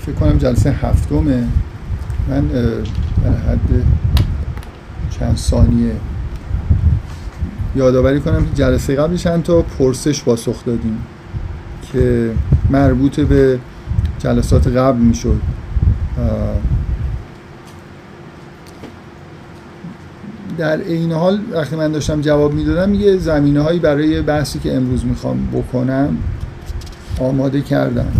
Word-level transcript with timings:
فکر 0.00 0.14
کنم 0.20 0.38
جلسه 0.38 0.70
هفتمه. 0.70 1.44
من 2.28 2.46
در 2.46 3.30
حد 3.30 3.84
چند 5.10 5.36
ثانیه 5.36 5.92
یادآوری 7.76 8.20
کنم 8.20 8.44
که 8.44 8.54
جلسه 8.54 8.94
قبل 8.94 9.16
چند 9.16 9.42
تا 9.42 9.62
پرسش 9.62 10.22
پاسخ 10.22 10.64
دادیم 10.64 10.98
که 11.92 12.30
مربوط 12.70 13.20
به 13.20 13.58
جلسات 14.18 14.66
قبل 14.66 14.98
می‌شد. 14.98 15.40
در 20.58 20.76
این 20.76 21.12
حال 21.12 21.40
وقتی 21.52 21.76
من 21.76 21.92
داشتم 21.92 22.20
جواب 22.20 22.54
می‌دادم 22.54 22.94
یه 22.94 23.16
زمینه 23.16 23.60
هایی 23.60 23.78
برای 23.78 24.22
بحثی 24.22 24.58
که 24.58 24.76
امروز 24.76 25.04
می‌خوام 25.04 25.48
بکنم 25.52 26.16
آماده 27.20 27.60
کردم. 27.60 28.12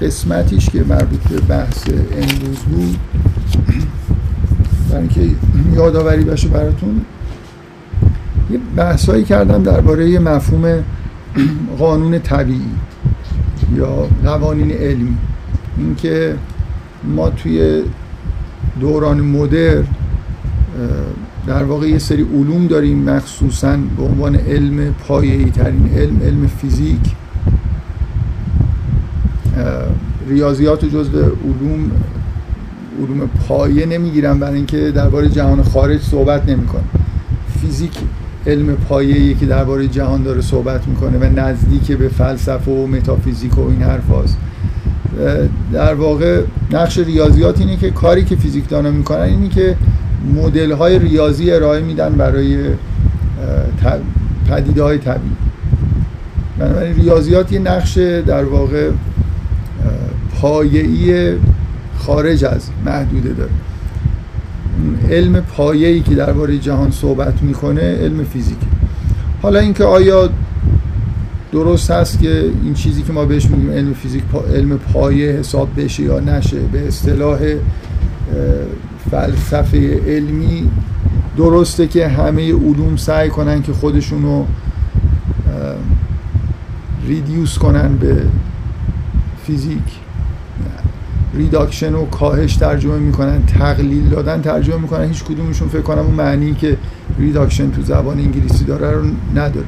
قسمتیش 0.00 0.70
که 0.70 0.84
مربوط 0.84 1.20
به 1.20 1.40
بحث 1.40 1.88
امروز 2.12 2.58
بود 2.58 2.98
برای 4.90 5.00
اینکه 5.00 5.20
یادآوری 5.74 6.24
بشه 6.24 6.48
براتون 6.48 7.00
یه 8.50 8.58
بحثایی 8.76 9.24
کردم 9.24 9.62
درباره 9.62 10.18
مفهوم 10.18 10.84
قانون 11.78 12.18
طبیعی 12.18 12.70
یا 13.76 14.08
قوانین 14.24 14.70
علمی. 14.70 15.16
اینکه 15.78 16.34
ما 17.04 17.30
توی 17.30 17.82
دوران 18.80 19.20
مدر 19.20 19.82
در 21.46 21.64
واقع 21.64 21.88
یه 21.88 21.98
سری 21.98 22.22
علوم 22.22 22.66
داریم 22.66 23.10
مخصوصا 23.10 23.76
به 23.96 24.02
عنوان 24.02 24.36
علم 24.36 24.94
پایه‌ای 25.08 25.50
ترین 25.50 25.90
علم 25.96 26.20
علم 26.22 26.46
فیزیک. 26.46 27.00
ریاضیات 30.28 30.84
جزء 30.84 31.18
علوم 31.18 31.90
علوم 32.98 33.30
پایه 33.48 33.86
نمی‌گیرم 33.86 34.40
برای 34.40 34.56
اینکه 34.56 34.90
درباره 34.90 35.28
جهان 35.28 35.62
خارج 35.62 36.00
صحبت 36.00 36.48
نمی‌کنه 36.48 36.82
فیزیک 37.60 37.92
علم 38.46 38.76
پایه‌ای 38.76 39.34
که 39.34 39.46
درباره 39.46 39.88
جهان 39.88 40.22
داره 40.22 40.40
صحبت 40.40 40.88
می‌کنه 40.88 41.18
و 41.18 41.24
نزدیک 41.40 41.92
به 41.92 42.08
فلسفه 42.08 42.70
و 42.70 42.86
متافیزیک 42.86 43.58
و 43.58 43.68
این 43.68 43.82
حرف 43.82 44.02
در 45.72 45.94
واقع 45.94 46.42
نقش 46.72 46.98
ریاضیات 46.98 47.60
اینه 47.60 47.76
که 47.76 47.90
کاری 47.90 48.24
که 48.24 48.36
فیزیکدانا 48.36 48.90
می‌کنن 48.90 49.20
اینه 49.20 49.48
که 49.48 49.76
مدل 50.34 50.72
های 50.72 50.98
ریاضی 50.98 51.50
ارائه 51.50 51.82
میدن 51.82 52.12
برای 52.12 52.56
پدیده 54.50 54.82
های 54.82 54.98
طبیعی. 54.98 55.36
بنابراین 56.58 56.94
ریاضیات 56.94 57.52
یه 57.52 57.58
نقش 57.58 57.98
در 58.26 58.44
واقع 58.44 58.90
پایه‌ای 60.40 61.34
خارج 61.98 62.44
از 62.44 62.68
محدوده 62.86 63.32
داره. 63.32 63.50
علم 65.10 65.40
پایه‌ای 65.40 66.00
که 66.00 66.14
درباره 66.14 66.58
جهان 66.58 66.90
صحبت 66.90 67.42
می‌کنه 67.42 67.80
علم 67.80 68.24
فیزیک 68.24 68.58
حالا 69.42 69.60
اینکه 69.60 69.84
آیا 69.84 70.30
درست 71.52 71.90
هست 71.90 72.20
که 72.20 72.50
این 72.64 72.74
چیزی 72.74 73.02
که 73.02 73.12
ما 73.12 73.24
بهش 73.24 73.46
میگیم 73.46 73.70
علم 73.70 73.92
فیزیک 73.92 74.22
علم 74.54 74.78
پایه 74.78 75.32
حساب 75.32 75.68
بشه 75.76 76.02
یا 76.02 76.20
نشه 76.20 76.60
به 76.72 76.88
اصطلاح 76.88 77.38
فلسفه 79.10 80.00
علمی 80.06 80.70
درسته 81.36 81.86
که 81.86 82.08
همه 82.08 82.52
علوم 82.52 82.96
سعی 82.96 83.28
کنن 83.28 83.62
که 83.62 83.72
خودشون 83.72 84.22
رو 84.22 84.46
reduce 87.06 87.58
کنن 87.58 87.96
به 87.96 88.22
فیزیک. 89.46 90.07
reduction 91.34 91.94
و 91.94 92.06
کاهش 92.06 92.56
ترجمه 92.56 92.98
می‌کنن 92.98 93.46
تقلیل 93.46 94.08
دادن 94.08 94.42
ترجمه 94.42 94.76
می‌کنن 94.76 95.08
هیچ 95.08 95.24
کدومشون 95.24 95.68
فکر 95.68 95.80
کنم 95.80 95.98
اون 95.98 96.14
معنی 96.14 96.54
که 96.54 96.76
reduction 97.18 97.70
تو 97.70 97.82
زبان 97.82 98.18
انگلیسی 98.18 98.64
داره 98.64 98.90
رو 98.90 99.04
نداره. 99.34 99.66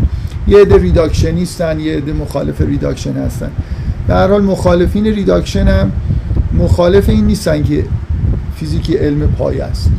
یه 0.49 0.61
عده 0.61 0.79
reductionist 0.79 1.73
ن 1.73 1.81
یه 1.81 1.97
عده 1.97 2.13
مخالف 2.13 2.61
reduction 2.61 3.13
هستن. 3.13 3.51
به 4.09 4.15
هر 4.15 4.29
حال 4.29 4.43
مخالفین 4.43 5.07
reduction 5.07 5.69
هم 5.69 5.93
مخالف 6.59 7.09
این 7.09 7.27
نیستن 7.27 7.63
که 7.63 7.85
فیزیکی 8.57 8.97
علم 8.97 9.27
پایه 9.27 9.61
است. 9.61 9.91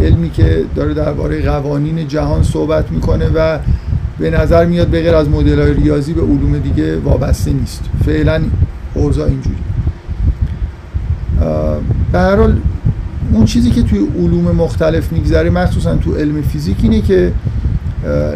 علمی 0.00 0.30
که 0.30 0.64
داره 0.76 0.94
درباره 0.94 1.50
قوانین 1.50 2.08
جهان 2.08 2.42
صحبت 2.42 2.92
می‌کنه 2.92 3.28
و 3.34 3.58
به 4.18 4.30
نظر 4.30 4.66
میاد 4.66 4.86
به 4.86 5.16
از 5.16 5.28
مدل 5.28 5.60
های 5.60 5.74
ریاضی 5.74 6.12
به 6.12 6.20
علوم 6.20 6.58
دیگه 6.58 6.98
وابسته 6.98 7.52
نیست. 7.52 7.84
فعلا 8.04 8.42
اوضاع 8.94 9.28
اینجوری 9.28 9.56
به 12.12 12.18
هر 12.18 12.36
حال 12.36 12.56
اون 13.32 13.44
چیزی 13.44 13.70
که 13.70 13.82
توی 13.82 13.98
علوم 13.98 14.56
مختلف 14.56 15.12
میگذره 15.12 15.50
مخصوصا 15.50 15.96
تو 15.96 16.14
علم 16.14 16.42
فیزیک 16.42 16.76
اینه 16.82 17.00
که 17.00 17.32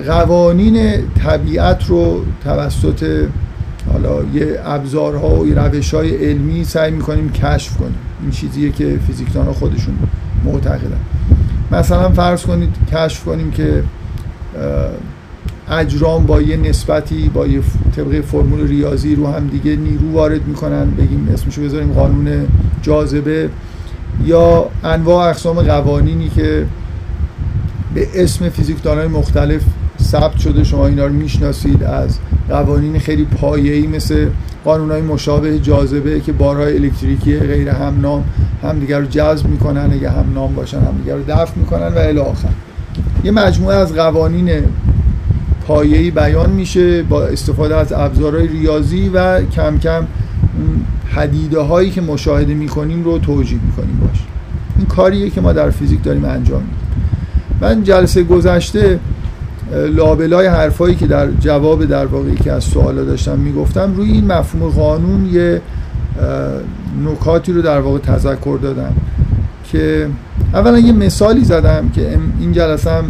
قوانین 0.06 0.98
طبیعت 1.24 1.86
رو 1.86 2.24
توسط 2.44 3.26
حالا 3.92 4.16
یه 4.34 4.60
ابزارها 4.64 5.28
و 5.28 5.44
روش 5.44 5.94
های 5.94 6.30
علمی 6.30 6.64
سعی 6.64 6.90
می‌کنیم 6.90 7.32
کشف 7.32 7.76
کنیم. 7.76 7.94
این 8.22 8.30
چیزیه 8.30 8.72
که 8.72 8.98
فیزیکدان 9.06 9.52
خودشون 9.52 9.94
معتقدن. 10.44 11.00
مثلا 11.72 12.10
فرض 12.10 12.42
کنید 12.42 12.74
کشف 12.92 13.24
کنیم 13.24 13.50
که 13.50 13.82
اجرام 15.68 16.26
با 16.26 16.40
یه 16.40 16.56
نسبتی 16.56 17.28
با 17.28 17.46
یه 17.46 17.60
طبقه 17.96 18.20
فرمول 18.20 18.68
ریاضی 18.68 19.14
رو 19.14 19.26
هم 19.26 19.46
دیگه 19.46 19.76
نیرو 19.76 20.12
وارد 20.12 20.46
می‌کنن. 20.46 20.90
بگیم 20.90 21.28
اسمشو 21.32 21.62
بذاریم 21.62 21.92
قانون 21.92 22.46
جاذبه 22.84 23.50
یا 24.24 24.66
انواع 24.84 25.28
اقسام 25.28 25.62
قوانینی 25.62 26.28
که 26.28 26.66
به 27.94 28.08
اسم 28.14 28.48
فیزیکدانهای 28.48 29.06
مختلف 29.06 29.62
ثبت 30.02 30.38
شده 30.38 30.64
شما 30.64 30.86
اینا 30.86 31.06
رو 31.06 31.12
می‌شناسید 31.12 31.82
از 31.82 32.18
قوانین 32.48 32.98
خیلی 32.98 33.24
پایه‌ای 33.24 33.86
مثل 33.86 34.26
قانونهای 34.64 35.02
مشابه 35.02 35.58
جاذبه 35.58 36.20
که 36.20 36.32
بارهای 36.32 36.76
الکتریکی 36.76 37.38
غیر 37.38 37.68
همنام 37.68 38.24
همدیگر 38.62 38.98
رو 38.98 39.06
جذب 39.06 39.46
می‌کنن 39.46 39.90
اگه 39.92 40.10
همنام 40.10 40.54
باشن 40.54 40.80
همدیگر 40.80 41.14
رو 41.14 41.22
دفع 41.28 41.52
می‌کنن 41.56 41.88
و 41.88 41.98
الی 41.98 42.18
آخر. 42.18 42.48
یه 43.24 43.30
مجموعه 43.30 43.76
از 43.76 43.94
قوانین 43.94 44.50
پایه‌ای 45.66 46.10
بیان 46.10 46.50
میشه 46.50 47.02
با 47.02 47.24
استفاده 47.24 47.76
از 47.76 47.92
ابزارهای 47.92 48.48
ریاضی 48.48 49.10
و 49.14 49.42
کم 49.42 49.78
کم 49.78 50.06
حدیده 51.06 51.60
هایی 51.60 51.90
که 51.90 52.00
مشاهده 52.00 52.54
می‌کنیم 52.54 53.04
رو 53.04 53.18
توجیه 53.18 53.58
می‌کنیم 53.66 53.98
باش. 54.00 54.24
این 54.78 54.86
کاریه 54.86 55.30
که 55.30 55.40
ما 55.40 55.52
در 55.52 55.70
فیزیک 55.70 56.02
داریم 56.02 56.24
انجام 56.24 56.62
میدیم. 56.62 56.78
من 57.60 57.82
جلسه 57.84 58.22
گذشته 58.22 58.98
لابلای 59.72 60.46
حرفایی 60.46 60.94
که 60.94 61.06
در 61.06 61.30
جواب 61.30 61.84
در 61.84 62.06
واقعی 62.06 62.34
که 62.34 62.52
از 62.52 62.64
سوالا 62.64 63.04
داشتم 63.04 63.38
می‌گفتم 63.38 63.94
روی 63.96 64.10
این 64.10 64.32
مفهوم 64.32 64.70
قانون 64.70 65.26
یه 65.32 65.60
نکاتی 67.04 67.52
رو 67.52 67.62
در 67.62 67.80
واقع 67.80 67.98
تذکر 67.98 68.58
دادم 68.62 68.92
که 69.64 70.08
اولا 70.54 70.78
یه 70.78 70.92
مثالی 70.92 71.44
زدم 71.44 71.88
که 71.94 72.18
این 72.40 72.52
جلسه 72.52 72.90
هم 72.90 73.04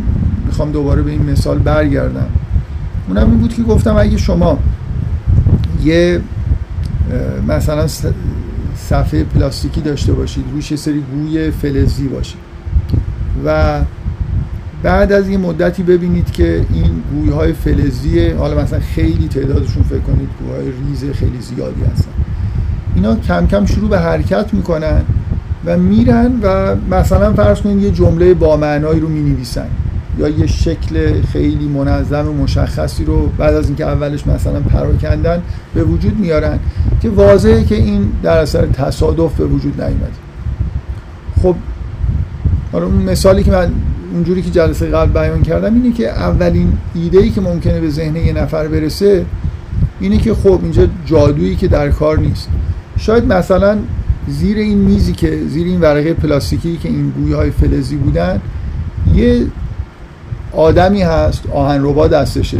می‌خوام 0.47 0.72
دوباره 0.72 1.03
به 1.03 1.11
این 1.11 1.31
مثال 1.31 1.59
برگردم. 1.59 2.26
اونم 3.09 3.31
این 3.31 3.38
بود 3.38 3.55
که 3.55 3.62
گفتم 3.62 3.97
اگه 3.97 4.16
شما 4.16 4.59
یه 5.84 6.21
مثلا 7.48 7.87
صفحه 8.76 9.25
پلاستیکی 9.25 9.81
داشته 9.81 10.12
باشید 10.12 10.44
روش 10.53 10.70
یه 10.70 10.76
سری 10.76 11.03
گوی 11.12 11.50
فلزی 11.50 12.09
باشه. 12.09 12.37
و 13.44 13.81
بعد 14.82 15.12
از 15.12 15.28
یه 15.28 15.38
مدتی 15.38 15.82
ببینید 15.82 16.31
که 16.31 16.66
این 16.72 17.03
گویه 17.12 17.34
های 17.34 17.53
فلزی 17.53 18.28
حالا 18.28 18.62
مثلا 18.62 18.81
خیلی 18.81 19.29
تعدادشون 19.29 19.82
فکر 19.82 19.99
کنید 19.99 20.29
های 20.50 20.73
ریز 20.88 21.05
خیلی 21.12 21.40
زیادی 21.40 21.81
هستن. 21.93 22.11
اینا 22.94 23.17
کم 23.17 23.46
کم 23.46 23.67
شروع 23.67 23.88
به 23.88 23.99
حرکت 23.99 24.55
می‌کنن 24.55 25.02
و 25.64 25.79
میرن 25.79 26.40
و 26.43 26.76
مثلا 26.90 27.32
فرض 27.32 27.61
کنید 27.61 27.82
یه 27.82 27.90
جمله 27.90 28.34
با 28.34 28.56
معنایی 28.56 29.00
رو 29.00 29.08
می‌نویسن. 29.08 29.67
یا 30.19 30.28
یه 30.28 30.46
شکل 30.46 31.22
خیلی 31.22 31.69
منظم 31.69 32.28
و 32.28 32.32
مشخصی 32.32 33.05
رو 33.05 33.26
بعد 33.38 33.55
از 33.55 33.66
اینکه 33.66 33.84
اولش 33.84 34.26
مثلا 34.26 34.61
پراکندن 34.61 35.43
به 35.75 35.84
وجود 35.84 36.19
میارن 36.19 36.58
که 37.02 37.11
واضحه 37.11 37.64
که 37.64 37.75
این 37.75 38.12
در 38.22 38.38
اثر 38.38 38.66
تصادف 38.66 39.37
به 39.37 39.46
وجود 39.46 39.82
نیومده. 39.82 40.12
خب 41.43 41.55
حالا 42.72 42.87
اون 42.87 43.02
مثالی 43.02 43.43
که 43.43 43.50
من 43.50 43.72
اونجوری 44.12 44.43
که 44.43 44.50
جلسه 44.50 44.87
قبل 44.87 45.12
بیان 45.12 45.43
کردم 45.43 45.75
اینه 45.75 45.93
که 45.93 46.11
اولین 46.11 46.72
ایده 46.94 47.19
ای 47.19 47.31
که 47.31 47.40
ممکنه 47.40 47.81
به 47.81 47.90
ذهن 47.90 48.17
یه 48.17 48.32
نفر 48.32 48.69
برسه 48.69 49.25
اینه 50.00 50.19
که 50.19 50.34
خب 50.34 50.58
اینجا 50.62 50.87
جادویی 51.06 51.56
که 51.56 51.69
در 51.69 51.90
کار 51.90 52.19
نیست. 52.19 52.49
شاید 52.96 53.32
مثلا 53.32 53.78
زیر 54.28 54.58
این 54.58 54.78
میزی 54.78 55.12
که 55.12 55.40
زیر 55.49 55.67
این 55.67 55.81
ورقه 55.81 56.14
پلاستیکی 56.14 56.76
که 56.76 56.88
این 56.88 57.10
گویه 57.10 57.37
های 57.37 57.50
فلزی 57.50 57.96
بودن 57.96 58.40
یه 59.14 59.46
آدمی 60.56 61.03
هست 61.03 61.43
آهنربا 61.55 62.09
دستشه. 62.09 62.59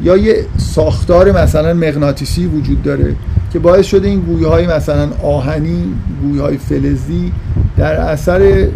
یا 0.00 0.16
یه 0.16 0.46
ساختار 0.56 1.42
مثلا 1.42 1.74
مغناطیسی 1.74 2.46
وجود 2.46 2.82
داره 2.82 3.16
که 3.52 3.58
باعث 3.58 3.86
شده 3.86 4.08
این 4.08 4.20
گویه 4.20 4.48
های 4.48 4.66
مثلا 4.66 5.08
آهنی 5.22 5.84
گویه 6.22 6.42
های 6.42 6.58
فلزی 6.58 7.32
در 7.76 7.94
اثر 7.94 8.66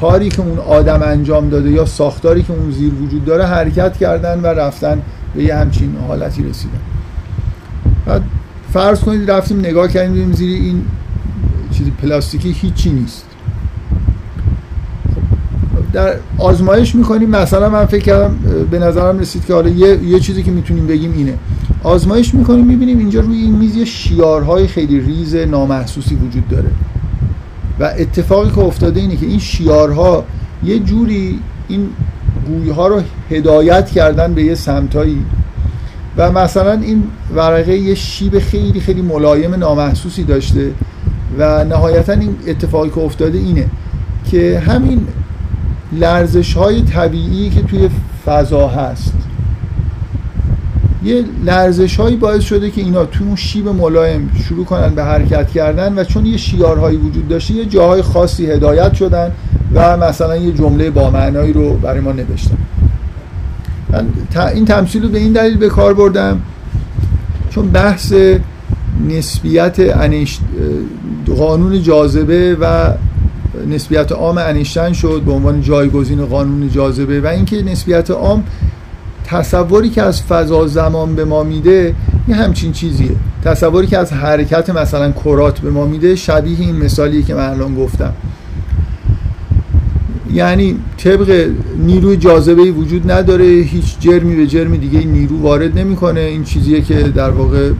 کاری 0.00 0.28
که 0.28 0.40
اون 0.40 0.58
آدم 0.58 1.02
انجام 1.02 1.48
داده 1.48 1.70
یا 1.70 1.84
ساختاری 1.84 2.42
که 2.42 2.52
اون 2.52 2.70
زیر 2.70 2.94
وجود 2.94 3.24
داره 3.24 3.46
حرکت 3.46 3.96
کردن 3.96 4.40
و 4.40 4.46
رفتن 4.46 5.02
به 5.34 5.42
یه 5.42 5.56
همچین 5.56 5.96
حالتی 6.08 6.42
رسیدن. 6.42 6.80
بعد 8.06 8.22
فرض 8.72 9.00
کنید 9.00 9.30
رفتیم 9.30 9.58
نگاه 9.58 9.88
کردیم 9.88 10.32
زیر 10.32 10.62
این 10.62 10.84
چیزی 11.70 11.90
پلاستیکی 11.90 12.52
هیچی 12.52 12.90
نیست. 12.90 13.24
در 15.92 16.14
آزمایش 16.38 16.94
می‌کنیم 16.94 17.30
مثلا 17.30 17.68
من 17.68 17.86
فکر 17.86 18.04
کردم 18.04 18.38
به 18.70 18.78
نظرم 18.78 19.18
رسید 19.18 19.44
که 19.46 19.54
حالا 19.54 19.68
یه, 19.68 20.04
یه 20.04 20.20
چیزی 20.20 20.42
که 20.42 20.50
می‌تونیم 20.50 20.86
بگیم 20.86 21.12
اینه. 21.16 21.34
آزمایش 21.82 22.34
می‌کنیم 22.34 22.64
می‌بینیم 22.64 22.98
اینجا 22.98 23.20
روی 23.20 23.36
این 23.36 23.54
میز 23.54 23.76
یه 23.76 23.84
شیارهای 23.84 24.66
خیلی 24.66 25.00
ریز 25.00 25.34
نامحسوسی 25.34 26.14
وجود 26.14 26.48
داره. 26.48 26.70
و 27.80 27.90
اتفاقی 27.98 28.50
که 28.50 28.58
افتاده 28.58 29.00
اینه 29.00 29.16
که 29.16 29.26
این 29.26 29.38
شیارها 29.38 30.24
یه 30.64 30.78
جوری 30.78 31.38
این 31.68 31.88
گویها 32.46 32.86
رو 32.88 33.02
هدایت 33.30 33.90
کردن 33.90 34.34
به 34.34 34.42
یه 34.42 34.54
سمتایی 34.54 35.24
و 36.16 36.32
مثلا 36.32 36.72
این 36.72 37.04
ورقه 37.36 37.76
یه 37.76 37.94
شیب 37.94 38.38
خیلی 38.38 38.80
خیلی 38.80 39.02
ملایم 39.02 39.54
نامحسوسی 39.54 40.24
داشته 40.24 40.70
و 41.38 41.64
نهایتا 41.64 42.12
این 42.12 42.36
اتفاقی 42.46 42.90
که 42.90 42.98
افتاده 42.98 43.38
اینه 43.38 43.66
که 44.30 44.62
همین 44.66 45.06
لرزش 45.92 46.54
های 46.54 46.82
طبیعی 46.82 47.50
که 47.50 47.62
توی 47.62 47.88
فضا 48.26 48.68
هست. 48.68 49.12
یه 51.04 51.24
لرزش 51.44 52.00
هایی 52.00 52.16
باعث 52.16 52.42
شده 52.42 52.70
که 52.70 52.80
اینا 52.80 53.04
توی 53.04 53.26
اون 53.26 53.36
شیب 53.36 53.68
ملایم 53.68 54.30
شروع 54.48 54.64
کنن 54.64 54.94
به 54.94 55.04
حرکت 55.04 55.50
کردن 55.50 55.98
و 55.98 56.04
چون 56.04 56.26
یه 56.26 56.36
شیارهایی 56.36 56.96
وجود 56.96 57.28
داشته 57.28 57.54
یه 57.54 57.64
جاهای 57.64 58.02
خاصی 58.02 58.46
هدایت 58.46 58.94
شدن 58.94 59.32
و 59.74 59.96
مثلا 59.96 60.36
یه 60.36 60.52
جمله 60.52 60.90
با 60.90 61.10
معنایی 61.10 61.52
رو 61.52 61.76
برای 61.76 62.00
ما 62.00 62.12
نوشتن. 62.12 62.56
من 63.90 64.06
این 64.54 64.64
تمثیل 64.64 65.02
رو 65.02 65.08
به 65.08 65.18
این 65.18 65.32
دلیل 65.32 65.56
به 65.56 65.68
کار 65.68 65.94
بردم 65.94 66.40
چون 67.50 67.70
بحث 67.70 68.14
نسبیت 69.08 69.80
قانون 71.36 71.82
جاذبه 71.82 72.56
و 72.60 72.92
نسبیت 73.68 74.12
عام 74.12 74.38
انیشتن 74.38 74.92
شد 74.92 75.22
به 75.26 75.32
عنوان 75.32 75.62
جایگزین 75.62 76.26
قانون 76.26 76.70
جاذبه 76.70 77.20
و 77.20 77.26
اینکه 77.26 77.62
نسبیت 77.62 78.10
عام 78.10 78.44
تصوری 79.24 79.90
که 79.90 80.02
از 80.02 80.22
فضا 80.22 80.66
زمان 80.66 81.14
به 81.14 81.24
ما 81.24 81.42
میده 81.42 81.94
یه 82.28 82.34
همچین 82.34 82.72
چیزیه. 82.72 83.10
تصوری 83.44 83.86
که 83.86 83.98
از 83.98 84.12
حرکت 84.12 84.70
مثلا 84.70 85.12
کرات 85.12 85.60
به 85.60 85.70
ما 85.70 85.86
میده 85.86 86.16
شبیه 86.16 86.60
این 86.60 86.76
مثالی 86.76 87.22
که 87.22 87.34
من 87.34 87.50
الان 87.50 87.74
گفتم. 87.74 88.12
یعنی 90.34 90.76
طبق 90.96 91.50
نیروی 91.78 92.16
جاذبه 92.16 92.62
وجود 92.62 93.10
نداره 93.10 93.44
هیچ 93.44 93.98
جرمی 94.00 94.36
به 94.36 94.46
جرم 94.46 94.76
دیگه 94.76 95.00
نیرو 95.00 95.40
وارد 95.40 95.78
نمی‌کنه. 95.78 96.20
این 96.20 96.44
چیزیه 96.44 96.80
که 96.80 96.94
در 96.94 97.30
واقع 97.30 97.70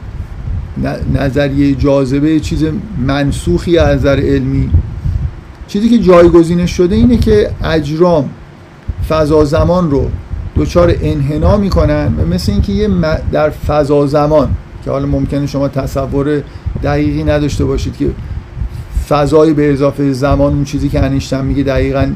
نظریه 1.14 1.74
جاذبه 1.74 2.40
چیز 2.40 2.64
منسوخی 3.06 3.78
از 3.78 3.98
نظر 3.98 4.20
علمی 4.20 4.70
چیزی 5.68 5.88
که 5.88 5.98
جایگزینش 5.98 6.70
شده 6.70 6.94
اینه 6.94 7.16
که 7.16 7.50
اجرام 7.64 8.30
فضا 9.08 9.44
زمان 9.44 9.90
رو 9.90 10.10
دچار 10.56 10.94
انحنا 11.02 11.56
می‌کنن 11.56 12.14
و 12.18 12.26
مثل 12.26 12.52
اینکه 12.52 12.72
یه 12.72 12.88
در 13.32 13.50
فضا 13.50 14.06
زمان 14.06 14.48
که 14.84 14.90
حالا 14.90 15.06
ممکنه 15.06 15.46
شما 15.46 15.68
تصور 15.68 16.42
دقیقی 16.82 17.24
نداشته 17.24 17.64
باشید 17.64 17.96
که 17.96 18.10
فضای 19.08 19.52
به 19.52 19.72
اضافه 19.72 20.12
زمان 20.12 20.52
اون 20.52 20.64
چیزی 20.64 20.88
که 20.88 21.04
انیشتن 21.04 21.44
میگه 21.44 21.62
دقیقا 21.62 22.12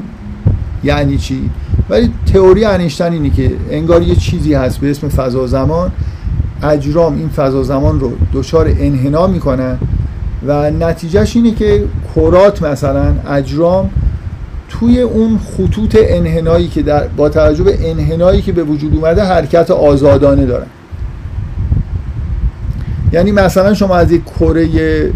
یعنی 0.83 1.17
چی؟ 1.17 1.49
ولی 1.89 2.11
تئوری 2.33 2.65
انیشتن 2.65 3.11
اینه 3.11 3.29
که 3.29 3.51
انگار 3.71 4.01
یه 4.01 4.15
چیزی 4.15 4.53
هست 4.53 4.79
به 4.79 4.89
اسم 4.89 5.09
فضا 5.09 5.47
زمان. 5.47 5.91
اجرام 6.63 7.17
این 7.17 7.29
فضا 7.29 7.63
زمان 7.63 7.99
رو 7.99 8.11
دچار 8.33 8.67
انحنا 8.67 9.27
می‌کنن 9.27 9.77
و 10.45 10.71
نتیجهش 10.71 11.35
اینه 11.35 11.51
که 11.51 11.83
کرات 12.15 12.63
مثلا 12.63 13.15
اجرام 13.29 13.89
توی 14.69 15.01
اون 15.01 15.37
خطوط 15.37 15.97
انحنایی 15.99 16.67
که 16.67 16.81
در 16.81 17.07
با 17.07 17.29
توجه 17.29 17.63
به 17.63 17.89
انحنایی 17.89 18.41
که 18.41 18.51
به 18.51 18.63
وجود 18.63 18.95
اومده 18.95 19.23
حرکت 19.23 19.71
آزادانه 19.71 20.45
دارن. 20.45 20.67
یعنی 23.13 23.31
مثلا 23.31 23.73
شما 23.73 23.95
از 23.95 24.11
یک 24.11 24.21
کره 24.39 25.11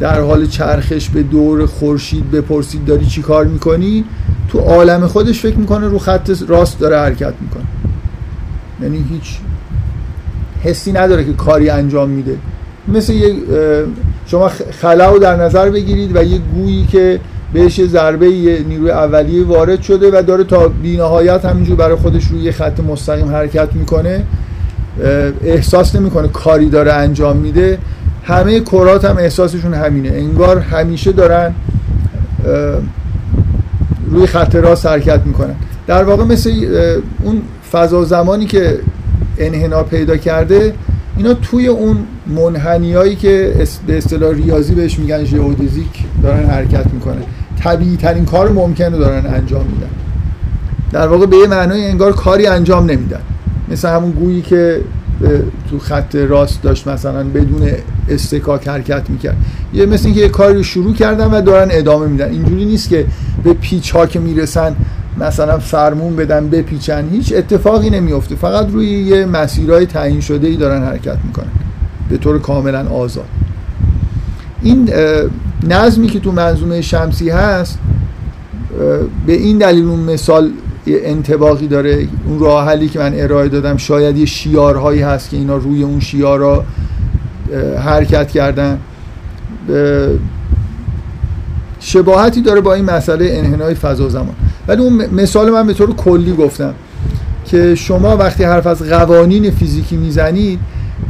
در 0.00 0.20
حال 0.20 0.46
چرخش 0.46 1.08
به 1.08 1.22
دور 1.22 1.66
خورشید 1.66 2.30
بپرسید 2.30 2.84
داری 2.84 3.06
چی 3.06 3.22
کار 3.22 3.44
می‌کنی؟ 3.44 4.04
تو 4.48 4.58
عالم 4.58 5.06
خودش 5.06 5.40
فکر 5.40 5.56
می‌کنه 5.56 5.88
رو 5.88 5.98
خط 5.98 6.30
راست 6.48 6.78
داره 6.78 6.98
حرکت 6.98 7.34
می‌کنه. 7.40 7.64
یعنی 8.82 9.04
هیچ 9.10 9.38
حسی 10.62 10.92
نداره 10.92 11.24
که 11.24 11.32
کاری 11.32 11.70
انجام 11.70 12.10
میده. 12.10 12.36
مثل 12.88 13.12
یه 13.12 13.34
شما 14.26 14.50
خلا 14.80 15.18
در 15.18 15.36
نظر 15.36 15.70
بگیرید 15.70 16.16
و 16.16 16.22
یه 16.22 16.38
گویی 16.38 16.86
که 16.86 17.20
بهش 17.52 17.84
ضربه 17.84 18.28
نیروی 18.68 18.90
اولیه 18.90 19.44
وارد 19.44 19.82
شده 19.82 20.18
و 20.18 20.22
داره 20.22 20.44
تا 20.44 20.68
بینهایت 20.68 21.44
همینجور 21.44 21.76
برای 21.76 21.96
خودش 21.96 22.24
روی 22.26 22.52
خط 22.52 22.80
مستقیم 22.80 23.28
حرکت 23.28 23.68
می‌کنه 23.74 24.22
احساس 25.44 25.96
نمی‌کنه 25.96 26.28
کاری 26.28 26.68
داره 26.70 26.92
انجام 26.92 27.36
میده. 27.36 27.78
همه 28.24 28.60
کرات 28.60 29.04
هم 29.04 29.16
احساسشون 29.16 29.74
همینه. 29.74 30.08
انگار 30.08 30.58
همیشه 30.58 31.12
دارن 31.12 31.54
روی 34.10 34.26
خط 34.26 34.54
راست 34.54 34.86
حرکت 34.86 35.20
می‌کنن. 35.24 35.54
در 35.86 36.04
واقع 36.04 36.24
مثل 36.24 36.50
اون 37.22 37.42
فضا 37.72 38.04
زمانی 38.04 38.46
که 38.46 38.78
انحنا 39.38 39.82
پیدا 39.82 40.16
کرده 40.16 40.74
اینا 41.16 41.34
توی 41.34 41.66
اون 41.66 41.96
منحنیایی 42.26 43.16
که 43.16 43.54
به 43.86 43.98
اصطلاح 43.98 44.34
ریاضی 44.34 44.74
بهش 44.74 44.98
میگن 44.98 45.24
ژئودزیک 45.24 46.04
دارن 46.22 46.46
حرکت 46.46 46.86
می‌کنن. 46.92 47.22
طبیعی 47.60 47.96
ترین 47.96 48.24
کار 48.24 48.52
ممکنه 48.52 48.98
دارن 48.98 49.26
انجام 49.26 49.66
میدن. 49.66 49.90
در 50.92 51.08
واقع 51.08 51.26
به 51.26 51.36
یه 51.36 51.46
معنای 51.46 51.84
انگار 51.84 52.12
کاری 52.12 52.46
انجام 52.46 52.90
نمیدن. 52.90 53.20
مثل 53.68 53.88
همون 53.88 54.10
گویی 54.10 54.42
که 54.42 54.80
تو 55.70 55.78
خط 55.78 56.14
راست 56.14 56.62
داشت 56.62 56.88
مثلا 56.88 57.24
بدون 57.24 57.70
استکاک 58.08 58.68
حرکت 58.68 59.10
می‌کرد. 59.10 59.36
یه 59.74 59.86
مثل 59.86 60.06
اینکه 60.06 60.20
یه 60.20 60.28
کاری 60.28 60.54
رو 60.54 60.62
شروع 60.62 60.94
کردن 60.94 61.26
و 61.26 61.40
دارن 61.40 61.68
ادامه 61.70 62.06
میدن. 62.06 62.30
اینجوری 62.30 62.64
نیست 62.64 62.88
که 62.88 63.06
به 63.44 63.52
پیچ 63.52 63.90
ها 63.90 64.06
که 64.06 64.18
می‌رسن 64.18 64.76
مثلا 65.20 65.58
فرمون 65.58 66.16
بدن 66.16 66.48
بپیچن. 66.48 67.08
هیچ 67.12 67.32
اتفاقی 67.36 67.90
نمیفته 67.90 68.34
فقط 68.34 68.70
روی 68.70 68.86
یه 68.86 69.26
مسیرهای 69.26 69.86
تعیین 69.86 70.20
شده 70.20 70.46
ای 70.46 70.56
دارن 70.56 70.82
حرکت 70.82 71.18
می‌کنن. 71.24 71.48
به 72.14 72.20
طور 72.20 72.38
کاملا 72.38 72.88
آزاد. 72.88 73.24
این 74.62 74.90
نظمی 75.68 76.06
که 76.06 76.20
تو 76.20 76.32
منظومه 76.32 76.80
شمسی 76.80 77.30
هست 77.30 77.78
به 79.26 79.32
این 79.32 79.58
دلیل 79.58 79.84
اون 79.84 80.00
مثال 80.00 80.50
انتباقی 80.86 81.66
داره. 81.66 82.08
اون 82.26 82.38
راه 82.38 82.66
حلی 82.66 82.88
که 82.88 82.98
من 82.98 83.12
ارائه 83.14 83.48
دادم 83.48 83.76
شاید 83.76 84.16
یه 84.16 84.26
شیارهایی 84.26 85.02
هست 85.02 85.30
که 85.30 85.36
اینا 85.36 85.56
روی 85.56 85.82
اون 85.82 86.00
شیارها 86.00 86.64
حرکت 87.84 88.28
کردن. 88.28 88.78
شباهتی 91.80 92.42
داره 92.42 92.60
با 92.60 92.74
این 92.74 92.84
مسئله 92.84 93.28
انحنای 93.30 93.74
فضا 93.74 94.08
زمان. 94.08 94.34
ولی 94.68 94.82
اون 94.82 95.06
مثال 95.06 95.50
من 95.50 95.66
به 95.66 95.72
طور 95.72 95.94
کلی 95.94 96.32
گفتم 96.32 96.74
که 97.44 97.74
شما 97.74 98.16
وقتی 98.16 98.44
حرف 98.44 98.66
از 98.66 98.82
قوانین 98.82 99.50
فیزیکی 99.50 99.96
می‌زنید 99.96 100.58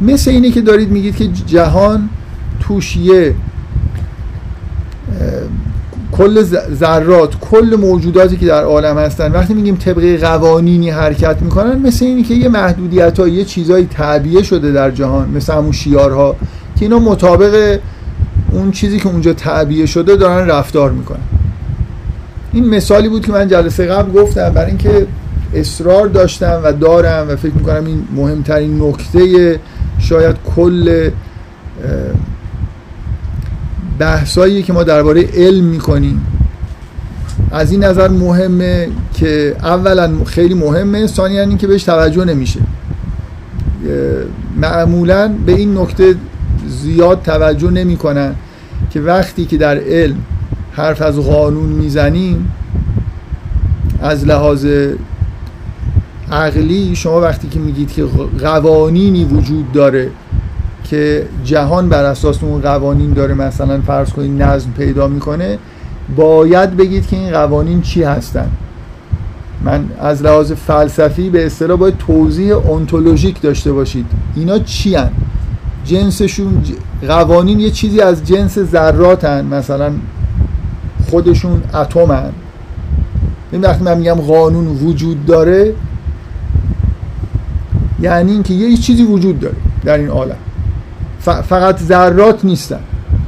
مثل 0.01 0.31
اینه 0.31 0.51
که 0.51 0.61
دارید 0.61 0.91
میگید 0.91 1.15
که 1.15 1.27
جهان 1.27 2.09
توش 2.59 2.97
یه 2.97 3.35
کل 6.11 6.43
ذرات 6.73 7.39
کل 7.39 7.77
موجوداتی 7.81 8.37
که 8.37 8.45
در 8.45 8.63
عالم 8.63 8.97
هستن 8.97 9.31
وقتی 9.31 9.53
میگیم 9.53 9.75
طبق 9.75 10.19
قوانینی 10.19 10.89
حرکت 10.89 11.41
می‌کنن 11.41 11.79
مثل 11.79 12.05
اینی 12.05 12.23
که 12.23 12.33
یه 12.33 12.49
محدودیت 12.49 13.19
یه 13.19 13.43
چیزایی 13.43 13.85
تعبیه 13.85 14.43
شده 14.43 14.71
در 14.71 14.91
جهان 14.91 15.29
مثل 15.29 15.53
همون 15.53 15.71
شیارها 15.71 16.35
که 16.75 16.85
اینا 16.85 16.99
مطابق 16.99 17.79
اون 18.51 18.71
چیزی 18.71 18.99
که 18.99 19.07
اونجا 19.07 19.33
تعبیه 19.33 19.85
شده 19.85 20.15
دارن 20.15 20.47
رفتار 20.47 20.91
می‌کنن. 20.91 21.19
این 22.53 22.69
مثالی 22.69 23.09
بود 23.09 23.25
که 23.25 23.31
من 23.31 23.47
جلسه 23.47 23.85
قبل 23.85 24.11
گفتم 24.11 24.49
برای 24.49 24.67
اینکه 24.67 25.07
اصرار 25.53 26.07
داشتم 26.07 26.61
و 26.63 26.73
دارم 26.73 27.29
و 27.29 27.35
فکر 27.35 27.53
می‌کنم 27.53 27.85
این 27.85 28.07
مهمترین 28.15 28.81
نکته 28.81 29.59
شاید 30.05 30.35
کل 30.55 31.09
بحثایی 33.99 34.63
که 34.63 34.73
ما 34.73 34.83
درباره 34.83 35.29
علم 35.33 35.63
می‌کنیم. 35.63 36.21
از 37.51 37.71
این 37.71 37.83
نظر 37.83 38.07
مهمه 38.07 38.87
که 39.13 39.55
اولا 39.63 40.11
خیلی 40.25 40.53
مهمه 40.53 41.07
ثانیا 41.07 41.41
این 41.41 41.57
که 41.57 41.67
بهش 41.67 41.83
توجه 41.83 42.25
نمیشه. 42.25 42.59
معمولا 44.61 45.31
به 45.45 45.51
این 45.51 45.77
نکته 45.77 46.15
زیاد 46.67 47.21
توجه 47.21 47.71
نمی‌کنن 47.71 48.35
که 48.89 49.01
وقتی 49.01 49.45
که 49.45 49.57
در 49.57 49.77
علم 49.77 50.17
حرف 50.71 51.01
از 51.01 51.19
قانون 51.19 51.69
می‌زنیم 51.69 52.51
از 54.01 54.25
لحاظ 54.25 54.65
عقلی 56.31 56.95
شما 56.95 57.21
وقتی 57.21 57.47
که 57.47 57.59
میگید 57.59 57.91
که 57.91 58.05
قوانینی 58.39 59.25
وجود 59.25 59.71
داره 59.71 60.11
که 60.83 61.27
جهان 61.43 61.89
بر 61.89 62.03
اساس 62.03 62.43
اون 62.43 62.61
قوانین 62.61 63.13
داره 63.13 63.33
مثلا 63.33 63.81
فرض 63.81 64.09
کنید 64.09 64.41
نظم 64.41 64.71
پیدا 64.71 65.07
می‌کنه 65.07 65.57
باید 66.15 66.77
بگید 66.77 67.07
که 67.07 67.17
این 67.17 67.31
قوانین 67.31 67.81
چی 67.81 68.03
هستن؟ 68.03 68.49
من 69.63 69.85
از 69.99 70.21
لحاظ 70.21 70.51
فلسفی 70.51 71.29
به 71.29 71.45
اصطلاح 71.45 71.77
باید 71.77 71.97
توضیح 71.97 72.71
انتولوژیک 72.71 73.41
داشته 73.41 73.71
باشید. 73.71 74.05
اینا 74.35 74.59
چی 74.59 74.95
هن؟ 74.95 75.09
جنسشون 75.85 76.63
قوانین 77.07 77.59
یه 77.59 77.71
چیزی 77.71 78.01
از 78.01 78.23
جنس 78.23 78.59
ذراتن 78.59 79.45
مثلا 79.45 79.91
خودشون 81.09 81.61
اتمن. 81.73 82.31
این 83.51 83.61
وقتی 83.61 83.83
من 83.83 83.97
میگم 83.97 84.13
قانون 84.13 84.67
وجود 84.67 85.25
داره 85.25 85.73
یعنی 88.01 88.31
اینکه 88.31 88.53
یه 88.53 88.77
چیزی 88.77 89.03
وجود 89.03 89.39
داره 89.39 89.55
در 89.85 89.97
این 89.97 90.09
عالم. 90.09 90.37
فقط 91.19 91.79
ذرات 91.79 92.45
نیستن. 92.45 92.79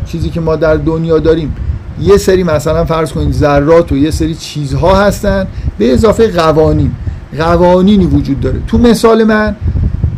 چیزی 0.05 0.29
که 0.29 0.39
ما 0.39 0.55
در 0.55 0.75
دنیا 0.75 1.19
داریم. 1.19 1.55
یه 2.01 2.17
سری 2.17 2.43
مثلا 2.43 2.85
فرض 2.85 3.11
کنید 3.11 3.33
ذرات 3.33 3.91
و 3.91 3.97
یه 3.97 4.11
سری 4.11 4.35
چیزها 4.35 5.01
هستن 5.01 5.47
به 5.77 5.93
اضافه 5.93 6.27
قوانین. 6.27 6.91
قوانینی 7.37 8.05
وجود 8.05 8.39
داره. 8.39 8.59
تو 8.67 8.77
مثال 8.77 9.23
من 9.23 9.55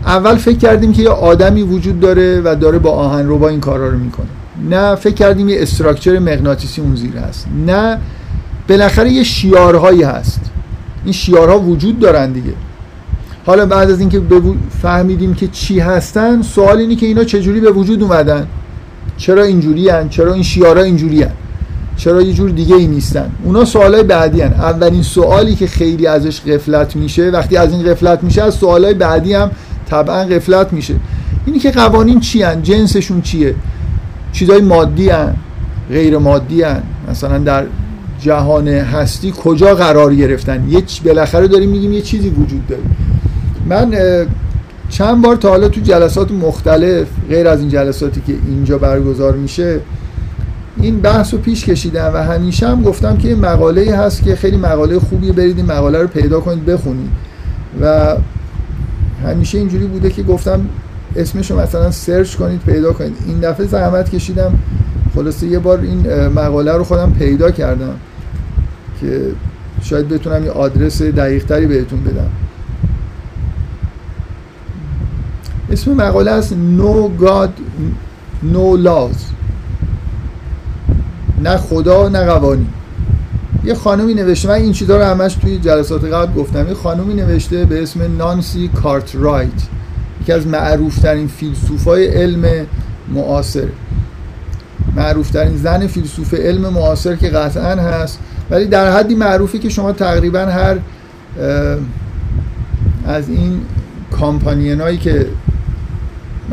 اول 0.05 0.35
فکر 0.35 0.57
کردیم 0.57 0.93
که 0.93 1.01
یه 1.01 1.09
آدمی 1.09 1.61
وجود 1.61 1.99
داره 1.99 2.41
و 2.41 2.55
داره 2.55 2.79
با 2.79 2.91
آهن 2.91 3.27
رو 3.27 3.37
با 3.37 3.49
این 3.49 3.59
کارا 3.59 3.89
رو 3.89 3.97
می‌کنه. 3.97 4.27
نه 4.69 4.95
فکر 4.95 5.13
کردیم 5.13 5.49
یه 5.49 5.61
استراکچر 5.61 6.19
مغناطیسی 6.19 6.81
اون 6.81 6.95
زیر 6.95 7.17
هست. 7.17 7.47
نه 7.65 7.97
بالاخره 8.69 9.09
یه 9.11 9.23
شیارهایی 9.23 10.03
هست. 10.03 10.41
این 11.03 11.13
شیارها 11.13 11.59
وجود 11.59 11.99
دارن 11.99 12.31
دیگه. 12.31 12.53
حالا 13.45 13.65
بعد 13.65 13.91
از 13.91 13.99
اینکه 13.99 14.21
فهمیدیم 14.81 15.33
که 15.33 15.47
چی 15.47 15.79
هستن 15.79 16.41
سوال 16.41 16.77
اینه 16.77 16.95
که 16.95 17.05
اینا 17.05 17.23
چجوری 17.23 17.59
به 17.59 17.71
وجود 17.71 18.03
اومدن 18.03 18.47
چرا 19.17 19.43
اینجوری 19.43 19.89
هن؟ 19.89 20.09
چرا 20.09 20.33
این 20.33 20.43
شیارها 20.43 20.83
اینجوری 20.83 21.23
هن؟ 21.23 21.31
چرا 21.97 22.21
یه 22.21 22.33
جور 22.33 22.49
دیگه 22.49 22.75
ای 22.75 22.87
نیستن 22.87 23.31
اونا 23.43 23.65
سوالای 23.65 24.03
بعدی 24.03 24.41
هن. 24.41 24.53
اولین 24.53 25.03
سوالی 25.03 25.55
که 25.55 25.67
خیلی 25.67 26.07
ازش 26.07 26.41
قفلت 26.41 26.95
میشه 26.95 27.29
وقتی 27.29 27.57
از 27.57 27.71
این 27.71 27.83
قفلت 27.83 28.23
میشه 28.23 28.43
از 28.43 28.53
سوالای 28.53 28.93
بعدی 28.93 29.33
هم 29.33 29.51
طبعا 29.89 30.23
قفلت 30.23 30.73
میشه 30.73 30.95
اینی 31.45 31.59
که 31.59 31.71
قوانین 31.71 32.19
چی 32.19 32.43
هن؟ 32.43 32.63
جنسشون 32.63 33.21
چیه 33.21 33.55
چیزای 34.31 34.61
مادی 34.61 35.09
هن؟ 35.09 35.35
غیر 35.89 36.17
مادی 36.17 36.61
هن؟ 36.61 36.83
مثلا 37.09 37.37
در 37.37 37.65
جهان 38.21 38.67
هستی 38.67 39.33
کجا 39.43 39.75
قرار 39.75 40.15
گرفتن 40.15 40.69
یه 40.69 40.83
بالاخره 41.05 41.47
داریم 41.47 41.69
میگیم 41.69 41.93
یه 41.93 42.01
چیزی 42.01 42.29
وجود 42.29 42.67
داره 42.67 42.81
من 43.65 43.95
چند 44.89 45.21
بار 45.21 45.35
تا 45.35 45.49
حالا 45.49 45.67
تو 45.67 45.81
جلسات 45.81 46.31
مختلف 46.31 47.07
غیر 47.29 47.47
از 47.47 47.59
این 47.59 47.69
جلساتی 47.69 48.21
که 48.27 48.33
اینجا 48.47 48.77
برگزار 48.77 49.35
میشه 49.35 49.79
این 50.77 50.99
بحث 50.99 51.33
رو 51.33 51.39
پیش 51.39 51.65
کشیدم 51.65 52.11
و 52.13 52.17
همیشه 52.17 52.67
هم 52.67 52.81
گفتم 52.83 53.17
که 53.17 53.27
این 53.27 53.39
مقاله 53.39 53.95
هست 53.97 54.23
که 54.23 54.35
خیلی 54.35 54.57
مقاله 54.57 54.99
خوبی 54.99 55.31
برید 55.31 55.57
این 55.57 55.65
مقاله 55.65 56.01
رو 56.01 56.07
پیدا 56.07 56.39
کنید 56.39 56.65
بخونید. 56.65 57.09
و 57.81 58.15
همیشه 59.25 59.57
اینجوری 59.57 59.85
بوده 59.85 60.09
که 60.09 60.23
گفتم 60.23 60.65
اسمش 61.15 61.51
رو 61.51 61.59
مثلا 61.59 61.91
سرچ 61.91 62.35
کنید 62.35 62.61
پیدا 62.61 62.93
کنید. 62.93 63.17
این 63.27 63.39
دفعه 63.39 63.67
زحمت 63.67 64.09
کشیدم. 64.09 64.59
خلاصه 65.15 65.47
یه 65.47 65.59
بار 65.59 65.79
این 65.79 66.27
مقاله 66.27 66.73
رو 66.73 66.83
خودم 66.83 67.13
پیدا 67.19 67.51
کردم 67.51 67.95
که 69.01 69.21
شاید 69.81 70.09
بتونم 70.09 70.45
یه 70.45 70.51
آدرس 70.51 71.01
دقیق 71.01 71.45
تری 71.45 71.67
بهتون 71.67 72.03
بدم. 72.03 72.29
اسم 75.71 75.93
مقاله 75.93 76.31
است 76.31 76.53
No 76.53 77.23
God 77.23 77.49
No 78.53 78.85
Laws. 78.85 79.21
نه 81.43 81.57
خدا 81.57 82.09
نه 82.09 82.25
قوانین. 82.25 82.67
یه 83.63 83.73
خانومی 83.73 84.13
نوشته 84.13 84.47
من 84.47 84.53
این 84.53 84.71
چیزا 84.71 84.97
رو 84.97 85.03
همش 85.03 85.33
توی 85.33 85.57
جلسات 85.57 86.03
قبل 86.03 86.33
گفتم. 86.33 86.67
یه 86.67 86.73
خانومی 86.73 87.13
نوشته 87.13 87.65
به 87.65 87.83
اسم 87.83 88.17
نانسی 88.17 88.67
کارت 88.67 89.15
رایت 89.15 89.49
یکی 90.21 90.31
از 90.31 90.47
معروفترین 90.47 91.27
فیلسوفای 91.27 92.07
علم 92.07 92.65
معاصر. 93.13 93.67
معروفترین 94.95 95.57
زن 95.57 95.87
فیلسوف 95.87 96.33
علم 96.33 96.73
معاصر 96.73 97.15
که 97.15 97.29
قطعا 97.29 97.75
هست. 97.75 98.19
ولی 98.49 98.65
در 98.65 98.91
حدی 98.97 99.15
معروفی 99.15 99.59
که 99.59 99.69
شما 99.69 99.91
تقریبا 99.91 100.39
هر 100.39 100.77
از 103.05 103.29
این 103.29 103.61
کامپانینایی 104.11 104.97
که 104.97 105.25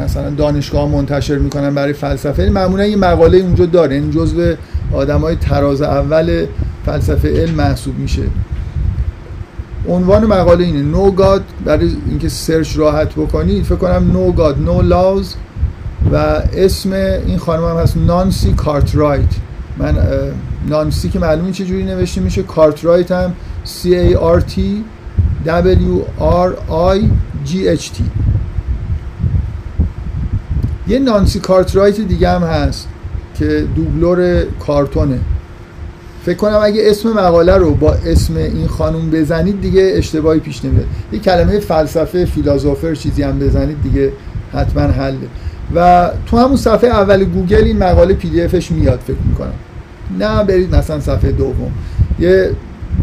مثلا 0.07 0.31
دانشگاه 0.31 0.89
منتشر 0.89 1.39
می‌کنن 1.39 1.75
برای 1.75 1.93
فلسفه. 1.93 2.51
معمولا 2.51 2.87
یه 2.87 2.97
مقاله 2.97 3.39
اونجا 3.39 3.67
داره 3.67 3.95
این 3.95 4.11
جزو 4.11 4.55
آدم 4.93 5.21
های 5.21 5.37
تراز 5.37 5.83
اول 5.83 6.47
فلسفه 6.87 7.43
علم 7.43 7.55
محسوب 7.55 7.99
میشه. 7.99 8.23
عنوان 9.89 10.27
مقاله 10.27 10.65
اینه 10.65 10.83
No 10.83 11.11
God 11.11 11.45
برای 11.65 11.91
اینکه 12.09 12.29
search 12.29 12.79
راحت 12.79 13.13
بکنید 13.13 13.65
فکر 13.65 13.77
کنم 13.77 14.13
No 14.13 14.33
God 14.33 14.61
No 14.61 14.83
Laws 14.83 15.35
و 16.13 16.17
اسم 16.53 16.93
این 17.27 17.39
خانم 17.39 17.65
هم 17.65 17.77
هست 17.77 17.97
نانسی 17.97 18.53
کارترایت. 18.53 19.35
من 19.79 19.97
نانسی 20.69 21.09
که 21.09 21.19
معلومه 21.19 21.53
چه 21.53 21.65
جوری 21.65 21.85
نوشته 21.85 22.21
میشه. 22.21 22.43
کارترایت 22.43 23.11
هم 23.11 23.33
C 23.65 23.87
A 23.87 24.17
R 24.17 24.41
T 24.41 24.61
W 25.47 25.97
R 26.21 26.51
I 26.95 26.99
G 27.49 27.79
H 27.81 27.87
T. 27.87 28.26
یه 30.89 30.99
نانسی 30.99 31.41
کارترایت 31.41 32.01
دیگه 32.01 32.31
هم 32.31 32.43
هست 32.43 32.89
که 33.39 33.65
دوبلور 33.77 34.45
کارتونه. 34.67 35.19
فکر 36.25 36.37
کنم 36.37 36.61
اگه 36.63 36.83
اسم 36.85 37.13
مقاله 37.13 37.57
رو 37.57 37.75
با 37.75 37.95
اسم 37.95 38.37
این 38.37 38.67
خانوم 38.67 39.11
بزنید 39.11 39.61
دیگه 39.61 39.93
اشتباهی 39.95 40.41
پیش 40.41 40.65
نمیاد. 40.65 40.87
یه 41.13 41.19
کلمه 41.19 41.59
فلسفه 41.59 42.25
philosopher 42.25 42.95
چیزی 42.95 43.23
هم 43.23 43.39
بزنید 43.39 43.83
دیگه 43.83 44.13
حتما 44.53 44.83
حله. 44.83 45.17
و 45.75 46.11
تو 46.27 46.39
همون 46.39 46.57
صفحه 46.57 46.91
اول 46.91 47.25
گوگل 47.25 47.65
این 47.65 47.79
مقاله 47.79 48.15
PDF 48.15 48.43
ش 48.43 48.71
میاد 48.71 49.01
فکر 49.07 49.17
می‌کنم. 49.29 49.53
نه 50.19 50.45
برید 50.45 50.75
مثلا 50.75 51.01
صفحه 51.01 51.33
دوم. 51.33 51.73
یه 52.19 52.51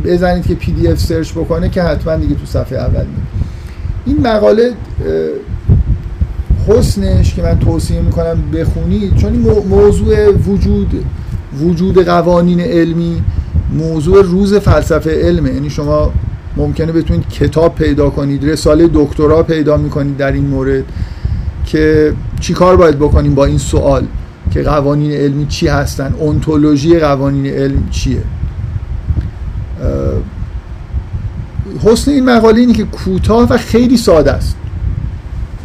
بزنید 0.06 0.48
که 0.48 0.56
PDF 0.56 1.00
search 1.00 1.32
بکنه 1.32 1.70
که 1.70 1.84
حتما 1.84 2.16
دیگه 2.16 2.36
تو 2.36 2.46
صفحه 2.46 2.78
اول 2.78 3.06
میاد. 3.06 3.28
این 4.06 4.28
مقاله 4.28 4.74
حسنش 6.68 7.34
که 7.34 7.42
من 7.42 7.60
توصیه 7.60 8.02
می‌کنم 8.02 8.38
بخونید 8.54 9.16
چون 9.16 9.34
موضوع 9.70 10.32
وجود 10.32 11.06
وجود 11.62 12.06
قوانین 12.06 12.60
علمی 12.60 13.22
موضوع 13.74 14.22
روز 14.24 14.54
فلسفه 14.54 15.22
علمه. 15.22 15.54
یعنی 15.54 15.70
شما 15.70 16.12
ممکنه 16.58 16.92
بتونید 16.92 17.30
کتاب 17.30 17.76
پیدا 17.76 18.10
کنید 18.10 18.50
رساله 18.50 18.90
دکترا 18.94 19.44
پیدا 19.44 19.78
می‌کنید 19.78 20.18
در 20.18 20.32
این 20.32 20.48
مورد 20.48 20.84
که 21.66 22.14
چیکار 22.40 22.78
باید 22.78 23.00
بکنیم 23.00 23.36
با 23.36 23.46
این 23.46 23.58
سوال 23.58 24.04
که 24.52 24.64
قوانین 24.64 25.12
علمی 25.12 25.46
چی 25.46 25.68
هستن؟ 25.68 26.14
اونتولوژی 26.20 27.00
قوانین 27.00 27.46
علم 27.46 27.90
چیه؟ 27.92 28.22
حسن 31.84 32.12
این 32.12 32.26
مقاله 32.26 32.60
اینه 32.60 32.74
که 32.74 32.84
کوتاه 32.84 33.50
و 33.50 33.58
خیلی 33.58 33.98
ساده 33.98 34.32
است. 34.32 34.56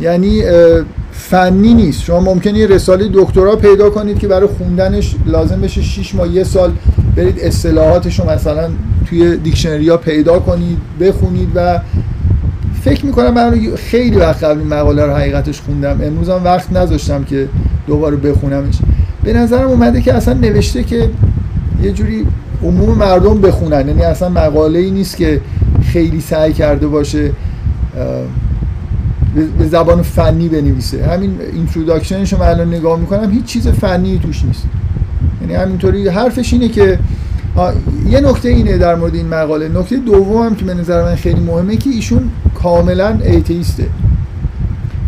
یعنی 0.00 0.43
فنی 1.12 1.75
نیست. 1.75 2.02
شما 2.02 2.21
ممکنه 2.21 2.59
یه 2.59 2.67
رساله 2.67 3.09
دکترا 3.12 3.57
پیدا 3.57 3.90
کنید 3.90 4.19
که 4.19 4.28
برای 4.28 4.49
خوندنش 4.59 5.14
لازم 5.26 5.61
بشه 5.61 5.83
6 5.83 6.14
ماه 6.14 6.28
یه 6.28 6.45
سال 6.45 6.73
برید 7.17 7.40
اصطلاحاتش 7.40 8.21
رو 8.21 8.31
مثلا 8.31 8.71
توی 9.09 9.37
دیکشنری 9.37 9.88
ها 9.88 9.97
پیدا 9.97 10.38
کنید 10.38 10.78
بخونید 11.00 11.49
و 11.55 11.81
فکر 12.83 13.07
می‌کنم 13.07 13.35
من 13.35 13.61
خیلی 13.76 14.17
وقت 14.17 14.45
قبل 14.45 14.59
این 14.59 14.69
مقاله 14.69 15.07
رو 15.07 15.12
حقیقتش 15.12 15.61
خوندم. 15.61 16.00
امروز 16.02 16.28
هم 16.28 16.45
وقت 16.45 16.73
نذاشتم 16.73 17.25
که 17.25 17.49
دوباره 17.87 18.17
بخونمش. 18.17 18.75
به 19.25 19.33
نظرم 19.33 19.69
اومده 19.69 20.00
که 20.00 20.14
اصلا 20.14 20.35
نوشته 20.35 20.83
که 20.83 21.11
یه 21.83 21.93
جوری 21.93 22.26
عموم 22.62 22.99
مردم 22.99 23.40
بخونن. 23.40 23.88
یعنی 23.88 24.02
اصلا 24.02 24.28
مقاله 24.28 24.78
ای 24.78 24.90
نیست 24.90 25.17
که 25.17 25.40
خیلی 25.93 26.21
سعی 26.21 26.52
کرده 26.52 26.87
باشه 26.87 27.31
به 29.58 29.66
زبان 29.66 30.02
فنی 30.02 30.49
بنویسه. 30.49 31.06
همین 31.06 31.38
introduction 31.52 32.21
ش 32.21 32.32
رو 32.32 32.42
الان 32.42 32.75
نگاه 32.75 33.00
می‌کنم 33.00 33.30
هیچ 33.30 33.44
چیز 33.44 33.68
فنی 33.68 34.18
توش 34.18 34.44
نیست. 34.44 34.64
یعنی 35.40 35.54
همینطوری 35.54 36.08
حرفش 36.08 36.52
اینه 36.52 36.68
که 36.68 36.99
یه 38.11 38.20
نکته 38.20 38.49
اینه 38.49 38.78
در 38.78 38.94
مورد 38.94 39.14
این 39.14 39.28
مقاله. 39.28 39.68
نکته 39.68 39.97
دوم 39.97 40.42
هم 40.47 40.54
که 40.54 40.64
به 40.64 40.75
نظر 40.75 41.04
من 41.04 41.14
خیلی 41.14 41.40
مهمه 41.40 41.76
که 41.76 41.90
ایشون 41.90 42.30
کاملا 42.54 43.18
atheist 43.25 43.73
ه. 43.73 43.87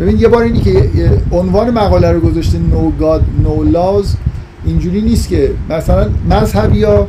ببین 0.00 0.19
یه 0.19 0.29
بار 0.29 0.43
اینی 0.43 0.61
که 0.61 0.91
عنوان 1.33 1.71
مقاله 1.71 2.12
رو 2.12 2.21
گذاشته 2.21 2.59
No 2.59 2.91
God 2.91 3.23
No 3.43 3.62
Laws 3.65 4.17
اینجوری 4.65 5.03
نیست 5.03 5.29
که 5.29 5.50
مثلا 5.71 6.09
مذهبی 6.31 6.83
ها 6.83 7.07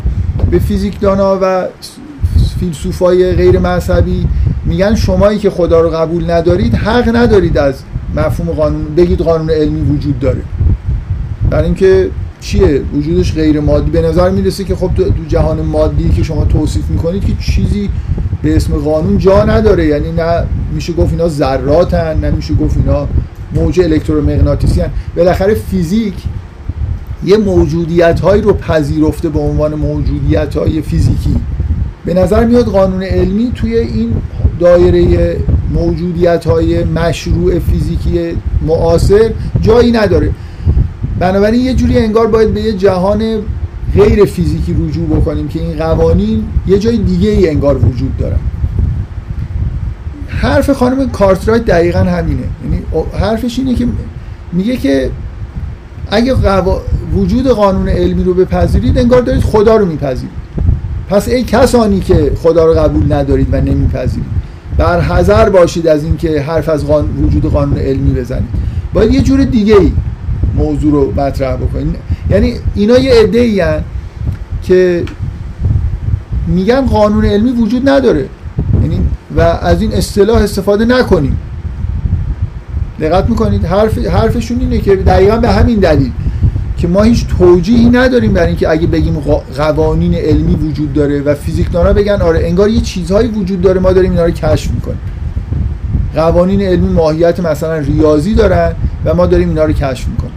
به 0.52 0.60
فیزیکدانا 0.60 1.40
و 1.42 1.66
فیلسوفای 2.60 3.34
غیر 3.36 3.60
مذهبی 3.60 4.28
میگن 4.72 4.96
شمایی 4.96 5.40
که 5.40 5.50
خدا 5.50 5.82
رو 5.82 5.90
قبول 5.90 6.32
ندارید 6.32 6.76
حق 6.76 7.16
ندارید 7.16 7.58
از 7.58 7.76
مفهوم 8.16 8.52
قانون 8.52 8.96
بگید 8.96 9.22
قانون 9.22 9.50
علمی 9.50 9.82
وجود 9.82 10.20
داره. 10.20 10.42
برای 11.50 11.66
اینکه 11.66 12.10
چیه؟ 12.42 12.82
وجودش 12.94 13.34
غیر 13.34 13.60
مادی. 13.60 13.92
به 13.92 14.02
نظر 14.02 14.30
می‌رسه 14.30 14.64
که 14.64 14.76
خب 14.76 14.92
تو 14.96 15.04
جهان 15.28 15.62
مادی 15.62 16.10
که 16.10 16.24
شما 16.24 16.46
توصیف 16.46 16.90
می‌کنید 16.90 17.26
که 17.26 17.34
چیزی 17.40 17.90
به 18.42 18.56
اسم 18.56 18.74
قانون 18.74 19.18
جا 19.18 19.46
نداره. 19.46 19.86
یعنی 19.86 20.12
نه 20.12 20.44
میشه 20.74 20.94
گفت 20.94 21.12
اینا 21.12 21.28
ذراتن 21.28 22.20
نه 22.22 22.32
میشه 22.32 22.54
گفت 22.54 22.78
اینا 22.78 23.08
موج 23.56 23.80
الکترومغناطیسی 23.80 24.82
هن. 24.82 24.90
بالاخره 25.16 25.54
فیزیک 25.54 26.14
یه 27.26 27.38
موجودیت 27.38 28.20
هایی 28.20 28.42
رو 28.42 28.54
پذیرفته 28.54 29.30
به 29.30 29.40
عنوان 29.40 29.74
موجودیت 29.74 30.56
های 30.56 30.82
فیزیکی. 30.82 31.36
به 32.06 32.14
نظر 32.14 32.46
میاد 32.46 32.66
قانون 32.66 33.04
علمی 33.04 33.52
توی 33.56 33.78
این 33.78 34.14
دایره 34.62 35.38
موجودیت 35.74 36.48
های 36.48 36.84
مشروع 36.84 37.60
فیزیکی 37.60 38.38
معاصر 38.68 39.32
جایی 39.62 39.92
نداره. 39.92 40.32
بنابراین 41.20 41.62
یه 41.62 41.74
جوری 41.74 41.98
انگار 41.98 42.28
باید 42.28 42.54
به 42.54 42.62
یه 42.62 42.74
جهان 42.74 43.24
غیر 43.96 44.26
فیزیکی 44.26 44.74
رجوع 44.74 45.08
بکنیم 45.08 45.48
که 45.48 45.60
این 45.60 45.78
قوانین 45.78 46.44
یه 46.68 46.80
جای 46.80 46.98
دیگه 46.98 47.30
ای 47.30 47.50
انگار 47.50 47.86
وجود 47.86 48.18
دارن. 48.18 48.40
حرف 50.28 50.70
خانم 50.70 51.10
کارترایت 51.10 51.66
دقیقا 51.66 52.00
همینه. 52.00 52.44
یعنی 52.64 52.84
حرفش 53.20 53.60
اینه 53.60 53.76
که 53.76 53.88
میگه 54.54 54.78
که 54.78 55.10
اگه 56.12 56.36
وجود 57.14 57.48
قانون 57.48 57.90
علمی 57.90 58.24
رو 58.24 58.34
بپذیرید 58.34 58.98
انگار 58.98 59.22
دارید 59.22 59.44
خدا 59.44 59.76
رو 59.76 59.86
میپذیرید. 59.86 60.42
پس 61.10 61.28
ای 61.28 61.44
کسانی 61.44 62.00
که 62.00 62.32
خدا 62.44 62.66
رو 62.66 62.74
قبول 62.74 63.14
ندارید 63.14 63.48
و 63.52 63.62
نمیپذیرید. 63.62 64.41
بر 64.82 65.02
حذر 65.02 65.50
باشید 65.50 65.88
از 65.88 66.04
اینکه 66.04 66.42
حرف 66.42 66.70
از 66.70 66.86
وجود 67.24 67.46
قانون 67.46 67.78
علمی 67.78 68.14
بزنید. 68.14 68.50
باید 68.94 69.14
یه 69.14 69.22
جور 69.22 69.44
دیگه 69.44 69.76
ای 69.76 69.92
موضوع 70.56 70.92
رو 70.92 71.22
مطرح 71.22 71.56
بکنید. 71.56 71.96
یعنی 72.30 72.54
اینا 72.76 72.98
یه 72.98 73.14
عده 73.14 73.84
که 74.64 75.04
میگن 76.48 76.82
قانون 76.82 77.26
علمی 77.26 77.52
وجود 77.52 77.90
نداره. 77.90 78.26
یعنی 78.82 79.00
و 79.38 79.42
از 79.42 79.82
این 79.82 79.94
اصطلاح 79.94 80.42
استفاده 80.42 80.86
نکنیم. 80.86 81.38
دقت 83.00 83.30
می‌کنید؟ 83.30 83.66
حرف 83.66 83.98
حرفشون 83.98 84.60
اینه 84.60 84.78
که 84.78 84.96
دقیقا 84.96 85.38
به 85.38 85.50
همین 85.50 85.80
دلیل. 85.80 86.12
که 86.82 86.88
ما 86.88 87.04
هیچ 87.04 87.26
توجیهی 87.28 87.90
نداریم 87.90 88.34
برای 88.34 88.48
اینکه 88.48 88.70
اگه 88.70 88.88
بگیم 88.88 89.14
قوانین 89.58 90.14
علمی 90.14 90.56
وجود 90.56 90.94
داره 90.94 91.22
و 91.22 91.36
فیزیکدانا 91.36 91.94
بگن 91.94 92.22
آره 92.22 92.40
انگار 92.44 92.70
یه 92.70 92.82
چیزهایی 92.82 93.28
وجود 93.28 93.62
داره 93.62 93.80
ما 93.80 93.94
داریم 93.94 94.12
اینا 94.12 94.26
رو 94.26 94.32
کشف 94.32 94.72
می‌کنیم. 94.72 95.00
قوانین 96.16 96.62
علمی 96.62 96.94
ماهیت 96.94 97.40
مثلا 97.40 97.78
ریاضی 97.78 98.36
دارن 98.36 98.74
و 99.06 99.14
ما 99.14 99.26
داریم 99.26 99.50
اینا 99.50 99.64
رو 99.64 99.74
کشف 99.74 100.08
می‌کنیم. 100.08 100.32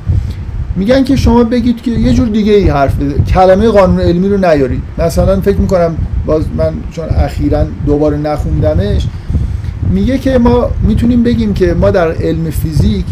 میگن 0.77 1.05
که 1.05 1.17
شما 1.17 1.45
بگید 1.45 1.83
که 1.83 1.91
یه 1.91 2.13
جور 2.13 2.29
دیگه 2.29 2.53
ای 2.53 2.69
حرف 2.69 2.97
بده 2.97 3.23
کلمه 3.23 3.69
قانون 3.69 4.01
علمی 4.01 4.29
رو 4.29 4.37
نیارید. 4.37 4.83
مثلا 4.99 5.41
فکر 5.41 5.57
می‌کنم 5.57 5.97
باز 6.27 6.45
من 6.57 6.73
چون 6.93 7.05
اخیرا 7.09 7.67
دوباره 7.87 8.17
نخوندمش 8.17 9.07
میگه 9.91 10.19
که 10.19 10.39
ما 10.39 10.71
می‌تونیم 10.89 11.23
بگیم 11.23 11.55
که 11.55 11.75
ما 11.75 11.91
در 11.91 12.13
علم 12.13 12.51
فیزیک 12.51 13.07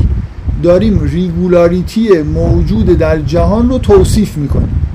داریم 0.63 1.01
ریگولاریتی 1.03 2.23
موجود 2.23 2.87
در 2.87 3.19
جهان 3.19 3.69
رو 3.69 3.79
توصیف 3.79 4.37
می‌کنیم. 4.37 4.87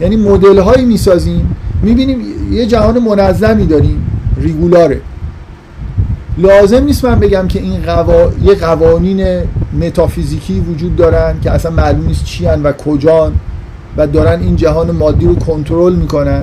یعنی 0.00 0.16
مدل 0.16 0.58
هایی 0.58 0.84
می‌سازیم 0.84 1.56
می‌بینیم 1.82 2.18
یه 2.52 2.66
جهان 2.66 2.98
منظمی 2.98 3.66
داریم 3.66 4.06
ریگولاره. 4.40 5.00
لازم 6.38 6.84
نیست 6.84 7.04
من 7.04 7.18
بگم 7.18 7.48
که 7.48 7.60
این 7.60 7.82
قوا... 7.82 8.30
یه 8.42 8.54
قوانین 8.54 9.26
متافیزیکی 9.80 10.60
وجود 10.60 10.96
دارن 10.96 11.40
که 11.40 11.50
اصلا 11.50 11.72
معلوم 11.72 12.06
نیست 12.06 12.24
چی 12.24 12.46
و 12.46 12.72
کجان 12.72 13.32
و 13.96 14.06
دارن 14.06 14.40
این 14.40 14.56
جهان 14.56 14.90
مادی 14.90 15.26
رو 15.26 15.34
کنترل 15.34 15.94
می‌کنن. 15.94 16.42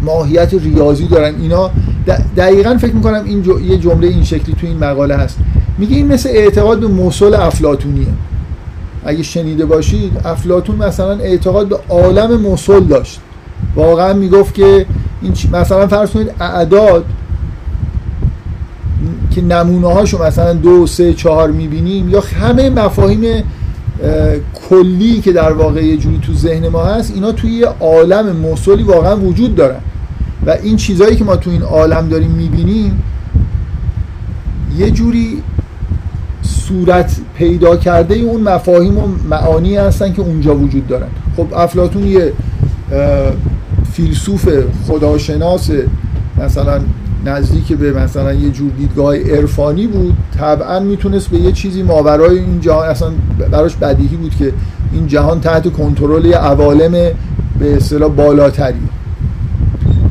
ماهیت 0.00 0.54
ریاضی 0.54 1.06
دارن. 1.06 1.34
اینا 1.40 1.70
دقیقا 2.36 2.76
فکر 2.80 2.94
می‌کنم 2.94 3.24
این 3.24 3.44
یه 3.68 3.78
جمله 3.78 4.06
این 4.06 4.24
شکلی 4.24 4.54
تو 4.60 4.66
این 4.66 4.78
مقاله 4.78 5.16
هست. 5.16 5.38
میگه 5.78 5.96
این 5.96 6.06
مثل 6.06 6.28
اعتقاد 6.28 6.80
به 6.80 6.88
مسل 6.88 7.34
افلاتونیه 7.34 8.06
اگه 9.04 9.22
شنیده 9.22 9.66
باشید 9.66 10.12
افلاتون 10.24 10.76
مثلا 10.76 11.18
اعتقاد 11.18 11.68
به 11.68 11.78
عالم 11.88 12.40
مسل 12.40 12.80
داشت. 12.80 13.20
واقعا 13.76 14.12
می‌گفت 14.12 14.54
که 14.54 14.86
این 15.22 15.32
مثلا 15.52 15.86
فرض 15.86 16.10
کنید 16.10 16.30
اعداد 16.40 17.04
که 19.34 19.42
نمونه 19.42 19.92
هاشو 19.92 20.24
مثلا 20.24 20.52
دو 20.52 20.86
سه 20.86 21.12
چهار 21.12 21.50
می‌بینیم 21.50 22.08
یا 22.10 22.20
همه 22.40 22.70
مفاهیم 22.70 23.42
کلی 24.70 25.20
که 25.20 25.32
در 25.32 25.52
واقع 25.52 25.84
یه 25.84 25.96
جوری 25.96 26.18
تو 26.18 26.34
ذهن 26.34 26.68
ما 26.68 26.84
هست 26.84 27.12
اینا 27.14 27.32
توی 27.32 27.50
یه 27.50 27.66
عالم 27.66 28.36
مسلی 28.36 28.82
واقعا 28.82 29.16
وجود 29.16 29.54
دارن. 29.54 29.80
و 30.46 30.50
این 30.62 30.76
چیزهایی 30.76 31.16
که 31.16 31.24
ما 31.24 31.36
تو 31.36 31.50
این 31.50 31.62
عالم 31.62 32.08
داریم 32.08 32.30
می‌بینیم 32.30 33.02
یه 34.78 34.90
جوری 34.90 35.42
صورت 36.68 37.16
پیدا 37.34 37.76
کرده 37.76 38.14
اون 38.14 38.40
مفاهیم 38.40 38.98
و 38.98 39.02
معانی 39.30 39.76
هستن 39.76 40.12
که 40.12 40.22
اونجا 40.22 40.56
وجود 40.56 40.86
دارن. 40.86 41.08
خب 41.36 41.46
افلاتون 41.54 42.04
یه 42.04 42.32
فیلسوف 43.92 44.48
خداشناس 44.88 45.70
مثلا 46.44 46.80
نزدیک 47.24 47.72
به 47.72 47.92
مثلا 47.92 48.32
یه 48.32 48.50
جور 48.50 48.70
دیدگاه 48.78 49.16
عرفانی 49.16 49.86
بود. 49.86 50.16
طبعا 50.38 50.80
می‌تونست 50.80 51.28
به 51.28 51.38
یه 51.38 51.52
چیزی 51.52 51.82
ماورای 51.82 52.38
این 52.38 52.60
جهان 52.60 52.88
اصلا 52.88 53.08
براش 53.50 53.76
بدیهی 53.76 54.16
بود 54.16 54.34
که 54.34 54.52
این 54.92 55.06
جهان 55.06 55.40
تحت 55.40 55.72
کنترل 55.72 56.32
عوالم 56.32 56.92
به 57.58 57.76
اصطلاح 57.76 58.10
بالاتری. 58.10 58.80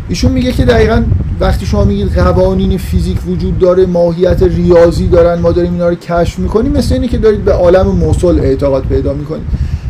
ایشون 0.10 0.32
میگه 0.32 0.52
که 0.52 0.66
دقیقا 0.66 1.04
وقتی 1.40 1.66
شما 1.66 1.84
میگید 1.84 2.14
قوانین 2.14 2.78
فیزیک 2.78 3.18
وجود 3.28 3.60
داره 3.60 3.86
ماهیت 3.86 4.44
ریاضی 4.44 5.08
دارن 5.08 5.40
ما 5.40 5.52
داریم 5.52 5.74
اینا 5.74 5.90
رو 5.90 5.96
کشف 5.96 6.40
می‌کنیم 6.40 6.72
مثل 6.72 6.94
اینه 6.94 7.08
که 7.08 7.18
دارید 7.18 7.46
به 7.46 7.54
عالم 7.54 7.88
مثل 7.88 8.40
اعتقاد 8.40 8.84
پیدا 8.84 9.14
می‌کنید. 9.14 9.46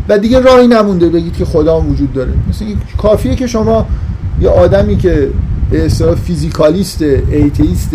و 0.10 0.17
دیگه 0.17 0.39
راهی 0.39 0.67
نمونده 0.67 1.10
بگید 1.10 1.38
که 1.38 1.45
خدا 1.45 1.81
وجود 1.81 2.13
داره. 2.13 2.31
مثل 2.49 2.65
کافیه 2.97 3.36
که 3.36 3.47
شما 3.47 3.86
یه 4.41 4.49
آدمی 4.49 4.97
که 4.97 5.29
به 5.71 5.86
اصطلاح 5.86 6.15
physicalist 6.15 7.01
atheist 7.01 7.89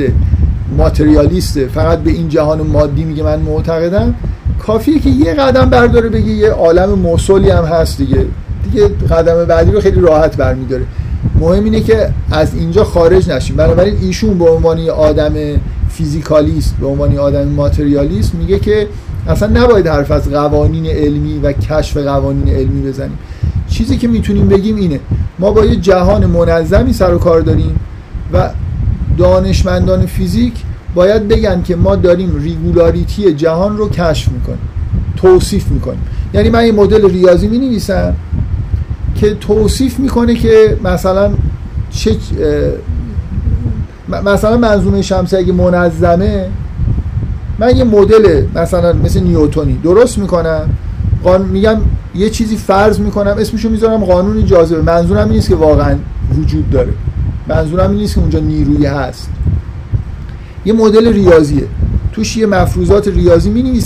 ماتریالیست 0.76 1.58
فقط 1.58 1.98
به 1.98 2.10
این 2.10 2.28
جهان 2.28 2.60
مادی 2.60 3.04
میگه 3.04 3.22
من 3.22 3.38
معتقدم 3.38 4.14
کافیه 4.66 4.98
که 4.98 5.10
یه 5.10 5.34
قدم 5.34 5.70
برداره 5.70 6.08
بگه 6.08 6.30
یه 6.30 6.50
عالم 6.50 6.90
موصلی 6.90 7.50
هم 7.50 7.64
هست 7.64 7.98
دیگه. 7.98 8.26
دیگه 8.64 8.88
قدم 8.88 9.44
بعدی 9.44 9.70
رو 9.70 9.80
خیلی 9.80 10.00
راحت 10.00 10.36
برمیداره. 10.36 10.84
مهم 11.40 11.64
اینه 11.64 11.81
که 11.81 12.11
از 12.31 12.55
اینجا 12.55 12.85
خارج 12.85 13.29
نشیم. 13.29 13.57
بنابراین 13.57 13.94
ایشون 14.00 14.38
به 14.38 14.50
عنوان 14.50 14.88
آدم 14.88 15.33
فیزیکالیست 15.88 16.76
به 16.81 16.87
عنوان 16.87 17.18
آدم 17.18 17.48
ماتریالیست 17.48 18.35
میگه 18.35 18.59
که 18.59 18.88
اصلا 19.29 19.48
نباید 19.61 19.87
حرف 19.87 20.11
از 20.11 20.31
قوانین 20.31 20.87
علمی 20.87 21.38
و 21.38 21.53
کشف 21.53 21.96
قوانین 21.96 22.48
علمی 22.48 22.88
بزنیم. 22.88 23.18
چیزی 23.68 23.96
که 23.96 24.09
می‌تونیم 24.09 24.48
بگیم 24.48 24.76
اینه 24.76 25.00
ما 25.38 25.50
با 25.50 25.64
یه 25.64 25.76
جهان 25.76 26.26
منظمی 26.26 26.92
سر 26.92 27.14
و 27.14 27.18
کار 27.18 27.40
داریم 27.40 27.81
و 28.33 28.50
دانشمندان 29.18 30.07
فیزیک 30.07 30.53
باید 30.94 31.29
بگن 31.29 31.62
که 31.62 31.76
ما 31.76 31.96
داریم 31.96 32.42
ریگولاریتی 32.42 33.33
جهان 33.33 33.76
رو 33.76 33.88
کشف 33.88 34.29
می‌کنیم 34.29 34.68
توصیف 35.16 35.68
می‌کنیم. 35.68 36.03
یعنی 36.35 36.50
من 36.50 36.66
یه 36.66 36.72
مدل 36.72 37.11
ریاضی 37.11 37.48
می 37.48 37.59
نویسم 37.59 38.14
که 39.20 39.35
توصیف 39.35 39.98
می‌کنه 39.98 40.35
که 40.35 40.76
مثلا 40.85 41.30
چه 41.90 42.16
مثلا 44.24 44.56
منظومه 44.56 45.02
شمسی 45.02 45.37
اگه 45.37 45.52
منظمه 45.52 46.48
من 47.59 47.76
یه 47.76 47.85
مدل 47.85 48.42
مثلا 48.54 48.92
مثل 48.92 49.20
نیوتونی 49.20 49.78
درست 49.83 50.18
می‌کنم. 50.18 50.68
میگم 51.52 51.76
یه 52.14 52.30
چیزی 52.30 52.56
فرض 52.56 53.00
می‌کنم 53.00 53.37
اسمشو 53.38 53.68
می‌ذارم 53.68 54.04
قانون 54.04 54.46
جاذبه. 54.46 54.83
منظورم 54.83 55.24
این 55.24 55.33
نیست 55.33 55.48
که 55.48 55.56
واقعا 55.56 55.96
وجود 56.38 56.70
داره. 56.70 56.92
منظورم 57.48 57.90
این 57.90 58.00
نیست 58.00 58.14
که 58.14 58.20
اونجا 58.20 58.38
نیروی 58.38 58.87
هست. 58.87 59.28
یه 60.64 60.72
مدل 60.72 61.12
ریاضیه. 61.12 61.66
توش 62.12 62.37
یه 62.37 62.46
مفروضات 62.46 63.09
ریاضی 63.09 63.50
می 63.50 63.80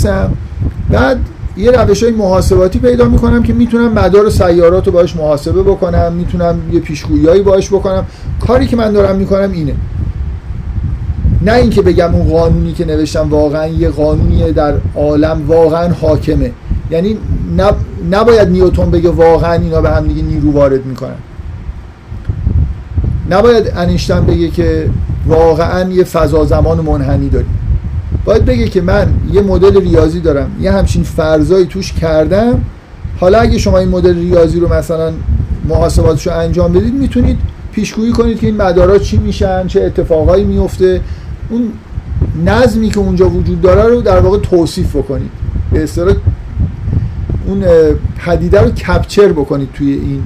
بعد 0.90 1.18
یه 1.56 1.70
روش 1.70 2.02
های 2.02 2.12
محاسباتی 2.12 2.78
پیدا 2.78 3.04
می‌کنم 3.04 3.42
که 3.42 3.52
می‌تونم 3.52 3.92
مدار 3.92 4.30
سیارات 4.30 4.86
رو 4.86 4.92
باش 4.92 5.16
محاسبه 5.16 5.62
بکنم 5.62 6.12
می‌تونم 6.12 6.58
یه 6.72 6.80
پیشگویی 6.80 7.42
باش 7.42 7.68
بکنم. 7.68 8.06
کاری 8.46 8.66
که 8.66 8.76
من 8.76 8.92
دارم 8.92 9.16
می‌کنم 9.16 9.52
اینه. 9.52 9.74
نه 11.42 11.52
اینکه 11.52 11.82
بگم 11.82 12.14
اون 12.14 12.28
قانونی 12.28 12.72
که 12.72 12.84
نوشتم 12.84 13.30
واقعا 13.30 13.66
یه 13.66 13.88
قانونیه 13.88 14.52
در 14.52 14.74
عالم 14.96 15.42
واقعا 15.46 15.92
حاکمه. 16.00 16.50
یعنی 16.90 17.16
نباید 18.10 18.48
نیوتون 18.48 18.90
بگه 18.90 19.10
واقعا 19.10 19.52
اینا 19.52 19.80
به 19.80 19.90
هم 19.90 20.06
دیگه 20.08 20.22
نیرو 20.22 20.52
وارد 20.52 20.86
می‌کنن. 20.86 21.16
نباید 23.30 23.72
انیشتن 23.76 24.26
بگه 24.26 24.48
که 24.48 24.90
واقعا 25.26 25.90
یه 25.90 26.04
فضا 26.04 26.44
زمان 26.44 26.80
منحنی 26.80 27.28
داریم. 27.28 27.58
باید 28.24 28.44
بگه 28.44 28.68
که 28.68 28.80
من 28.80 29.08
یه 29.32 29.42
مدل 29.42 29.80
ریاضی 29.80 30.20
دارم 30.20 30.50
یه 30.60 30.72
همچین 30.72 31.02
فرضایی 31.02 31.66
توش 31.66 31.92
کردم. 31.92 32.60
حالا 33.20 33.38
اگه 33.38 33.58
شما 33.58 33.78
این 33.78 33.88
مدل 33.88 34.14
ریاضی 34.14 34.60
رو 34.60 34.72
مثلا 34.72 35.12
محاسباتش 35.68 36.26
رو 36.26 36.38
انجام 36.38 36.72
بدید 36.72 36.94
می‌تونید 36.94 37.38
پیشگویی 37.72 38.12
کنید 38.12 38.40
که 38.40 38.46
این 38.46 38.56
مدارا 38.56 38.98
چی 38.98 39.16
میشن 39.16 39.66
چه 39.66 39.82
اتفاقایی 39.82 40.44
میفته. 40.44 41.00
اون 41.50 41.72
نظمی 42.44 42.88
که 42.88 42.98
اونجا 42.98 43.28
وجود 43.28 43.60
داره 43.60 43.94
رو 43.94 44.00
در 44.00 44.20
واقع 44.20 44.38
توصیف 44.38 44.96
بکنید. 44.96 45.30
به 45.72 45.82
اصطلاح 45.82 46.14
اون 47.46 47.64
پدیده 48.24 48.60
رو 48.60 48.70
کپچر 48.70 49.28
بکنید 49.28 49.68
توی 49.74 49.92
این 49.92 50.22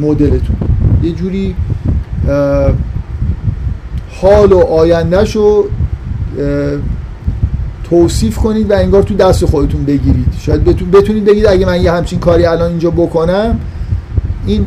مدلتون. 0.00 0.56
یه 1.02 1.12
جوری 1.12 1.54
حال 4.20 4.52
و 4.52 4.58
آیندهش 4.58 5.36
رو 5.36 5.68
توصیف 7.92 8.36
کنید 8.36 8.70
و 8.70 8.74
انگار 8.74 9.02
تو 9.02 9.14
دست 9.14 9.44
خودتون 9.44 9.84
بگیرید. 9.84 10.26
شاید 10.38 10.64
بتونید 10.92 11.24
بگید 11.24 11.46
اگه 11.46 11.66
من 11.66 11.82
یه 11.82 11.92
همچین 11.92 12.18
کاری 12.18 12.44
الان 12.44 12.70
اینجا 12.70 12.90
بکنم 12.90 13.58
این 14.46 14.66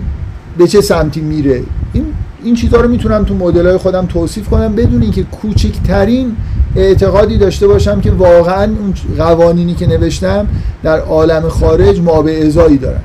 به 0.58 0.68
چه 0.68 0.82
سمتی 0.82 1.22
میره؟ 1.22 1.64
این 1.94 2.06
این 2.44 2.56
چیزها 2.56 2.82
رو 2.82 2.90
می‌تونم 2.90 3.24
تو 3.24 3.36
مدل 3.36 3.78
خودم 3.78 4.06
توصیف 4.06 4.50
کنم 4.50 4.76
بدون 4.76 5.02
اینکه 5.02 5.24
کوچکترین 5.24 6.36
اعتقادی 6.76 7.38
داشته 7.38 7.68
باشم 7.68 8.02
که 8.02 8.12
واقعا 8.12 8.64
اون 8.64 8.94
قوانینی 9.18 9.74
که 9.74 9.88
نوشتم 9.88 10.48
در 10.84 11.00
عالم 11.00 11.50
خارج 11.50 12.00
ما 12.00 12.22
به 12.22 12.48
ازایی 12.48 12.78
دارن. 12.78 13.02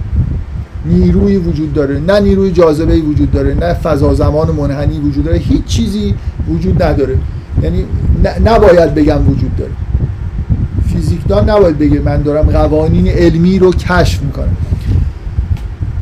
نیروی 0.87 1.37
وجود 1.37 1.75
داره. 1.75 1.99
نه 1.99 2.21
نیروی 2.21 2.51
جاذبه 2.51 2.97
وجود 2.97 3.31
داره 3.31 3.55
نه 3.55 3.75
فضا 3.75 4.15
زمان 4.15 4.51
منحنی 4.51 4.99
وجود 4.99 5.25
داره. 5.25 5.39
هیچ 5.39 5.65
چیزی 5.65 6.15
وجود 6.49 6.83
نداره. 6.83 7.17
یعنی 7.63 7.85
نباید 8.45 8.95
بگم 8.95 9.29
وجود 9.29 9.57
داره. 9.57 9.71
فیزیکدان 10.93 11.51
نباید 11.51 11.79
بگه 11.79 12.01
من 12.01 12.23
دارم 12.23 12.51
قوانین 12.51 13.09
علمی 13.09 13.59
رو 13.59 13.73
کشف 13.73 14.23
می‌کنم. 14.23 14.57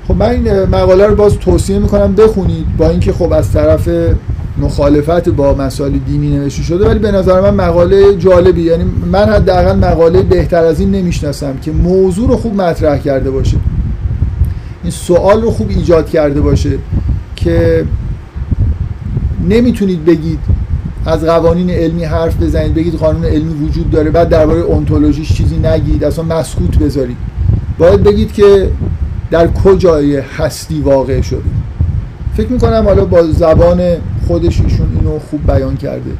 خب 0.08 0.14
من 0.14 0.28
این 0.28 0.62
مقاله 0.64 1.06
رو 1.06 1.14
باز 1.14 1.38
توصیه 1.38 1.78
می‌کنم 1.78 2.14
بخونید 2.14 2.76
با 2.76 2.90
اینکه 2.90 3.12
خب 3.12 3.32
از 3.32 3.52
طرف 3.52 3.88
مخالفت 4.58 5.28
با 5.28 5.54
مسائل 5.54 5.92
دینی 5.92 6.36
نوشته 6.36 6.62
شده 6.62 6.88
ولی 6.88 6.98
به 6.98 7.12
نظر 7.12 7.40
من 7.40 7.54
مقاله 7.54 8.14
جالبی. 8.14 8.62
یعنی 8.62 8.84
من 9.12 9.24
حداقل 9.24 9.76
مقاله 9.76 10.22
بهتر 10.22 10.64
از 10.64 10.80
این 10.80 10.90
نمی‌شناسم 10.90 11.56
که 11.62 11.70
موضوع 11.70 12.28
رو 12.28 12.36
خوب 12.36 12.60
مطرح 12.60 12.98
کرده 12.98 13.30
باشه. 13.30 13.56
این 14.82 14.92
سوال 14.92 15.42
رو 15.42 15.50
خوب 15.50 15.68
ایجاد 15.68 16.10
کرده 16.10 16.40
باشه 16.40 16.70
که 17.36 17.84
نمی‌تونید 19.48 20.04
بگید 20.04 20.38
از 21.06 21.24
قوانین 21.24 21.70
علمی 21.70 22.04
حرف 22.04 22.42
بزنید 22.42 22.74
بگید 22.74 22.94
قانون 22.94 23.24
علمی 23.24 23.66
وجود 23.66 23.90
داره 23.90 24.10
بعد 24.10 24.28
درباره 24.28 24.60
اونتولوژیش 24.60 25.32
چیزی 25.32 25.56
نگید 25.58 26.04
اصلا 26.04 26.24
مسکوت 26.24 26.78
بذارید. 26.78 27.16
باید 27.78 28.02
بگید 28.02 28.32
که 28.32 28.70
در 29.30 29.46
کجای 29.46 30.16
هستی 30.16 30.80
واقع 30.80 31.20
شده 31.20 31.42
فکر 32.36 32.52
می‌کنم 32.52 32.84
حالا 32.86 33.04
با 33.04 33.22
زبان 33.22 33.80
خودش 34.26 34.60
ایشون 34.60 34.88
اینو 34.94 35.18
خوب 35.18 35.46
بیان 35.46 35.76
کرده. 35.76 36.10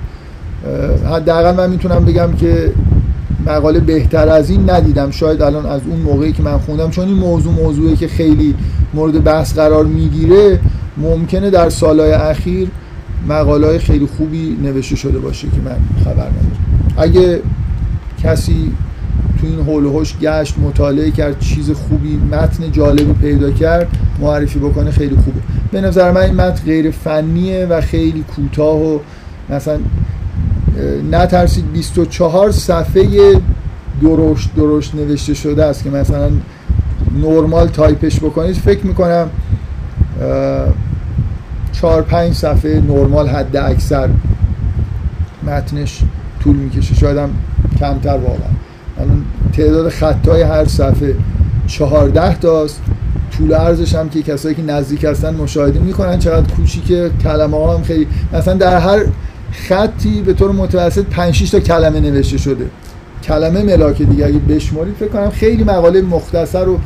حداقل 1.12 1.54
من 1.54 1.70
می‌تونم 1.70 2.04
بگم 2.04 2.32
که 2.32 2.72
مقاله 3.46 3.80
بهتر 3.80 4.28
از 4.28 4.50
این 4.50 4.70
ندیدم. 4.70 5.10
شاید 5.10 5.42
الان 5.42 5.66
از 5.66 5.80
اون 5.86 6.00
موقعی 6.00 6.32
که 6.32 6.42
من 6.42 6.58
خوندم 6.58 6.90
چون 6.90 7.08
این 7.08 7.18
موضوع 7.18 7.52
موضوعی 7.52 7.96
که 7.96 8.08
خیلی 8.08 8.54
مورد 8.94 9.24
بحث 9.24 9.54
قرار 9.54 9.84
می‌گیره 9.84 10.60
ممکنه 10.96 11.50
در 11.50 11.68
سالهای 11.68 12.12
اخیر 12.12 12.68
مقاله 13.28 13.78
خیلی 13.78 14.06
خوبی 14.06 14.58
نوشته 14.62 14.96
شده 14.96 15.18
باشه 15.18 15.48
که 15.48 15.56
من 15.64 16.04
خبر 16.04 16.12
ندارم. 16.12 16.94
اگه 16.96 17.40
کسی 18.22 18.72
تو 19.40 19.46
این 19.46 19.60
حول 19.60 19.84
و 19.84 20.04
گشت 20.20 20.58
مطالعه 20.58 21.10
کرد 21.10 21.38
چیز 21.38 21.70
خوبی 21.70 22.20
متن 22.32 22.72
جالبی 22.72 23.12
پیدا 23.12 23.50
کرد 23.50 23.88
معرفی 24.20 24.58
بکنه 24.58 24.90
خیلی 24.90 25.16
خوبه. 25.16 25.40
به 25.72 25.80
نظر 25.80 26.10
من 26.10 26.20
این 26.20 26.34
متن 26.34 26.64
غیر 26.64 26.90
فنیه 26.90 27.66
و 27.70 27.80
خیلی 27.80 28.22
کوتاه 28.22 28.76
و 28.76 28.98
مثلا 29.50 29.78
نترسید 31.10 31.72
24 31.72 32.50
صفحه 32.50 33.40
درشت 34.02 34.54
درشت 34.56 34.94
نوشته 34.94 35.34
شده 35.34 35.64
است 35.64 35.84
که 35.84 35.90
مثلا 35.90 36.30
نرمال 37.22 37.68
تایپش 37.68 38.20
بکنید. 38.20 38.56
فکر 38.56 38.86
می‌کنم 38.86 39.30
چهار 41.72 42.02
پنج 42.02 42.32
صفحه 42.32 42.80
نرمال 42.80 43.28
حد 43.28 43.56
اکثر 43.56 44.08
متنش 45.46 46.00
طول 46.44 46.56
می‌کشه. 46.56 46.94
شاید 46.94 47.16
هم 47.16 47.30
کمتر 47.80 48.16
واقعا. 48.16 48.50
تعداد 49.52 49.88
خطای 49.88 50.42
هر 50.42 50.64
صفحه 50.64 51.14
چهارده 51.66 52.34
تاست. 52.34 52.80
طول 53.38 53.52
عرضش 53.52 53.94
هم 53.94 54.08
که 54.08 54.22
کسایی 54.22 54.54
که 54.54 54.62
نزدیک 54.62 55.04
هستن 55.04 55.34
مشاهده 55.34 55.80
می‌کنن. 55.80 56.18
چقدر 56.18 56.54
کوچیکه. 56.54 57.10
کلمه 57.22 57.56
ها 57.56 57.76
هم 57.76 57.82
خیلی 57.82 58.06
مثلا 58.32 58.54
در 58.54 58.78
هر 58.78 59.00
خطی 59.52 60.22
به 60.22 60.32
طور 60.32 60.52
متوسط 60.52 61.04
5 61.04 61.50
تا 61.50 61.60
کلمه 61.60 62.00
نوشته 62.00 62.38
شده. 62.38 62.64
کلمه 63.24 63.62
ملاک 63.62 64.02
دیگه. 64.02 64.26
اگه 64.26 64.38
بشمارید 64.38 64.94
فکر 64.94 65.08
کنم 65.08 65.30
خیلی 65.30 65.64
مقاله 65.64 66.02
مختصر 66.02 66.68
و 66.68 66.78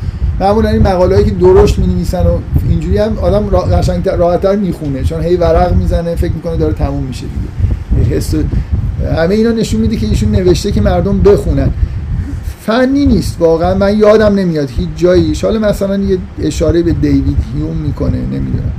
معمولا 0.43 0.69
این 0.69 0.81
مقاله 0.81 1.15
هایی 1.15 1.25
که 1.25 1.35
درشت 1.35 1.79
می 1.79 1.87
نویسن 1.87 2.25
و 2.25 2.37
اینجوری 2.69 2.97
هم 2.97 3.17
آدم 3.17 3.39
قشنگ 3.49 4.09
راحتتر 4.09 4.55
می‌خونه. 4.55 5.03
چون 5.03 5.21
هی 5.21 5.35
ورق 5.35 5.75
می‌زنه 5.75 6.15
فکر 6.15 6.31
می‌کنه 6.31 6.57
داره 6.57 6.73
تموم 6.73 7.03
میشه 7.03 7.25
دیگه. 7.25 8.15
حس 8.15 8.35
همه 9.17 9.35
اینا 9.35 9.51
نشون 9.51 9.81
میده 9.81 9.95
که 9.95 10.07
ایشون 10.07 10.31
نوشته 10.31 10.71
که 10.71 10.81
مردم 10.81 11.19
بخونن. 11.19 11.69
فنی 12.59 13.05
نیست 13.05 13.35
واقعا. 13.39 13.73
من 13.73 13.97
یادم 13.97 14.35
نمیاد 14.35 14.69
هیچ 14.69 14.89
جایی. 14.95 15.33
حالا 15.41 15.59
مثلا 15.59 15.97
یه 15.97 16.17
اشاره 16.41 16.83
به 16.83 16.91
دیوید 16.91 17.37
هیوم 17.55 17.77
می‌کنه 17.77 18.17
نمی‌دونم. 18.17 18.71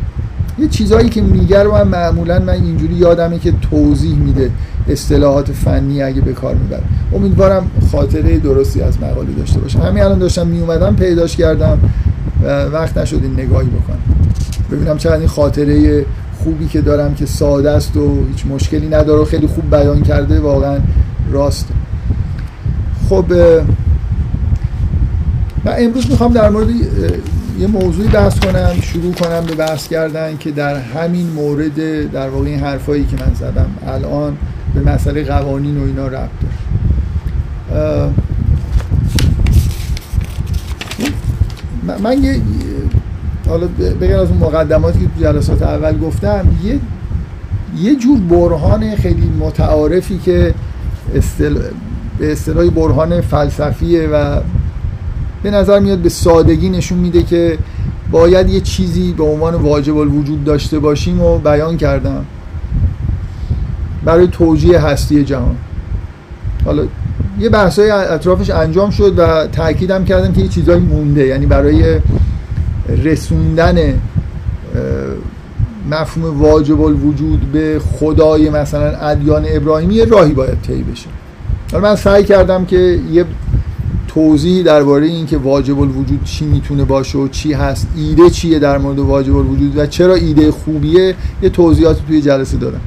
یه 0.59 0.69
چیزایی 0.69 1.09
که 1.09 1.23
میگه 1.23 1.63
رو 1.63 1.73
من 1.73 1.89
معمولا 1.89 2.39
من 2.39 2.53
اینجوری 2.53 2.95
یادمه 2.95 3.39
که 3.39 3.53
توضیح 3.71 4.17
میده 4.17 4.51
اصطلاحات 4.89 5.53
فنی 5.53 6.03
اگه 6.03 6.21
به 6.21 6.33
کار 6.33 6.55
می‌بره. 6.55 6.83
امیدوارم 7.15 7.71
خاطره 7.93 8.39
درستی 8.39 8.81
از 8.81 9.03
مقاله 9.03 9.33
داشته 9.39 9.61
باشم 9.61 9.81
همین 9.81 10.03
الان 10.03 10.19
داشتم 10.19 10.47
میومدم 10.47 10.97
پیداش 10.97 11.37
کردم 11.37 11.79
و 12.43 12.65
وقت 12.65 12.99
نشد 12.99 13.21
این 13.23 13.33
نگاهی 13.33 13.69
بکنم. 13.69 13.99
ببینم 14.73 14.99
چقدر 14.99 15.19
این 15.19 15.29
خاطره 15.29 16.05
خوبی 16.39 16.67
که 16.67 16.81
دارم 16.81 17.15
که 17.15 17.27
ساده 17.27 17.71
است 17.71 17.97
و 17.97 18.25
هیچ 18.29 18.47
مشکلی 18.47 18.87
نداره 18.87 19.21
و 19.21 19.25
خیلی 19.25 19.47
خوب 19.47 19.71
بیان 19.71 20.03
کرده 20.03 20.41
واقعا 20.41 20.79
راست. 21.33 21.69
خب 23.09 23.25
من 25.65 25.73
امروز 25.79 26.11
می‌خوام 26.11 26.33
در 26.33 26.51
مورد 26.51 26.69
یه 27.59 27.67
موضوعی 27.67 28.09
بحث 28.09 28.39
کنم 28.39 28.81
شروع 28.83 29.15
کنم 29.15 29.45
به 29.47 29.55
بحث 29.55 29.89
کردن 29.89 30.37
که 30.37 30.51
در 30.51 30.77
همین 30.81 31.31
مورد 31.31 32.11
در 32.11 32.29
واقع 32.29 32.47
این 32.47 32.61
حرفایی 32.61 33.05
که 33.05 33.17
من 33.17 33.35
زدم 33.35 33.67
الان 33.87 34.37
به 34.75 34.81
مسئله 34.93 35.25
قوانین 35.25 35.79
و 35.79 35.85
اینا 35.85 36.07
ربط 36.07 36.31
داره. 37.71 38.11
من 42.03 42.23
یه 42.23 42.41
حالا 43.49 43.67
بغیر 44.01 44.17
از 44.17 44.29
اون 44.29 44.39
مقدماتی 44.39 44.99
که 44.99 45.07
جلسات 45.21 45.63
اول 45.63 45.99
گفتم 45.99 46.49
یه 46.65 46.79
یه 47.79 47.97
جور 47.97 48.21
برهان 48.21 48.97
خیلی 48.97 49.33
متعارفی 49.41 50.19
که 50.19 50.55
استل... 51.15 51.59
به 52.19 52.33
اصطلاح 52.33 52.71
برهان 52.71 53.21
فلسفیه 53.21 54.09
و 54.09 54.41
به 55.45 55.51
نظر 55.51 55.81
میاد 55.81 55.99
به 55.99 56.09
سادگی 56.09 56.69
نشون 56.71 56.99
میده 56.99 57.23
که 57.23 57.59
باید 58.11 58.51
یه 58.51 58.61
چیزی 58.61 59.13
به 59.13 59.25
عنوان 59.25 59.55
واجب 59.55 59.97
الوجود 59.97 60.45
داشته 60.45 60.79
باشیم 60.79 61.21
و 61.21 61.39
بیان 61.39 61.77
کردم. 61.77 62.25
برای 64.05 64.27
توجیه 64.27 64.81
هستی 64.81 65.25
جهان. 65.25 65.57
حالا 66.65 66.83
یه 67.39 67.49
بحثای 67.49 67.91
اطرافش 67.91 68.51
انجام 68.51 68.91
شد 68.91 69.19
و 69.19 69.47
تاکیدم 69.47 70.05
کردم 70.05 70.33
که 70.33 70.41
یه 70.41 70.49
چیزایی 70.49 70.81
مونده. 70.81 71.27
یعنی 71.27 71.47
برای 71.47 72.01
رسوندن 73.05 74.01
مفهوم 75.91 76.43
واجب 76.43 76.81
الوجود 76.81 77.53
به 77.53 77.81
خدای 78.01 78.51
مثلا 78.51 78.97
ادیان 78.97 79.45
ابراهیمی 79.49 80.05
راهی 80.05 80.33
باید 80.33 80.61
طی 80.63 80.83
بشه. 80.83 81.07
حالا 81.73 81.89
من 81.89 81.97
سعی 81.97 82.25
کردم 82.25 82.65
که 82.65 83.01
یه 83.13 83.25
توضیح 84.15 84.63
درباره 84.63 85.07
اینکه 85.07 85.37
واجب 85.37 85.81
الوجود 85.81 86.25
چی 86.25 86.45
می‌تونه 86.45 86.85
باشه 86.85 87.19
و 87.19 87.29
چی 87.29 87.53
هست 87.53 87.89
ایده 87.97 88.31
چیه 88.31 88.59
در 88.59 88.79
مورد 88.79 88.99
واجب 88.99 89.37
الوجود 89.37 89.79
و 89.79 89.87
چرا 89.87 90.15
ایده 90.15 90.51
خوبیه 90.51 91.15
یه 91.43 91.49
توضیحاتی 91.49 92.03
توی 92.09 92.23
جلسه 92.23 92.57
دارم. 92.57 92.81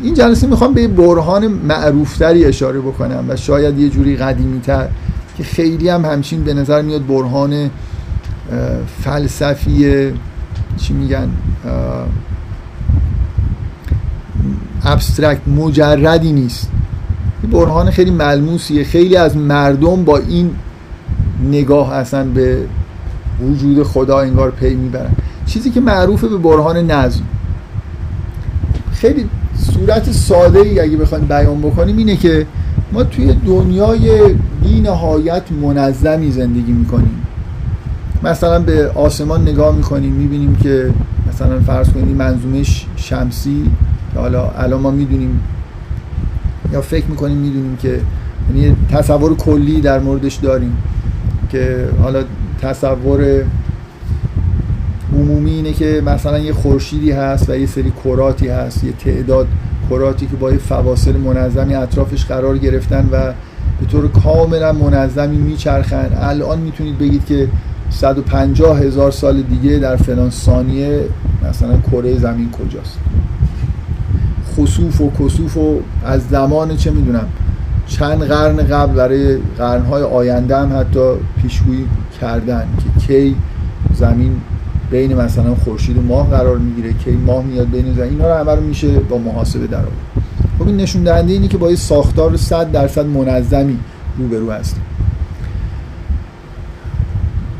این 0.00 0.14
جلسه 0.14 0.46
می‌خوام 0.46 0.74
به 0.74 0.88
برهان 0.88 1.48
معروفتری 1.48 2.44
اشاره 2.44 2.80
بکنم 2.80 3.24
و 3.28 3.36
شاید 3.36 3.78
یه 3.78 3.88
جوری 3.88 4.16
قدیمی 4.16 4.60
تر 4.60 4.88
که 5.36 5.44
خیلی 5.44 5.88
هم 5.88 6.04
همچین 6.04 6.44
به 6.44 6.54
نظر 6.54 6.82
میاد 6.82 7.06
برهان 7.06 7.70
فلسفی 9.04 10.10
چی 10.76 10.92
میگن 10.92 11.28
abstract 14.84 15.48
مجردی 15.48 16.32
نیست. 16.32 16.70
برهان 17.46 17.90
خیلی 17.90 18.10
ملموسیه. 18.10 18.84
خیلی 18.84 19.16
از 19.16 19.36
مردم 19.36 20.04
با 20.04 20.18
این 20.18 20.50
نگاه 21.50 21.92
اصلا 21.92 22.24
به 22.24 22.58
وجود 23.40 23.82
خدا 23.82 24.20
انگار 24.20 24.50
پی 24.50 24.74
می‌برن. 24.74 25.10
چیزی 25.46 25.70
که 25.70 25.80
معروفه 25.80 26.28
به 26.28 26.38
برهان 26.38 26.76
نظم. 26.76 27.22
خیلی 28.92 29.28
صورت 29.56 30.12
ساده 30.12 30.58
ای 30.58 30.80
اگه 30.80 30.96
بخوایم 30.96 31.24
بیان 31.24 31.60
بکنیم 31.60 31.96
اینه 31.96 32.16
که 32.16 32.46
ما 32.92 33.04
توی 33.04 33.34
دنیای 33.46 34.34
بی 34.62 34.80
نهایت 34.80 35.42
منظمی 35.62 36.30
زندگی 36.30 36.72
می‌کنیم. 36.72 37.26
مثلا 38.24 38.58
به 38.58 38.88
آسمان 38.88 39.42
نگاه 39.42 39.76
می‌کنیم 39.76 40.12
می‌بینیم 40.12 40.56
که 40.62 40.90
مثلا 41.28 41.60
فرض 41.60 41.88
کنیم 41.88 42.16
منظومه 42.16 42.62
شمسی 42.96 43.70
حالا 44.14 44.50
الان 44.50 44.80
ما 44.80 44.90
می‌دونیم 44.90 45.40
یا 46.72 46.80
فکر 46.80 47.06
می‌کنیم 47.06 47.36
می‌دونیم 47.36 47.76
که 47.76 48.00
یعنی 48.54 48.76
تصور 48.92 49.36
کلی 49.36 49.80
در 49.80 49.98
موردش 49.98 50.34
داریم 50.34 50.76
که 51.50 51.88
حالا 52.02 52.24
تصور 52.62 53.44
عمومی 55.14 55.50
اینه 55.50 55.72
که 55.72 56.02
مثلا 56.06 56.38
یه 56.38 56.52
خورشیدی 56.52 57.10
هست 57.10 57.50
و 57.50 57.56
یه 57.56 57.66
سری 57.66 57.92
کراتی 58.04 58.48
هست 58.48 58.84
یه 58.84 58.92
تعداد 58.92 59.46
کراتی 59.90 60.26
که 60.26 60.36
با 60.36 60.52
یه 60.52 60.58
فواصل 60.58 61.16
منظمی 61.16 61.74
اطرافش 61.74 62.24
قرار 62.24 62.58
گرفتن 62.58 63.08
و 63.12 63.32
به 63.80 63.86
طور 63.86 64.08
کاملا 64.08 64.72
منظمی 64.72 65.36
میچرخن. 65.36 66.10
الان 66.20 66.58
می‌تونید 66.58 66.98
بگید 66.98 67.26
که 67.26 67.48
150 67.90 68.78
هزار 68.78 69.10
سال 69.10 69.42
دیگه 69.42 69.78
در 69.78 69.96
فلان 69.96 70.30
ثانیه 70.30 71.00
مثلا 71.50 71.78
کره 71.90 72.18
زمین 72.18 72.50
کجاست. 72.50 72.98
خصوف 74.56 75.00
و 75.00 75.10
کسوف 75.10 75.56
و 75.56 75.80
از 76.04 76.20
زمان 76.30 76.76
چه 76.76 76.90
می‌دونم 76.90 77.26
چند 77.86 78.22
قرن 78.22 78.56
قبل 78.56 78.94
برای 78.94 79.38
قرنهای 79.58 80.02
آینده 80.02 80.56
هم 80.56 80.80
حتی 80.80 81.12
پیشگویی 81.42 81.86
کردن 82.20 82.64
که 82.78 83.06
کی 83.06 83.36
زمین 83.94 84.36
بین 84.90 85.14
مثلا 85.14 85.54
خورشید 85.54 85.98
و 85.98 86.02
ماه 86.02 86.30
قرار 86.30 86.58
می‌گیره 86.58 86.92
کی 86.92 87.10
ماه 87.10 87.44
میاد 87.44 87.70
بین 87.70 87.94
زمین 87.94 88.10
اینا 88.10 88.28
رو 88.28 88.40
همه 88.40 88.54
رو 88.54 88.62
میشه 88.62 88.88
با 88.88 89.18
محاسبه 89.18 89.66
در 89.66 89.78
آورد. 89.78 89.92
خب 90.58 90.66
این 90.66 90.76
نشون 90.76 91.02
دهنده 91.02 91.32
اینه 91.32 91.48
که 91.48 91.58
با 91.58 91.70
یه 91.70 91.76
ساختار 91.76 92.36
100 92.36 92.72
درصد 92.72 93.06
منظمی 93.06 93.78
روبرو 94.18 94.50
هستیم 94.50 94.82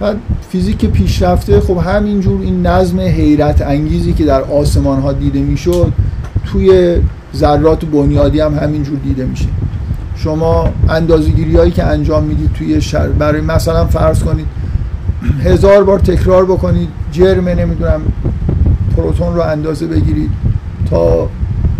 بعد 0.00 0.16
فیزیک 0.50 0.86
پیشرفته 0.86 1.60
خب 1.60 1.78
همینجور 1.78 2.40
این 2.40 2.66
نظم 2.66 3.00
حیرت 3.00 3.62
انگیزی 3.62 4.12
که 4.12 4.24
در 4.24 4.42
آسمان 4.42 5.00
ها 5.00 5.12
دیده 5.12 5.40
می‌شد 5.40 5.92
توی 6.44 6.96
ذرات 7.34 7.84
بنیادی 7.84 8.40
هم 8.40 8.58
همینجور 8.58 8.98
دیده 8.98 9.24
میشه. 9.24 9.48
شما 10.16 10.68
اندازگیری 10.88 11.56
هایی 11.56 11.70
که 11.70 11.84
انجام 11.84 12.24
می‌دید 12.24 12.52
توی 12.52 12.80
شر 12.80 13.08
برای 13.08 13.40
مثلا 13.40 13.86
فرض 13.86 14.22
کنید 14.22 14.46
هزار 15.44 15.84
بار 15.84 15.98
تکرار 15.98 16.44
بکنید 16.44 16.88
جرم 17.12 17.48
نمی‌دونم 17.48 18.00
پروتون 18.96 19.34
رو 19.34 19.40
اندازه 19.40 19.86
بگیرید 19.86 20.30
تا 20.90 21.28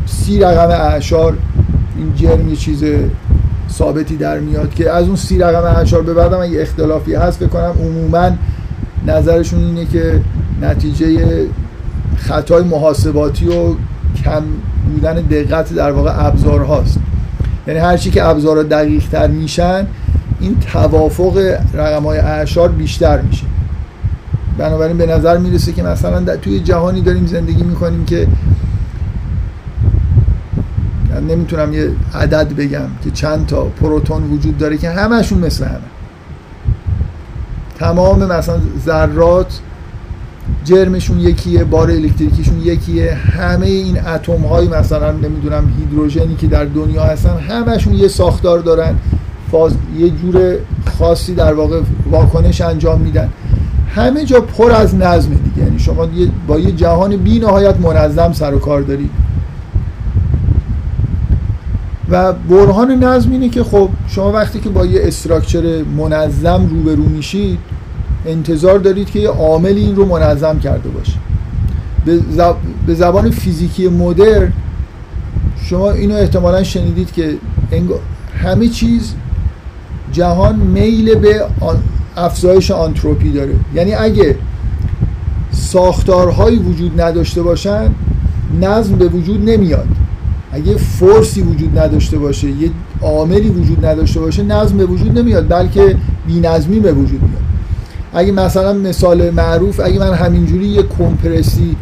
سی 0.06 0.40
رقم 0.40 0.70
اعشار 0.70 1.36
این 1.96 2.14
جرم 2.14 2.48
یه 2.48 2.56
چیز 2.56 2.84
ثابتی 3.70 4.16
در 4.16 4.38
میاد 4.38 4.74
که 4.74 4.90
از 4.90 5.06
اون 5.06 5.16
سی 5.16 5.38
رقم 5.38 5.76
اعشار 5.76 6.02
به 6.02 6.14
بعدم 6.14 6.40
اگه 6.40 6.62
اختلافی 6.62 7.14
هست 7.14 7.38
بکنم 7.38 7.74
عموما 7.80 8.30
نظرشون 9.06 9.64
اینه 9.64 9.84
که 9.84 10.20
نتیجه 10.62 11.26
خطای 12.16 12.64
محاسباتی 12.64 13.48
و 13.48 13.74
کم 14.24 14.42
بودن 14.92 15.14
دقت 15.14 15.74
در 15.74 15.90
واقع 15.90 16.26
ابزار 16.26 16.60
هاست 16.60 16.98
یعنی 17.66 17.80
هرچی 17.80 18.10
که 18.10 18.24
ابزارها 18.24 18.62
دقیق 18.62 19.08
تر 19.08 19.26
میشن 19.26 19.86
این 20.40 20.56
توافق 20.72 21.58
رقم 21.74 22.02
های 22.02 22.18
اعشار 22.18 22.68
بیشتر 22.68 23.20
میشه. 23.20 23.44
بنابراین 24.58 24.96
به 24.96 25.06
نظر 25.06 25.38
می‌رسه 25.38 25.72
که 25.72 25.82
مثلا 25.82 26.36
توی 26.36 26.60
جهانی 26.60 27.00
داریم 27.00 27.26
زندگی 27.26 27.62
می‌کنیم 27.62 28.04
که 28.04 28.26
نمی‌تونم 31.28 31.72
یه 31.72 31.90
عدد 32.14 32.52
بگم 32.56 32.88
که 33.04 33.10
چند 33.10 33.46
تا 33.46 33.64
پروتون 33.64 34.30
وجود 34.30 34.58
داره 34.58 34.78
که 34.78 34.90
همشون 34.90 35.38
مثل 35.38 35.64
همه. 35.64 35.78
تمام 37.78 38.32
مثلا 38.32 38.60
ذرات 38.84 39.60
جرمشون 40.64 41.20
یکیه 41.20 41.64
بار 41.64 41.90
الکتریکیشون 41.90 42.60
یکیه. 42.64 43.14
همه 43.14 43.66
این 43.66 44.06
اتم 44.06 44.42
های 44.46 44.68
مثلا 44.68 45.12
نمی‌دونم 45.12 45.72
هیدروژنی 45.78 46.36
که 46.36 46.46
در 46.46 46.64
دنیا 46.64 47.02
هستن 47.04 47.38
همشون 47.38 47.94
یه 47.94 48.08
ساختار 48.08 48.58
دارن. 48.58 48.94
فاز 49.50 49.72
یه 49.98 50.10
جور 50.10 50.56
خاصی 50.98 51.34
در 51.34 51.54
واقع 51.54 51.80
واکنش 52.10 52.60
انجام 52.60 53.00
میدن. 53.00 53.28
همه 53.94 54.24
جا 54.24 54.40
پر 54.40 54.70
از 54.70 54.94
نظم 54.94 55.30
دیگه. 55.30 55.66
یعنی 55.66 55.78
شما 55.78 56.08
با 56.46 56.58
یه 56.58 56.72
جهان 56.72 57.16
بی 57.16 57.38
نهایت 57.38 57.80
منظم 57.80 58.32
سر 58.32 58.54
و 58.54 58.58
کار 58.58 58.80
دارید. 58.82 59.10
و 62.10 62.32
برهان 62.32 63.04
نظم 63.04 63.30
اینه 63.30 63.48
که 63.48 63.64
خب 63.64 63.88
شما 64.08 64.32
وقتی 64.32 64.60
که 64.60 64.68
با 64.68 64.86
یه 64.86 65.00
استراکچر 65.04 65.82
منظم 65.98 66.66
روبرو 66.70 67.04
میشید 67.04 67.58
انتظار 68.26 68.78
دارید 68.78 69.10
که 69.10 69.18
یه 69.18 69.28
عامل 69.28 69.76
این 69.76 69.96
رو 69.96 70.06
منظم 70.06 70.58
کرده 70.58 70.88
باشه. 70.88 71.12
به 72.86 72.94
زبان 72.94 73.30
فیزیکی 73.30 73.88
مدرن 73.88 74.52
شما 75.64 75.90
اینو 75.90 76.14
احتمالا 76.14 76.62
شنیدید 76.62 77.12
که 77.12 77.34
همه 78.42 78.68
چیز 78.68 79.14
جهان 80.12 80.56
میل 80.56 81.14
به 81.14 81.44
افزایش 82.16 82.70
آنتروپی 82.70 83.32
داره. 83.32 83.54
یعنی 83.74 83.94
اگه 83.94 84.36
ساختارهایی 85.50 86.58
وجود 86.58 87.00
نداشته 87.00 87.42
باشن 87.42 87.94
نظم 88.60 88.96
به 88.96 89.08
وجود 89.08 89.50
نمیاد. 89.50 89.88
اگه 90.52 90.76
فورسی 90.76 91.42
وجود 91.42 91.78
نداشته 91.78 92.18
باشه 92.18 92.48
یه 92.48 92.70
عاملی 93.02 93.48
وجود 93.48 93.86
نداشته 93.86 94.20
باشه 94.20 94.42
نظم 94.42 94.76
به 94.76 94.86
وجود 94.86 95.18
نمیاد 95.18 95.48
بلکه 95.48 95.96
نظمی 96.42 96.80
به 96.80 96.92
وجود 96.92 97.22
میاد. 97.22 97.41
اگه 98.12 98.32
مثلا 98.32 98.72
مثال 98.72 99.30
معروف 99.30 99.80
اگه 99.84 99.98
من 99.98 100.14
همینجوری 100.14 100.66
یه 100.66 100.82
کمپرسی 100.82 101.76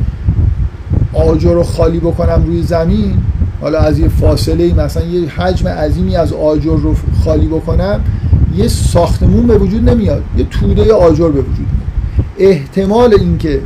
آجر 1.12 1.54
رو 1.54 1.62
خالی 1.62 1.98
بکنم 1.98 2.42
روی 2.46 2.62
زمین 2.62 3.18
حالا 3.60 3.78
از 3.78 3.98
یه 3.98 4.08
فاصله 4.08 4.74
مثلا 4.74 5.06
یه 5.06 5.28
حجم 5.28 5.68
عظیمی 5.68 6.16
از 6.16 6.32
آجر 6.32 6.76
رو 6.76 6.94
خالی 7.24 7.46
بکنم 7.46 8.00
یه 8.56 8.68
ساختمون 8.68 9.46
به 9.46 9.58
وجود 9.58 9.88
نمیاد 9.88 10.22
یه 10.36 10.44
توده 10.44 10.92
آجر 10.92 11.28
به 11.28 11.40
وجود 11.40 11.58
میاد. 11.58 12.26
احتمال 12.38 13.14
اینکه 13.14 13.60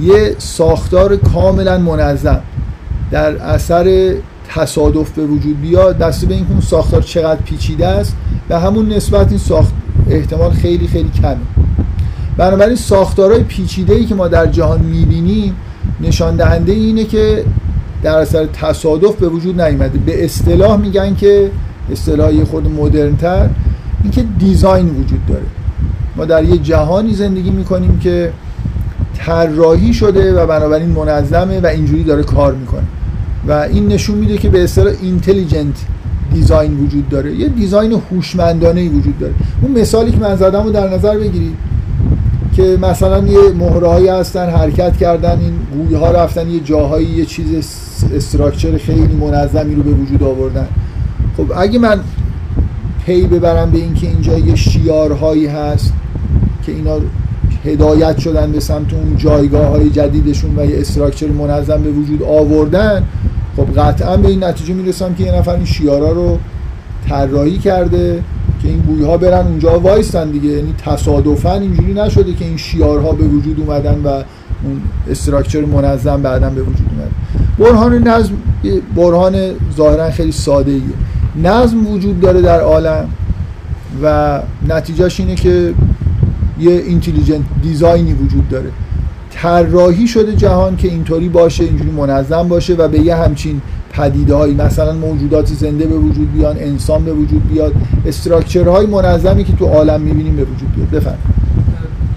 یه 0.00 0.34
ساختار 0.38 1.16
کاملا 1.16 1.78
منظم 1.78 2.40
در 3.10 3.36
اثر 3.36 4.14
تصادف 4.48 5.10
به 5.10 5.26
وجود 5.26 5.60
بیاد 5.60 5.98
دسته 5.98 6.26
به 6.26 6.34
اینکه 6.34 6.50
اون 6.50 6.60
ساختار 6.60 7.02
چقدر 7.02 7.40
پیچیده 7.40 7.86
است 7.86 8.16
به 8.48 8.58
همون 8.58 8.88
نسبت 8.88 9.28
این 9.28 9.38
ساخت 9.38 9.72
احتمال 10.10 10.50
خیلی 10.50 10.86
خیلی 10.86 11.10
کمه. 11.22 11.36
بنابراین 12.36 12.76
ساختارهای 12.76 13.42
پیچیده 13.42 13.94
ای 13.94 14.04
که 14.04 14.14
ما 14.14 14.28
در 14.28 14.46
جهان 14.46 14.80
می‌بینیم 14.80 15.54
نشان 16.00 16.36
دهنده 16.36 16.72
اینه 16.72 17.04
که 17.04 17.44
در 18.02 18.18
اثر 18.18 18.46
تصادف 18.46 19.16
به 19.16 19.28
وجود 19.28 19.60
نیامده 19.60 19.98
به 19.98 20.24
اصطلاح 20.24 20.76
میگن 20.76 21.14
که 21.14 21.50
اصطلاحی 21.92 22.44
خود 22.44 22.68
مدرنتر 22.68 23.48
اینکه 24.02 24.24
دیزاین 24.38 24.88
وجود 24.88 25.26
داره. 25.26 25.46
ما 26.16 26.24
در 26.24 26.44
یه 26.44 26.58
جهانی 26.58 27.14
زندگی 27.14 27.50
می‌کنیم 27.50 27.98
که 27.98 28.32
طراحی 29.18 29.94
شده 29.94 30.42
و 30.42 30.46
بنابراین 30.46 30.88
منظمه 30.88 31.60
و 31.60 31.66
اینجوری 31.66 32.04
داره 32.04 32.22
کار 32.22 32.54
می‌کنه. 32.54 32.84
و 33.48 33.52
این 33.52 33.88
نشون 33.88 34.18
میده 34.18 34.38
که 34.38 34.48
به 34.48 34.64
اصطلاح 34.64 34.92
اینتلیجنت 35.02 35.76
design 36.32 36.78
وجود 36.78 37.08
داره. 37.08 37.34
یه 37.34 37.48
design 37.48 38.02
هوشمندانه 38.10 38.80
ای 38.80 38.88
وجود 38.88 39.18
داره. 39.18 39.34
اون 39.62 39.80
مثالی 39.80 40.12
که 40.12 40.18
من 40.18 40.36
زدم 40.36 40.64
رو 40.64 40.70
در 40.70 40.94
نظر 40.94 41.18
بگیرید. 41.18 41.54
که 42.56 42.78
مثلا 42.82 43.18
یه 43.18 43.38
مهره 43.58 43.87
هایی 43.87 44.08
هستن 44.08 44.50
حرکت 44.50 44.96
کردن 44.96 45.40
این 45.40 45.52
گوی 45.72 45.98
ها 45.98 46.10
رفتن 46.10 46.50
یه 46.50 46.60
جاهایی 46.60 47.06
یه 47.06 47.24
چیز 47.24 47.46
structure 48.14 48.78
خیلی 48.78 49.14
منظمی 49.20 49.74
رو 49.74 49.82
به 49.82 49.90
وجود 49.90 50.22
آوردن. 50.22 50.68
خب 51.36 51.46
اگه 51.56 51.78
من 51.78 52.00
پی 53.06 53.26
ببرم 53.26 53.70
به 53.70 53.78
اینکه 53.78 54.06
اینجا 54.06 54.38
یه 54.38 54.54
شیارهایی 54.54 55.46
هست 55.46 55.92
که 56.66 56.72
اینا 56.72 56.96
هدایت 57.64 58.18
شدن 58.18 58.52
به 58.52 58.60
سمت 58.60 58.94
اون 58.94 59.16
جایگاه 59.16 59.66
های 59.66 59.90
جدیدشون 59.90 60.58
و 60.58 60.64
یه 60.64 60.80
structure 60.80 61.26
منظم 61.26 61.82
به 61.82 61.90
وجود 61.90 62.22
آوردن 62.22 63.04
خب 63.56 63.80
قطعا 63.80 64.16
به 64.16 64.28
این 64.28 64.44
نتیجه 64.44 64.74
می‌رسم 64.74 65.14
که 65.14 65.24
یه 65.24 65.34
نفر 65.34 65.54
این 65.54 65.64
شیارا 65.64 66.12
رو 66.12 66.38
طراحی 67.08 67.58
کرده 67.58 68.22
که 68.64 68.70
این 68.70 68.80
بویها 68.80 69.16
برن 69.16 69.46
اونجا 69.46 69.80
وایستن 69.80 70.30
دیگه. 70.30 70.48
یعنی 70.48 70.74
تصادفا 70.78 71.52
اینجوری 71.52 71.94
نشده 71.94 72.32
که 72.32 72.44
این 72.44 72.56
شیارها 72.56 73.12
به 73.12 73.24
وجود 73.24 73.60
اومدن 73.60 74.02
و 74.04 74.08
اون 74.08 74.80
استراکچر 75.10 75.64
منظم 75.64 76.22
بعدا 76.22 76.50
به 76.50 76.62
وجود 76.62 76.86
اومد. 76.90 77.10
برهان 77.58 78.08
نظم 78.08 78.34
برهان 78.96 79.34
ظاهرا 79.76 80.10
خیلی 80.10 80.32
ساده 80.32 80.70
ایه 80.70 80.82
نظم 81.42 81.86
وجود 81.86 82.20
داره 82.20 82.42
در 82.42 82.60
عالم 82.60 83.08
و 84.02 84.40
نتیجهش 84.68 85.20
اینه 85.20 85.34
که 85.34 85.74
یه 86.60 86.72
اینتلیجنت 86.72 87.44
دیزاینی 87.62 88.12
وجود 88.12 88.48
داره. 88.48 88.70
طراحی 89.30 90.06
شده 90.06 90.36
جهان 90.36 90.76
که 90.76 90.88
اینطوری 90.88 91.28
باشه 91.28 91.64
اینجوری 91.64 91.90
منظم 91.90 92.48
باشه 92.48 92.74
و 92.74 92.88
به 92.88 93.00
یه 93.00 93.16
همچین 93.16 93.60
پدیده 93.94 94.34
هایی 94.34 94.54
مثلا 94.54 94.92
موجودات 94.92 95.46
زنده 95.46 95.86
به 95.86 95.98
وجود 95.98 96.32
بیان 96.32 96.56
انسان 96.58 97.04
به 97.04 97.12
وجود 97.12 97.48
بیاد 97.48 97.72
استراکچر 98.06 98.68
های 98.68 98.86
منظمی 98.86 99.44
که 99.44 99.52
تو 99.52 99.64
عالم 99.66 100.00
می‌بینیم 100.00 100.36
به 100.36 100.44
وجود 100.44 100.74
بیاد. 100.76 100.90
بفرم 100.90 101.18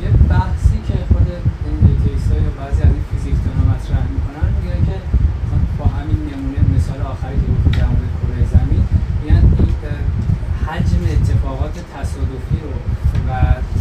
یه 0.03 0.09
بحثی 0.29 0.77
که 0.87 0.97
خود 1.13 1.27
ایندیکیس 1.67 2.25
یا 2.45 2.51
بعضی 2.59 2.81
از 2.87 2.91
این 2.95 3.05
فیزیکدانا 3.11 3.63
مطرح 3.71 4.03
می‌کنن 4.15 4.47
میگن 4.57 4.81
که 4.87 4.97
با 5.79 5.85
همین 5.97 6.19
نمونه 6.29 6.59
مثال 6.75 6.99
آخری 7.13 7.37
که 7.41 7.47
گفتید 7.53 7.73
در 7.81 7.87
مورد 7.93 8.11
کره 8.19 8.41
زمین 8.55 8.83
میگن 9.19 9.43
این 9.59 9.73
حجم 10.67 11.01
اتفاقات 11.15 11.75
تصادفی 11.95 12.57
رو 12.65 12.73
و 13.27 13.31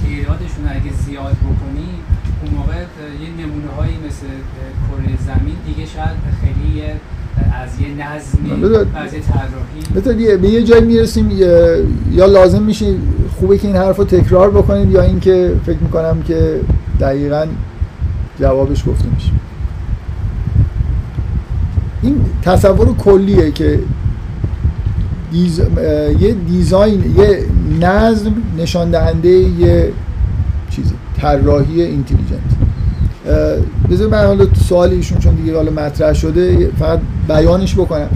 تعدادشون 0.00 0.62
رو 0.64 0.70
اگه 0.78 0.92
زیاد 1.04 1.36
بکنی 1.48 1.90
اون 2.40 2.50
موقع 2.58 2.78
یه 3.22 3.30
نمونه 3.40 3.70
هایی 3.76 3.96
مثل 4.06 4.26
کره 4.86 5.10
زمین 5.28 5.58
دیگه 5.66 5.84
شاید 5.94 6.18
خیلی 6.40 6.82
از 7.62 7.80
یه 7.80 7.88
نظمی 7.88 8.50
از 8.52 8.70
یه 8.70 8.85
طراحی. 9.04 10.36
به 10.36 10.48
یه 10.48 10.62
جایی 10.62 10.84
می‌رسیم 10.84 11.30
یا 12.12 12.26
لازم 12.26 12.62
میشه 12.62 12.94
خوبه 13.40 13.58
که 13.58 13.66
این 13.66 13.76
حرف 13.76 13.96
رو 13.96 14.04
تکرار 14.04 14.50
بکنیم 14.50 14.90
یا 14.90 15.02
اینکه 15.02 15.52
فکر 15.66 15.78
می‌کنم 15.78 16.22
که 16.22 16.60
دقیقا 17.00 17.46
جوابش 18.40 18.88
گفته 18.88 19.04
میشه 19.14 19.30
این 22.02 22.20
تصور 22.42 22.94
کلیه 22.96 23.50
که 23.50 23.80
دیز... 25.32 25.60
یه 26.20 26.32
دیزاین 26.32 27.14
یه 27.18 27.44
نظم 27.80 28.32
نشان 28.58 28.90
دهنده 28.90 29.28
یه 29.28 29.92
چیزی 30.70 30.94
طراحی 31.20 31.82
اینتلیجنت. 31.82 32.40
بذار 33.90 34.08
من 34.08 34.26
حالا 34.26 34.46
سوال 34.54 34.90
ایشون 34.90 35.18
چون 35.18 35.34
دیگه 35.34 35.56
حالا 35.56 35.72
مطرح 35.72 36.12
شده 36.12 36.70
فقط 36.78 37.00
بیانش 37.28 37.74
بکنم. 37.74 38.08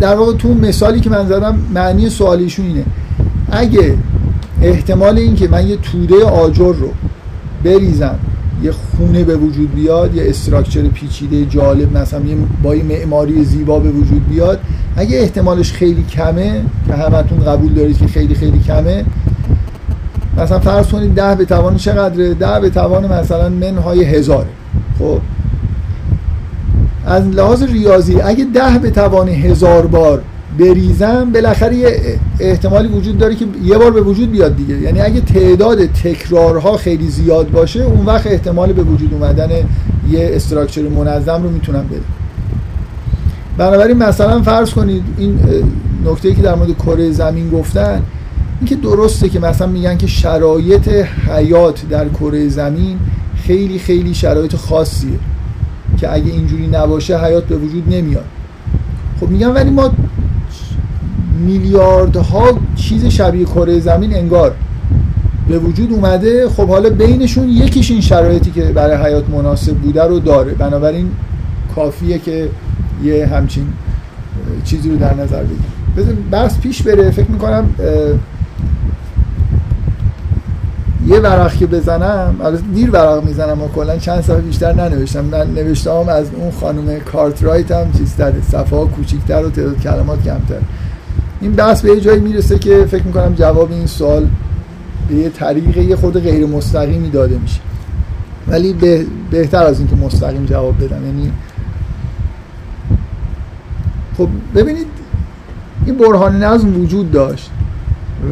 در 0.00 0.16
واقع 0.16 0.32
تو 0.32 0.54
مثالی 0.54 1.00
که 1.00 1.10
من 1.10 1.26
زدم 1.26 1.58
معنی 1.74 2.08
سوال 2.08 2.38
ایشون 2.38 2.66
اینه. 2.66 2.84
اگه 3.50 3.94
احتمال 4.62 5.18
این 5.18 5.34
که 5.34 5.48
من 5.48 5.66
یه 5.66 5.76
توده 5.76 6.24
آجر 6.24 6.72
رو 6.72 6.90
بریزم 7.64 8.18
یه 8.62 8.72
خونه 8.72 9.24
به 9.24 9.36
وجود 9.36 9.74
بیاد 9.74 10.14
یه 10.14 10.28
استراکچر 10.28 10.82
پیچیده 10.82 11.44
جالب 11.44 11.98
مثلا 11.98 12.20
یه 12.20 12.36
با 12.62 12.74
یه 12.74 12.82
معماری 12.82 13.44
زیبا 13.44 13.78
به 13.78 13.90
وجود 13.90 14.28
بیاد 14.28 14.60
اگه 14.96 15.18
احتمالش 15.18 15.72
خیلی 15.72 16.04
کمه 16.04 16.64
که 16.86 16.94
همتون 16.94 17.38
قبول 17.38 17.72
دارید 17.72 17.98
که 17.98 18.06
خیلی 18.06 18.34
خیلی 18.34 18.58
کمه 18.58 19.04
مثلا 20.38 20.58
فرض 20.58 20.86
کنید 20.86 21.14
ده 21.14 21.34
به 21.34 21.44
توان 21.44 21.76
چقدره؟ 21.76 22.34
ده 22.34 22.60
به 22.60 22.70
توان 22.70 23.12
مثلا 23.12 23.48
منهای 23.48 24.04
هزاره. 24.04 24.48
خب 24.98 25.20
از 27.06 27.26
لحاظ 27.26 27.62
ریاضی 27.62 28.20
اگه 28.20 28.44
ده 28.44 28.78
به 28.78 28.90
توان 28.90 29.28
هزار 29.28 29.86
بار 29.86 30.22
بریزم 30.58 31.30
بالاخره 31.32 31.76
یه 31.76 32.18
احتمالی 32.40 32.88
وجود 32.88 33.18
داره 33.18 33.34
که 33.34 33.46
یه 33.64 33.78
بار 33.78 33.90
به 33.90 34.00
وجود 34.00 34.30
بیاد 34.30 34.56
دیگه. 34.56 34.80
یعنی 34.80 35.00
اگه 35.00 35.20
تعداد 35.20 35.86
تکرارها 35.86 36.76
خیلی 36.76 37.08
زیاد 37.08 37.50
باشه 37.50 37.82
اون 37.82 38.06
وقت 38.06 38.26
احتمال 38.26 38.72
به 38.72 38.82
وجود 38.82 39.14
اومدن 39.14 39.50
یه 40.10 40.30
استراکچر 40.32 40.82
منظم 40.82 41.42
رو 41.42 41.50
می‌تونم 41.50 41.86
بده 41.88 42.00
بنابراین 43.58 43.96
مثلا 43.96 44.42
فرض 44.42 44.70
کنید 44.70 45.02
این 45.18 45.38
نکته 46.06 46.34
که 46.34 46.42
در 46.42 46.54
مورد 46.54 46.76
کره 46.78 47.10
زمین 47.10 47.50
گفتن 47.50 48.02
اینکه 48.60 48.76
درسته 48.76 49.28
که 49.28 49.40
مثلا 49.40 49.66
میگن 49.66 49.96
که 49.96 50.06
شرایط 50.06 50.88
حیات 51.28 51.88
در 51.90 52.08
کره 52.08 52.48
زمین 52.48 52.98
خیلی 53.36 53.78
خیلی 53.78 54.14
شرایط 54.14 54.56
خاصیه. 54.56 55.18
که 56.04 56.12
اگه 56.12 56.32
اینجوری 56.32 56.66
نباشه 56.66 57.18
حیات 57.18 57.44
به 57.44 57.56
وجود 57.56 57.94
نمیاد. 57.94 58.24
خب 59.20 59.28
میگن 59.28 59.48
ولی 59.48 59.70
ما 59.70 59.90
میلیاردها 61.46 62.58
چیز 62.76 63.06
شبیه 63.06 63.44
کره 63.44 63.80
زمین 63.80 64.14
انگار 64.14 64.54
به 65.48 65.58
وجود 65.58 65.92
اومده. 65.92 66.48
خب 66.48 66.68
حالا 66.68 66.90
بینشون 66.90 67.48
یکیش 67.48 67.90
این 67.90 68.00
شرایطی 68.00 68.50
که 68.50 68.62
برای 68.62 68.96
حیات 68.96 69.30
مناسب 69.30 69.74
بوده 69.74 70.02
رو 70.02 70.18
داره. 70.18 70.52
بنابراین 70.52 71.10
کافیه 71.74 72.18
که 72.18 72.48
یه 73.04 73.26
همچین 73.26 73.66
چیزی 74.64 74.90
رو 74.90 74.96
در 74.96 75.14
نظر 75.14 75.42
بگیریم. 75.42 75.64
بذار 75.96 76.14
بحث 76.30 76.58
پیش 76.58 76.82
بره. 76.82 77.10
فکر 77.10 77.30
می‌کنم 77.30 77.70
یه 81.06 81.18
ورق 81.18 81.56
که 81.56 81.66
بزنم 81.66 82.36
البته 82.44 82.62
دیر 82.74 82.90
ورق 82.90 83.24
می‌زنم 83.24 83.62
و 83.62 83.68
کلا 83.68 83.96
چند 83.96 84.20
صفحه 84.20 84.40
بیشتر 84.40 84.72
ننوشتم. 84.72 85.24
من 85.24 85.54
نوشتم 85.54 86.08
از 86.08 86.26
اون 86.36 86.50
خانم 86.50 87.00
کارترایت 87.00 87.70
هم 87.70 87.92
چیز 87.92 88.16
در 88.16 88.32
صفحه 88.40 88.78
ها 88.78 88.84
کوچیک‌تر 88.84 89.44
و 89.44 89.50
تعداد 89.50 89.80
کلمات 89.80 90.22
کمتر. 90.22 90.60
این 91.40 91.52
بحث 91.52 91.82
به 91.82 91.88
یه 91.88 92.00
جایی 92.00 92.20
می‌رسه 92.20 92.58
که 92.58 92.86
فکر 92.90 93.02
می‌کنم 93.02 93.34
جواب 93.34 93.72
این 93.72 93.86
سوال 93.86 94.28
به 95.08 95.14
یه 95.14 95.28
طریق 95.28 95.76
یه 95.76 95.96
خود 95.96 96.20
غیر 96.20 96.46
مستقیمی 96.46 97.10
داده 97.10 97.38
میشه. 97.38 97.60
ولی 98.48 98.72
به 98.72 99.06
بهتر 99.30 99.62
از 99.62 99.78
اینکه 99.78 99.96
مستقیم 99.96 100.44
جواب 100.44 100.84
بدم. 100.84 101.06
یعنی 101.06 101.32
خب 104.18 104.28
ببینید 104.54 104.86
این 105.86 105.96
برهان 105.96 106.42
نظم 106.42 106.80
وجود 106.80 107.12
داشت 107.12 107.50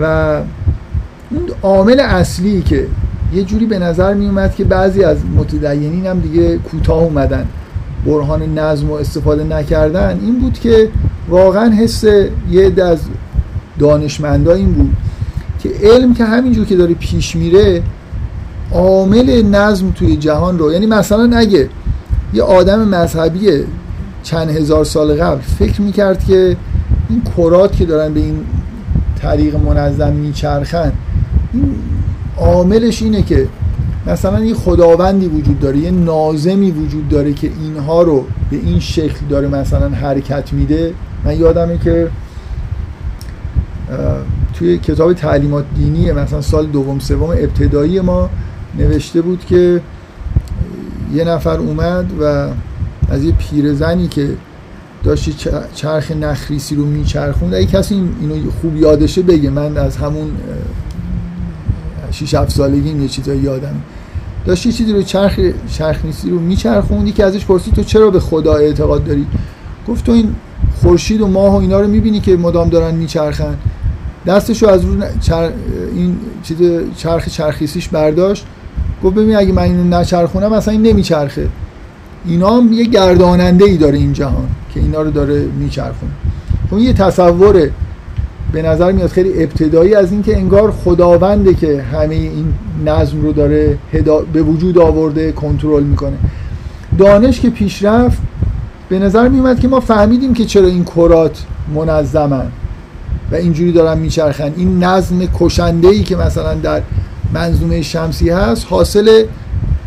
و 0.01 0.37
اون 1.33 1.43
عامل 1.63 2.01
اصلی 2.01 2.63
که 2.63 2.87
یه 3.35 3.43
جوری 3.43 3.67
به 3.67 3.79
نظر 3.79 4.15
می 4.15 4.27
اومد 4.27 4.55
که 4.55 4.65
بعضی 4.65 5.05
از 5.05 5.17
متدینین 5.37 6.07
هم 6.07 6.21
دیگه 6.21 6.59
کوتاه 6.59 7.03
اومدن 7.03 7.47
برهان 8.07 8.59
نظم 8.59 8.91
و 8.91 8.95
استفاده 8.95 9.45
نکردن. 9.45 10.21
این 10.23 10.39
بود 10.39 10.59
که 10.59 10.89
واقعا 11.29 11.71
حس 11.71 12.05
یه 12.51 12.67
عده 12.67 12.85
از 12.85 12.99
دانشمندا 13.79 14.53
این 14.53 14.73
بود 14.73 14.97
که 15.63 15.71
علم 15.83 16.15
که 16.15 16.25
همینجور 16.25 16.67
که 16.67 16.77
داره 16.77 16.95
پیش 16.95 17.37
میره 17.37 17.83
عامل 18.73 19.43
نظم 19.43 19.91
توی 19.91 20.17
جهان 20.17 20.59
رو 20.59 20.73
یعنی 20.73 20.87
مثلا 20.87 21.37
اگه 21.37 21.69
یه 22.35 22.43
آدم 22.43 22.89
مذهبی 22.89 23.65
چند 24.23 24.51
هزار 24.51 24.85
سال 24.85 25.15
قبل 25.15 25.41
فکر 25.41 25.83
می‌کرد 25.83 26.25
که 26.25 26.57
این 27.09 27.23
کرات 27.37 27.77
که 27.77 27.85
دارن 27.85 28.15
به 28.15 28.21
این 28.21 28.39
طریق 29.21 29.57
منظم 29.57 30.13
میچرخن 30.13 30.93
عاملش 32.39 33.03
اینه 33.03 33.23
که 33.23 33.49
مثلا 34.07 34.45
یه 34.45 34.55
خداوندی 34.55 35.27
وجود 35.27 35.61
داره 35.61 35.79
یه 35.79 35.91
نازمی 35.91 36.71
وجود 36.71 37.09
داره 37.09 37.33
که 37.33 37.51
اینها 37.61 38.03
رو 38.03 38.25
به 38.51 38.57
این 38.57 38.81
شکل 38.81 39.27
داره 39.29 39.49
مثلا 39.49 39.89
حرکت 39.89 40.53
میده. 40.53 40.95
من 41.25 41.41
یادمه 41.41 41.79
که 41.79 42.09
توی 44.55 44.79
کتاب 44.79 45.13
تعلیمات 45.13 45.65
دینی 45.77 46.13
مثلا 46.13 46.41
سال 46.41 46.67
دوم 46.67 46.99
سوم 46.99 47.31
ابتدایی 47.31 48.01
ما 48.01 48.31
نوشته 48.79 49.23
بود 49.23 49.45
که 49.45 49.81
یه 51.15 51.25
نفر 51.25 51.59
اومد 51.59 52.11
و 52.21 52.49
از 53.09 53.25
یه 53.25 53.33
پیرزنی 53.33 54.09
که 54.09 54.29
داشتی 55.05 55.35
چرخ 55.75 56.11
نخریسی 56.11 56.75
رو 56.75 56.87
میچرخوند 56.87 57.55
اگه 57.55 57.67
کسی 57.67 57.95
اینو 58.21 58.51
خوب 58.61 58.77
یادشه 58.77 59.23
بگه. 59.23 59.51
من 59.51 59.77
از 59.77 59.97
همون 59.97 60.31
6 62.13 62.35
7 62.35 62.51
سالگی 62.51 63.03
یه 63.03 63.09
چیزایی 63.09 63.41
یادم 63.41 63.75
داشت 64.47 64.67
یه 64.67 64.73
چیزی 64.73 64.93
رو 64.93 65.03
چرخ 65.03 65.41
چرخنیسی 65.73 66.31
رو 66.31 66.39
میچرخوند 66.39 67.15
که 67.15 67.25
ازش 67.25 67.45
پرسید 67.45 67.75
تو 67.75 67.83
چرا 67.83 68.11
به 68.11 68.21
خدا 68.21 68.55
اعتقاد 68.55 69.05
داری؟ 69.05 69.27
گفت 69.89 70.07
تو 70.07 70.13
این 70.13 70.35
خورشید 70.83 71.21
و 71.21 71.27
ماه 71.27 71.53
و 71.53 71.57
اینا 71.57 71.81
رو 71.81 71.89
می‌بینی 71.89 72.21
که 72.21 72.37
مدام 72.37 72.69
دارن 72.69 72.95
میچرخن. 72.95 73.55
دستشو 74.27 74.69
از 74.69 74.85
رو 74.85 74.97
چر... 75.21 75.51
این 75.95 76.17
چیز 76.43 76.59
چرخ 76.97 77.29
چرخیسیش 77.29 77.89
برداشت. 77.89 78.47
گفت 79.05 79.15
ببین 79.15 79.37
اگه 79.37 79.53
من 79.53 79.63
اینو 79.63 79.99
نچرخونم 79.99 80.53
اصلا 80.53 80.73
این 80.73 80.83
نمیچرخه. 80.83 81.49
اینا 82.27 82.57
هم 82.57 82.73
یه 82.73 82.85
گرداننده 82.85 83.65
ای 83.65 83.77
داره 83.77 83.99
این 83.99 84.13
جهان 84.13 84.49
که 84.75 84.81
اینا 84.81 85.03
رو 85.03 85.11
داره 85.11 85.45
میچرخونه. 85.59 86.13
خب 86.71 86.79
یه 86.79 86.93
تصوره. 86.93 87.71
به 88.53 88.63
نظر 88.63 88.93
میاد 88.93 89.11
خیلی 89.11 89.43
ابتدایی 89.43 89.95
از 89.95 90.13
اینکه 90.13 90.37
انگار 90.37 90.71
خداونده 90.71 91.55
که 91.55 91.83
همه 91.83 92.15
این 92.15 92.55
نظم 92.87 93.21
رو 93.21 93.33
داره 93.33 93.79
به 94.33 94.43
وجود 94.43 94.79
آورده 94.79 95.33
کنترل 95.33 95.83
می‌کنه. 95.83 96.17
دانش 96.99 97.41
که 97.41 97.51
پیشرفت 97.51 98.19
به 98.89 98.99
نظر 98.99 99.29
میومد 99.29 99.61
که 99.61 99.69
ما 99.69 99.81
فهمیدیم 99.81 100.35
که 100.35 100.45
چرا 100.45 100.67
این 100.67 100.85
کرات 100.85 101.45
منظمن 101.75 102.47
و 103.33 103.35
اینجوری 103.35 103.73
دارن 103.73 103.99
میچرخن. 103.99 104.53
این 104.57 104.85
نظم 104.85 105.27
کشنده 105.35 105.89
ای 105.89 106.03
که 106.03 106.17
مثلا 106.17 106.55
در 106.55 106.83
منظومه 107.35 107.83
شمسی 107.83 108.31
هست 108.31 108.67
حاصل 108.71 109.25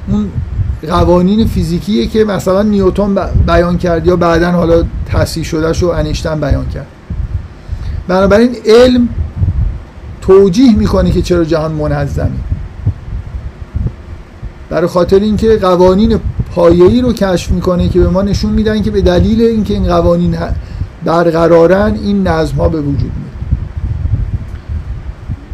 اون 0.07 0.29
قوانین 0.87 1.47
فیزیکیه 1.47 2.07
که 2.07 2.23
مثلا 2.23 2.63
نیوتن 2.63 3.15
بیان 3.47 3.77
کرد 3.77 4.07
یا 4.07 4.15
بعدا 4.15 4.51
حالا 4.51 4.83
تصحیح 5.05 5.45
شدهش 5.45 5.83
رو 5.83 5.89
انیشتن 5.89 6.39
بیان 6.39 6.65
کرد. 6.69 6.87
بنابراین 8.07 8.55
علم 8.65 9.09
توجیه 10.21 10.75
می‌کنه 10.75 11.11
که 11.11 11.21
چرا 11.21 11.43
جهان 11.43 11.71
منظمه 11.71 12.29
برای 14.69 14.87
خاطر 14.87 15.19
اینکه 15.19 15.57
قوانین 15.57 16.19
پایه‌ای 16.55 17.01
رو 17.01 17.13
کشف 17.13 17.51
می‌کنه 17.51 17.89
که 17.89 17.99
به 17.99 18.09
ما 18.09 18.21
نشون 18.21 18.53
میدن 18.53 18.81
که 18.81 18.91
به 18.91 19.01
دلیل 19.01 19.41
اینکه 19.41 19.73
این 19.73 19.87
قوانین 19.87 20.37
برقرارن 21.05 21.93
این 22.03 22.27
نظم 22.27 22.57
ها 22.57 22.69
به 22.69 22.81
وجود 22.81 22.99
میاد. 22.99 23.35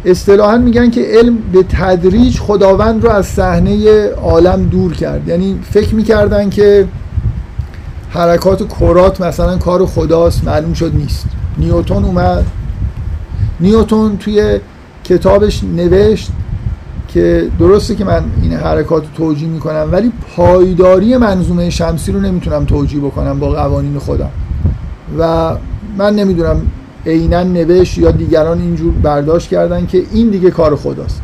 اصطلاحا 0.05 0.57
میگن 0.57 0.89
که 0.89 1.01
علم 1.01 1.37
به 1.53 1.63
تدریج 1.63 2.39
خداوند 2.39 3.03
رو 3.03 3.09
از 3.09 3.25
صحنه 3.25 4.07
عالم 4.07 4.63
دور 4.63 4.93
کرد. 4.93 5.27
یعنی 5.27 5.59
فکر 5.71 5.95
می‌کردن 5.95 6.49
که 6.49 6.87
حرکات 8.09 8.67
کرات 8.67 9.21
مثلا 9.21 9.57
کار 9.57 9.85
خداست 9.85 10.43
معلوم 10.43 10.73
شد 10.73 10.95
نیست. 10.95 11.25
نیوتون 11.61 12.05
اومد. 12.05 12.45
نیوتون 13.59 14.17
توی 14.17 14.59
کتابش 15.03 15.63
نوشت 15.63 16.31
که 17.07 17.47
درسته 17.59 17.95
که 17.95 18.05
من 18.05 18.23
این 18.41 18.53
حرکات 18.53 19.03
رو 19.03 19.09
توجیه 19.17 19.47
می‌کنم 19.47 19.89
ولی 19.91 20.11
پایداری 20.35 21.17
منظومه 21.17 21.69
شمسی 21.69 22.11
رو 22.11 22.19
نمی‌تونم 22.19 22.65
توجیه 22.65 23.01
بکنم 23.01 23.39
با 23.39 23.49
قوانین 23.49 23.99
خودم. 23.99 24.29
و 25.19 25.51
من 25.97 26.15
نمی‌دونم 26.15 26.61
عینا 27.05 27.43
نوشت 27.43 27.97
یا 27.97 28.11
دیگران 28.11 28.61
اینجور 28.61 28.93
برداشت 28.93 29.49
کردن 29.49 29.85
که 29.85 30.03
این 30.11 30.29
دیگه 30.29 30.51
کار 30.51 30.75
خداست. 30.75 31.21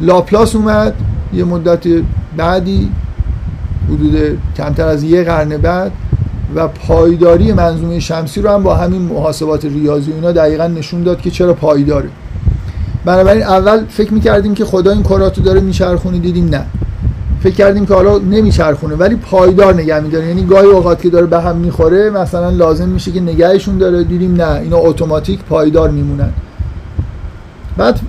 لاپلاس 0.00 0.54
اومد 0.54 0.94
یه 1.32 1.44
مدت 1.44 1.86
بعدی 2.36 2.88
حدود 3.88 4.38
کمتر 4.56 4.86
از 4.86 5.02
یه 5.02 5.24
قرن 5.24 5.48
بعد. 5.48 5.92
و 6.54 6.68
پایداری 6.68 7.52
منظومه 7.52 8.00
شمسی 8.00 8.42
رو 8.42 8.50
هم 8.50 8.62
با 8.62 8.74
همین 8.74 9.02
محاسبات 9.02 9.64
ریاضی 9.64 10.12
اینا 10.12 10.32
دقیقا 10.32 10.66
نشون 10.66 11.02
داد 11.02 11.20
که 11.20 11.30
چرا 11.30 11.54
پایداره. 11.54 12.08
بنابراین 13.04 13.42
اول 13.42 13.84
فکر 13.88 14.14
می‌کردیم 14.14 14.54
که 14.54 14.64
خدا 14.64 14.90
این 14.90 15.02
کراتو 15.02 15.42
داره 15.42 15.60
میچرخونه 15.60 16.18
دیدیم 16.18 16.48
نه. 16.48 16.64
فکر 17.40 17.54
کردیم 17.54 17.86
که 17.86 17.94
حالا 17.94 18.18
نمیچرخونه 18.18 18.94
ولی 18.94 19.16
پایدار 19.16 19.74
نگه 19.74 20.00
میداره. 20.00 20.26
یعنی 20.26 20.46
گاهی 20.46 20.66
اوقات 20.66 21.02
که 21.02 21.10
داره 21.10 21.26
به 21.26 21.40
هم 21.40 21.56
می‌خوره 21.56 22.10
مثلا 22.10 22.50
لازم 22.50 22.88
میشه 22.88 23.12
که 23.12 23.20
نگهشون 23.20 23.78
داره 23.78 24.04
دیدیم 24.04 24.34
نه 24.34 24.60
اینا 24.60 24.76
اتوماتیک 24.76 25.40
پایدار 25.44 25.90
میمونن. 25.90 26.30
بعد 27.76 28.00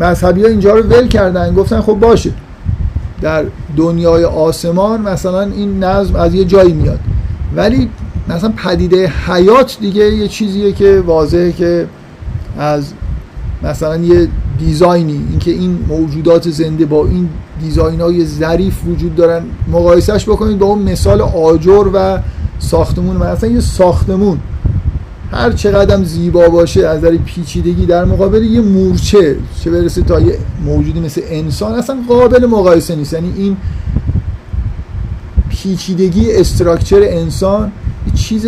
مذهبی 0.00 0.42
ها 0.42 0.48
اینجا 0.48 0.74
رو 0.74 0.82
ول 0.82 1.08
کردن 1.08 1.54
گفتن 1.54 1.80
خب 1.80 1.94
باشه. 1.94 2.30
در 3.20 3.44
دنیای 3.76 4.24
آسمان 4.24 5.00
مثلا 5.00 5.40
این 5.40 5.84
نظم 5.84 6.16
از 6.16 6.34
یه 6.34 6.44
جایی 6.44 6.72
میاد. 6.72 6.98
ولی 7.56 7.88
مثلا 8.28 8.52
پدیده 8.56 9.12
حیات 9.26 9.76
دیگه 9.80 10.14
یه 10.14 10.28
چیزیه 10.28 10.72
که 10.72 11.02
واضحه 11.06 11.52
که 11.52 11.86
از 12.58 12.92
مثلا 13.62 13.96
یه 13.96 14.28
دیزاینی 14.58 15.20
اینکه 15.30 15.50
این 15.50 15.78
موجودات 15.88 16.50
زنده 16.50 16.86
با 16.86 17.06
این 17.06 17.28
دیزاین 17.60 18.00
های 18.00 18.24
ظریف 18.24 18.86
وجود 18.86 19.14
دارن. 19.14 19.42
مقایسهش 19.72 20.24
بکنید 20.24 20.58
با 20.58 20.66
اون 20.66 20.82
مثال 20.82 21.20
آجر 21.20 21.86
و 21.94 22.18
ساختمون. 22.58 23.16
مثلا 23.16 23.50
یه 23.50 23.60
ساختمون 23.60 24.38
هر 25.32 25.52
چقدر 25.52 26.04
زیبا 26.04 26.48
باشه 26.48 26.86
از 26.86 26.98
نظر 26.98 27.16
پیچیدگی 27.16 27.86
در 27.86 28.04
مقابل 28.04 28.42
یه 28.42 28.60
مورچه 28.60 29.36
چه 29.64 29.70
برسه 29.70 30.02
تا 30.02 30.20
یه 30.20 30.38
موجودی 30.64 31.00
مثل 31.00 31.20
انسان 31.28 31.74
اصلا 31.74 31.96
قابل 32.08 32.46
مقایسه 32.46 32.96
نیست. 32.96 33.12
یعنی 33.12 33.32
این 33.36 33.56
پیچیدگی 35.62 36.32
استراکچر 36.32 37.00
انسان 37.02 37.72
چیز 38.14 38.46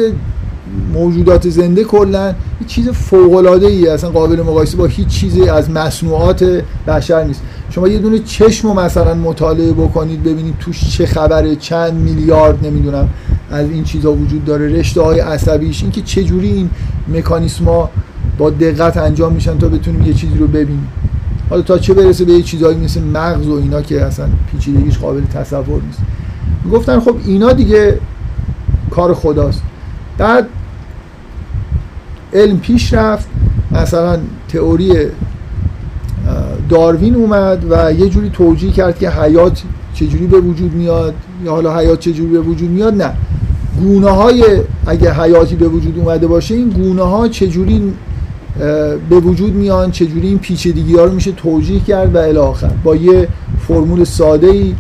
موجودات 0.93 1.49
زنده 1.49 1.85
کلا 1.85 2.29
یه 2.29 2.67
چیز 2.67 2.89
فوق 2.89 3.35
العاده 3.35 3.67
ای 3.67 3.89
اصلا 3.89 4.11
قابل 4.11 4.43
مقایسه 4.43 4.77
با 4.77 4.87
هیچ 4.87 5.09
چیزی 5.09 5.49
از 5.49 5.71
مصنوعات 5.71 6.63
بشر 6.89 7.25
نیست. 7.25 7.43
شما 7.71 7.89
یه 7.89 7.99
دونه 7.99 8.19
چشم 8.19 8.69
رو 8.69 8.75
مثلا 8.75 9.15
مطالعه 9.15 9.73
بکنید 9.73 10.23
ببینید 10.23 10.55
توش 10.61 10.91
چه 10.91 11.07
خبره 11.07 11.57
چند 11.57 11.95
میلیارد 11.95 12.67
نمی‌دونم 12.67 13.09
از 13.51 13.71
این 13.71 13.85
چیزا 13.85 14.13
وجود 14.13 14.45
داره 14.45 14.69
رشته 14.69 15.03
های 15.03 15.21
عصبیش 15.21 15.83
اینکه 15.83 16.03
چه 16.03 16.25
جوری 16.25 16.49
این 16.49 16.71
مکانیسما 17.09 17.91
با 18.39 18.51
دقت 18.51 18.97
انجام 18.97 19.33
میشن 19.33 19.59
تا 19.59 19.69
بتونیم 19.69 20.03
یه 20.03 20.15
چیزی 20.15 20.39
رو 20.39 20.47
ببینیم. 20.47 20.89
حالا 21.51 21.63
تا 21.63 21.79
چه 21.79 21.95
برسه 21.95 22.25
به 22.25 22.33
یه 22.33 22.43
چیزایی 22.43 22.79
مثل 22.79 23.03
مغز 23.03 23.47
و 23.47 23.53
اینا 23.53 23.83
که 23.83 24.03
اصلا 24.03 24.27
پیچیدگیش 24.53 24.99
قابل 24.99 25.25
تصور 25.25 25.83
نیست. 25.83 25.99
گفتن 26.73 27.01
خب 27.01 27.17
اینا 27.27 27.53
دیگه 27.53 27.99
کار 28.91 29.15
خداست. 29.15 29.63
بعد 30.19 30.47
علم 32.33 32.59
پیش 32.59 32.95
رفت. 32.95 33.29
مثلا 33.73 34.19
تئوری 34.49 34.93
داروین 36.69 37.15
اومد 37.15 37.65
و 37.71 37.93
یه 37.93 38.09
جوری 38.09 38.31
توجیه 38.31 38.73
کرد 38.73 38.99
که 38.99 39.11
حیات 39.11 39.63
چجوری 39.95 40.27
به 40.27 40.41
وجود 40.41 40.75
میاد 40.75 41.15
یا 41.45 41.51
حالا 41.51 41.79
حیات 41.79 42.01
چجوری 42.01 42.33
به 42.33 42.41
وجود 42.41 42.71
میاد؟ 42.71 43.03
نه. 43.03 43.13
گونه 43.81 44.11
های 44.11 44.45
اگه 44.87 45.13
حیاتی 45.13 45.57
به 45.57 45.69
وجود 45.69 45.99
اومده 45.99 46.27
باشه 46.27 46.55
این 46.55 46.69
گونه 46.69 47.03
ها 47.03 47.29
چجوری 47.29 47.93
به 49.11 49.21
وجود 49.21 49.55
میان؟ 49.55 49.91
چجوری 49.91 50.29
این 50.29 50.39
پیچیدگی 50.39 50.97
ها 50.97 51.05
رو 51.05 51.13
میشه 51.13 51.33
توجیه 51.33 51.81
کرد 51.81 52.15
و 52.15 52.19
الی 52.19 52.69
با 52.85 52.97
یه 52.97 53.29
فرمول 53.69 54.05
ساده 54.05 54.47
ای 54.47 54.75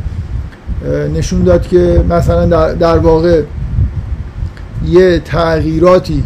نشون 1.14 1.42
داد 1.42 1.68
که 1.68 2.04
مثلا 2.10 2.72
در, 2.74 2.98
واقع 2.98 3.42
یه 4.88 5.22
تغییراتی 5.24 6.24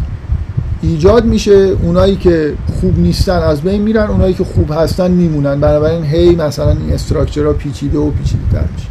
ایجاد 0.81 1.25
میشه. 1.25 1.51
اونایی 1.51 2.15
که 2.15 2.53
خوب 2.81 2.99
نیستن 2.99 3.37
از 3.37 3.61
بین 3.61 3.81
میرن 3.81 4.07
اونایی 4.09 4.33
که 4.33 4.43
خوب 4.43 4.71
هستن 4.71 5.11
میمونن. 5.11 5.59
بنابراین 5.59 6.03
هی 6.03 6.35
مثلا 6.35 6.71
این 6.71 6.93
استراکچرها 6.93 7.53
پیچیده 7.53 7.97
و 7.97 8.11
پیچیده 8.11 8.43
تر 8.51 8.65
میشه 8.75 8.89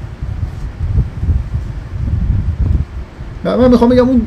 من 3.44 3.70
می‌خوام 3.70 3.90
بگم 3.90 4.08
اون 4.08 4.22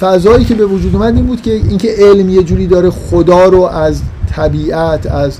فضایی 0.00 0.44
که 0.44 0.54
به 0.54 0.66
وجود 0.66 0.96
اومد 0.96 1.14
این 1.14 1.26
بود 1.26 1.42
که 1.42 1.52
اینکه 1.52 1.88
علم 1.98 2.28
یه 2.28 2.42
جوری 2.42 2.66
داره 2.66 2.90
خدا 2.90 3.44
رو 3.44 3.62
از 3.62 4.02
طبیعت 4.30 5.06
از 5.06 5.38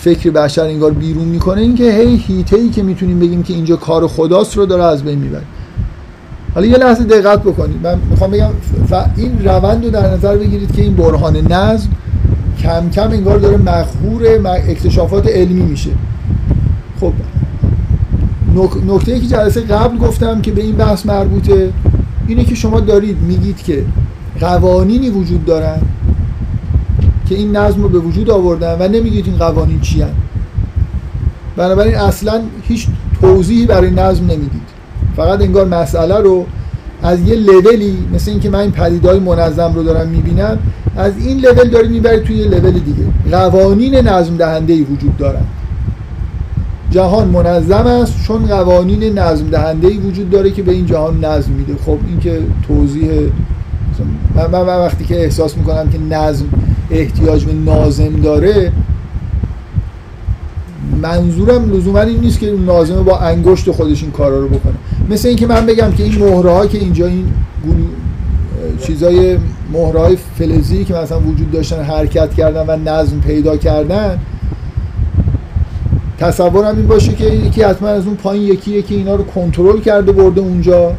فکر 0.00 0.30
بشر 0.30 0.62
انگار 0.62 0.90
بیرون 0.92 1.24
می‌کنه 1.24 1.60
اینکه 1.60 1.92
هی 1.92 2.16
هیته 2.16 2.56
ای 2.56 2.68
که 2.68 2.82
می‌تونیم 2.82 3.18
بگیم 3.18 3.42
که 3.42 3.54
اینجا 3.54 3.76
کار 3.76 4.06
خداست 4.06 4.56
رو 4.56 4.66
داره 4.66 4.84
از 4.84 5.04
بین 5.04 5.18
می‌بره. 5.18 5.42
حالا 6.54 6.66
یه 6.66 6.76
لحظه 6.76 7.04
دقت 7.04 7.42
بکنید. 7.42 7.76
من 7.82 7.98
می‌خوام 8.10 8.30
بگم 8.30 8.50
این 9.16 9.44
روند 9.44 9.84
رو 9.84 9.90
در 9.90 10.10
نظر 10.10 10.36
بگیرید 10.36 10.72
که 10.72 10.82
این 10.82 10.94
برهان 10.94 11.36
نظم 11.36 11.88
کم 12.62 12.90
کم 12.90 13.10
انگار 13.10 13.38
داره 13.38 13.56
مخهور 13.56 14.22
اکتشافات 14.46 15.26
علمی 15.26 15.62
میشه. 15.62 15.90
خب 17.00 17.12
نکته 18.86 19.12
ای 19.12 19.20
که 19.20 19.26
جلسه 19.26 19.60
قبل 19.60 19.98
گفتم 19.98 20.40
که 20.40 20.50
به 20.52 20.62
این 20.62 20.76
بحث 20.76 21.06
مربوطه 21.06 21.72
اینه 22.26 22.44
که 22.44 22.54
شما 22.54 22.80
دارید 22.80 23.16
میگید 23.20 23.56
که 23.56 23.84
قوانینی 24.40 25.10
وجود 25.10 25.44
دارن 25.44 25.78
که 27.28 27.34
این 27.34 27.56
نظم 27.56 27.82
رو 27.82 27.88
به 27.88 27.98
وجود 27.98 28.30
آوردن 28.30 28.76
و 28.80 28.88
نمیگید 28.88 29.26
این 29.26 29.36
قوانین 29.36 29.80
چی 29.80 30.02
هن. 30.02 30.12
بنابراین 31.56 31.94
اصلا 31.94 32.40
هیچ 32.62 32.86
توضیحی 33.20 33.66
برای 33.66 33.90
نظم 33.90 34.24
نمی‌دید. 34.24 34.68
فقط 35.16 35.40
انگار 35.40 35.68
مسئله 35.68 36.18
رو 36.18 36.46
از 37.02 37.20
یه 37.20 37.34
لولی 37.34 37.98
مثل 38.14 38.30
اینکه 38.30 38.50
من 38.50 38.58
این 38.58 38.70
پدیدهای 38.70 39.18
منظم 39.18 39.72
رو 39.74 39.82
دارم 39.82 40.08
می‌بینم 40.08 40.58
از 40.96 41.12
این 41.18 41.40
لول 41.40 41.68
داری 41.68 41.88
می‌بری 41.88 42.20
توی 42.20 42.36
یه 42.36 42.46
لول 42.46 42.72
دیگه. 42.72 43.04
قوانین 43.30 43.94
نظم 43.94 44.36
دهنده 44.36 44.72
ای 44.72 44.82
وجود 44.82 45.16
دارن. 45.16 45.44
جهان 46.90 47.28
منظم 47.28 47.86
است 47.86 48.14
چون 48.26 48.46
قوانین 48.46 49.18
نظم 49.18 49.50
دهنده 49.50 49.88
ای 49.88 49.96
وجود 49.96 50.30
داره 50.30 50.50
که 50.50 50.62
به 50.62 50.72
این 50.72 50.86
جهان 50.86 51.24
نظم 51.24 51.52
میده. 51.52 51.74
خب 51.86 51.98
این 52.08 52.20
که 52.20 52.40
توضیح 52.68 53.10
من, 54.34 54.46
من 54.46 54.62
وقتی 54.62 55.04
که 55.04 55.22
احساس 55.24 55.56
می‌کنم 55.56 55.90
که 55.90 55.98
نظم 55.98 56.46
احتیاج 56.90 57.44
به 57.44 57.52
نازم 57.52 58.20
داره 58.20 58.72
منظورم 61.02 61.72
لزوما 61.72 62.00
این 62.00 62.20
نیست 62.20 62.40
که 62.40 62.52
نازمه 62.66 63.02
با 63.02 63.18
انگشت 63.18 63.70
خودش 63.70 64.02
این 64.02 64.12
کارا 64.12 64.40
رو 64.40 64.48
بکنه. 64.48 64.74
مثل 65.10 65.28
اینکه 65.28 65.46
من 65.46 65.66
بگم 65.66 65.92
که 65.92 66.02
این 66.02 66.18
مهره 66.18 66.68
که 66.68 66.78
اینجا 66.78 67.06
این 67.06 67.24
چیزای 68.80 69.38
مهره 69.72 70.00
های 70.00 70.16
فلزی 70.38 70.84
که 70.84 70.94
مثلا 70.94 71.20
وجود 71.20 71.50
داشتن 71.50 71.82
حرکت 71.82 72.34
کردن 72.34 72.64
و 72.66 72.76
نظم 72.90 73.20
پیدا 73.20 73.56
کردن 73.56 74.18
تصورم 76.18 76.76
این 76.76 76.86
باشه 76.86 77.12
که 77.12 77.24
یکی 77.24 77.62
حتما 77.62 77.88
از 77.88 78.06
اون 78.06 78.16
پایین 78.16 78.42
یکی 78.42 78.70
یکی 78.70 78.94
اینا 78.94 79.14
رو 79.14 79.24
کنترل 79.24 79.80
کرده 79.80 80.12
برده 80.12 80.40
اونجا. 80.40 80.92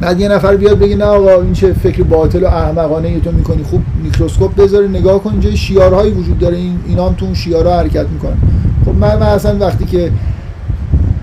بعد 0.00 0.20
یه 0.20 0.28
نفر 0.28 0.56
بیاد 0.56 0.78
بگه 0.78 0.96
نه 0.96 1.04
آقا 1.04 1.42
این 1.42 1.52
چه 1.52 1.72
فکر 1.72 2.02
باطل 2.02 2.42
و 2.42 2.46
احمقانه 2.46 3.08
ای 3.08 3.20
تو 3.20 3.32
می‌کنی. 3.32 3.62
خوب 3.62 3.82
میکروسکوپ 4.02 4.56
بذاری 4.56 4.88
نگاه 4.88 5.22
کن 5.22 5.30
اینجا 5.30 5.54
شیارهایی 5.54 6.12
وجود 6.12 6.38
داره. 6.38 6.56
این 6.56 6.78
اینا 6.88 7.06
هم 7.08 7.14
تو 7.14 7.24
اون 7.24 7.34
شیارها 7.34 7.78
حرکت 7.78 8.06
می‌کنن. 8.08 8.36
خب 8.84 8.94
من, 8.94 9.16
من 9.16 9.26
اصلا 9.26 9.58
وقتی 9.58 9.84
که 9.84 10.10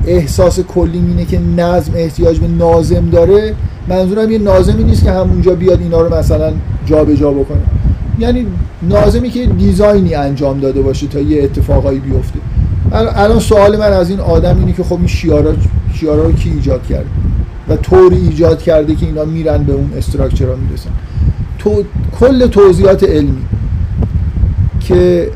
احساس 0.08 0.60
کلی 0.60 0.98
اینه 0.98 1.26
که 1.26 1.40
نظم 1.58 1.92
احتیاج 1.96 2.40
به 2.40 2.48
نازم 2.48 3.10
داره 3.10 3.56
منظورم 3.88 4.32
یه 4.32 4.38
نازمی 4.38 4.84
نیست 4.84 5.04
که 5.04 5.12
همونجا 5.12 5.56
بیاد 5.56 5.82
اینا 5.82 6.02
رو 6.02 6.16
مثلا 6.16 6.54
جابجا 6.86 7.16
جا 7.16 7.32
بکنه. 7.32 7.62
یعنی 8.20 8.46
نازمی 8.82 9.30
که 9.30 9.46
دیزاینی 9.46 10.16
انجام 10.16 10.60
داده 10.60 10.82
باشه 10.82 11.08
تا 11.08 11.20
یه 11.20 11.44
اتفاقایی 11.44 12.00
بیفته. 12.00 12.40
الان 12.92 13.40
سوال 13.40 13.78
من 13.78 13.94
از 13.94 14.10
این 14.10 14.20
آدم 14.20 14.60
اینه 14.60 14.74
که 14.74 14.84
خب 14.84 14.98
این 14.98 15.08
شیارا 15.08 15.54
شیارا 15.94 16.24
رو 16.24 16.32
کی 16.32 16.50
ایجاد 16.50 16.84
کرده؟ 16.88 17.06
و 17.72 17.76
طوری 17.76 18.16
ایجاد 18.16 18.62
کرده 18.62 18.96
که 18.96 19.06
اینا 19.06 19.26
میرن 19.26 19.64
به 19.64 19.74
اون 19.74 19.94
استراکچرها 19.98 20.56
می‌رسن. 20.56 20.90
تو 21.60 21.84
کل 22.20 22.48
توضیحات 22.48 23.04
علمی 23.04 23.46
که 24.80 25.30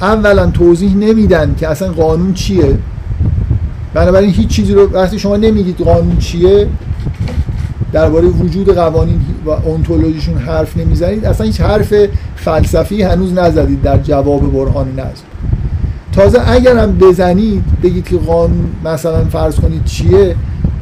اولا 0.00 0.50
توضیح 0.50 0.96
نمیدن 0.96 1.54
که 1.58 1.68
اصلا 1.68 1.92
قانون 1.92 2.34
چیه 2.34 2.78
بنابراین 3.94 4.30
هیچ 4.30 4.48
چیزی 4.48 4.74
رو 4.74 4.90
وقتی 4.92 5.18
شما 5.18 5.36
نمیگید 5.36 5.80
قانون 5.80 6.18
چیه 6.18 6.66
درباره 7.92 8.26
وجود 8.26 8.74
قوانین 8.74 9.20
و 9.46 9.50
اونتولوژیشون 9.50 10.38
حرف 10.38 10.76
نمی‌زنید 10.76 11.24
اصلا 11.24 11.46
هیچ 11.46 11.60
حرف 11.60 11.94
فلسفی 12.36 13.02
هنوز 13.02 13.32
نزدید 13.32 13.82
در 13.82 13.98
جواب 13.98 14.52
برهان 14.52 14.92
نظم. 14.92 15.24
تازه 16.12 16.50
اگر 16.50 16.76
هم 16.76 16.98
بزنید 16.98 17.64
بگید 17.82 18.08
که 18.08 18.16
قانون 18.16 18.70
مثلا 18.84 19.24
فرض 19.24 19.54
کنید 19.54 19.84
چیه 19.84 20.34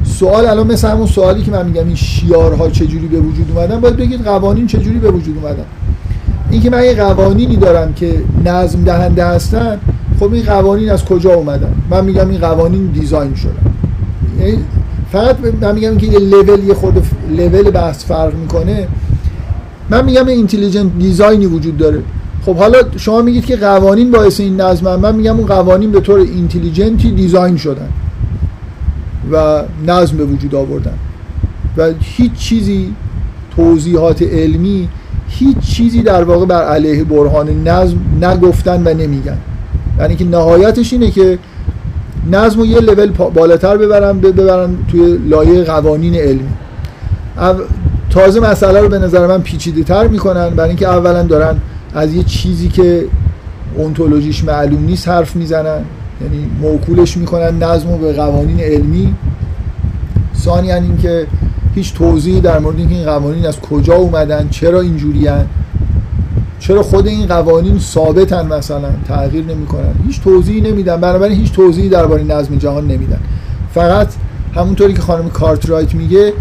سوال 0.05 0.45
الان 0.45 0.67
مثل 0.67 0.87
همون 0.87 1.07
سوالی 1.07 1.43
که 1.43 1.51
من 1.51 1.65
میگم 1.65 1.87
این 1.87 1.95
شیارها 1.95 2.69
چجوری 2.69 3.07
به 3.07 3.19
وجود 3.19 3.51
اومدن 3.55 3.79
باید 3.79 3.97
بگید 3.97 4.23
قوانین 4.23 4.67
چجوری 4.67 4.99
به 4.99 5.11
وجود 5.11 5.37
اومدن. 5.37 5.65
اینکه 6.51 6.69
من 6.69 6.83
یه 6.83 6.93
قوانینی 6.93 7.55
دارم 7.55 7.93
که 7.93 8.21
نظم 8.45 8.83
دهنده 8.83 9.25
هستن 9.25 9.79
خب 10.19 10.33
این 10.33 10.43
قوانین 10.43 10.91
از 10.91 11.05
کجا 11.05 11.33
اومدن؟ 11.33 11.73
من 11.89 12.05
میگم 12.05 12.29
این 12.29 12.39
قوانین 12.39 12.85
دیزاین 12.85 13.35
شدن. 13.35 13.51
یعنی 14.39 14.57
فقط 15.11 15.37
من 15.61 15.75
میگم 15.75 15.97
که 15.97 16.07
یه 16.07 16.19
لول 16.19 16.63
یه 16.63 16.73
خود 16.73 17.03
لول 17.37 17.71
بحث 17.71 18.05
فرق 18.05 18.33
می‌کنه. 18.35 18.87
من 19.89 20.05
میگم 20.05 20.27
اینتلیجنت 20.27 20.99
دیزاینی 20.99 21.45
وجود 21.45 21.77
داره. 21.77 22.01
خب 22.45 22.55
حالا 22.55 22.77
شما 22.97 23.21
میگید 23.21 23.45
که 23.45 23.55
قوانین 23.55 24.11
باعث 24.11 24.39
این 24.39 24.61
نظم 24.61 24.95
من 24.95 25.15
میگم 25.15 25.37
اون 25.37 25.47
قوانین 25.47 25.91
به 25.91 25.99
طور 25.99 26.19
اینتلیجنتی 26.19 27.11
دیزاین 27.11 27.57
شدن. 27.57 27.89
و 29.31 29.63
نظم 29.87 30.17
به 30.17 30.25
وجود 30.25 30.55
آوردن. 30.55 30.97
و 31.77 31.91
هیچ 31.99 32.33
چیزی 32.33 32.93
توضیحات 33.55 34.21
علمی 34.21 34.89
هیچ 35.27 35.59
چیزی 35.59 36.01
در 36.01 36.23
واقع 36.23 36.45
بر 36.45 36.63
علیه 36.63 37.03
برهان 37.03 37.67
نظم 37.67 37.97
نگفتن 38.21 38.87
و 38.87 38.93
نمیگن. 38.93 39.37
یعنی 39.99 40.15
که 40.15 40.25
نهایتش 40.25 40.93
اینه 40.93 41.11
که 41.11 41.39
نظم 42.31 42.59
رو 42.59 42.65
یه 42.65 42.79
لول 42.79 43.11
بالاتر 43.11 43.77
ببرن 43.77 44.19
ببرن 44.19 44.77
توی 44.91 45.17
لایه 45.17 45.63
قوانین 45.63 46.15
علمی. 46.15 46.49
تازه 48.09 48.39
مسئله 48.39 48.81
رو 48.81 48.89
به 48.89 48.99
نظر 48.99 49.27
من 49.27 49.41
پیچیده 49.41 49.83
تر 49.83 50.07
می‌کنن. 50.07 50.49
برای 50.49 50.69
اینکه 50.69 50.87
اولا 50.87 51.23
دارن 51.23 51.57
از 51.93 52.13
یه 52.13 52.23
چیزی 52.23 52.69
که 52.69 53.05
اونتولوژیش 53.75 54.43
معلوم 54.43 54.85
نیست 54.85 55.07
حرف 55.07 55.35
می‌زنن. 55.35 55.81
یعنی 56.21 56.49
موکولش 56.61 57.17
می‌کنن 57.17 57.63
نظم 57.63 57.97
به 57.97 58.13
قوانین 58.13 58.59
علمی. 58.59 59.13
ثانیا 60.35 60.75
اینکه 60.75 61.27
هیچ 61.75 61.93
توضیحی 61.93 62.41
در 62.41 62.59
مورد 62.59 62.77
اینکه 62.77 62.95
این 62.95 63.05
قوانین 63.05 63.45
از 63.45 63.59
کجا 63.59 63.95
اومدن 63.95 64.47
چرا 64.49 64.81
اینجوری 64.81 65.29
چرا 66.59 66.83
خود 66.83 67.07
این 67.07 67.27
قوانین 67.27 67.79
ثابتن 67.79 68.53
مثلا 68.53 68.89
تغییر 69.07 69.45
نمی‌کنن. 69.45 69.93
هیچ 70.07 70.21
توضیحی 70.21 70.61
نمیدن. 70.61 71.01
بنابراین 71.01 71.39
هیچ 71.39 71.51
توضیحی 71.51 71.89
درباره 71.89 72.23
نظم 72.23 72.55
جهان 72.55 72.87
نمیدن. 72.87 73.19
فقط 73.73 74.07
همونطوری 74.55 74.93
که 74.93 75.01
خانم 75.01 75.29
کارترایت 75.29 75.95
میگه 75.95 76.33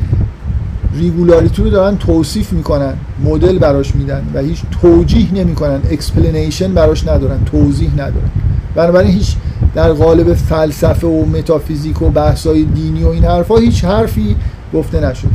regularity 0.99 1.63
رو 1.63 1.71
دارن 1.71 1.97
توصیف 1.97 2.53
می‌کنن 2.53 2.93
مدل 3.25 3.59
براش 3.59 3.95
میدن 3.95 4.23
و 4.35 4.41
هیچ 4.41 4.63
توجیه 4.83 5.35
نمی‌کنن 5.35 5.81
explanation 5.91 6.75
براش 6.75 7.09
ندارن 7.09 7.45
توضیح 7.45 7.93
ندارن. 7.93 8.31
بنابراین 8.75 9.11
هیچ 9.11 9.37
در 9.75 9.93
قالب 9.93 10.35
فلسفه 10.35 11.07
و 11.07 11.25
متافیزیک 11.25 12.03
و 12.03 12.11
بحثای 12.11 12.63
دینی 12.63 13.03
و 13.03 13.09
این 13.09 13.25
حرفا 13.25 13.57
هیچ 13.57 13.85
حرفی 13.85 14.37
گفته 14.75 15.01
نشده. 15.01 15.29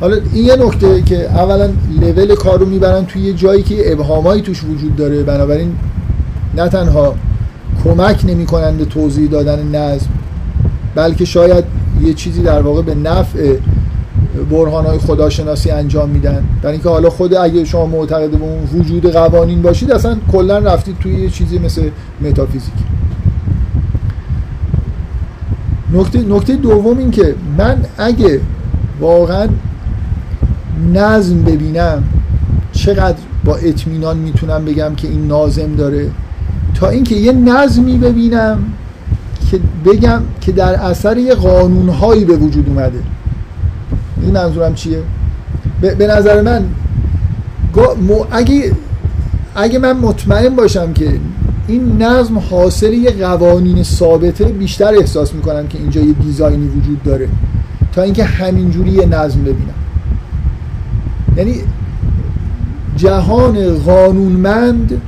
حالا 0.00 0.16
این 0.32 0.44
یه 0.44 0.56
نکته 0.56 1.02
که 1.02 1.16
اولا 1.16 1.70
لول 2.00 2.34
کار 2.34 2.58
رو 2.58 2.66
می‌برن 2.66 3.06
توی 3.06 3.22
یه 3.22 3.32
جایی 3.32 3.62
که 3.62 3.92
ابهامایی 3.92 4.42
توش 4.42 4.64
وجود 4.64 4.96
داره 4.96 5.22
بنابراین 5.22 5.72
نه 6.56 6.68
تنها 6.68 7.14
کمک 7.84 8.24
نمی‌کنن 8.24 8.76
به 8.76 8.84
توضیح 8.84 9.28
دادن 9.28 9.76
نظم 9.76 10.06
بلکه 10.94 11.24
شاید 11.24 11.64
یه 12.02 12.14
چیزی 12.14 12.42
در 12.42 12.62
واقع 12.62 12.82
به 12.82 12.94
نفع 12.94 13.56
برهان 14.50 14.86
های 14.86 14.98
خداشناسی 14.98 15.70
انجام 15.70 16.10
میدن. 16.10 16.44
در 16.62 16.70
اینکه 16.70 16.88
حالا 16.88 17.10
خود 17.10 17.34
اگه 17.34 17.64
شما 17.64 17.86
معتقد 17.86 18.30
به 18.30 18.44
اون 18.44 18.80
وجود 18.80 19.12
قوانین 19.12 19.62
باشید 19.62 19.92
اصلا 19.92 20.16
کلا 20.32 20.58
رفتید 20.58 20.98
توی 20.98 21.14
یه 21.14 21.30
چیزی 21.30 21.58
مثل 21.58 21.90
متافیزیک. 22.20 22.72
نکته 25.92 26.18
نکته 26.18 26.56
دوم 26.56 26.98
این 26.98 27.10
که 27.10 27.34
من 27.58 27.84
اگه 27.98 28.40
واقعا 29.00 29.48
نظم 30.92 31.42
ببینم 31.42 32.04
چقدر 32.72 33.18
با 33.44 33.56
اطمینان 33.56 34.16
می‌تونم 34.16 34.64
بگم 34.64 34.94
که 34.96 35.08
این 35.08 35.26
نازم 35.26 35.74
داره 35.76 36.10
تا 36.74 36.88
اینکه 36.88 37.14
یه 37.14 37.32
نظمی 37.32 37.98
ببینم 37.98 38.58
که 39.50 39.60
بگم 39.84 40.22
که 40.40 40.52
در 40.52 40.74
اثر 40.74 41.18
یه 41.18 41.34
قانونهایی 41.34 42.24
به 42.24 42.36
وجود 42.36 42.68
اومده. 42.68 42.98
این 44.22 44.34
منظورم 44.34 44.74
چیه؟ 44.74 44.98
به 45.80 46.06
نظر 46.06 46.42
من 46.42 46.64
اگه 48.30 48.72
اگه 49.54 49.78
من 49.78 49.92
مطمئن 49.92 50.56
باشم 50.56 50.92
که 50.92 51.12
این 51.68 52.02
نظم 52.02 52.38
حاصل 52.38 52.92
یه 52.92 53.10
قوانین 53.10 53.82
ثابته 53.82 54.44
بیشتر 54.44 54.94
احساس 54.94 55.34
می‌کنم 55.34 55.66
که 55.66 55.78
اینجا 55.78 56.00
یه 56.00 56.12
دیزاینی 56.12 56.68
وجود 56.68 57.02
داره. 57.02 57.28
تا 57.92 58.02
اینکه 58.02 58.24
همینجوری 58.24 58.90
یه 58.90 59.06
نظم 59.06 59.40
ببینم. 59.40 59.74
یعنی 61.36 61.54
جهان 62.96 63.78
قانونمند 63.78 65.02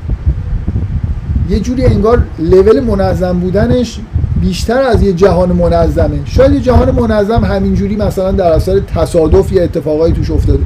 یه 1.51 1.61
جوری 1.61 1.85
انگار 1.85 2.23
لول 2.39 2.81
منظم 2.81 3.39
بودنش 3.39 4.01
بیشتر 4.43 4.83
از 4.83 5.03
یه 5.03 5.13
جهان 5.13 5.53
منظمه. 5.53 6.21
شاید 6.25 6.53
یه 6.53 6.61
جهان 6.61 6.91
منظم 6.91 7.45
همینجوری 7.45 7.97
مثلا 7.97 8.33
در 8.33 8.53
اثر 8.53 8.81
تصادف 8.81 9.53
یا 9.53 9.63
اتفاقایی 9.63 10.15
توش 10.15 10.31
افتاده. 10.31 10.63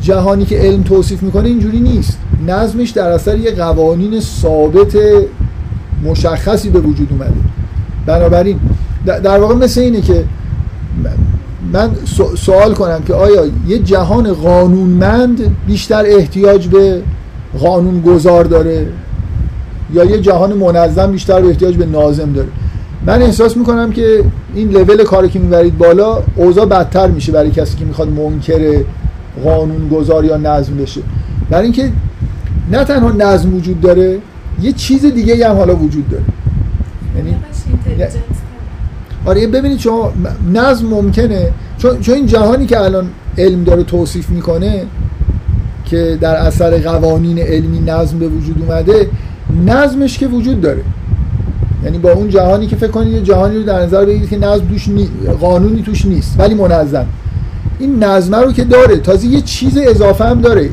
جهانی 0.00 0.44
که 0.44 0.58
علم 0.58 0.82
توصیف 0.82 1.22
می‌کنه 1.22 1.48
اینجوری 1.48 1.80
نیست. 1.80 2.18
نظمش 2.46 2.90
در 2.90 3.08
اثر 3.08 3.38
یه 3.38 3.50
قوانین 3.50 4.20
ثابت 4.20 4.96
مشخصی 6.04 6.70
به 6.70 6.80
وجود 6.80 7.08
اومده. 7.10 7.32
بنابراین 8.06 8.60
در 9.04 9.38
واقع 9.40 9.54
مثل 9.54 9.80
اینه 9.80 10.00
که 10.00 10.24
من 11.72 11.90
سوال 12.36 12.74
کنم 12.74 13.02
که 13.06 13.14
آیا 13.14 13.42
یه 13.68 13.78
جهان 13.78 14.32
قانونمند 14.32 15.56
بیشتر 15.66 16.04
احتیاج 16.06 16.68
به 16.68 17.02
قانون 17.58 18.00
گذار 18.00 18.44
داره؟ 18.44 18.86
یا 19.94 20.04
یه 20.04 20.20
جهان 20.20 20.52
منظم 20.52 21.12
بیشتر 21.12 21.40
به 21.40 21.48
احتیاج 21.48 21.76
به 21.76 21.86
نازم 21.86 22.32
داره؟ 22.32 22.48
من 23.08 23.22
احساس 23.22 23.56
می‌کنم 23.56 23.92
که 23.92 24.24
این 24.54 24.70
لول 24.70 25.04
کاری 25.04 25.28
که 25.28 25.38
می‌برید 25.38 25.78
بالا 25.78 26.22
اوضاع 26.36 26.66
بدتر 26.66 27.06
میشه 27.06 27.32
برای 27.32 27.50
کسی 27.50 27.76
که 27.76 27.84
می‌خواد 27.84 28.08
منکر 28.08 28.80
قانون 29.44 29.88
گذار 29.88 30.24
یا 30.24 30.36
نظم 30.36 30.76
بشه. 30.76 31.00
برای 31.50 31.64
اینکه 31.64 31.92
نه 32.72 32.84
تنها 32.84 33.12
نظم 33.12 33.54
وجود 33.54 33.80
داره 33.80 34.18
یه 34.62 34.72
چیز 34.72 35.06
دیگه 35.06 35.48
هم 35.48 35.56
حالا 35.56 35.76
وجود 35.76 36.08
داره. 36.08 36.24
یعنی 37.16 37.36
آره 39.26 39.46
ببینید 39.46 39.78
شما 39.78 40.12
نظم 40.52 40.86
ممکنه. 40.86 41.50
چون, 41.78 42.00
چون 42.00 42.14
این 42.14 42.26
جهانی 42.26 42.66
که 42.66 42.80
الان 42.80 43.06
علم 43.38 43.64
داره 43.64 43.82
توصیف 43.82 44.30
می‌کنه 44.30 44.82
که 45.84 46.18
در 46.20 46.36
اثر 46.36 46.78
قوانین 46.78 47.38
علمی 47.38 47.80
نظم 47.80 48.18
به 48.18 48.28
وجود 48.28 48.62
اومده 48.68 49.08
نظمش 49.66 50.18
که 50.18 50.26
وجود 50.26 50.60
داره. 50.60 50.82
یعنی 51.88 51.98
با 51.98 52.12
اون 52.12 52.28
جهانی 52.28 52.66
که 52.66 52.76
فکر 52.76 52.90
کنید 52.90 53.24
جهانی 53.24 53.56
رو 53.56 53.62
در 53.62 53.82
نظر 53.82 54.04
بگیرید 54.04 54.30
که 54.30 54.38
نظم 54.38 54.68
توش 54.68 54.88
نی... 54.88 55.08
قانونی 55.40 55.82
توش 55.82 56.06
نیست 56.06 56.34
ولی 56.38 56.54
منظم. 56.54 57.06
این 57.78 58.04
نظم 58.04 58.34
رو 58.34 58.52
که 58.52 58.64
داره 58.64 58.96
تازه 58.96 59.26
یه 59.26 59.40
چیز 59.40 59.78
اضافه 59.78 60.24
هم 60.24 60.40
داره. 60.40 60.70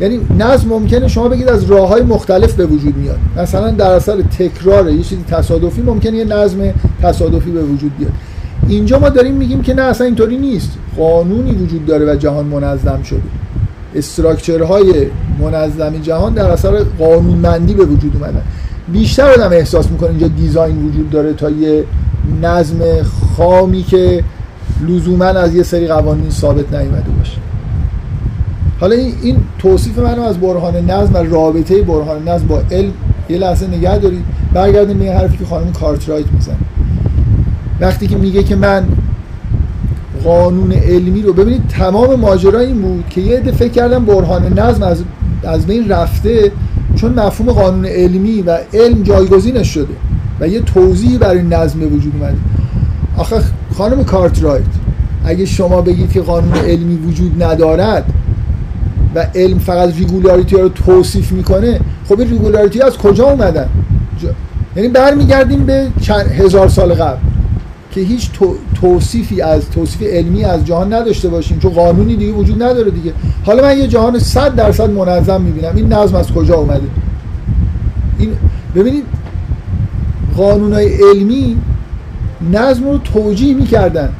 یعنی 0.00 0.20
نظم 0.38 0.68
ممکنه 0.68 1.08
شما 1.08 1.28
بگید 1.28 1.48
از 1.48 1.64
راه 1.64 1.88
های 1.88 2.02
مختلف 2.02 2.54
به 2.54 2.66
وجود 2.66 2.96
میاد. 2.96 3.18
مثلا 3.36 3.70
در 3.70 3.90
اثر 3.90 4.22
تکرار 4.22 4.90
یه 4.90 5.02
چیزی 5.02 5.24
تصادفی 5.30 5.82
ممکنه 5.82 6.16
یه 6.16 6.24
نظم 6.24 6.58
تصادفی 7.02 7.50
به 7.50 7.62
وجود 7.62 7.96
بیاد. 7.98 8.12
اینجا 8.68 8.98
ما 8.98 9.08
داریم 9.08 9.34
میگیم 9.34 9.62
که 9.62 9.74
نه 9.74 9.82
اصلا 9.82 10.06
اینطوری 10.06 10.36
نیست. 10.36 10.70
قانونی 10.96 11.52
وجود 11.52 11.86
داره 11.86 12.12
و 12.12 12.16
جهان 12.16 12.46
منظم 12.46 13.02
شده. 13.02 13.20
استراکچرهای 13.94 15.06
منظم 15.40 15.98
جهان 15.98 16.34
در 16.34 16.50
اثر 16.50 16.84
قانونمندی 16.98 17.74
به 17.74 17.84
وجود 17.84 18.12
اومدن. 18.16 18.42
بیشتر 18.92 19.30
آدم 19.30 19.52
احساس 19.52 19.90
می‌کنه 19.90 20.10
اینجا 20.10 20.28
دیزاین 20.28 20.86
وجود 20.86 21.10
داره 21.10 21.32
تا 21.32 21.50
یه 21.50 21.84
نظم 22.42 22.78
خامی 23.36 23.82
که 23.82 24.24
لزوما 24.88 25.24
از 25.24 25.54
یه 25.54 25.62
سری 25.62 25.86
قوانین 25.86 26.30
ثابت 26.30 26.74
نیومده 26.74 27.10
باشه. 27.18 27.36
حالا 28.80 28.96
این 28.96 29.36
توصیف 29.58 29.98
منو 29.98 30.22
از 30.22 30.38
برهان 30.38 30.90
نظم 30.90 31.14
و 31.14 31.18
رابطه 31.18 31.82
برهان 31.82 32.28
نظم 32.28 32.46
با 32.46 32.62
علم 32.70 32.92
یه 33.28 33.38
لحظه 33.38 33.66
نگه 33.66 33.98
دارید. 33.98 34.24
برگردیم 34.54 34.98
به 34.98 35.12
حرفی 35.12 35.36
که 35.36 35.44
خانم 35.44 35.72
کارترایت 35.72 36.26
می‌زنه. 36.32 36.56
وقتی 37.80 38.06
که 38.06 38.16
میگه 38.16 38.42
که 38.42 38.56
من 38.56 38.84
قانون 40.24 40.72
علمی 40.72 41.22
رو 41.22 41.32
ببینید 41.32 41.68
تمام 41.68 42.14
ماجرا 42.14 42.60
این 42.60 42.82
بود 42.82 43.04
که 43.10 43.20
یه 43.20 43.36
عده 43.36 43.52
فکر 43.52 43.72
کردم 43.72 44.04
برهان 44.04 44.58
نظم 44.58 44.82
از 44.82 45.02
از 45.44 45.66
بین 45.66 45.88
رفته 45.88 46.52
چون 46.96 47.12
مفهوم 47.12 47.52
قانون 47.52 47.86
علمی 47.86 48.42
و 48.42 48.58
علم 48.74 49.02
جایگزینش 49.02 49.74
شده 49.74 49.94
و 50.40 50.48
یه 50.48 50.60
توضیحی 50.60 51.18
برای 51.18 51.42
نظم 51.42 51.82
وجود 51.94 52.12
اومده. 52.20 52.36
آخه 53.16 53.42
خانم 53.74 54.04
کارترایت 54.04 54.64
اگه 55.24 55.44
شما 55.44 55.80
بگید 55.82 56.12
که 56.12 56.20
قانون 56.20 56.54
علمی 56.54 56.96
وجود 56.96 57.42
ندارد 57.42 58.04
و 59.14 59.26
علم 59.34 59.58
فقط 59.58 59.96
regularity 59.96 60.56
رو 60.56 60.68
توصیف 60.68 61.32
می‌کنه 61.32 61.80
خب 62.08 62.20
این 62.20 62.30
regularity 62.30 62.82
از 62.82 62.98
کجا 62.98 63.24
اومدن؟ 63.24 63.68
یعنی 64.76 64.88
برمیگردیم 64.88 65.66
به 65.66 65.86
چند 66.00 66.26
هزار 66.26 66.68
سال 66.68 66.94
قبل. 66.94 67.18
که 67.90 68.00
هیچ 68.00 68.30
توصیفی 68.80 69.40
از 69.40 69.70
توصیف 69.70 70.02
علمی 70.02 70.44
از 70.44 70.64
جهان 70.64 70.92
نداشته 70.92 71.28
باشیم 71.28 71.58
چون 71.58 71.72
قانونی 71.72 72.16
دیگه 72.16 72.32
وجود 72.32 72.62
نداره 72.62 72.90
دیگه. 72.90 73.12
حالا 73.44 73.62
من 73.62 73.78
یه 73.78 73.88
جهان 73.88 74.18
100 74.18 74.54
درصد 74.54 74.90
منظم 74.90 75.40
می‌بینم. 75.40 75.76
این 75.76 75.92
نظم 75.92 76.16
از 76.16 76.32
کجا 76.32 76.54
اومده؟ 76.54 76.88
این 78.18 78.30
ببینید 78.74 79.04
قانونهای 80.36 80.88
علمی 81.02 81.56
نظم 82.52 82.84
رو 82.84 82.98
توجیه 82.98 83.54
می‌کردن. 83.54 84.12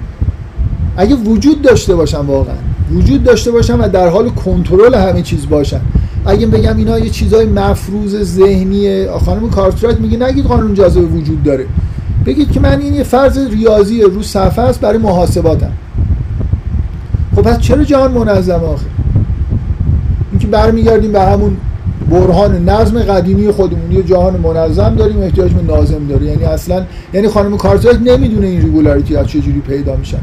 اگه 0.96 1.14
وجود 1.14 1.62
داشته 1.62 1.94
باشن 1.94 2.18
واقعا 2.18 2.54
وجود 2.92 3.24
داشته 3.24 3.50
باشن 3.50 3.80
و 3.80 3.88
در 3.88 4.08
حال 4.08 4.28
کنترل 4.28 4.94
همه 4.94 5.22
چیز 5.22 5.48
باشن. 5.48 5.80
اگه 6.26 6.46
بگم 6.46 6.76
اینا 6.76 6.98
یه 6.98 7.10
چیزای 7.10 7.46
مفروض 7.46 8.22
ذهنی 8.22 9.06
خانم 9.06 9.50
کارترایت 9.50 10.00
میگه 10.00 10.18
نگید 10.18 10.44
قانون 10.44 10.74
جاذبه 10.74 11.00
وجود 11.00 11.42
داره. 11.42 11.66
بگید 12.26 12.52
که 12.52 12.60
من 12.60 12.80
این 12.80 12.94
یه 12.94 13.02
فرض 13.02 13.38
ریاضی 13.38 14.02
رو 14.02 14.22
صفحه 14.22 14.64
است 14.64 14.80
برای 14.80 14.98
محاسباتم. 14.98 15.72
خب 17.36 17.42
پس 17.42 17.58
چرا 17.58 17.84
جهان 17.84 18.12
منظم 18.12 18.64
آخه؟ 18.64 18.86
اینکه 20.30 20.46
برمیگردیم 20.46 21.12
به 21.12 21.20
همون 21.22 21.56
برهان 22.10 22.68
نظم 22.68 22.98
قدیمی 22.98 23.52
خودمون. 23.52 23.92
یه 23.92 24.02
جهان 24.02 24.40
منظم 24.40 24.94
داریم 24.94 25.22
احتیاج 25.22 25.52
به 25.52 25.62
ناظم 25.62 26.06
داره. 26.08 26.26
یعنی 26.26 26.44
اصلا 26.44 26.82
یعنی 27.14 27.28
خانم 27.28 27.56
کارترایت 27.56 28.00
نمی‌دونه 28.00 28.46
این 28.46 28.62
regularity 28.62 29.14
ها 29.14 29.24
چجوری 29.24 29.60
پیدا 29.60 29.96
میشن 29.96 30.18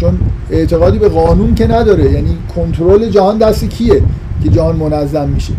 چون 0.00 0.18
اعتقادی 0.50 0.98
به 0.98 1.08
قانون 1.08 1.54
که 1.54 1.66
نداره. 1.66 2.12
یعنی 2.12 2.36
کنترل 2.54 3.08
جهان 3.08 3.38
دست 3.38 3.64
کیه 3.64 4.02
که 4.44 4.48
جهان 4.48 4.76
منظم 4.76 5.28
میشه؟ 5.28 5.52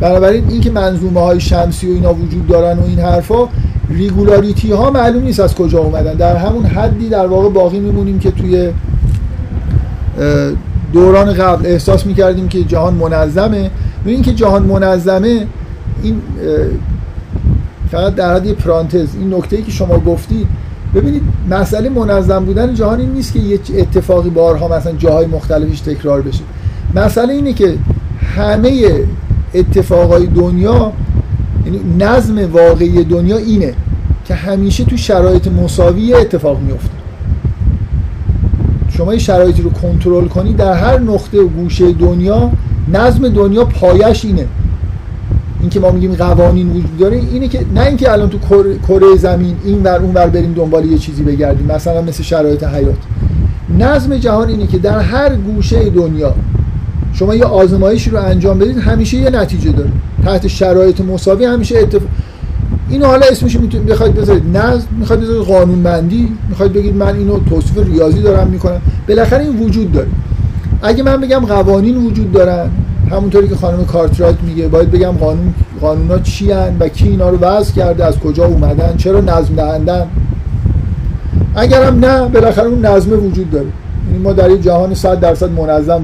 بنابراین 0.00 0.44
اینکه 0.48 0.70
منظومه 0.70 1.20
های 1.20 1.40
شمسی 1.40 1.86
و 1.86 1.94
اینا 1.94 2.14
وجود 2.14 2.46
دارن 2.46 2.78
و 2.78 2.84
این 2.86 2.98
حرفا 2.98 3.48
regularity 3.90 4.72
ها 4.72 4.90
معلوم 4.90 5.22
نیست 5.22 5.40
از 5.40 5.54
کجا 5.54 5.78
اومدن. 5.78 6.14
در 6.14 6.36
همون 6.36 6.64
حدی 6.64 7.08
در 7.08 7.26
واقع 7.26 7.48
باقی 7.48 7.80
میمونیم 7.80 8.18
که 8.18 8.30
توی 8.30 8.70
دوران 10.92 11.32
قبل 11.32 11.66
احساس 11.66 12.06
می‌کردیم 12.06 12.48
که 12.48 12.64
جهان 12.64 12.94
منظمه. 12.94 13.70
و 14.06 14.08
اینکه 14.08 14.32
جهان 14.32 14.62
منظمه 14.62 15.46
این 16.02 16.22
فقط 17.90 18.14
در 18.14 18.34
حد 18.34 18.52
پرانتز 18.52 19.08
این 19.20 19.34
نکته 19.34 19.56
ای 19.56 19.62
که 19.62 19.70
شما 19.70 19.98
گفتید. 19.98 20.46
ببینید 20.94 21.22
مسئله 21.50 21.88
منظم 21.88 22.44
بودن 22.44 22.74
جهان 22.74 23.00
این 23.00 23.12
نیست 23.12 23.32
که 23.32 23.38
یه 23.38 23.58
اتفاقی 23.76 24.30
بارها 24.30 24.68
مثلا 24.68 24.92
جاهای 24.92 25.26
مختلفش 25.26 25.80
تکرار 25.80 26.22
بشه. 26.22 26.40
مسئله 26.94 27.32
اینه 27.32 27.52
که 27.52 27.74
همه 28.36 28.82
اتفاقای 29.54 30.26
دنیا 30.26 30.92
یعنی 31.68 31.80
نظم 31.98 32.52
واقعی 32.52 33.04
دنیا 33.04 33.36
اینه 33.36 33.74
که 34.24 34.34
همیشه 34.34 34.84
تو 34.84 34.96
شرایط 34.96 35.48
مساوی 35.48 36.14
اتفاق 36.14 36.60
میفته. 36.60 36.98
شما 38.88 39.12
یه 39.12 39.18
شرایطی 39.18 39.62
رو 39.62 39.70
کنترل 39.70 40.28
کنی 40.28 40.52
در 40.52 40.72
هر 40.72 40.98
نقطه 40.98 41.40
و 41.40 41.48
گوشه 41.48 41.92
دنیا 41.92 42.50
نظم 42.92 43.28
دنیا 43.28 43.64
پایش 43.64 44.24
اینه. 44.24 44.46
اینکه 45.60 45.80
ما 45.80 45.90
میگیم 45.90 46.14
قوانین 46.14 46.70
وجود 46.70 46.98
داره 46.98 47.16
اینه 47.16 47.48
که 47.48 47.60
نه 47.74 47.80
اینکه 47.80 48.12
الان 48.12 48.28
تو 48.28 48.38
کره 48.88 49.16
زمین 49.16 49.56
این 49.64 49.82
ور 49.82 49.96
اون 49.96 50.14
ور 50.14 50.26
بریم 50.26 50.52
دنبال 50.52 50.84
یه 50.84 50.98
چیزی 50.98 51.22
بگردیم 51.22 51.66
مثلا 51.66 52.02
مثل 52.02 52.22
شرایط 52.22 52.64
حیات 52.64 52.96
نظم 53.78 54.16
جهان 54.16 54.48
اینه 54.48 54.66
که 54.66 54.78
در 54.78 54.98
هر 54.98 55.36
گوشه 55.36 55.90
دنیا 55.90 56.34
شما 57.12 57.34
یه 57.34 57.44
آزمایشی 57.44 58.10
رو 58.10 58.18
انجام 58.18 58.58
بدید 58.58 58.78
همیشه 58.78 59.16
یه 59.16 59.30
نتیجه 59.30 59.72
داره. 59.72 59.90
تحت 60.28 60.46
شرایط 60.46 61.00
مساوی 61.00 61.44
همیشه 61.44 61.78
اتفاق 61.78 62.08
اینو 62.90 63.06
حالا 63.06 63.26
اسمش 63.30 63.60
می‌تونید 63.60 63.86
بخواید 63.86 64.14
بذارید. 64.14 64.56
نظم 64.56 64.86
می‌خواید 64.98 65.22
بذارید 65.22 65.42
قانونمندی. 65.42 66.28
می‌خواید 66.48 66.72
بگید 66.72 66.96
من 66.96 67.16
اینو 67.16 67.38
توصیف 67.38 67.78
ریاضی 67.78 68.22
دارم 68.22 68.48
می‌کنم. 68.48 68.80
بالاخره 69.08 69.44
این 69.44 69.58
وجود 69.58 69.92
داره. 69.92 70.06
اگه 70.82 71.02
من 71.02 71.20
بگم 71.20 71.38
قوانین 71.38 71.96
وجود 71.96 72.32
دارن 72.32 72.70
همونطوری 73.10 73.48
که 73.48 73.54
خانم 73.54 73.84
کارترایت 73.84 74.36
میگه 74.46 74.68
باید 74.68 74.90
بگم 74.90 75.10
قانون 75.10 75.54
قانونا 75.80 76.18
چی 76.18 76.52
هن 76.52 76.76
و 76.80 76.88
کی 76.88 77.08
اینا 77.08 77.30
رو 77.30 77.38
وضع 77.38 77.74
کرده 77.74 78.04
از 78.04 78.18
کجا 78.18 78.44
اومدن 78.44 78.96
چرا 78.96 79.20
نظم 79.20 79.54
دهندن. 79.54 80.06
اگرم 81.54 82.04
نه 82.04 82.28
بالاخره 82.28 82.66
اون 82.66 82.86
نظم 82.86 83.26
وجود 83.26 83.50
داره. 83.50 83.66
یعنی 84.06 84.22
ما 84.22 84.32
در 84.32 84.50
یه 84.50 84.58
جهان 84.58 84.94
100 84.94 85.20
درصد 85.20 85.50
منظم 85.50 86.02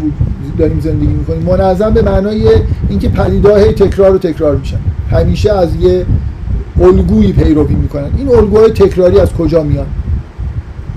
داریم 0.59 0.81
زندگی 0.81 1.07
می‌کنیم 1.07 1.43
منظم 1.43 1.91
به 1.91 2.03
معنای 2.03 2.49
اینکه 2.89 3.09
پدیده‌ها 3.09 3.73
تکرار 3.73 4.15
و 4.15 4.19
تکرار 4.19 4.57
میشن. 4.57 4.79
همیشه 5.11 5.53
از 5.53 5.69
یه 5.81 6.07
الگویی 6.81 7.33
پیروی 7.33 7.75
می‌کنن. 7.75 8.09
این 8.19 8.29
الگوهای 8.29 8.71
تکراری 8.71 9.21
از 9.21 9.33
کجا 9.33 9.63
میان؟ 9.63 9.87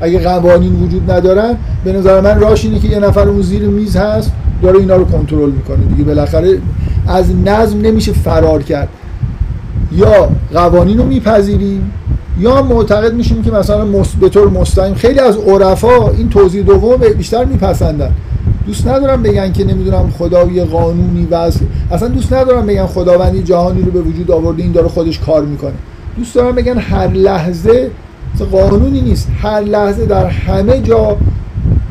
اگه 0.02 0.20
قوانین 0.20 0.74
وجود 0.74 1.12
ندارن 1.12 1.56
به 1.84 1.94
نظر 1.94 2.22
من 2.22 2.40
راش 2.40 2.66
اینه 2.66 2.80
که 2.80 2.88
یه 2.88 3.00
نفر 3.00 3.30
اون 3.30 3.42
زیر 3.42 3.64
میز 3.64 3.96
هست 3.96 4.32
داره 4.62 4.80
اینا 4.80 4.96
رو 4.96 5.06
کنترل 5.06 5.50
می‌کنه 5.50 5.86
دیگه. 5.86 6.04
بالاخره 6.04 6.58
از 7.08 7.26
نظم 7.46 7.82
نمیشه 7.82 8.12
فرار 8.12 8.64
کرد. 8.64 8.88
یا 9.92 10.30
قوانین 10.54 10.98
رو 10.98 11.06
میپذیریم 11.06 11.92
یا 12.40 12.64
معتقد 12.64 13.14
میشیم 13.14 13.44
که 13.44 13.52
مثلا 13.52 13.86
به 14.20 14.30
طور 14.30 14.50
مستقیم 14.50 14.96
خیلی 14.96 15.20
از 15.20 15.38
عرفا 15.38 16.10
این 16.10 16.30
توضیح 16.30 16.64
دوم 16.64 16.98
بیشتر 17.18 17.46
میپسندن. 17.46 18.12
دوست 18.68 18.88
ندارم 18.88 19.24
بگن 19.24 19.52
که 19.52 19.66
نمی‌دونم 19.66 20.14
خدا 20.18 20.44
یه 20.44 20.66
قانونی 20.66 21.28
وضع 21.32 21.60
اصلا 21.92 22.08
دوست 22.08 22.34
ندارم 22.34 22.66
بگن 22.66 22.86
خداوندی 22.86 23.44
جهانی 23.44 23.82
رو 23.82 23.92
به 23.92 24.02
وجود 24.02 24.32
آورده 24.32 24.64
این 24.64 24.72
داره 24.72 24.88
خودش 24.88 25.20
کار 25.20 25.46
می‌کنه. 25.46 25.74
دوست 26.18 26.36
دارم 26.36 26.56
بگن 26.56 26.78
هر 26.78 27.08
لحظه 27.08 27.92
قانونی 28.52 29.02
نیست. 29.02 29.28
هر 29.42 29.62
لحظه 29.62 30.06
در 30.06 30.26
همه 30.26 30.82
جا 30.82 31.18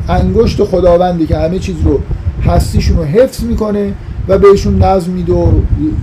انگشت 0.09 0.63
خداوندی 0.63 1.25
که 1.25 1.37
همه 1.37 1.59
چیز 1.59 1.75
رو 1.85 1.99
هستیشون 2.45 2.97
رو 2.97 3.03
حفظ 3.03 3.43
می‌کنه 3.43 3.93
و 4.27 4.37
بهشون 4.37 4.83
نظم 4.83 5.11
میده 5.11 5.33
و 5.33 5.51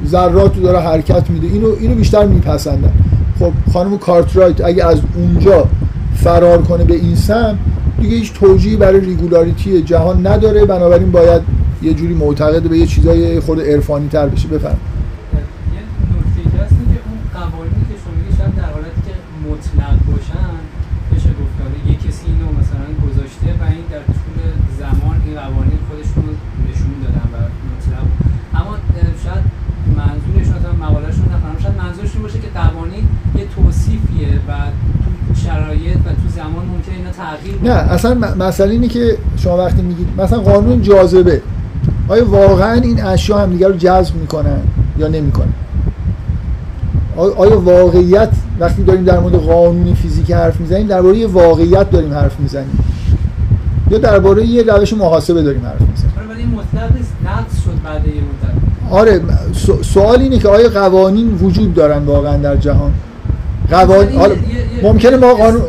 ذرات 0.07 0.57
رو 0.57 0.63
داره 0.63 0.79
حرکت 0.79 1.31
میده. 1.31 1.47
اینو 1.47 1.69
اینو 1.81 1.95
بیشتر 1.95 2.27
میپسندن 2.27 2.93
خب 3.39 3.53
خانم 3.73 3.99
کارترایت 3.99 4.65
اگه 4.65 4.85
از 4.85 4.99
اونجا 5.17 5.67
فرار 6.15 6.63
کنه 6.63 6.85
به 6.85 6.95
این 6.95 7.17
سمت 7.17 7.59
دیگه 8.05 8.17
هیچ 8.17 8.33
توجیهی 8.33 8.77
برای 8.77 9.01
regularity 9.01 9.83
جهان 9.83 10.27
نداره. 10.27 10.65
بنابراین 10.65 11.11
باید 11.11 11.43
یه 11.83 11.95
جوری 11.95 12.15
معتقد 12.15 12.63
به 12.63 12.79
یه 12.79 12.87
چیزای 12.87 13.41
خود 13.41 13.61
عرفانی 13.61 14.09
تر 14.09 14.27
بشه. 14.27 14.49
بفهم 14.49 14.77
نه 37.65 37.71
اصلا 37.71 38.15
مسئله 38.39 38.71
اینه 38.71 38.89
که 38.89 39.17
شما 39.37 39.57
وقتی 39.59 39.83
میگید 39.83 40.07
مثلا 40.19 40.39
قانون 40.39 40.83
جاذبه. 40.83 41.43
آیا 42.09 42.31
واقعا 42.31 42.73
این 42.73 43.05
اشیا 43.05 43.39
هم 43.39 43.51
دیگر 43.51 43.69
رو 43.69 43.77
جذب 43.77 44.15
می‌کنن 44.17 44.59
یا 44.99 45.09
نمی‌کنن؟ 45.09 45.53
آیا 47.17 47.61
واقعیت 47.61 48.29
وقتی 48.61 48.83
داریم 48.83 49.05
در 49.05 49.19
مورد 49.19 49.35
قانون 49.35 49.95
فیزیک 49.95 50.31
حرف 50.31 50.61
می‌زنیم 50.61 50.87
درباره 50.87 51.27
واقعیت 51.27 51.91
داریم 51.91 52.15
حرف 52.15 52.41
می‌زنیم؟ 52.41 52.79
یا 53.91 53.99
درباره 53.99 54.47
یه 54.47 54.63
روش 54.63 54.93
محاسبه 54.93 55.43
داریم 55.43 55.67
حرف 55.67 55.81
می‌زنیم؟ 55.81 56.13
آره 56.19 56.27
ولی 56.27 56.45
مطلق 56.45 56.97
نیست. 56.97 57.13
شد 57.65 57.83
بعد 57.85 58.07
یه 58.07 58.13
مدت. 58.13 58.93
آره 58.93 59.21
سو- 59.53 59.83
سوال 59.83 60.21
اینه 60.21 60.39
که 60.39 60.49
آیا 60.49 60.69
قوانین 60.69 61.35
وجود 61.35 61.75
دارن 61.75 62.05
واقعا 62.05 62.37
در 62.37 62.57
جهان؟ 62.57 62.93
قوانین 63.71 64.19
حالا 64.19 64.35
ممکنه 64.83 65.17
ما 65.17 65.35
قانون 65.35 65.63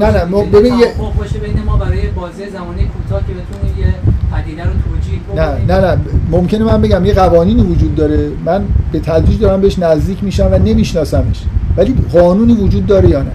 نه 0.00 0.10
نه 0.10 0.24
ما. 0.24 0.42
ببین 0.42 0.74
یه 0.78 0.86
باشه 1.18 1.38
بین 1.38 1.62
ما 1.66 1.76
برای 1.76 2.06
بازه 2.10 2.50
زمانی 2.52 2.84
کوتاه 2.84 3.20
که 3.26 3.32
بتونیم 3.32 3.78
یه 3.78 3.94
پدیده 4.32 4.64
رو 4.64 4.70
توجیه 4.70 5.66
نه 5.66 5.74
نه 5.74 5.86
نه 5.86 5.98
ممکنه 6.30 6.64
من 6.64 6.82
بگم 6.82 7.04
یه 7.04 7.14
قوانینی 7.14 7.62
وجود 7.62 7.94
داره. 7.94 8.30
من 8.44 8.64
به 8.92 9.00
تدریج 9.00 9.40
دارم 9.40 9.60
بهش 9.60 9.78
نزدیک 9.78 10.24
میشم 10.24 10.48
و 10.52 10.58
نمیشناسمش. 10.58 11.42
ولی 11.76 11.94
قانونی 12.12 12.54
وجود 12.54 12.86
داره 12.86 13.08
یا 13.08 13.22
نه؟ 13.22 13.30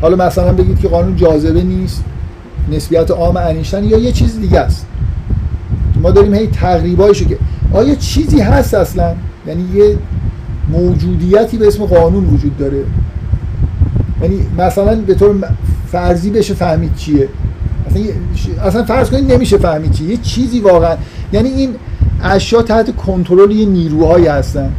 حالا 0.00 0.26
مثلا 0.26 0.52
بگید 0.52 0.80
که 0.80 0.88
قانون 0.88 1.16
جاذبه 1.16 1.62
نیست 1.62 2.04
نسبیت 2.72 3.10
عام 3.10 3.36
انیشتن 3.36 3.84
یا 3.84 3.98
یه 3.98 4.12
چیز 4.12 4.40
دیگه 4.40 4.60
است. 4.60 4.86
ما 6.02 6.10
داریم 6.10 6.34
هی 6.34 6.46
تقریبایشو 6.46 7.24
که 7.24 7.38
آیا 7.72 7.94
چیزی 7.94 8.40
هست 8.40 8.74
اصلا؟ 8.74 9.14
یعنی 9.46 9.64
یه 9.74 9.96
موجودیتی 10.72 11.56
به 11.56 11.66
اسم 11.66 11.84
قانون 11.84 12.24
وجود 12.24 12.58
داره. 12.58 12.82
یعنی 14.22 14.46
مثلا 14.58 14.94
به 14.94 15.14
طور 15.14 15.34
فرضی 15.92 16.30
بشه 16.30 16.54
فهمید 16.54 16.94
چیه. 16.94 17.28
اصلا, 17.86 18.02
اصلا 18.62 18.84
فرض 18.84 19.10
کنید 19.10 19.32
نمیشه 19.32 19.58
فهمید 19.58 19.90
چیه. 19.90 20.08
یه 20.08 20.16
چیزی 20.16 20.60
واقعا 20.60 20.96
یعنی 21.32 21.48
این 21.48 21.70
اشیا 22.22 22.62
تحت 22.62 22.96
کنترل 22.96 23.50
یه 23.50 23.66
نیروهایی 23.66 24.26
هستن. 24.26 24.70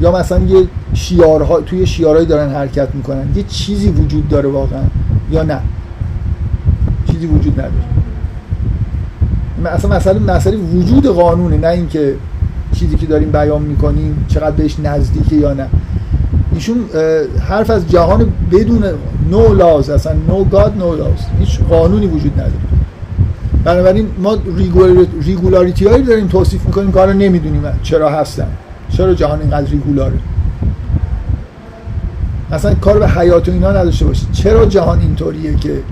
یا 0.00 0.12
مثلا 0.18 0.38
یه 0.38 0.66
شیارها 0.94 1.60
توی 1.60 1.86
شیارهایی 1.86 2.26
دارن 2.26 2.50
حرکت 2.50 2.94
می‌کنن. 2.94 3.28
یه 3.36 3.42
چیزی 3.42 3.88
وجود 3.88 4.28
داره 4.28 4.48
واقعا. 4.48 4.82
یا 5.30 5.42
نه. 5.42 5.58
چیزی 7.12 7.26
وجود 7.26 7.52
نداره. 7.52 7.84
اصلا 9.66 9.96
مسئله 9.96 10.18
مسئله 10.18 10.56
وجود 10.56 11.06
قانونه 11.06 11.56
نه 11.56 11.68
اینکه 11.68 12.14
چیزی 12.74 12.96
که 12.96 13.06
داریم 13.06 13.30
بیان 13.30 13.62
می‌کنیم 13.62 14.26
چقدر 14.28 14.50
بهش 14.50 14.76
نزدیکه 14.84 15.36
یا 15.36 15.54
نه. 15.54 15.66
ایشون 16.54 16.76
حرف 17.48 17.70
از 17.70 17.90
جهان 17.90 18.32
بدون 18.52 18.84
نو 19.30 19.54
لاز 19.54 19.90
اصلا 19.90 20.12
نو 20.28 20.44
گاد 20.44 20.76
نو 20.78 20.96
لاز 20.96 21.18
هیچ 21.38 21.60
قانونی 21.60 22.06
وجود 22.06 22.32
نداره. 22.32 22.52
بنابراین 23.64 24.08
ما 24.18 24.38
ریگولاریتی 25.22 25.86
هایی 25.86 26.02
داریم 26.02 26.26
توصیف 26.26 26.66
می‌کنیم 26.66 26.92
که 26.92 26.98
حالا 26.98 27.12
نمی‌دونیم 27.12 27.62
چرا 27.82 28.10
هستن. 28.10 28.48
چرا 28.88 29.14
جهان 29.14 29.40
اینقدر 29.40 29.70
ریگولاره. 29.70 30.18
اصلا 32.52 32.74
کار 32.74 32.98
به 32.98 33.08
حیات 33.08 33.48
و 33.48 33.52
اینا 33.52 33.70
نداشته 33.70 34.04
باشید. 34.04 34.32
چرا 34.32 34.66
جهان 34.66 35.00
اینطوریه 35.00 35.54
که 35.54 35.82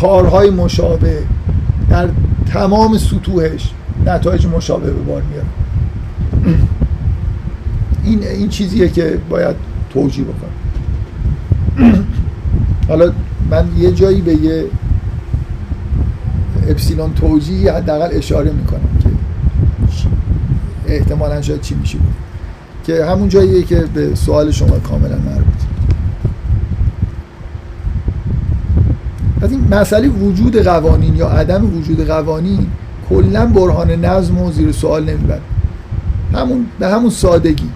کارهای 0.00 0.50
مشابه 0.50 1.18
در 1.90 2.08
تمام 2.52 2.98
سطوحش 2.98 3.70
نتایج 4.06 4.46
مشابه 4.46 4.90
به 4.90 5.02
بار 5.02 5.22
میاره 5.22 5.46
این 8.04 8.22
این 8.22 8.48
چیزیه 8.48 8.88
که 8.88 9.18
باید 9.30 9.56
توجیه 9.90 10.24
بکنم. 10.24 10.54
حالا 12.88 13.12
من 13.50 13.68
یه 13.78 13.92
جایی 13.92 14.20
به 14.20 14.34
یه 14.34 14.64
اپسیلون 16.68 17.14
توجیهی 17.14 17.68
حداقل 17.68 18.08
اشاره 18.12 18.52
می‌کنم 18.52 18.98
که 19.02 19.08
احتمالا 20.86 21.42
شاید 21.42 21.60
چی 21.60 21.74
میشه. 21.74 21.98
بود 21.98 22.14
که 22.84 23.04
همون 23.04 23.28
جاییه 23.28 23.62
که 23.62 23.84
به 23.94 24.14
سوال 24.14 24.50
شما 24.50 24.78
کاملا 24.78 25.16
مربوط. 25.16 25.54
پس 29.40 29.50
این 29.50 29.68
مسئله 29.70 30.08
وجود 30.08 30.56
قوانین 30.56 31.16
یا 31.16 31.28
عدم 31.28 31.76
وجود 31.76 32.06
قوانین 32.06 32.66
کلا 33.10 33.46
برهان 33.46 33.90
نظم 33.90 34.38
و 34.38 34.52
زیر 34.52 34.72
سوال 34.72 35.04
نمی‌بره 35.04 35.40
همون 36.34 36.66
به 36.78 36.88
همون 36.88 37.10
سادگی. 37.10 37.68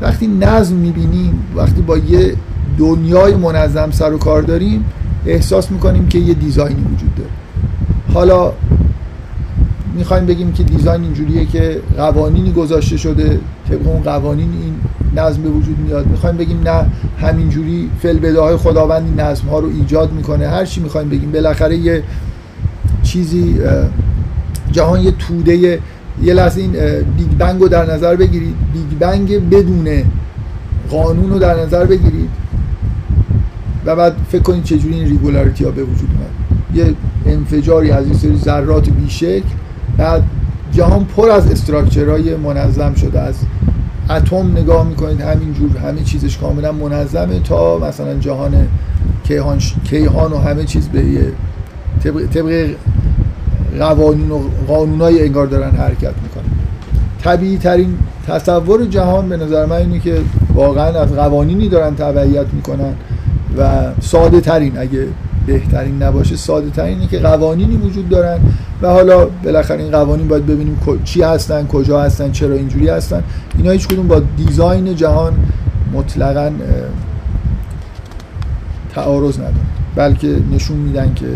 وقتی 0.00 0.26
نظم 0.26 0.74
می‌بینیم 0.74 1.38
وقتی 1.56 1.82
با 1.82 1.98
یه 1.98 2.34
دنیای 2.78 3.34
منظم 3.34 3.90
سر 3.90 4.12
و 4.12 4.18
کار 4.18 4.42
داریم 4.42 4.84
احساس 5.26 5.70
می‌کنیم 5.70 6.06
که 6.06 6.18
یه 6.18 6.34
دیزاینی 6.34 6.82
وجود 6.94 7.14
داره. 7.14 7.30
حالا 8.14 8.52
می‌خوایم 9.96 10.26
بگیم 10.26 10.52
که 10.52 10.62
دیزاین 10.62 11.02
اینجوریه 11.02 11.46
که 11.46 11.80
قوانینی 11.96 12.52
گذاشته 12.52 12.96
شده 12.96 13.40
طبق 13.68 13.88
اون 13.88 14.02
قوانین 14.02 14.48
این 14.62 14.74
نظم 15.16 15.42
به 15.42 15.48
وجود 15.48 15.78
میاد. 15.78 16.06
می‌خوایم 16.06 16.36
بگیم 16.36 16.60
نه 16.64 16.86
همینجوری 17.20 17.90
فی 18.02 18.18
البداهه 18.18 18.50
ای 18.50 18.56
خداوند 18.56 19.02
این 19.04 19.20
نظم 19.20 19.48
ها 19.48 19.58
رو 19.58 19.68
ایجاد 19.68 20.12
می‌کنه. 20.12 20.48
هر 20.48 20.64
چی 20.64 20.80
می‌خوایم 20.80 21.08
بگیم. 21.08 21.32
بالاخره 21.32 21.76
یه 21.76 22.02
چیزی 23.02 23.58
جهان 24.74 25.00
یه 25.00 25.10
توده 25.10 25.80
یه 26.22 26.34
لحظه 26.34 26.60
این 26.60 26.72
Big 27.16 27.28
Bang 27.38 27.60
رو 27.60 27.68
در 27.68 27.92
نظر 27.94 28.16
بگیرید. 28.16 28.54
Big 28.72 28.98
Bang 28.98 29.50
بدون 29.50 30.04
قانون 30.90 31.30
رو 31.30 31.38
در 31.38 31.60
نظر 31.62 31.84
بگیرید. 31.84 32.28
و 33.86 33.96
بعد 33.96 34.16
فکر 34.28 34.42
کنید 34.42 34.64
چجوری 34.64 34.94
این 34.94 35.04
regularity 35.04 35.64
ها 35.64 35.70
به 35.70 35.82
وجود 35.82 36.08
اومد. 36.10 36.30
یه 36.74 36.94
انفجاری 37.26 37.90
از 37.90 38.04
این 38.04 38.14
سری 38.14 38.36
ذرات 38.36 38.90
بیشکل 38.90 39.42
بعد 39.98 40.22
جهان 40.72 41.04
پر 41.04 41.30
از 41.30 41.50
structure 41.50 42.20
های 42.20 42.36
منظم 42.36 42.94
شده. 42.94 43.20
از 43.20 43.34
اتم 44.10 44.50
نگاه 44.50 44.88
می‌کنید 44.88 45.20
همینجور 45.20 45.76
همه 45.76 46.02
چیزش 46.02 46.38
کاملا 46.38 46.72
منظمه 46.72 47.40
تا 47.40 47.78
مثلا 47.78 48.14
جهان 48.14 48.68
کیهان, 49.24 49.58
کیهان 49.84 50.32
و 50.32 50.38
همه 50.38 50.64
چیز 50.64 50.88
به 50.88 51.04
یه 51.04 51.32
طبق, 52.04 52.26
طبق 52.26 52.74
قوانین 53.78 54.30
و 54.30 54.40
قانونای 54.68 55.22
انگار 55.22 55.46
دارن 55.46 55.70
حرکت 55.70 56.14
می‌کنن. 56.22 56.44
طبیعی 57.22 57.58
ترین 57.58 57.98
تصور 58.28 58.84
جهان 58.84 59.28
به 59.28 59.36
نظر 59.36 59.66
من 59.66 59.76
اینه 59.76 59.98
که 59.98 60.20
واقعا 60.54 61.00
از 61.00 61.12
قوانینی 61.12 61.68
دارن 61.68 61.94
تبعیت 61.94 62.46
می‌کنن 62.52 62.94
و 63.58 63.70
ساده 64.00 64.40
ترین 64.40 64.78
اگه 64.78 65.06
بهترین 65.46 66.02
نباشه 66.02 66.36
ساده 66.36 66.70
ترینه 66.70 67.06
که 67.06 67.18
قوانینی 67.18 67.76
وجود 67.76 68.08
دارن 68.08 68.38
و 68.82 68.88
حالا 68.88 69.26
بالاخره 69.44 69.82
این 69.82 69.90
قوانین 69.90 70.28
باید 70.28 70.46
ببینیم 70.46 70.78
چی 71.04 71.22
هستن 71.22 71.66
کجا 71.66 72.02
هستن 72.02 72.30
چرا 72.32 72.54
اینجوری 72.54 72.88
هستن. 72.88 73.22
اینا 73.56 73.70
هیچ 73.70 73.88
کدوم 73.88 74.08
با 74.08 74.22
design 74.36 74.96
جهان 74.96 75.32
مطلقا 75.92 76.50
تعارض 78.94 79.38
ندارن. 79.38 79.54
بلکه 79.96 80.36
نشون 80.52 80.76
میدن 80.76 81.14
که 81.14 81.26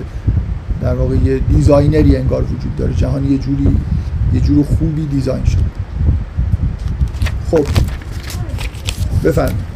در 0.83 0.95
واقع 0.95 1.17
یه 1.17 1.39
designer 1.39 2.08
ی 2.08 2.17
انگار 2.17 2.43
وجود 2.43 2.77
داره. 2.77 2.95
جهان 2.95 3.33
یه 3.33 3.39
جوری 3.39 3.77
یه 4.35 4.41
جور 4.41 4.65
خوبی 4.65 5.07
design 5.07 5.45
شده. 5.45 5.65
خب. 7.51 7.67
بفرمایید 9.25 9.69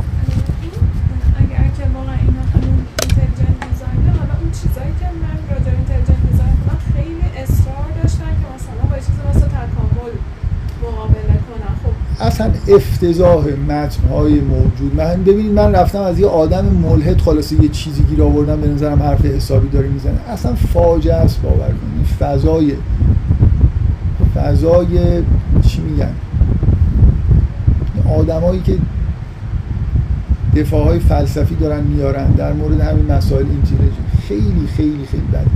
اگر 1.36 1.66
که 1.76 1.84
واقعا 1.94 2.16
اینا 2.26 2.42
همون 2.54 2.78
intelligent 3.02 3.56
design 3.68 4.04
ه 4.04 4.10
حالا 4.18 4.34
اون 4.40 4.50
چیزایی 4.60 4.92
که 5.00 5.06
من 5.22 5.38
راجع 5.50 5.70
به 5.70 5.76
intelligent 5.80 6.22
design 6.30 6.56
کنم 6.62 6.80
خیلی 6.94 7.26
اصرار 7.42 7.88
داشتن 8.02 8.32
که 8.40 8.46
مثلا 8.54 8.82
با 8.90 8.96
یه 8.96 9.02
چیزی 9.06 9.22
مثل 9.30 9.46
تکامل 9.56 10.14
مقابله 10.82 11.36
کنن 11.48 11.74
خب 11.82 11.94
اصلا 12.22 12.50
افتضاح 12.68 13.44
متنهای 13.68 14.40
موجود. 14.40 14.94
من 14.96 15.22
ببینید 15.22 15.52
من 15.52 15.74
رفتم 15.74 16.00
از 16.00 16.18
یه 16.18 16.26
آدم 16.26 16.64
ملحد 16.64 17.20
خلاصه 17.20 17.62
یه 17.62 17.68
چیزی 17.68 18.02
گیر 18.02 18.22
آوردم 18.22 18.60
به 18.60 18.68
نظرم 18.68 19.02
حرف 19.02 19.24
حسابی 19.24 19.68
داره 19.68 19.88
می‌زنه. 19.88 20.18
اصلا 20.28 20.54
فاجعه 20.54 21.14
است 21.14 21.42
باور 21.42 21.66
کنید 21.66 22.06
فضای 22.20 22.72
فضای 24.34 25.22
چی 25.68 25.80
میگن؟ 25.80 26.12
آدمایی 28.18 28.60
که 28.60 28.76
دفاع 30.56 30.84
های 30.84 30.98
فلسفی 30.98 31.54
دارن 31.54 31.84
میارن 31.84 32.30
در 32.30 32.52
مورد 32.52 32.80
همین 32.80 33.12
مسائل 33.12 33.46
اینتلیجنس 33.50 34.26
خیلی 34.28 34.66
خیلی 34.76 35.06
خیلی 35.10 35.22
بده 35.32 35.50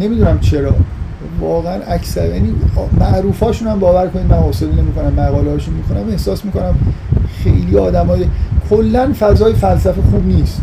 نمی‌دونم 0.00 0.40
چرا. 0.40 0.74
واقعا 1.42 1.80
اکثر 1.88 2.26
یعنی 2.28 2.54
معروفاشون 3.00 3.68
هم 3.68 3.78
باور 3.78 4.08
کنید 4.08 4.26
من 4.26 4.36
حوصله 4.36 4.68
نمی‌کنم 4.68 5.12
مقاله 5.24 5.50
هاشون 5.50 5.74
می‌کنم 5.74 6.08
احساس 6.10 6.44
می‌کنم 6.44 6.74
خیلی 7.44 7.78
آدمای 7.78 8.26
کلا 8.70 9.12
فضای 9.20 9.54
فلسفه 9.54 10.02
خوب 10.10 10.26
نیست. 10.26 10.60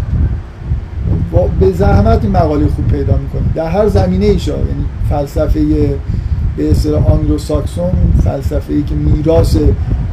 با- 1.31 1.49
به 1.59 1.71
زحمت 1.71 2.23
این 2.23 2.31
مقاله 2.31 2.67
خوب 2.67 2.87
پیدا 2.87 3.17
می‌کنید 3.17 3.53
در 3.53 3.67
هر 3.67 3.87
زمینه 3.87 4.25
ایشا 4.25 4.57
یعنی 4.57 4.85
فلسفه 5.09 5.59
به 6.57 6.71
اصطلاح 6.71 7.11
آنگلو 7.11 7.37
ساکسون 7.37 7.91
فلسفه 8.23 8.73
ای 8.73 8.83
که 8.83 8.95
میراث 8.95 9.55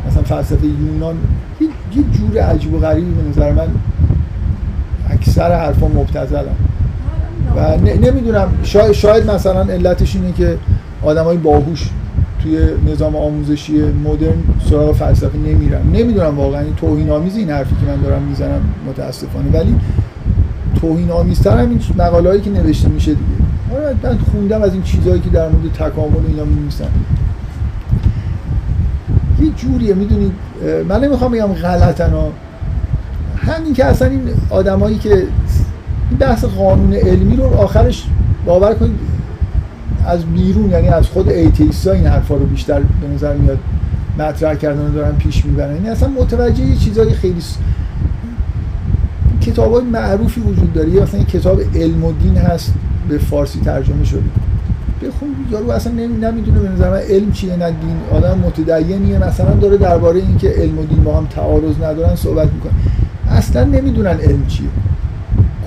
مثلا 0.09 0.23
فلسفه 0.23 0.67
یونان 0.67 1.15
یه, 1.61 1.69
یه 1.97 2.05
جور 2.13 2.43
عجیب 2.43 2.75
و 2.75 2.79
غریبی 2.79 3.11
به 3.11 3.29
نظر 3.29 3.53
من 3.53 3.69
اکثر 5.11 5.59
حرفا 5.59 5.89
مبتذلن. 5.89 6.55
و 7.57 7.77
نمی‌دونم 7.77 8.49
شاید, 8.63 8.93
شاید 8.93 9.31
مثلا 9.31 9.61
علتش 9.61 10.17
اینه 10.17 10.33
که 10.33 10.59
آدمای 11.03 11.37
باهوش 11.37 11.91
توی 12.43 12.59
نظام 12.93 13.17
آموزشی 13.17 13.73
مدرن 13.83 14.35
سراغ 14.71 14.93
فلسفه 14.93 15.39
نمیرن. 15.39 15.83
نمی‌دونم 15.93 16.39
واقعا 16.39 16.61
این 16.61 16.75
توهین 16.75 17.11
آمیز 17.11 17.37
این 17.37 17.51
حرفی 17.51 17.75
که 17.75 17.93
من 17.93 18.03
دارم 18.03 18.23
می‌زنم 18.23 18.61
متاسفانه. 18.89 19.51
ولی 19.53 19.75
توهین 20.81 21.11
آمیزتر 21.11 21.59
هم 21.59 21.69
این 21.71 21.81
مقاله 21.99 22.41
که 22.41 22.51
نوشته 22.51 22.89
میشه 22.89 23.11
دیگه. 23.11 23.77
آره، 23.77 23.95
من 24.03 24.19
خوندم 24.33 24.63
از 24.63 24.73
این 24.73 24.83
چیزهایی 24.83 25.21
که 25.21 25.31
در 25.31 25.49
مورد 25.49 25.73
تکامل 25.73 26.27
اینا 26.29 26.45
می‌نویسن 26.45 26.89
یه 29.41 29.51
جوریه 29.57 29.95
می‌دونید 29.95 30.33
من 30.89 31.05
نمی‌خوام 31.05 31.33
بگم 31.33 31.47
غلطن 31.47 32.13
همین 33.37 33.75
که 33.75 33.85
اصلا 33.85 34.09
این 34.09 34.23
آدمایی 34.51 34.99
که 34.99 35.27
بحث 36.19 36.45
قانون 36.45 36.95
علمی 36.95 37.37
رو 37.37 37.45
آخرش 37.45 38.07
باور 38.47 38.75
کنید 38.75 38.99
از 40.07 40.25
بیرون 40.25 40.71
یعنی 40.71 40.89
از 40.89 41.07
خود 41.07 41.29
ایتیستا 41.29 41.93
این 41.93 42.07
حرفا 42.07 42.35
رو 42.35 42.47
بیشتر 42.47 42.81
به 42.81 43.09
نظر 43.15 43.35
میاد 43.35 43.59
مطرح 44.19 44.55
کردن 44.55 44.93
دارن 44.93 45.17
پیش 45.17 45.45
می‌برن. 45.45 45.75
یعنی 45.75 45.89
اصلا 45.89 46.09
متوجه 46.09 46.65
یه 46.65 46.77
چیزای 46.77 47.15
خیلی 47.15 47.41
س... 47.41 47.57
کتاب 49.41 49.73
های 49.73 49.85
معروفی 49.85 50.41
وجود 50.41 50.73
داره. 50.73 50.91
یه 50.91 51.03
مثلا 51.03 51.23
کتاب 51.23 51.61
علم 51.75 52.05
و 52.05 52.13
دین 52.13 52.37
هست 52.37 52.75
به 53.09 53.19
فارسی 53.19 53.61
ترجمه 53.61 54.05
شده. 54.05 54.23
بخون 55.03 55.29
یارو 55.51 55.71
اصلا 55.71 55.93
نمی‌دونه 55.93 56.59
به 56.59 56.69
نظر 56.69 56.91
من 56.91 56.97
علم 56.97 57.33
چیه 57.33 57.57
نه 57.57 57.71
دین. 57.71 57.97
آدم 58.11 58.39
متدینیه 58.39 59.19
مثلا 59.19 59.55
داره 59.55 59.77
درباره 59.77 60.21
اینکه 60.21 60.49
علم 60.49 60.79
و 60.79 60.85
دین 60.87 61.05
با 61.05 61.17
هم 61.17 61.27
تعارض 61.27 61.77
ندارن 61.83 62.15
صحبت 62.15 62.49
می‌کنه. 62.53 62.73
اصلا 63.31 63.65
نمی‌دونن 63.65 64.19
علم 64.21 64.47
چیه. 64.47 64.69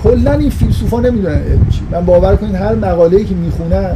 کلا 0.03 0.31
این 0.31 0.49
فیلسوفا 0.49 0.99
نمی‌دونن 0.99 1.33
علم 1.33 1.67
چیه 1.69 1.83
من 1.91 2.05
باور 2.05 2.35
کنید 2.35 2.55
هر 2.55 2.75
مقاله‌ای 2.75 3.25
که 3.25 3.35
می‌خونن 3.35 3.95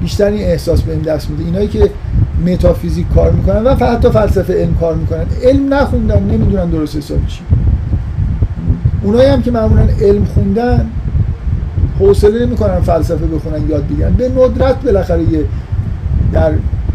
بیشتر 0.00 0.26
این 0.26 0.42
احساس 0.42 0.82
به 0.82 0.92
این 0.92 1.02
دست 1.02 1.30
میده. 1.30 1.44
اینایی 1.44 1.68
که 1.68 1.90
متافیزیک 2.46 3.06
کار 3.14 3.30
می‌کنن 3.30 3.64
و 3.64 3.74
حتی 3.74 4.10
فلسفه 4.10 4.52
علم 4.54 4.74
کار 4.74 4.94
می‌کنن. 4.94 5.24
علم 5.42 5.74
نخوندن 5.74 6.22
نمی‌دونن 6.22 6.70
درست 6.70 6.96
حساب 6.96 7.26
چی. 7.26 7.40
اونایی 9.02 9.28
هم 9.28 9.42
که 9.42 9.50
معمولا 9.50 9.82
علم 10.00 10.24
خوندن 10.24 10.86
حوصله 11.98 12.46
نمی‌کنن 12.46 12.80
فلسفه 12.80 13.26
بخونن 13.26 13.68
یاد 13.68 13.86
بگیرن. 13.86 14.12
به 14.12 14.28
ندرت 14.28 14.82
بالاخره 14.82 15.22
یه 15.22 15.44
در 16.32 16.52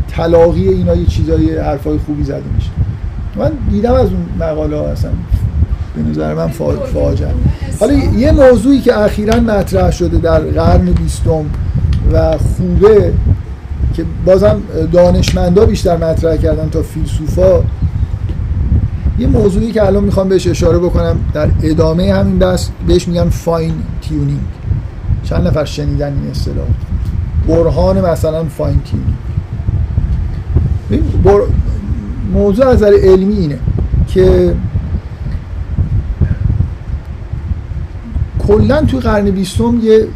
تلاقی 0.08 0.70
اینا 0.70 0.96
یه 0.96 1.06
چیزای 1.06 1.58
حرفای 1.58 1.98
خوبی 1.98 2.24
زده 2.24 2.44
میشه. 2.56 2.70
من 3.38 3.52
دیدم 3.72 3.94
از 3.94 4.10
اون 4.10 4.50
مقاله 4.50 4.78
ها 4.78 4.86
اصلا. 4.86 5.12
به 5.96 6.10
نظر 6.10 6.34
من 6.34 6.48
فاجعه. 6.94 7.34
حالا 7.80 7.94
یه 7.94 8.32
موضوعی 8.32 8.82
که 8.82 9.00
اخیرا 9.00 9.40
مطرح 9.40 9.92
شده 9.92 10.18
در 10.18 10.40
قرن 10.40 10.86
بیستم 10.86 11.46
و 12.14 12.38
خوبه 12.38 13.14
که 13.94 14.06
بازم 14.26 14.62
دانشمندا 14.92 15.66
بیشتر 15.66 15.98
مطرح 15.98 16.38
کردن 16.38 16.70
تا 16.70 16.82
فیلسوفا 16.82 17.60
یه 19.20 19.28
موضوعی 19.28 19.72
که 19.72 19.86
الان 19.86 20.04
می‌خوام 20.04 20.30
بهش 20.30 20.48
اشاره 20.48 20.78
بکنم 20.78 21.18
در 21.34 21.48
ادامه 21.64 22.14
همین 22.14 22.40
بحث 22.40 22.68
بهش 22.88 23.08
میگن 23.08 23.30
fine 23.30 23.74
tuning 24.02 24.40
چند 25.24 25.48
نفر 25.48 25.66
شنیدن 25.66 26.14
این 26.22 26.32
اصطلاح؟ 26.32 26.68
برهان 27.48 28.02
مثلا 28.02 28.44
fine 28.44 28.80
tuning 28.80 29.16
موضوع 32.34 32.68
از 32.68 32.76
نظر 32.76 32.94
علمی 33.04 33.38
اینه 33.38 33.58
که 34.08 34.56
کلا 38.48 38.82
توی 38.82 39.00
قرن 39.00 39.32
بیستم 39.32 39.80
یه 39.84 40.08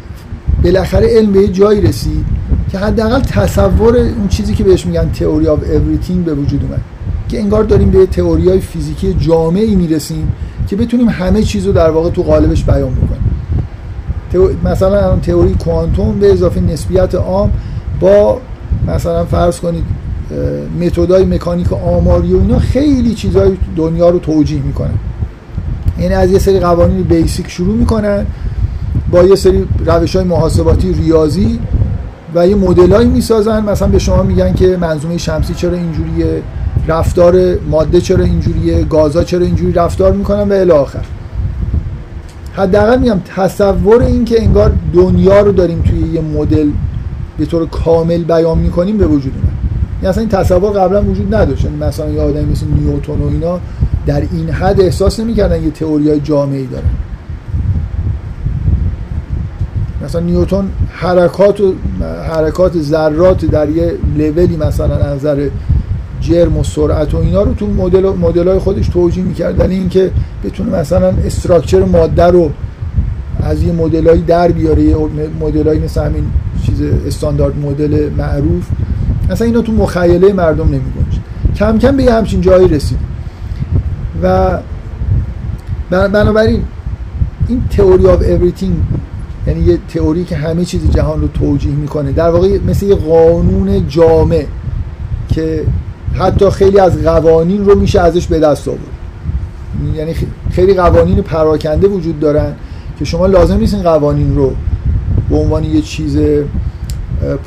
بالاخره 0.64 1.06
علم 1.06 1.32
به 1.32 1.48
جایی 1.48 1.80
رسید 1.80 2.24
که 2.72 2.78
حداقل 2.78 3.20
تصور 3.20 3.96
اون 3.96 4.28
چیزی 4.28 4.54
که 4.54 4.64
بهش 4.64 4.86
میگن 4.86 5.10
theory 5.12 5.48
of 5.48 5.58
everything 5.72 6.24
به 6.24 6.34
وجود 6.34 6.62
اومد. 6.62 6.80
که 7.28 7.40
انگار 7.40 7.64
داریم 7.64 7.90
به 7.90 8.06
تئوری 8.06 8.48
های 8.48 8.60
فیزیکی 8.60 9.14
جامعی 9.14 9.76
می‌رسیم 9.76 10.32
که 10.68 10.76
بتونیم 10.76 11.08
همه 11.08 11.42
چیز 11.42 11.66
رو 11.66 11.72
در 11.72 11.90
واقع 11.90 12.10
تو 12.10 12.22
قالبش 12.22 12.64
بیان 12.64 12.92
بکنیم. 12.94 13.20
مثلا 14.64 15.16
تئوری 15.16 15.54
کوانتوم 15.54 16.18
به 16.18 16.32
اضافه 16.32 16.60
نسبیت 16.60 17.14
عام 17.14 17.52
با 18.00 18.40
مثلا 18.88 19.24
فرض 19.24 19.60
کنید 19.60 19.84
متدای 20.80 21.24
مکانیک 21.24 21.72
آماری 21.72 22.32
و 22.34 22.40
اینا 22.40 22.58
خیلی 22.58 23.14
چیزهای 23.14 23.56
دنیا 23.76 24.10
رو 24.10 24.18
توجیه 24.18 24.62
می‌کنن 24.62 24.94
یعنی 26.00 26.14
از 26.14 26.30
یه 26.30 26.38
سری 26.38 26.60
قوانین 26.60 27.02
بیسیک 27.02 27.48
شروع 27.48 27.76
می‌کنن 27.76 28.26
با 29.10 29.22
یه 29.22 29.34
سری 29.34 29.64
روش 29.86 30.16
های 30.16 30.24
محاسباتی 30.24 30.92
ریاضی 30.92 31.58
و 32.34 32.46
یه 32.46 32.54
مدلایی 32.54 33.08
می‌سازن. 33.08 33.64
مثلا 33.64 33.88
به 33.88 33.98
شما 33.98 34.22
میگن 34.22 34.54
که 34.54 34.76
منظومه 34.76 35.18
شمسی 35.18 35.54
چرا 35.54 35.72
اینجوریه 35.72 36.42
رفتار 36.88 37.58
ماده 37.70 38.00
چرا 38.00 38.24
اینجوریه 38.24 38.84
گازا 38.84 39.24
چرا 39.24 39.44
اینجوری 39.46 39.72
رفتار 39.72 40.12
می‌کنن 40.12 40.48
و 40.48 40.52
الی 40.52 40.70
آخر. 40.70 41.04
حداقل 42.52 42.98
میگم 42.98 43.20
تصور 43.36 44.02
این 44.02 44.24
که 44.24 44.42
انگار 44.42 44.72
دنیا 44.92 45.40
رو 45.40 45.52
داریم 45.52 45.82
توی 45.82 45.98
یه 45.98 46.20
مدل 46.20 46.70
به 47.38 47.46
طور 47.46 47.66
کامل 47.66 48.24
بیان 48.24 48.58
می‌کنیم 48.58 48.98
به 48.98 49.06
وجود 49.06 49.32
اومد. 49.34 49.52
یعنی 49.96 50.06
اصلا 50.06 50.20
این 50.20 50.30
تصور 50.30 50.70
قبلا 50.70 51.02
وجود 51.02 51.34
نداشت. 51.34 51.64
یعنی 51.64 51.76
مثلا 51.76 52.10
یه 52.10 52.20
آدمی 52.20 52.52
مثل 52.52 52.66
نیوتن 52.66 53.12
و 53.12 53.28
اینا 53.28 53.60
در 54.10 54.22
این 54.32 54.50
حد 54.50 54.80
احساس 54.80 55.20
نمی‌کردن 55.20 55.62
یه 55.62 55.70
تئوریای 55.70 56.20
جامعی 56.20 56.66
دارن 56.66 56.84
مثلا 60.04 60.20
نیوتن 60.20 60.70
حرکات 60.90 61.60
و 61.60 61.72
حرکات 62.30 62.78
ذرات 62.78 63.44
در 63.44 63.68
یه 63.68 63.94
لولی 64.16 64.56
مثلا 64.56 64.96
از 64.96 65.16
نظر 65.16 65.48
جرم 66.20 66.56
و 66.56 66.64
سرعت 66.64 67.14
و 67.14 67.16
اینا 67.16 67.42
رو 67.42 67.54
تو 67.54 67.66
مدل 67.66 68.08
مدل‌های 68.08 68.58
خودش 68.58 68.88
توجیه 68.88 69.24
می‌کرد. 69.24 69.56
در 69.56 69.68
اینکه 69.68 70.10
بتونه 70.44 70.78
مثلا 70.78 71.12
استراکچر 71.26 71.84
ماده 71.84 72.24
رو 72.24 72.50
از 73.42 73.62
یه 73.62 73.72
مدلایی 73.72 74.22
در 74.22 74.48
بیاره 74.48 74.82
یه 74.82 74.96
مدلایی 75.40 75.80
مثل 75.80 76.04
همین 76.04 76.24
چیز 76.66 76.82
Standard 77.06 77.58
Model 77.58 78.10
معروف 78.18 78.68
مثلا 79.30 79.46
اینا 79.46 79.62
تو 79.62 79.72
مخیله 79.72 80.32
مردم 80.32 80.64
نمی‌گنجه. 80.64 81.20
کم 81.56 81.78
کم 81.78 81.96
به 81.96 82.02
یه 82.02 82.14
همچین 82.14 82.40
جایی 82.40 82.68
رسید 82.68 83.09
و 84.22 84.58
بنابراین 85.90 86.64
این 87.48 87.62
theory 87.70 88.06
of 88.06 88.22
everything 88.22 88.76
یعنی 89.46 89.60
یه 89.60 89.78
تئوری 89.88 90.24
که 90.24 90.36
همه 90.36 90.64
چیز 90.64 90.90
جهان 90.90 91.20
رو 91.20 91.28
توجیه 91.28 91.72
می‌کنه 91.72 92.12
در 92.12 92.30
واقع 92.30 92.58
مثل 92.68 92.86
یه 92.86 92.94
قانون 92.94 93.88
جامع 93.88 94.44
که 95.28 95.64
حتی 96.14 96.50
خیلی 96.50 96.78
از 96.78 97.02
قوانین 97.02 97.64
رو 97.64 97.78
میشه 97.78 98.00
ازش 98.00 98.26
به 98.26 98.38
دست 98.38 98.68
آورد. 98.68 98.80
یعنی 99.94 100.14
خیلی 100.50 100.74
قوانین 100.74 101.22
پراکنده 101.22 101.88
وجود 101.88 102.20
دارن 102.20 102.52
که 102.98 103.04
شما 103.04 103.26
لازم 103.26 103.56
نیست 103.56 103.74
این 103.74 103.82
قوانین 103.82 104.36
رو 104.36 104.52
به 105.30 105.36
عنوان 105.36 105.64
یه 105.64 105.80
چیز 105.80 106.18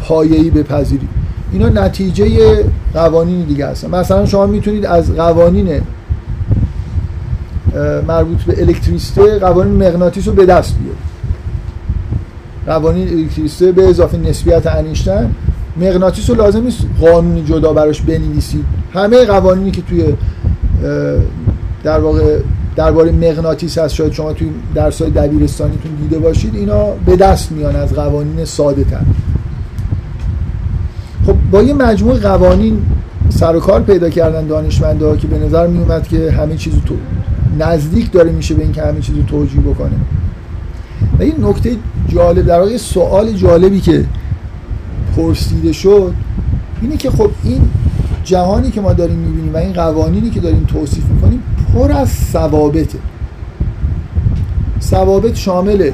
پایه‌ای 0.07 0.49
بپذیرید. 0.49 1.09
اینا 1.51 1.69
نتیجه 1.69 2.26
قوانین 2.93 3.43
دیگه 3.43 3.67
هستن. 3.67 3.89
مثلا 3.89 4.26
شما 4.26 4.45
می‌تونید 4.45 4.86
از 4.86 5.15
قوانین 5.15 5.82
مربوط 8.07 8.41
به 8.41 8.61
الکتریسته 8.61 9.39
قوانین 9.39 9.88
مغناطیس 9.88 10.28
رو 10.28 10.34
به 10.34 10.45
دست 10.45 10.76
بیارید 10.80 11.13
قوانین 12.65 13.09
الکتریسته 13.09 13.71
به 13.71 13.89
اضافه 13.89 14.17
نسبیت 14.17 14.67
انیشتن 14.67 15.32
مغناطیس 15.78 16.30
رو 16.30 16.36
لازم 16.36 16.63
نیست 16.63 16.86
قانونی 17.01 17.43
جدا 17.43 17.74
براش 17.74 18.01
بنویسید. 18.01 18.65
همه 18.93 19.26
قوانینی 19.26 19.71
که 19.71 19.82
توی 19.82 20.03
در 21.84 21.99
واقع 21.99 22.39
درباره 22.76 23.11
مغناطیس 23.11 23.78
هست 23.78 23.95
شاید 23.95 24.13
شما 24.13 24.34
توی 24.34 24.49
درسای 24.76 25.09
دبیرستانیتون 25.09 25.91
دیده 26.01 26.19
باشید 26.19 26.55
اینا 26.55 26.86
به 27.05 27.15
دست 27.15 27.51
میان 27.51 27.76
از 27.76 27.93
قوانین 27.93 28.45
ساده 28.45 28.84
تر. 28.84 29.01
خب 31.26 31.36
با 31.51 31.63
یه 31.63 31.74
مجموع 31.74 32.17
قوانین 32.17 32.82
سر 33.30 33.55
و 33.55 33.59
کار 33.59 33.82
پیدا 33.82 34.09
کردن 34.09 34.47
دانشمندا 34.47 35.15
که 35.15 35.28
به 35.28 35.39
نظر 35.39 35.67
می 35.67 35.80
اومد 35.80 36.07
که 36.07 36.32
همه 36.32 36.55
چیزو 36.55 36.80
تو 36.80 36.95
نزدیک 37.60 38.12
داره 38.12 38.32
میشه 38.32 38.56
به 38.56 38.64
اینکه 38.64 38.82
همه 38.82 39.01
چیزو 39.01 39.24
توجیه 39.24 39.62
بکنه. 39.62 39.95
و 41.20 41.22
این 41.24 41.36
نکته 41.39 41.76
جالب 42.08 42.45
در 42.45 42.60
واقع 42.60 42.78
سوال 42.78 43.32
جالبی 43.32 43.82
که 43.82 44.06
پرسیده 45.16 45.74
شد 45.74 46.14
اینه 46.82 46.97
که 46.97 47.10
خب 47.10 47.30
این 47.43 47.62
جهانی 48.24 48.72
که 48.72 48.82
ما 48.82 48.93
داریم 48.93 49.16
می‌بینیم 49.16 49.54
و 49.54 49.58
این 49.58 49.74
قوانینی 49.74 50.30
که 50.30 50.39
داریم 50.39 50.64
توصیف 50.64 51.06
می‌کنیم 51.06 51.43
پر 51.74 51.91
از 51.91 52.10
ثوابته. 52.10 52.99
ثوابت 54.82 55.36
شامل 55.36 55.91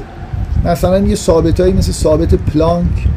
مثلا 0.64 0.98
یه 0.98 1.14
ثابتایی 1.14 1.72
مثل 1.72 1.92
ثابت 1.92 2.34
پلانک 2.34 3.08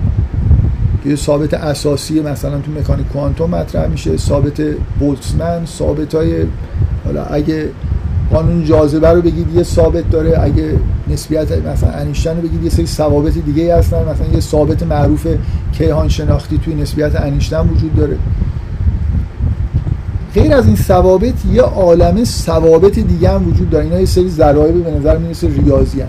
که 1.03 1.09
یه 1.09 1.15
ثابت 1.15 1.53
اساسی 1.53 2.21
مثلا 2.21 2.59
تو 2.59 2.71
مکانیک 2.71 3.07
کوانتوم 3.07 3.49
مطرح 3.49 3.87
میشه 3.87 4.17
ثابت 4.17 4.61
بولتزمن 4.99 5.65
ثابت 5.65 6.15
های 6.15 6.45
حالا 7.05 7.23
اگه 7.23 7.69
قانون 8.31 8.65
جاذبه 8.65 9.09
رو 9.09 9.21
بگید 9.21 9.55
یه 9.55 9.63
ثابت 9.63 10.09
داره 10.09 10.39
اگه 10.43 10.75
نسبیت 11.07 11.51
مثلا 11.51 11.89
انیشتن 11.89 12.35
رو 12.35 12.41
بگید 12.41 12.63
یه 12.63 12.69
سری 12.69 12.85
ثوابت 12.85 13.33
دیگه 13.33 13.77
هستن. 13.77 13.97
مثلا 13.97 14.27
یه 14.33 14.39
ثابت 14.39 14.83
معروف 14.83 15.27
کیهان 15.71 16.09
شناختی 16.09 16.57
توی 16.57 16.75
نسبیت 16.75 17.21
انیشتن 17.21 17.69
وجود 17.69 17.95
داره. 17.95 18.15
غیر 20.33 20.53
از 20.53 20.67
این 20.67 20.75
ثوابت 20.75 21.33
یه 21.53 21.61
عالم 21.61 22.23
ثوابت 22.23 22.99
دیگه 22.99 23.29
هم 23.29 23.47
وجود 23.47 23.69
داره. 23.69 23.85
اینا 23.85 23.99
یه 23.99 24.05
سری 24.05 24.29
ذرایب 24.29 24.83
به 24.83 24.91
نظر 24.91 25.17
می‌رسه 25.17 25.47
ریاضی 25.47 26.01
هن. 26.01 26.07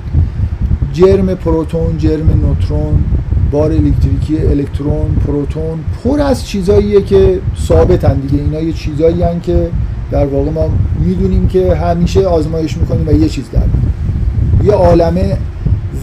جرم 0.93 1.27
پروتون 1.27 1.99
جرم 1.99 2.31
نوترون 2.31 3.05
بار 3.51 3.73
الکتریکی 3.73 4.39
الکترون 4.39 5.17
پروتون 5.27 5.79
پر 6.05 6.21
از 6.21 6.47
چیزاییه 6.47 7.03
که 7.03 7.41
ثابتن 7.67 8.15
دیگه. 8.15 8.43
اینا 8.43 8.61
یه 8.61 8.73
چیزایی 8.73 9.25
که 9.43 9.71
در 10.15 10.27
واقع 10.27 10.51
ما 10.51 10.71
می‌دونیم 11.07 11.49
که 11.49 11.75
همیشه 11.75 12.27
آزمایش 12.27 12.77
می‌کنیم 12.77 13.09
و 13.09 13.13
یه 13.13 13.29
چیز 13.29 13.45
در 13.53 13.63
یه 14.65 14.73
عالمه 14.73 15.37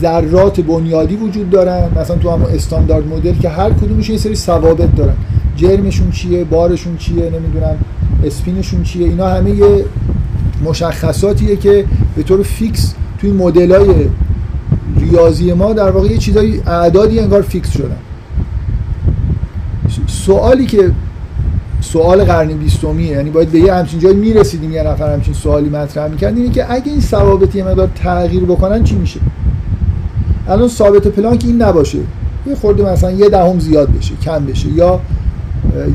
ذرات 0.01 0.62
بنیادی 0.62 1.16
وجود 1.16 1.49
دارن 1.49 1.89
مثلا 2.01 2.16
تو 2.16 2.30
همین 2.29 2.41
standard 2.41 3.07
model 3.07 3.34
که 3.34 3.49
هر 3.49 3.70
کدومش 3.70 4.09
یه 4.09 4.18
سری 4.18 4.36
ثوابت 4.36 4.95
دارن. 4.95 5.14
جرمشون 5.55 6.12
چیه؟ 6.12 6.43
بارشون 6.43 6.97
چیه؟ 6.97 7.24
نمی‌دونم. 7.24 7.76
اسپینشون 8.26 8.84
چیه؟ 8.84 9.07
اینا 9.07 9.28
همه 9.28 9.51
یه 9.51 9.86
مشخصاتیه 10.66 11.55
که 11.55 11.86
به 12.16 12.24
طور 12.24 12.43
fix 12.43 12.93
توی 13.20 13.32
مدلای 13.32 13.89
ریاضی 14.99 15.53
ما 15.53 15.74
در 15.74 15.91
واقع 15.91 16.07
یه 16.07 16.18
چیزای 16.18 16.59
اعدادی 16.59 17.20
انگار 17.20 17.41
fix 17.41 17.71
شدن. 17.72 17.97
سوالی 20.07 20.66
که 20.66 20.91
سوال 21.82 22.23
قرن 22.23 22.47
بیستمیه. 22.47 23.11
یعنی 23.11 23.29
باید 23.29 23.51
به 23.51 23.59
یه 23.59 23.73
همچین 23.73 23.99
جایی 23.99 24.15
می‌رسیدیم 24.15 24.71
یه 24.71 24.84
نفر 24.84 25.13
همچین 25.13 25.34
سوالی 25.34 25.69
مطرح 25.69 26.07
می‌کرد. 26.07 26.38
اینه 26.38 26.49
که 26.49 26.73
اگه 26.73 26.91
این 26.91 27.01
ثوابت 27.01 27.55
یه 27.55 27.63
مقدار 27.63 27.89
تغییر 27.95 28.43
بکنن 28.43 28.84
چی 28.84 28.95
میشه؟ 28.95 29.19
الان 30.47 30.67
ثابت 30.67 31.07
پلانک 31.07 31.43
این 31.45 31.61
نباشه. 31.61 31.97
یه 32.47 32.55
خورده 32.55 32.84
مثلا 32.84 33.11
یه 33.11 33.29
دهم 33.29 33.59
زیاد 33.59 33.89
بشه 33.97 34.13
کم 34.25 34.45
بشه. 34.45 34.69
یا 34.69 34.99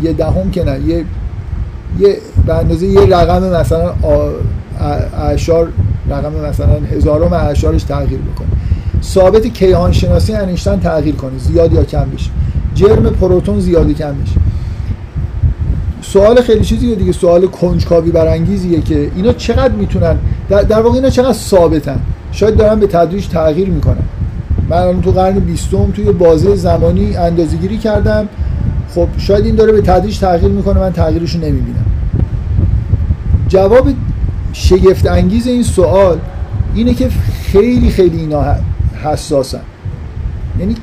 یه 0.02 0.12
دهم 0.12 0.50
که 0.50 0.64
نه 0.64 0.80
یه 0.86 1.04
یه 2.00 2.16
به 2.46 2.54
اندازه 2.54 2.86
یه 2.86 3.00
رقم 3.00 3.60
مثلا 3.60 3.92
اعشار 5.18 5.68
رقم 6.10 6.32
مثلا 6.48 6.76
هزارم 6.96 7.32
اعشارش 7.32 7.82
تغییر 7.82 8.20
بکنه. 8.20 8.48
ثابت 9.02 9.46
کیهان 9.46 9.92
شناسی 9.92 10.32
انیشتن 10.32 10.80
تغییر 10.80 11.14
کنه 11.14 11.38
زیاد 11.38 11.72
یا 11.72 11.84
کم 11.84 12.04
بشه. 12.14 12.30
جرم 12.74 13.02
پروتون 13.02 13.60
زیادی 13.60 13.94
کم 13.94 14.14
بشه. 14.24 14.45
سوال 16.02 16.40
خیلی 16.40 16.64
چیزیه 16.64 16.94
دیگه 16.94 17.12
سوال 17.12 17.46
کنجکاوی 17.46 18.10
برانگیزیه 18.10 18.80
که 18.80 19.10
اینا 19.16 19.32
چقدر 19.32 19.74
می‌تونن؟ 19.74 20.16
در, 20.48 20.62
در 20.62 20.80
واقع 20.80 20.94
اینا 20.94 21.10
چقدر 21.10 21.32
ثابتن؟ 21.32 22.00
شاید 22.32 22.56
دارن 22.56 22.80
به 22.80 22.86
تدریج 22.86 23.26
تغییر 23.28 23.68
می‌کنن. 23.68 24.04
من 24.68 24.76
الان 24.76 25.00
تو 25.02 25.12
قرن 25.12 25.38
بیستم 25.38 25.90
توی 25.90 26.12
بازه 26.12 26.56
زمانی 26.56 27.16
اندازه‌گیری 27.16 27.78
کردم. 27.78 28.28
خب 28.94 29.08
شاید 29.18 29.46
این 29.46 29.54
داره 29.54 29.72
به 29.72 29.80
تدریج 29.80 30.18
تغییر 30.18 30.52
می‌کنه 30.52 30.80
من 30.80 30.92
تغییرش 30.92 31.34
رو 31.34 31.40
نمی‌بینم. 31.40 31.86
جواب 33.48 33.88
شگفت 34.52 35.06
انگیز 35.06 35.46
این 35.46 35.62
سوال 35.62 36.18
اینه 36.74 36.94
که 36.94 37.08
خیلی 37.44 37.90
خیلی 37.90 38.20
اینا 38.20 38.44
حساسن. 39.04 39.60
یعنی 40.60 40.74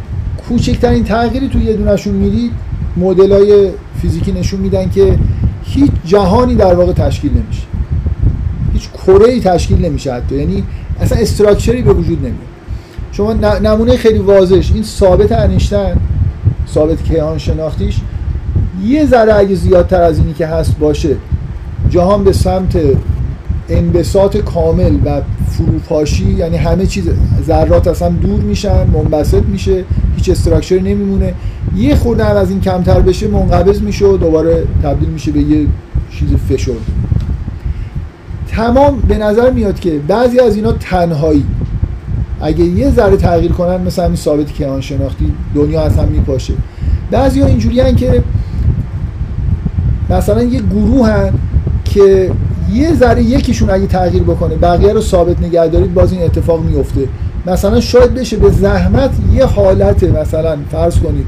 کوچکترین 0.49 1.03
تغییری 1.03 1.47
توی 1.47 1.63
یه 1.63 1.73
دونشون 1.73 2.13
میرید 2.13 2.51
مدلای 2.97 3.69
فیزیکی 4.03 4.31
نشون 4.31 4.59
میدن 4.59 4.89
که 4.89 5.17
هیچ 5.63 5.91
جهانی 6.05 6.55
در 6.55 6.75
واقع 6.75 6.93
تشکیل 6.93 7.31
نمیشه. 7.31 7.63
هیچ 8.73 8.89
کره 8.89 9.29
ای 9.29 9.41
تشکیل 9.41 9.85
نمیشه 9.85 10.13
حتی. 10.13 10.35
یعنی 10.35 10.63
اصلا 10.99 11.17
استراکچری 11.17 11.81
به 11.81 11.93
وجود 11.93 12.19
نمیاد. 12.19 12.37
شما 13.11 13.33
نمونه 13.33 13.97
خیلی 13.97 14.19
واضحش. 14.19 14.71
این 14.71 14.83
ثابت 14.83 15.31
انیشتن 15.31 15.97
ثابت 16.73 17.03
کیهان 17.03 17.37
شناختیش 17.37 17.95
یه 18.85 19.05
ذره 19.05 19.35
اگه 19.35 19.55
زیادتر 19.55 20.01
از 20.01 20.17
اینی 20.17 20.33
که 20.33 20.47
هست 20.47 20.77
باشه 20.79 21.15
جهان 21.89 22.23
به 22.23 22.33
سمت 22.33 22.77
انبساط 23.77 24.37
کامل 24.37 24.95
و 25.05 25.21
فروپاشی 25.49 26.31
یعنی 26.31 26.57
همه 26.57 26.85
چیز 26.85 27.09
ذرات 27.47 27.87
اصلا 27.87 28.09
دور 28.09 28.39
میشن 28.39 28.87
منبسط 28.87 29.43
میشه 29.43 29.83
هیچ 30.15 30.29
استراکچری 30.29 30.81
نمیمونه. 30.81 31.33
یه 31.75 31.95
خورده 31.95 32.25
از 32.25 32.49
این 32.49 32.61
کمتر 32.61 32.99
بشه 32.99 33.27
منقبض 33.27 33.81
میشه 33.81 34.05
و 34.05 34.17
دوباره 34.17 34.63
تبدیل 34.83 35.09
میشه 35.09 35.31
به 35.31 35.39
یه 35.39 35.67
چیز 36.11 36.29
فشرد 36.49 36.75
تمام 38.47 38.99
به 39.07 39.17
نظر 39.17 39.51
میاد 39.51 39.79
که 39.79 39.99
بعضی 40.07 40.39
از 40.39 40.55
اینا 40.55 40.71
تنهایی. 40.71 41.45
اگه 42.41 42.65
یه 42.65 42.91
ذره 42.91 43.17
تغییر 43.17 43.51
کنن 43.51 43.81
مثل 43.81 44.03
همین 44.03 44.15
ثابت 44.15 44.53
کیهان 44.53 44.81
شناختی 44.81 45.33
دنیا 45.55 45.81
اصلا 45.81 46.05
میپاشه. 46.05 46.53
بعضی 47.11 47.41
ها 47.41 47.47
اینجوری 47.47 47.95
که 47.95 48.23
مثلا 50.09 50.43
یه 50.43 50.61
گروه 50.61 51.09
هن 51.09 51.33
که 51.85 52.31
یه 52.73 52.95
ذره 52.95 53.23
یکیشون 53.23 53.69
اگه 53.69 53.87
تغییر 53.87 54.23
بکنه 54.23 54.55
بقیه 54.55 54.93
رو 54.93 55.01
ثابت 55.01 55.39
نگه 55.39 55.67
دارید 55.67 55.93
باز 55.93 56.11
این 56.11 56.23
اتفاق 56.23 56.63
میفته. 56.63 57.07
مثلا 57.45 57.79
شاید 57.79 58.13
بشه 58.13 58.37
به 58.37 58.51
زحمت 58.51 59.11
یه 59.33 59.45
حالت 59.45 60.03
مثلا 60.03 60.57
فرض 60.71 60.99
کنید 60.99 61.27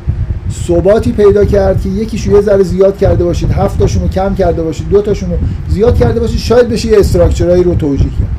ثباتی 0.68 1.12
پیدا 1.12 1.46
کرد 1.46 1.82
که 1.82 1.90
یکیشو 1.90 2.32
یه 2.32 2.42
ذره 2.42 2.64
زیاد 2.64 2.98
کرده 2.98 3.24
باشید 3.24 3.52
هفتاشون 3.52 4.02
رو 4.02 4.08
کم 4.08 4.36
کرده 4.36 4.64
باشید 4.64 4.90
دو 4.90 5.02
تاشون 5.02 5.30
رو 5.30 5.38
زیاد 5.70 5.98
کرده 5.98 6.20
باشید 6.20 6.38
شاید 6.40 6.70
بشه 6.70 6.90
یه 6.90 7.00
استراکچرایی 7.00 7.64
رو 7.64 7.76
توجیه 7.76 8.10
کرد. 8.10 8.36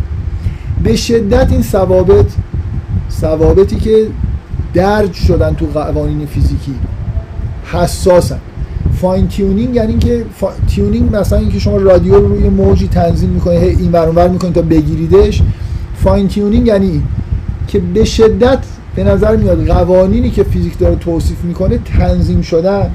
به 0.83 0.97
شدت 0.97 1.53
این 1.53 1.63
ثوابت 1.63 2.27
ثوابتی 3.11 3.77
که 3.77 4.07
درج 4.75 5.13
شدن 5.13 5.55
تو 5.55 5.67
قوانین 5.67 6.27
فیزیکی 6.27 6.75
حساسن. 7.65 8.39
fine 9.01 9.29
tuning 9.29 9.75
یعنی 9.75 9.91
اینکه 9.91 10.25
فا... 10.37 10.49
tuning 10.69 11.17
مثلا 11.17 11.39
اینکه 11.39 11.59
شما 11.59 11.77
رادیو 11.77 12.15
رو 12.15 12.29
روی 12.29 12.49
موجی 12.49 12.89
تنظیم 12.89 13.31
می‌کنید 13.31 13.63
این 13.63 13.93
ور 13.93 14.29
می‌کنید 14.29 14.55
تا 14.55 14.63
بگیریدش. 14.63 15.43
fine 15.97 16.29
tuning 16.29 16.67
یعنی 16.67 17.03
که 17.69 17.79
به 17.79 18.05
شدت 18.05 18.59
به 18.97 19.05
نظر 19.05 19.37
میاد 19.37 19.67
قوانینی 19.67 20.31
که 20.31 20.43
فیزیک 20.43 20.79
داره 20.79 20.97
توصیف 20.97 21.45
می‌کنه 21.45 21.79
تنظیم 21.99 22.41
شدن. 22.41 22.91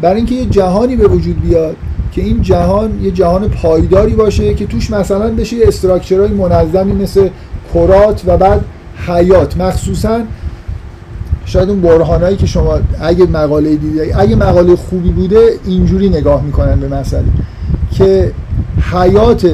برای 0.00 0.16
اینکه 0.16 0.34
یه 0.34 0.44
جهانی 0.44 0.96
به 0.96 1.08
وجود 1.08 1.42
بیاد 1.42 1.76
که 2.12 2.22
این 2.22 2.42
جهان 2.42 3.02
یه 3.02 3.10
جهان 3.10 3.48
پایداری 3.48 4.14
باشه 4.14 4.54
که 4.54 4.66
توش 4.66 4.90
مثلا 4.90 5.30
بشه 5.30 5.56
یه 5.56 5.68
structure 5.68 6.17
های 6.17 6.28
منظمی 6.28 6.92
مثل 6.92 7.28
کرات 7.74 8.22
و 8.26 8.36
بعد 8.36 8.64
حیات. 9.06 9.56
مخصوصا 9.56 10.20
شاید 11.44 11.70
اون 11.70 11.80
برهانایی 11.80 12.36
که 12.36 12.46
شما 12.46 12.78
اگه 13.00 13.26
مقاله 13.26 13.76
دیده 13.76 14.20
اگه 14.20 14.36
مقاله 14.36 14.76
خوبی 14.76 15.10
بوده 15.10 15.48
اینجوری 15.64 16.08
نگاه 16.08 16.42
می‌کنن 16.42 16.80
به 16.80 16.88
مسئله 16.88 17.24
که 17.92 18.32
حیات 18.92 19.50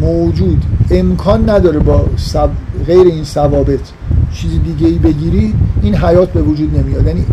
موجود 0.00 0.62
امکان 0.90 1.50
نداره 1.50 1.78
با 1.78 2.04
غیر 2.86 3.06
این 3.06 3.24
ثوابت 3.24 3.80
چیز 4.32 4.50
دیگه 4.64 4.86
ای 4.86 4.98
بگیری 4.98 5.54
این 5.82 5.94
حیات 5.94 6.32
به 6.32 6.42
وجود 6.42 6.78
نمیاد. 6.78 7.06
یعنی 7.06 7.24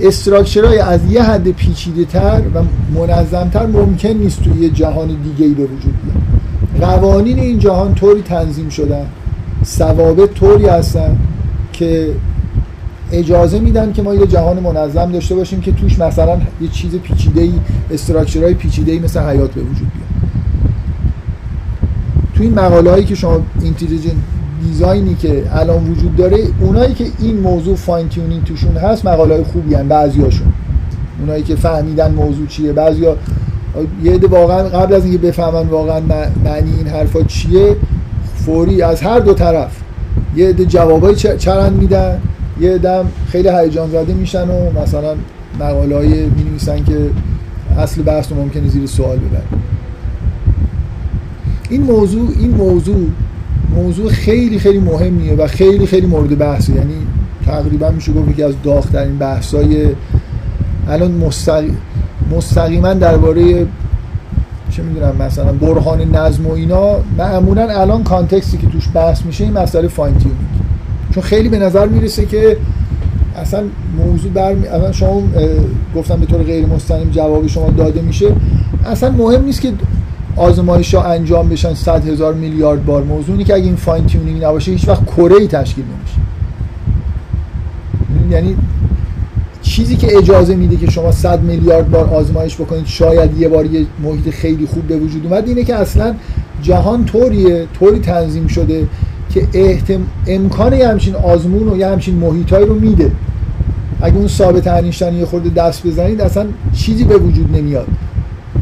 استراکچرهای 0.00 0.78
از 0.78 1.12
یه 1.12 1.22
حد 1.22 1.48
پیچیده 1.48 2.04
تر 2.04 2.42
و 2.54 2.62
منظم 2.98 3.48
تر 3.48 3.66
ممکن 3.66 4.08
نیست 4.08 4.42
توی 4.42 4.62
یه 4.62 4.68
جهان 4.68 5.08
دیگه 5.08 5.46
ای 5.46 5.54
به 5.54 5.62
وجود 5.62 5.94
بیاد. 6.02 6.90
قوانین 6.90 7.38
این 7.38 7.58
جهان 7.58 7.94
طوری 7.94 8.22
تنظیم 8.22 8.68
شدن 8.68 9.06
ثوابت 9.64 10.34
طوری 10.34 10.66
هستن 10.66 11.18
که 11.72 12.10
اجازه 13.12 13.58
میدن 13.58 13.92
که 13.92 14.02
ما 14.02 14.14
یه 14.14 14.26
جهان 14.26 14.60
منظم 14.60 15.12
داشته 15.12 15.34
باشیم 15.34 15.60
که 15.60 15.72
توش 15.72 15.98
مثلا 15.98 16.40
یه 16.60 16.68
چیز 16.68 16.94
پیچیده 16.94 17.40
ای 17.40 17.52
structure 17.90 18.42
های 18.42 18.54
پیچیده 18.54 18.92
ای 18.92 18.98
مثل 18.98 19.20
حیات 19.20 19.50
به 19.50 19.60
وجود 19.60 19.88
بیاد. 19.92 20.32
تو 22.34 22.42
این 22.42 22.54
مقاله 22.54 22.90
هایی 22.90 23.04
که 23.04 23.14
شما 23.14 23.40
intelligent 23.62 24.12
design 24.62 25.07
ی 25.07 25.14
که 25.14 25.44
الان 25.52 25.90
وجود 25.90 26.16
داره 26.16 26.38
اونایی 26.60 26.94
که 26.94 27.06
این 27.18 27.40
موضوع 27.40 27.76
fine 27.76 28.08
tuning 28.08 28.44
توشون 28.44 28.76
هست 28.76 29.06
مقاله 29.06 29.34
های 29.34 29.44
خوبی 29.44 29.74
هستن 29.74 29.88
بعضیاشون. 29.88 30.52
اونایی 31.20 31.42
که 31.42 31.56
فهمیدن 31.56 32.12
موضوع 32.14 32.46
چیه 32.46 32.72
بعضیا 32.72 33.16
یه 34.04 34.12
عده 34.12 34.26
واقعا 34.26 34.62
قبل 34.62 34.94
از 34.94 35.04
اینکه 35.04 35.18
بفهمن 35.18 35.66
واقعا 35.68 36.00
معنی 36.44 36.76
این 36.76 36.86
حرفا 36.86 37.22
چیه 37.22 37.76
فوری 38.34 38.82
از 38.82 39.02
هر 39.02 39.18
دو 39.18 39.34
طرف 39.34 39.70
یه 40.36 40.48
عده 40.48 40.64
جوابای 40.64 41.16
چرند 41.16 41.76
میدن. 41.76 42.20
یه 42.60 42.78
دم 42.78 43.06
خیلی 43.28 43.48
هیجان 43.48 43.90
زده 43.90 44.12
میشن 44.12 44.48
و 44.48 44.80
مثلا 44.82 45.14
مقاله 45.60 45.96
های 45.96 46.26
می 46.26 46.42
نویسن 46.42 46.84
که 46.84 47.10
اصل 47.78 48.02
بحث 48.02 48.32
رو 48.32 48.38
ممکنه 48.38 48.68
زیر 48.68 48.86
سوال 48.86 49.16
ببرن 49.16 49.42
این 51.70 51.82
موضوع 51.82 52.28
این 52.38 52.50
موضوع 52.50 53.06
موضوع 53.74 54.08
خیلی 54.08 54.58
خیلی 54.58 54.78
مهمیه 54.78 55.34
و 55.34 55.46
خیلی 55.46 55.86
خیلی 55.86 56.06
مورد 56.06 56.38
بحثه. 56.38 56.74
یعنی 56.74 56.94
تقریبا 57.46 57.90
میشه 57.90 58.12
گفت 58.12 58.28
یکی 58.28 58.42
از 58.42 58.54
داغترین 58.64 59.18
بحثای 59.18 59.88
الان 60.88 61.10
مستقی... 61.12 61.72
مستقیما 62.30 62.94
درباره 62.94 63.66
چه 64.70 64.82
می‌دونم 64.82 65.16
مثلا 65.18 65.52
برهان 65.52 66.16
نظم 66.16 66.46
و 66.46 66.52
اینا. 66.52 66.96
معمولا 67.18 67.80
الان 67.80 68.04
context 68.04 68.51
ی 68.51 68.58
که 68.58 68.66
توش 68.66 68.88
بحث 68.94 69.24
میشه 69.24 69.44
این 69.44 69.52
مسئله 69.58 69.88
fine 69.88 69.98
tuning 69.98 70.14
چون 71.14 71.22
خیلی 71.22 71.48
به 71.48 71.58
نظر 71.58 71.86
می‌رسه 71.86 72.26
که 72.26 72.56
اصلا 73.36 73.62
موضوع 74.06 74.30
بر 74.30 74.52
اصلا 74.52 74.92
شما 74.92 75.22
گفتم 75.96 76.20
به 76.20 76.26
طور 76.26 76.42
غیر 76.42 76.66
مستقیم 76.66 77.10
جواب 77.10 77.46
شما 77.46 77.70
داده 77.70 78.02
میشه. 78.02 78.32
اصلا 78.84 79.10
مهم 79.10 79.44
نیست 79.44 79.60
که 79.60 79.72
آزمایش 80.36 80.94
ها 80.94 81.02
انجام 81.02 81.48
بشن 81.48 81.74
100 81.74 82.08
هزار 82.08 82.34
میلیارد 82.34 82.84
بار. 82.84 83.02
موضوعی 83.02 83.44
که 83.44 83.54
اگه 83.54 83.64
این 83.64 83.76
fine 83.76 84.06
tuning 84.06 84.44
نباشه 84.44 84.72
هیچ 84.72 84.88
وقت 84.88 85.06
کره 85.06 85.36
ای 85.36 85.46
تشکیل 85.46 85.84
نمیشه. 85.84 86.20
یعنی 88.30 88.56
چیزی 89.62 89.96
که 89.96 90.18
اجازه 90.18 90.54
میده 90.54 90.76
که 90.76 90.90
شما 90.90 91.12
100 91.12 91.42
میلیارد 91.42 91.90
بار 91.90 92.04
آزمایش 92.04 92.54
بکنید 92.54 92.86
شاید 92.86 93.40
یه 93.40 93.48
بار 93.48 93.66
یه 93.66 93.86
محیط 94.02 94.30
خیلی 94.30 94.66
خوب 94.66 94.82
به 94.82 94.96
وجود 94.96 95.26
اومد 95.26 95.48
اینه 95.48 95.64
که 95.64 95.74
اصلا 95.74 96.14
جهان 96.62 97.04
طوریه 97.04 97.66
طوری 97.78 97.98
تنظیم 97.98 98.46
شده 98.46 98.86
که 99.30 99.48
احتم... 99.54 100.00
امکان 100.26 100.72
یه 100.72 100.88
همچین 100.88 101.14
آزمون 101.14 101.68
و 101.68 101.76
یه 101.76 101.86
همچین 101.86 102.14
محیطایی 102.14 102.66
رو 102.66 102.74
میده. 102.74 103.10
اگه 104.00 104.16
اون 104.16 104.28
ثابت 104.28 104.66
انیشتین 104.66 105.14
یه 105.14 105.24
خورده 105.24 105.48
دست 105.48 105.86
بزنید 105.86 106.20
اصلا 106.20 106.46
چیزی 106.72 107.04
به 107.04 107.16
وجود 107.16 107.56
نمیاد. 107.56 107.86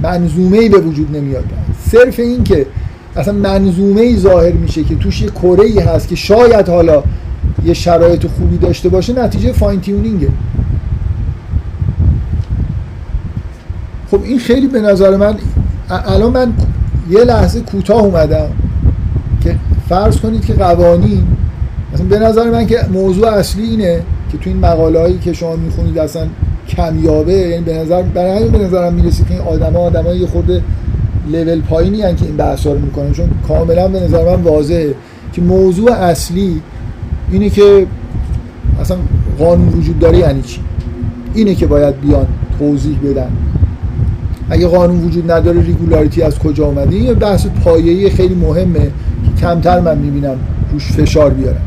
منظومه 0.03 0.69
به 0.69 0.79
وجود 0.79 1.17
نمیاد. 1.17 1.45
صرف 1.91 2.19
این 2.19 2.45
که 2.45 2.67
اصلا 3.17 3.35
منظومه 3.35 4.17
ظاهر 4.17 4.53
میشه 4.53 4.85
که 4.85 4.95
توش 4.95 5.23
یه 5.23 5.29
کره 5.31 5.65
ای 5.65 5.81
هست 5.81 6.09
که 6.09 6.17
شاید 6.17 6.69
حالا 6.69 7.03
یه 7.65 7.75
شرایط 7.75 8.27
خوبی 8.27 8.59
داشته 8.59 8.89
باشه 8.89 9.25
نتیجه 9.25 9.53
فاین 9.53 9.81
تیونینگه 9.81 10.29
خب 14.11 14.23
این 14.25 14.39
خیلی 14.39 14.67
به 14.67 14.81
نظر 14.81 15.17
من 15.17 15.35
الان 15.91 16.33
من 16.33 16.53
یه 17.11 17.25
لحظه 17.25 17.61
کوتاه 17.61 18.03
اومدم. 18.03 18.49
فرض 19.89 20.17
کنید 20.17 20.45
که 20.45 20.53
قوانین 20.53 21.23
مثلا 21.95 22.07
به 22.07 22.19
نظر 22.19 22.51
من 22.51 22.67
که 22.67 22.79
موضوع 22.93 23.29
اصلی 23.29 23.63
اینه 23.63 24.03
که 24.33 24.39
تو 24.39 24.51
این 24.51 24.59
مقاله 24.59 25.01
هایی 25.01 25.19
که 25.19 25.33
شما 25.33 25.57
می‌خونید 25.57 25.99
اصلا 25.99 26.27
کمیابه 26.69 27.33
یعنی 27.33 27.65
به 27.65 27.75
نظر 27.75 28.03
برای 28.03 28.37
همین 28.37 28.53
به 28.53 28.59
نظرم 28.59 28.95
می‌رسید 28.95 29.27
که 29.27 29.35
این 29.35 29.43
آدما 29.43 29.79
آدمای 29.79 30.19
یه 30.19 30.27
خورده 30.27 30.63
لول 31.33 31.61
پایینی 31.61 31.99
که 31.99 32.25
این 32.25 32.37
بحث 32.37 32.67
رو 32.67 32.79
می‌کنن. 32.79 33.13
چون 33.13 33.31
کاملا 33.49 33.89
به 33.89 34.01
نظر 34.01 34.25
من 34.25 34.43
واضحه 34.43 34.95
که 35.33 35.43
موضوع 35.43 35.93
اصلی 35.93 36.61
اینه 37.31 37.51
که 37.51 37.87
اصلا 38.81 38.97
قانون 39.39 39.69
وجود 39.69 39.99
داره 39.99 40.19
یعنی 40.19 40.43
چی؟ 40.43 40.61
اینه 41.35 41.55
که 41.55 41.67
باید 41.67 42.01
بیان 42.01 42.27
توضیح 42.59 42.99
بدن. 43.05 43.31
اگه 44.51 44.67
قانون 44.67 45.05
وجود 45.05 45.31
نداره 45.31 45.63
ریگولاریتی 45.63 46.23
از 46.23 46.39
کجا 46.39 46.67
اومده؟ 46.67 46.97
این 46.97 47.15
بحث 47.15 47.47
پایه‌ای 47.47 48.11
خیلی 48.11 48.35
مهمه. 48.35 48.91
کمتر 49.41 49.81
من 49.81 49.99
می‌بینم 49.99 50.37
روش 50.73 50.93
فشار 50.93 51.31
بیارن 51.31 51.61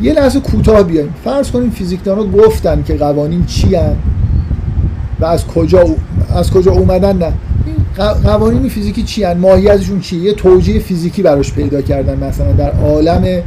یه 0.00 0.12
لحظه 0.12 0.40
کوتاه 0.40 0.82
بیایم. 0.82 1.14
فرض 1.24 1.50
کنیم 1.50 1.70
فیزیکدانا 1.70 2.24
گفتن 2.24 2.82
که 2.82 2.94
قوانین 2.94 3.46
چی 3.46 3.74
هن 3.74 3.96
و 5.20 5.24
از 5.24 5.46
کجا 5.46 5.84
از 6.34 6.50
کجا 6.50 6.72
اومدن 6.72 7.16
نه. 7.16 7.32
قوانین 8.24 8.68
فیزیکی 8.68 9.02
چی 9.02 9.24
هن 9.24 9.38
ماهیتشون 9.38 10.00
چیه؟ 10.00 10.20
یه 10.20 10.34
توجیه 10.34 10.78
فیزیکی 10.78 11.22
براش 11.22 11.52
پیدا 11.52 11.82
کردن. 11.82 12.24
مثلا 12.24 12.52
در 12.52 12.70
عالم 12.70 13.42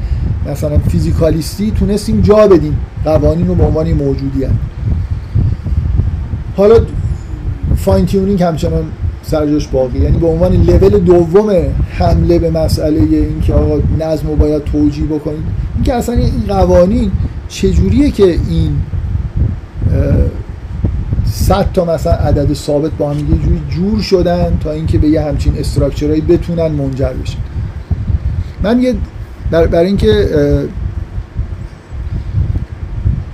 مثلا 0.52 0.78
فیزیکالیستی 0.78 1.72
تونستیم 1.72 2.22
جا 2.22 2.48
بدیم. 2.48 2.78
قوانین 3.06 3.48
رو 3.48 3.56
به 3.56 3.64
عنوان 3.64 3.94
موجودی 3.94 4.44
هن. 4.44 4.58
حالا 6.58 6.76
فاین 7.76 8.06
تیونینگ 8.06 8.44
همچنان 8.44 8.84
سرجاش 9.24 9.68
باقی. 9.68 10.00
یعنی 10.00 10.18
به 10.18 10.28
عنوان 10.28 10.54
لول 10.54 10.90
دوم 10.90 11.54
حمله 11.90 12.40
به 12.40 12.50
مسئله 12.50 13.00
این 13.00 13.42
که 13.42 13.54
آقا 13.54 13.80
نظم 14.00 14.28
رو 14.28 14.36
باید 14.36 14.64
توجیه 14.64 15.06
بکنید. 15.06 15.44
این 15.76 15.84
که 15.84 15.94
اصلا 15.94 16.16
این 16.16 16.32
قوانین 16.48 17.12
چجوریه 17.48 18.12
که 18.12 18.24
این 18.50 18.72
صد 21.26 21.68
تا 21.74 21.86
مثلا 21.86 22.14
عدد 22.14 22.54
ثابت 22.54 22.92
با 22.92 23.10
هم 23.10 23.20
یه 23.20 23.26
جوری 23.26 23.62
جور 23.70 24.02
شدن 24.02 24.58
تا 24.64 24.72
اینکه 24.72 24.98
به 24.98 25.08
یه 25.08 25.22
همچین 25.22 25.58
structure 25.58 26.06
هایی 26.06 26.22
بتونن 26.22 26.68
منجر 26.68 27.14
بشن. 27.14 27.38
من 28.64 28.82
یه 28.82 28.96
برای 29.52 29.88
اینکه 29.88 30.30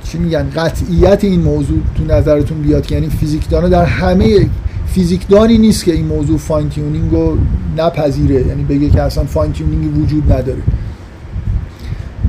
چی 0.03 0.17
میگن 0.17 0.49
قطعیت 0.55 1.23
این 1.23 1.41
موضوع 1.41 1.77
تو 1.95 2.03
نظرتون 2.03 2.61
بیاد 2.61 2.85
که 2.85 2.95
یعنی 2.95 3.09
فیزیکدانا 3.09 3.69
در 3.69 3.85
همه 3.85 4.49
فیزیکدانی 4.93 5.57
نیست 5.57 5.85
که 5.85 5.93
این 5.93 6.05
موضوع 6.05 6.37
fine 6.37 6.69
tuning 6.69 7.11
رو 7.11 7.37
نپذیره. 7.77 8.47
یعنی 8.47 8.63
بگه 8.63 8.89
که 8.89 9.01
اصلا 9.01 9.23
fine 9.23 9.51
tuning 9.51 9.97
وجود 9.97 10.31
نداره. 10.31 10.61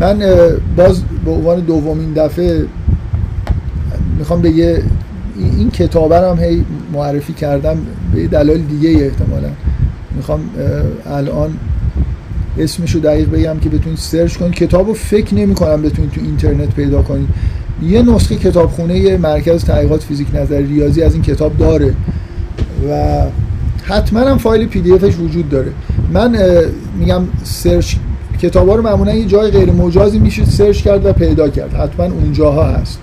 من 0.00 0.22
باز 0.76 1.02
به 1.24 1.30
عنوان 1.30 1.60
دومین 1.60 2.12
دفعه 2.12 2.64
می‌خوام 4.18 4.42
به 4.42 4.50
یه 4.50 4.82
این 5.58 5.70
کتابه 5.70 6.18
هم 6.18 6.38
هی 6.38 6.64
معرفی 6.92 7.32
کردم 7.32 7.78
به 8.14 8.26
دلایل 8.26 8.62
دیگه 8.62 8.90
احتمالا. 8.90 9.48
می‌خوام 10.16 10.40
الان 11.06 11.50
اسمشو 12.58 12.98
دقیق 12.98 13.30
بگم 13.30 13.58
که 13.60 13.68
بتونید 13.68 13.98
search 13.98 14.36
کنید. 14.36 14.54
کتاب 14.54 14.86
رو 14.86 14.94
فکر 14.94 15.34
نمی 15.34 15.54
کنم 15.54 15.82
بتونید 15.82 16.10
تو 16.10 16.20
اینترنت 16.20 16.74
پیدا 16.74 17.02
کنید. 17.02 17.28
یه 17.82 18.02
نسخه 18.02 18.36
کتابخونه 18.36 19.16
مرکز 19.16 19.64
تحقیقات 19.64 20.02
فیزیک 20.02 20.26
نظری 20.34 20.66
ریاضی 20.66 21.02
از 21.02 21.14
این 21.14 21.22
کتاب 21.22 21.56
داره. 21.56 21.94
و 22.88 23.22
حتما 23.84 24.20
هم 24.20 24.38
فایل 24.38 24.66
PDF 24.66 24.92
ش 24.92 25.16
وجود 25.16 25.48
داره. 25.48 25.72
من 26.12 26.36
میگم 26.98 27.22
search 27.42 27.94
کتابا 28.42 28.74
رو 28.74 28.82
معمولا 28.82 29.14
یه 29.14 29.24
جای 29.24 29.50
غیر 29.50 29.72
مجازی 29.72 30.18
میشه 30.18 30.44
search 30.44 30.82
کرد 30.82 31.06
و 31.06 31.12
پیدا 31.12 31.48
کرد. 31.48 31.74
حتما 31.74 32.04
اونجاها 32.06 32.64
هست. 32.64 32.98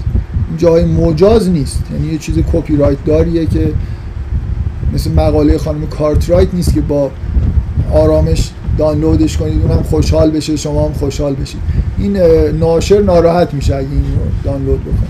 جای 0.57 0.85
مجاز 0.85 1.49
نیست. 1.49 1.83
یعنی 1.93 2.13
یه 2.13 2.17
چیز 2.17 2.35
کپی 2.53 2.75
رایت 2.75 2.97
داریه 3.05 3.45
که 3.45 3.71
مثل 4.93 5.11
مقاله 5.11 5.57
خانم 5.57 5.87
کارترایت 5.87 6.53
نیست 6.53 6.73
که 6.73 6.81
با 6.81 7.11
آرامش 7.93 8.51
دانلودش 8.77 9.37
کنید. 9.37 9.61
اونم 9.61 9.83
خوشحال 9.83 10.31
بشه. 10.31 10.55
شما 10.55 10.85
هم 10.85 10.93
خوشحال 10.93 11.33
بشید. 11.33 11.61
این 11.97 12.17
ناشر 12.59 13.01
ناراحت 13.01 13.53
میشه 13.53 13.75
اگه 13.75 13.87
این 13.91 14.03
رو 14.03 14.51
دانلود 14.51 14.81
بکنه. 14.81 15.09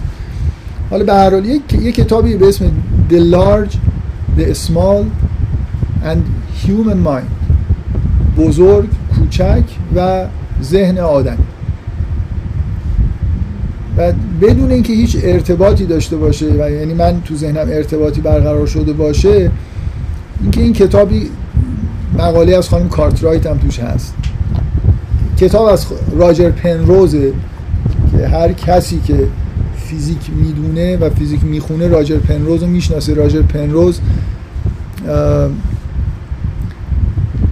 حالا 0.90 1.04
به 1.04 1.14
هر 1.14 1.30
حال 1.30 1.46
یک 1.46 1.96
کتابی 1.96 2.36
به 2.36 2.48
اسم 2.48 2.66
The 3.10 3.34
Large 3.34 3.78
The 4.38 4.54
Small 4.54 5.04
and 6.04 6.22
Human 6.64 7.00
Mind. 7.08 7.32
بزرگ 8.38 8.90
کوچک 9.16 9.64
و 9.96 10.26
ذهن 10.64 10.98
آدمی 10.98 11.44
و 13.98 14.14
بدون 14.42 14.72
اینکه 14.72 14.94
هیچ 14.94 15.18
ارتباطی 15.24 15.86
داشته 15.86 16.18
باشه 16.18 16.46
و 16.46 16.72
یعنی 16.72 16.94
من 16.94 17.22
تو 17.22 17.36
ذهنم 17.36 17.68
ارتباطی 17.70 18.22
برقرار 18.22 18.68
شده 18.68 18.94
باشه 18.94 19.52
اینکه 20.42 20.62
این 20.62 20.74
کتابی 20.74 21.30
مقاله 22.18 22.58
از 22.58 22.70
خانم 22.70 22.90
کارترایت 22.90 23.46
هم 23.46 23.58
توش 23.58 23.80
هست. 23.80 24.14
کتاب 25.38 25.66
از 25.66 25.86
راجر 26.18 26.50
پنروزه 26.50 27.34
که 28.12 28.28
هر 28.28 28.52
کسی 28.52 29.00
که 29.06 29.28
فیزیک 29.78 30.30
می‌دونه 30.36 30.98
و 30.98 31.10
فیزیک 31.10 31.44
می‌خونه 31.44 31.88
راجر 31.88 32.18
پنروز 32.18 32.64
رو 32.64 32.70
می‌شناسه. 32.70 33.14
راجر 33.14 33.42
پنروز 33.42 34.00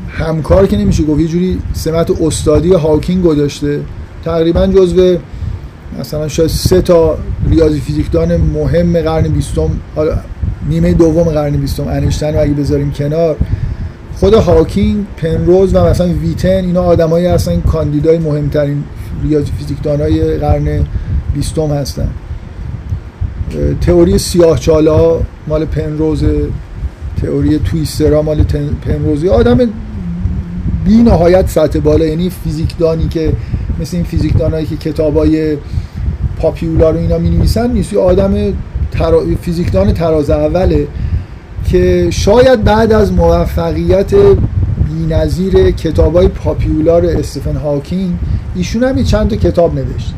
همکار 0.09 0.67
که 0.67 0.77
نمیشه 0.77 1.03
گفت 1.03 1.21
یه 1.21 1.27
جوری 1.27 1.59
سمت 1.73 2.21
استادی 2.21 2.73
هاکینگ 2.73 3.23
گذاشته. 3.23 3.81
تقریبا 4.25 4.67
جزو 4.67 5.17
مثلا 5.99 6.27
شاید 6.27 6.49
سه 6.49 6.81
تا 6.81 7.17
ریاضی 7.49 7.79
فیزیکدان 7.79 8.37
مهم 8.37 9.01
قرن 9.01 9.27
بیستم 9.27 9.69
نیمه 10.69 10.93
دوم 10.93 11.23
قرن 11.23 11.57
بیستم 11.57 11.87
انیشتن 11.87 12.33
رو 12.33 12.41
اگه 12.41 12.53
بذاریم 12.53 12.91
کنار 12.91 13.35
خود 14.19 14.33
هاکینگ 14.33 15.05
پنروز 15.17 15.75
و 15.75 15.85
مثلا 15.85 16.07
ویتن 16.07 16.49
اینا 16.49 16.81
آدمایی 16.81 17.25
هستن 17.25 17.61
کاندیدای 17.61 18.17
مهمترین 18.17 18.83
ریاضی 19.23 19.51
فیزیکدان 19.57 20.01
های 20.01 20.37
قرن 20.37 20.85
بیستم 21.33 21.67
هستن. 21.67 22.09
تئوری 23.81 24.17
سیاه 24.17 24.59
ها 24.87 25.21
مال 25.47 25.65
پنروز 25.65 26.23
تئوری 27.21 27.59
تویسترا 27.59 28.21
مال 28.21 28.43
پنروزی. 28.81 29.29
آدم 29.29 29.57
بی 30.85 30.97
نهایت 30.97 31.49
سطح 31.49 31.79
بالا 31.79 32.05
یعنی 32.05 32.29
فیزیکدانی 32.29 33.07
که 33.07 33.33
مثل 33.81 33.97
این 33.97 34.05
فیزیکدانایی 34.05 34.65
که 34.65 34.75
کتابای 34.75 35.57
پاپیولا 36.39 36.89
رو 36.89 36.97
اینا 36.97 37.17
می 37.17 37.29
نویسن 37.29 37.71
نیست 37.71 37.93
آدم 37.93 38.33
ترا... 38.91 39.23
فیزیکدان 39.41 39.93
تراز 39.93 40.29
اوله 40.29 40.87
که 41.67 42.07
شاید 42.11 42.63
بعد 42.63 42.93
از 42.93 43.13
موفقیت 43.13 44.13
بی‌نظیر 44.89 45.71
کتابای 45.71 46.27
پاپیولار 46.27 47.05
استفن 47.05 47.55
هاکینگ 47.55 48.13
ایشون 48.55 48.83
هم 48.83 49.03
چند 49.03 49.29
تا 49.29 49.35
کتاب 49.35 49.75
نوشت 49.75 50.13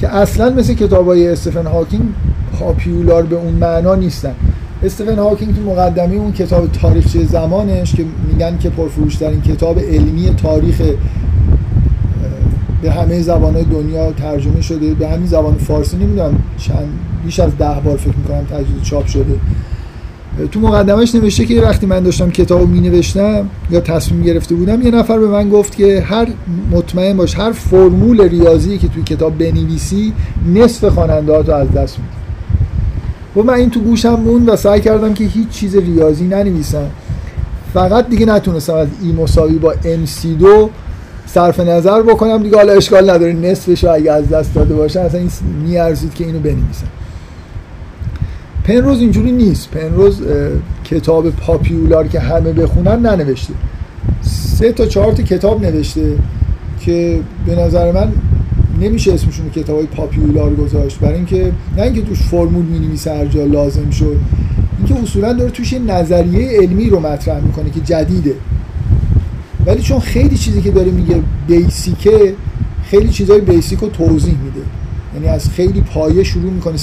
که 0.00 0.08
اصلا 0.08 0.50
مثل 0.50 0.74
کتابای 0.74 1.28
استفن 1.28 1.66
هاکینگ 1.66 2.02
پاپیولار 2.58 3.22
به 3.22 3.36
اون 3.36 3.54
معنا 3.54 3.94
نیستن. 3.94 4.34
استفن 4.84 5.18
هاکینگ 5.18 5.56
تو 5.56 5.62
مقدمه 5.62 6.14
اون 6.14 6.32
کتاب 6.32 6.72
تاریخچه 6.72 7.24
زمانش 7.24 7.94
که 7.94 8.04
میگن 8.32 8.58
که 8.58 8.70
پرفروشترین 8.70 9.40
کتاب 9.42 9.78
علمی 9.78 10.30
تاریخ 10.42 10.82
به 12.82 12.90
همه 12.90 13.22
زبانهای 13.22 13.64
دنیا 13.64 14.12
ترجمه 14.12 14.60
شده. 14.60 14.94
به 14.94 15.08
همین 15.08 15.26
زبان 15.26 15.54
فارسی 15.54 15.96
نمی‌دونم 15.96 16.38
چند 16.58 16.88
بیش 17.24 17.40
از 17.40 17.58
ده 17.58 17.80
بار 17.84 17.96
فکر 17.96 18.16
می‌کنم 18.16 18.44
تجدید 18.44 18.82
چاپ 18.82 19.06
شده. 19.06 19.38
تو 20.52 20.60
مقدمش 20.60 21.14
نوشته 21.14 21.44
که 21.44 21.60
وقتی 21.60 21.86
من 21.86 22.00
داشتم 22.00 22.30
کتاب 22.30 22.68
می 22.68 22.80
نوشتم 22.80 23.48
یا 23.70 23.80
تصمیم 23.80 24.22
گرفته 24.22 24.54
بودم 24.54 24.82
یه 24.82 24.90
نفر 24.90 25.18
به 25.18 25.26
من 25.26 25.50
گفت 25.50 25.76
که 25.76 26.00
هر 26.00 26.28
مطمئن 26.72 27.16
باش 27.16 27.38
هر 27.38 27.52
فرمول 27.52 28.28
ریاضی 28.28 28.78
که 28.78 28.88
توی 28.88 29.02
کتاب 29.02 29.38
بنویسی 29.38 30.12
نصف 30.54 30.84
خواننده 30.84 31.38
رو 31.38 31.54
از 31.54 31.72
دست 31.72 31.98
میدی 31.98 32.23
و 33.36 33.42
من 33.42 33.54
این 33.54 33.70
تو 33.70 33.80
گوشم 33.80 34.20
موند 34.20 34.48
و 34.48 34.56
سعی 34.56 34.80
کردم 34.80 35.14
که 35.14 35.24
هیچ 35.24 35.48
چیز 35.48 35.76
ریاضی 35.76 36.24
ننویسم. 36.24 36.86
فقط 37.74 38.08
دیگه 38.08 38.26
نتونستم 38.26 38.74
از 38.74 38.88
ای 39.02 39.12
مساوی 39.12 39.58
با 39.58 39.74
MC2 39.74 40.46
صرف 41.26 41.60
نظر 41.60 42.02
بکنم. 42.02 42.42
دیگه 42.42 42.56
حالا 42.56 42.72
اشکال 42.72 43.10
نداره 43.10 43.32
نصفش 43.32 43.84
اگه 43.84 44.12
از 44.12 44.28
دست 44.28 44.54
داده 44.54 44.74
باشه 44.74 45.00
اصلا 45.00 45.20
این 45.20 45.30
میارزید 45.64 46.14
که 46.14 46.24
اینو 46.24 46.38
بنویسم. 46.38 46.86
پنروز 48.64 49.00
اینجوری 49.00 49.32
نیست. 49.32 49.70
پنروز 49.70 50.22
کتاب 50.84 51.30
پاپیولار 51.30 52.08
که 52.08 52.20
همه 52.20 52.52
بخونن 52.52 53.06
ننوشته. 53.06 53.54
سه 54.22 54.72
تا 54.72 54.86
چهار 54.86 55.12
تا 55.12 55.22
کتاب 55.22 55.64
نوشته 55.64 56.18
که 56.80 57.20
به 57.46 57.56
نظر 57.56 57.92
من 57.92 58.12
نمیشه 58.84 59.12
اسمشون 59.12 59.50
کتاب 59.50 59.76
های 59.76 59.86
پاپیولار 59.86 60.54
گذاشت. 60.54 60.98
برای 60.98 61.14
اینکه 61.14 61.52
نه 61.76 61.82
اینکه 61.82 62.02
توش 62.02 62.18
فرمول 62.18 62.64
می 62.64 62.78
نویسه 62.78 63.14
هر 63.14 63.26
جا 63.26 63.44
لازم 63.44 63.90
شد 63.90 64.16
اینکه 64.78 65.02
اصولا 65.02 65.32
داره 65.32 65.50
توش 65.50 65.72
یه 65.72 65.78
نظریه 65.78 66.60
علمی 66.60 66.90
رو 66.90 67.00
مطرح 67.00 67.40
می‌کنه 67.40 67.70
که 67.70 67.80
جدیده. 67.80 68.34
ولی 69.66 69.82
چون 69.82 69.98
خیلی 69.98 70.36
چیزی 70.36 70.62
که 70.62 70.70
داره 70.70 70.90
میگه 70.90 71.20
بیسیکه 71.48 72.34
خیلی 72.84 73.08
چیزای 73.08 73.40
بیسیک 73.40 73.78
رو 73.78 73.88
توضیح 73.88 74.34
میده. 74.44 74.60
یعنی 75.14 75.28
از 75.28 75.50
خیلی 75.50 75.80
پایه 75.80 76.22
شروع 76.22 76.52
می‌کنه. 76.52 76.76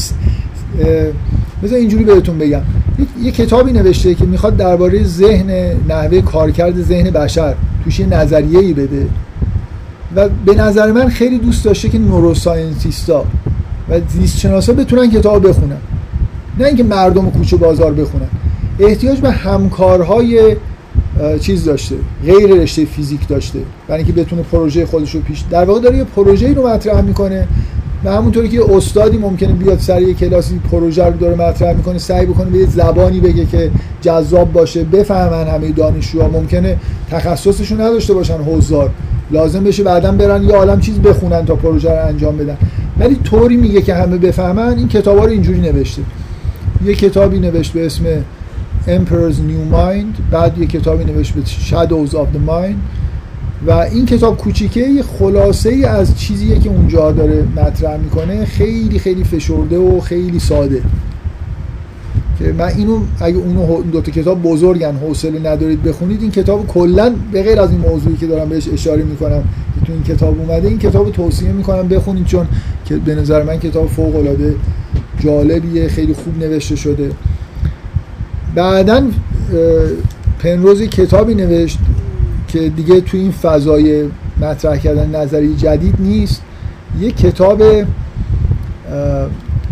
بذار 1.64 1.78
اینجوری 1.80 2.04
بهتون 2.04 2.38
بگم. 2.38 2.62
یه 3.24 3.32
کتابی 3.32 3.72
نوشته 3.72 4.16
که 4.16 4.26
می‌خواد 4.26 4.58
درباره 4.58 5.04
ذهن 5.04 5.52
نحوه 5.90 6.22
کارکرد 6.22 6.82
ذهن 6.82 7.10
بشر 7.10 7.56
توش 7.84 8.00
یه 8.00 8.06
نظریه 8.06 8.60
ای 8.60 8.74
بده. 8.74 9.08
و 10.16 10.30
به 10.46 10.56
نظر 10.56 10.92
من 10.92 11.10
خیلی 11.10 11.38
دوست 11.38 11.66
داشته 11.66 11.90
که 11.90 12.00
نوروساینتیستا 12.00 13.26
و 13.90 14.00
زیست 14.10 14.72
بتونن 14.72 15.10
کتاب 15.10 15.48
بخونن. 15.48 15.78
نه 16.60 16.66
اینکه 16.66 16.84
مردم 16.84 17.30
کوچه 17.30 17.58
بازار 17.58 17.94
بخونن. 17.94 18.28
احتیاج 18.80 19.20
به 19.20 19.32
همکارهای 19.32 20.56
چیز 21.40 21.66
داشته 21.66 21.96
غیر 22.26 22.48
رشته 22.48 22.86
فیزیک 22.86 23.28
داشته. 23.28 23.60
برای 23.88 24.04
اینکه 24.04 24.22
بتونه 24.22 24.42
پروژه 24.42 24.86
خودش 24.86 25.16
رو 25.16 25.22
پیش 25.22 25.44
در 25.50 25.66
واقع 25.66 25.80
داره 25.80 25.98
یه 25.98 26.04
پروژه 26.04 26.54
رو 26.54 26.68
مطرح 26.68 27.02
می‌کنه 27.02 27.48
و 28.06 28.12
همونطوری 28.12 28.50
که 28.50 28.76
استادی 28.76 29.18
ممکنه 29.18 29.54
بیاد 29.54 29.80
سر 29.80 30.02
یه 30.02 30.14
کلاسی 30.14 30.60
پروژه 30.72 31.06
رو 31.06 31.18
داره 31.18 31.36
مطرح 31.36 31.74
می‌کنه 31.74 31.98
سعی 31.98 32.26
بکنه 32.26 32.50
به 32.50 32.58
یه 32.58 32.66
زبانی 32.66 33.20
بگه 33.20 33.46
که 33.46 33.72
جذاب 34.02 34.54
باشه 34.54 34.84
بفهمن 34.84 35.48
همه 35.48 35.72
دانشجوها. 35.72 36.28
ممکنه 36.28 36.78
تخصصشون 37.12 37.82
نداشته 37.82 38.14
باشن 38.14 38.38
حضار 38.38 38.90
لازم 39.32 39.64
بشه 39.64 39.84
بعدا 39.84 40.12
برن 40.12 40.44
یه 40.44 40.56
عالم 40.56 40.80
چیز 40.80 41.00
بخونن 41.00 41.46
تا 41.46 41.56
پروژه 41.56 41.90
رو 41.92 42.08
انجام 42.08 42.38
بدن. 42.38 42.58
ولی 43.00 43.16
طوری 43.16 43.58
میگه 43.58 43.82
که 43.82 43.96
همه 43.96 44.18
بفهمن 44.18 44.78
این 44.78 44.88
کتابا 44.88 45.26
رو 45.26 45.32
اینجوری 45.32 45.60
نوشته. 45.60 46.02
یه 46.86 46.96
کتابی 46.96 47.40
نوشت 47.40 47.74
به 47.74 47.86
اسم 47.86 48.04
Emperor's 48.88 49.36
New 49.36 49.76
Mind 49.76 50.32
بعد 50.32 50.58
یه 50.58 50.66
کتابی 50.68 51.06
نوشت 51.06 51.34
به 51.34 51.42
Shadows 51.42 52.12
of 52.12 52.16
the 52.36 52.50
Mind. 52.50 52.76
و 53.68 53.72
این 53.72 54.06
کتاب 54.06 54.38
کوچیکه 54.38 54.80
یه 54.80 55.04
خلاصه 55.04 55.70
ای 55.70 55.86
از 55.86 56.20
چیزیه 56.20 56.60
که 56.60 56.70
اونجا 56.70 57.12
داره 57.12 57.44
مطرح 57.56 57.98
می‌کنه. 57.98 58.46
خیلی 58.46 59.00
خیلی 59.00 59.24
فشرده 59.24 59.78
و 59.78 60.00
خیلی 60.00 60.40
ساده. 60.40 60.82
که 62.42 62.54
من 62.54 62.72
اینو 62.78 63.00
اگه 63.20 63.38
اونو 63.38 63.82
دو 63.82 64.02
تا 64.02 64.12
کتاب 64.12 64.42
بزرگن 64.42 64.96
حوصله 64.96 65.40
ندارید 65.40 65.84
بخونید 65.84 66.22
این 66.22 66.32
کتاب 66.32 66.68
کلا 66.68 67.14
به 67.32 67.44
غیر 67.44 67.60
از 67.60 67.72
این 67.72 67.80
موضوعی 67.80 68.16
که 68.16 68.28
دارم 68.28 68.50
بهش 68.50 68.68
اشاره 68.74 69.04
می‌کنم 69.04 69.44
که 69.80 69.86
تو 69.86 69.94
این 69.94 70.04
کتاب 70.04 70.40
اومده 70.40 70.68
این 70.68 70.80
کتاب 70.80 71.12
توصیه 71.12 71.52
می‌کنم 71.52 71.88
بخونید 71.88 72.26
چون 72.26 72.48
که 72.86 72.96
به 72.96 73.16
نظر 73.16 73.44
من 73.44 73.60
کتاب 73.60 73.88
فوق 73.88 74.16
العاده 74.16 74.56
جالبیه 75.20 75.88
خیلی 75.88 76.14
خوب 76.14 76.44
نوشته 76.44 76.76
شده. 76.76 77.12
بعدا 78.56 79.04
پنروزی 80.40 80.88
کتابی 80.88 81.36
نوشت 81.36 81.80
که 82.48 82.70
دیگه 82.70 83.02
تو 83.02 83.18
این 83.18 83.32
فضای 83.32 84.04
مطرح 84.42 84.78
کردن 84.78 85.16
نظری 85.16 85.56
جدید 85.56 85.96
نیست. 86.00 86.42
یه 87.02 87.12
کتاب 87.12 87.64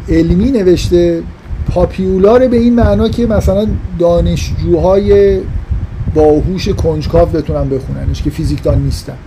علمی 0.10 0.52
نوشته 0.52 1.22
پاپیولار 1.70 2.48
به 2.48 2.58
این 2.58 2.76
معنا 2.76 3.10
که 3.10 3.26
مثلا 3.26 3.68
دانشجوهای 4.00 5.40
باهوش 6.16 6.70
کنجکاو 6.70 7.30
بتونن 7.30 7.70
بخوننش 7.70 8.22
که 8.22 8.30
فیزیکدان 8.30 8.82
نیستن. 8.82 9.18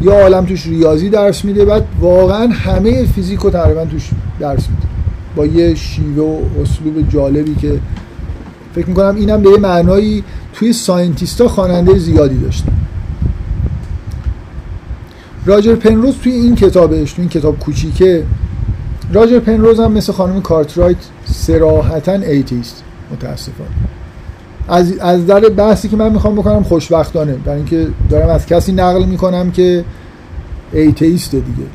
یا 0.00 0.12
عالم 0.12 0.44
توش 0.44 0.66
ریاضی 0.66 1.08
درس 1.08 1.44
میده 1.44 1.64
بعد 1.64 1.84
واقعا 2.00 2.46
همه 2.46 3.06
فیزیک 3.06 3.40
رو 3.40 3.50
تقریبا 3.50 3.84
توش 3.84 4.10
درس 4.40 4.68
میده. 4.68 4.86
با 5.36 5.46
یه 5.46 5.74
شیوه 5.74 6.22
و 6.22 6.62
اسلوب 6.62 7.08
جالبی 7.08 7.54
که 7.54 7.78
فکر 8.74 8.86
می‌کنم 8.86 9.16
اینم 9.16 9.42
به 9.42 9.50
یه 9.50 9.58
معنایی 9.58 10.24
توی 10.52 10.72
scientist 10.72 11.40
ا 11.40 11.48
خواننده 11.48 11.98
زیادی 11.98 12.38
داشته 12.38 12.72
راجر 15.46 15.74
پنروز 15.74 16.14
توی 16.22 16.32
این 16.32 16.54
کتابش 16.54 17.12
توی 17.12 17.22
این 17.22 17.28
کتاب 17.28 17.58
کوچیکه 17.58 18.24
راجر 19.12 19.38
پنروز 19.38 19.80
هم 19.80 19.92
مثل 19.92 20.12
خانم 20.12 20.42
کارترایت 20.42 20.96
صراحتا 21.24 22.12
atheist 22.12 22.82
متاسفانه. 23.12 23.70
از, 24.68 24.98
از 24.98 25.26
در 25.26 25.40
بحثی 25.40 25.88
که 25.88 25.96
من 25.96 26.12
می‌خوام 26.12 26.34
بکنم 26.34 26.62
خوشبختانه 26.62 27.32
برای 27.32 27.56
اینکه 27.56 27.88
دارم 28.10 28.28
از 28.28 28.46
کسی 28.46 28.72
نقل 28.72 29.04
می‌کنم 29.04 29.50
که 29.50 29.84
atheist 30.72 31.30
دیگه. 31.30 31.68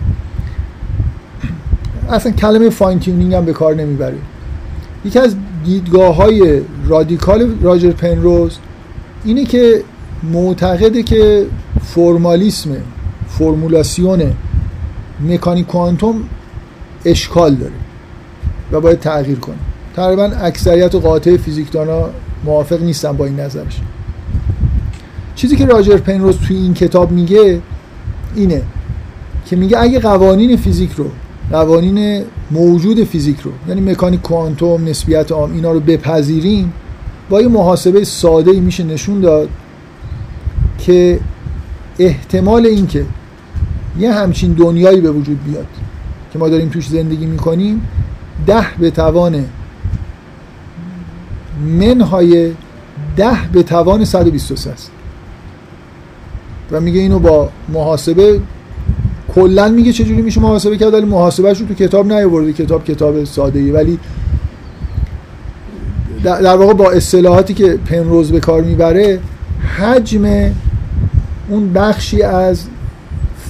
اصلا 2.09 2.31
کلمه 2.31 2.69
fine 2.69 2.99
tuning 2.99 3.33
هم 3.33 3.45
به 3.45 3.53
کار 3.53 3.75
نمی‌بره. 3.75 4.17
یکی 5.05 5.19
از 5.19 5.35
دیدگاه 5.65 6.15
های 6.15 6.61
رادیکال 6.87 7.55
راجر 7.61 7.91
پنروز 7.91 8.57
اینه 9.25 9.45
که 9.45 9.83
معتقده 10.33 11.03
که 11.03 11.45
فرمالیسم 11.83 12.69
فرمولاسیون 13.27 14.33
مکانیک 15.29 15.67
کوانتوم 15.67 16.23
اشکال 17.05 17.55
داره 17.55 17.73
و 18.71 18.81
باید 18.81 18.99
تغییر 18.99 19.39
کنه. 19.39 19.55
تقریبا 19.95 20.23
اکثریت 20.23 20.95
قاطع 20.95 21.37
فیزیکدان 21.37 21.87
ها 21.87 22.09
موافق 22.45 22.81
نیستن 22.81 23.11
با 23.11 23.25
این 23.25 23.39
نظرش. 23.39 23.81
چیزی 25.35 25.55
که 25.55 25.65
راجر 25.65 25.97
پنروز 25.97 26.37
توی 26.37 26.57
این 26.57 26.73
کتاب 26.73 27.11
میگه 27.11 27.61
اینه 28.35 28.61
که 29.45 29.55
میگه 29.55 29.79
اگه 29.79 29.99
قوانین 29.99 30.57
فیزیک 30.57 30.91
رو 30.91 31.05
قوانین 31.51 32.23
موجود 32.51 33.03
فیزیک 33.03 33.39
رو 33.39 33.51
یعنی 33.67 33.91
مکانیک 33.91 34.21
کوانتوم 34.21 34.85
نسبیت 34.85 35.31
عام 35.31 35.53
اینا 35.53 35.71
رو 35.71 35.79
بپذیریم 35.79 36.73
با 37.29 37.41
یه 37.41 37.47
محاسبه 37.47 38.03
ساده 38.03 38.51
ای 38.51 38.59
میشه 38.59 38.83
نشون 38.83 39.19
داد 39.21 39.49
که 40.77 41.19
احتمال 41.99 42.65
اینکه 42.65 43.05
یه 43.99 44.13
همچین 44.13 44.53
دنیایی 44.53 45.01
به 45.01 45.11
وجود 45.11 45.43
بیاد. 45.43 45.67
که 46.33 46.39
ما 46.39 46.49
داریم 46.49 46.69
توش 46.69 46.87
زندگی 46.87 47.25
می‌کنیم 47.25 47.87
ده 48.47 48.65
به 48.79 48.91
توان 48.91 49.45
منهای 51.65 52.51
ده 53.17 53.37
به 53.53 53.63
توان 53.63 54.05
123 54.05 54.71
است. 54.71 54.91
و 56.71 56.81
میگه 56.81 56.99
اینو 56.99 57.19
با 57.19 57.49
محاسبه 57.69 58.39
کلا 59.35 59.67
میگه 59.67 59.93
چجوری 59.93 60.21
میشه 60.21 60.41
محاسبه 60.41 60.77
کرد 60.77 60.93
ولی 60.93 61.05
محاسبهش 61.05 61.61
رو 61.61 61.67
تو 61.67 61.73
کتاب 61.73 62.13
نیاورده. 62.13 62.53
کتاب 62.53 62.85
کتاب 62.85 63.23
ساده 63.23 63.59
ای 63.59 63.71
ولی 63.71 63.99
در 66.23 66.57
واقع 66.57 66.73
با 66.73 66.91
اصطلاحاتی 66.91 67.53
که 67.53 67.79
پنروز 67.85 68.31
به 68.31 68.39
کار 68.39 68.61
می‌بره 68.61 69.19
حجم 69.77 70.51
اون 71.49 71.73
بخشی 71.73 72.21
از 72.21 72.65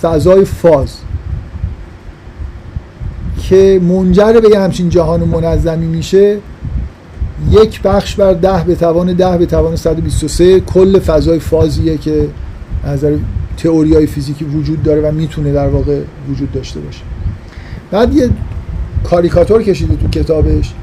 فضای 0.02 0.46
فاز. 0.46 0.98
که 3.52 3.82
منجر 3.84 4.40
به 4.40 4.50
یه 4.50 4.60
همچین 4.60 4.90
جهان 4.90 5.24
منظمی 5.24 5.86
میشه 5.86 6.38
یک 7.52 7.82
بخش 7.82 8.16
بر 8.16 8.34
ده 8.34 8.64
به 8.64 8.76
توان 8.76 9.14
ده 9.14 9.38
به 9.38 9.46
توان 9.46 9.76
123 9.76 10.60
کل 10.60 11.00
فضای 11.00 11.40
فازیه 11.40 11.98
که 11.98 12.28
نظر 12.88 13.18
تئوری 13.58 13.94
های 13.94 14.06
فیزیکی 14.06 14.46
وجود 14.46 14.84
داره 14.84 15.02
و 15.02 15.12
می‌تونه 15.12 15.54
در 15.54 15.68
واقع 15.68 16.02
وجود 16.30 16.52
داشته 16.52 16.80
باشه. 16.80 17.02
بعد 17.92 18.14
یه 18.14 18.30
کاریکاتور 19.04 19.64
کشیده 19.64 19.96
تو 19.96 20.08
کتابش. 20.08 20.74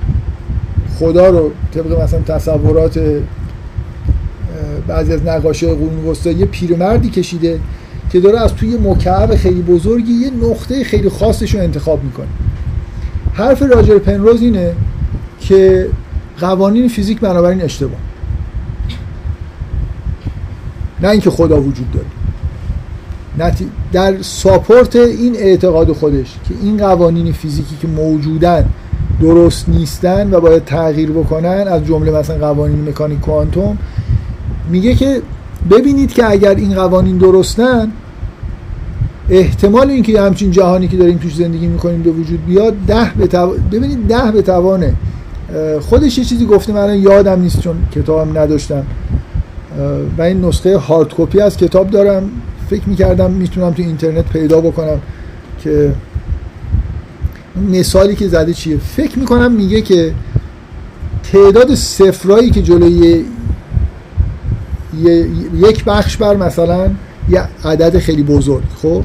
خدا 0.98 1.28
رو 1.28 1.50
طبق 1.74 2.02
مثلا 2.02 2.20
تصورات 2.20 3.00
بعضی 4.88 5.12
از 5.12 5.22
نقاشی 5.22 5.66
قرون 5.66 6.04
وسطا 6.10 6.30
یه 6.30 6.46
پیرمردی 6.46 7.10
کشیده 7.10 7.60
که 8.10 8.20
داره 8.20 8.40
از 8.40 8.54
توی 8.54 8.76
مکعب 8.76 9.34
خیلی 9.34 9.62
بزرگی 9.62 10.12
یه 10.12 10.30
نقطه 10.30 10.84
خیلی 10.84 11.08
خاصش 11.08 11.54
رو 11.54 11.60
انتخاب 11.60 12.04
می‌کنه. 12.04 12.28
حرف 13.38 13.62
راجر 13.62 13.98
پنروز 13.98 14.42
اینه 14.42 14.72
که 15.40 15.88
قوانین 16.40 16.88
فیزیک 16.88 17.20
بنابراین 17.20 17.62
اشتباه. 17.62 18.00
نه 21.02 21.08
اینکه 21.08 21.30
خدا 21.30 21.60
وجود 21.60 21.86
داره. 21.92 22.06
در 23.92 24.22
ساپورت 24.22 24.96
این 24.96 25.36
اعتقاد 25.36 25.92
خودش 25.92 26.34
که 26.48 26.54
این 26.62 26.76
قوانین 26.76 27.32
فیزیکی 27.32 27.76
که 27.82 27.88
موجودن 27.88 28.64
درست 29.20 29.68
نیستن 29.68 30.34
و 30.34 30.40
باید 30.40 30.64
تغییر 30.64 31.10
بکنن 31.10 31.68
از 31.68 31.84
جمله 31.84 32.10
مثلا 32.10 32.38
قوانین 32.38 32.88
مکانیک 32.88 33.20
کوانتوم 33.20 33.78
میگه 34.70 34.94
که 34.94 35.22
ببینید 35.70 36.12
که 36.12 36.30
اگر 36.30 36.54
این 36.54 36.74
قوانین 36.74 37.18
درستن 37.18 37.92
احتمال 39.30 39.90
اینکه 39.90 40.20
همچین 40.20 40.50
جهانی 40.50 40.88
که 40.88 40.96
داریم 40.96 41.18
توش 41.18 41.34
زندگی 41.34 41.66
می‌کنیم 41.66 42.02
به 42.02 42.10
وجود 42.10 42.46
بیاد 42.46 42.74
ده 42.86 43.12
به 43.18 43.26
تو... 43.26 43.54
ببینید 43.72 44.06
ده 44.06 44.32
به 44.32 44.42
توانه. 44.42 44.94
خودش 45.80 46.18
یه 46.18 46.24
چیزی 46.24 46.46
گفته 46.46 46.72
من 46.72 46.98
یادم 46.98 47.40
نیست 47.40 47.60
چون 47.60 47.76
کتابم 47.94 48.38
نداشتم. 48.38 48.82
و 50.18 50.22
این 50.22 50.44
نسخه 50.44 50.78
هارد 50.78 51.08
کپی 51.16 51.40
از 51.40 51.56
کتاب 51.56 51.90
دارم. 51.90 52.30
فکر 52.70 52.88
می‌کردم 52.88 53.30
می‌تونم 53.30 53.72
تو 53.72 53.82
اینترنت 53.82 54.24
پیدا 54.24 54.60
بکنم 54.60 55.00
که 55.60 55.92
مثالی 57.70 58.14
که 58.14 58.28
زده 58.28 58.52
چیه. 58.52 58.76
فکر 58.76 59.18
می‌کنم 59.18 59.52
میگه 59.52 59.80
که 59.80 60.14
تعداد 61.32 61.74
صفرایی 61.74 62.50
که 62.50 62.62
جلوی 62.62 63.24
یک 65.54 65.84
بخش 65.84 66.16
بر 66.16 66.36
مثلا 66.36 66.90
یه 67.30 67.42
عدد 67.64 67.98
خیلی 67.98 68.22
بزرگ 68.22 68.62
خب؟ 68.82 69.04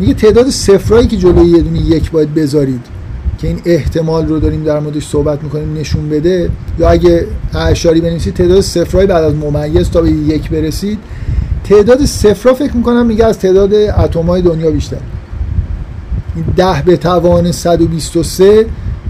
میگه 0.00 0.14
تعداد 0.14 0.50
صفرایی 0.50 1.06
که 1.06 1.16
جلوی 1.16 1.46
یه 1.46 1.58
دونه 1.58 1.80
یک 1.80 2.10
باید 2.10 2.34
بذارید 2.34 2.80
که 3.38 3.48
این 3.48 3.60
احتمال 3.64 4.26
رو 4.26 4.40
داریم 4.40 4.64
در 4.64 4.80
موردش 4.80 5.06
صحبت 5.06 5.42
می‌کنیم 5.42 5.74
نشون 5.74 6.08
بده. 6.08 6.50
یا 6.78 6.88
اگه 6.88 7.26
اعشاری 7.54 8.00
بنویسید 8.00 8.34
تعداد 8.34 8.60
صفرایی 8.60 9.06
بعد 9.06 9.24
از 9.24 9.34
ممیز 9.34 9.90
تا 9.90 10.00
به 10.00 10.10
یک 10.10 10.50
برسید. 10.50 10.98
تعداد 11.64 12.04
صفرا 12.04 12.54
فکر 12.54 12.76
می‌کنم 12.76 13.06
میگه 13.06 13.24
از 13.24 13.38
تعداد 13.38 13.74
اتمای 13.74 14.42
دنیا 14.42 14.70
بیشتر. 14.70 14.96
این 16.36 16.44
ده 16.56 16.82
به 16.86 16.96
توان 16.96 17.52
123 17.52 18.66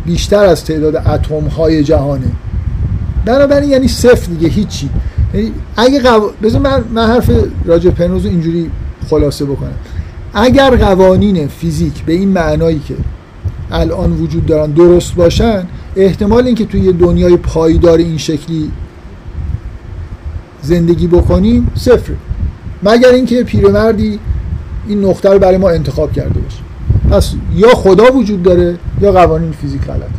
بیشتر 0.06 0.44
از 0.44 0.64
تعداد 0.64 0.96
اتم 0.96 1.46
های 1.46 1.84
جهانه. 1.84 2.32
بنابراین 3.24 3.70
یعنی 3.70 3.88
صفر 3.88 4.26
دیگه 4.32 4.48
هیچی. 4.48 4.88
یعنی 5.34 5.52
اگه 5.76 6.00
قو... 6.00 6.28
بذار 6.42 6.60
من, 6.60 6.84
من 6.94 7.06
حرف 7.06 7.30
راجع 7.64 7.90
پنوز 7.90 8.26
اینجوری 8.26 8.70
خلاصه 9.10 9.44
بکنم. 9.44 9.74
اگر 10.34 10.76
قوانین 10.76 11.48
فیزیک 11.48 12.04
به 12.04 12.12
این 12.12 12.28
معنایی 12.28 12.78
که 12.78 12.94
الان 13.70 14.12
وجود 14.12 14.46
دارن 14.46 14.70
درست 14.70 15.14
باشن 15.14 15.66
احتمال 15.96 16.46
اینکه 16.46 16.64
توی 16.64 16.92
دنیای 16.92 17.36
پایدار 17.36 17.98
این 17.98 18.18
شکلی 18.18 18.70
زندگی 20.62 21.06
بکنیم 21.06 21.70
صفر 21.74 22.12
مگر 22.82 23.08
اینکه 23.08 23.42
پیرمردی 23.42 24.18
این 24.88 25.04
نقطه 25.04 25.30
رو 25.30 25.38
برای 25.38 25.56
ما 25.56 25.70
انتخاب 25.70 26.12
کرده 26.12 26.40
باشه. 26.40 26.58
پس 27.10 27.34
یا 27.54 27.68
خدا 27.68 28.12
وجود 28.12 28.42
داره 28.42 28.78
یا 29.00 29.12
قوانین 29.12 29.52
فیزیک 29.52 29.80
غلط 29.82 30.10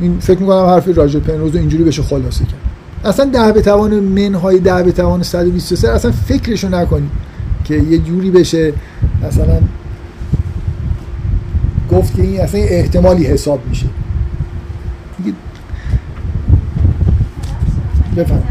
این 0.00 0.18
فکر 0.20 0.38
می‌کنم 0.38 0.66
حرف 0.66 0.88
راجر 0.98 1.20
پنروز 1.20 1.56
اینجوری 1.56 1.84
بشه 1.84 2.02
خلاصه 2.02 2.44
کرد. 2.44 2.60
اصلا 3.04 3.24
ده 3.24 3.52
به 3.52 3.62
توان 3.62 4.00
منهای 4.00 4.58
ده 4.58 4.82
به 4.82 4.92
توان 4.92 5.22
123 5.22 5.90
اصلا 5.90 6.12
فکرشو 6.12 6.68
نکنید. 6.68 7.10
که 7.68 7.74
یه 7.74 7.98
جوری 7.98 8.30
بشه 8.30 8.72
مثلا 9.22 9.60
گفت 11.90 12.16
که 12.16 12.22
این 12.22 12.40
اصلا 12.40 12.60
احتمالی 12.60 13.24
حساب 13.26 13.60
میشه. 13.68 13.86
بفهم 18.16 18.42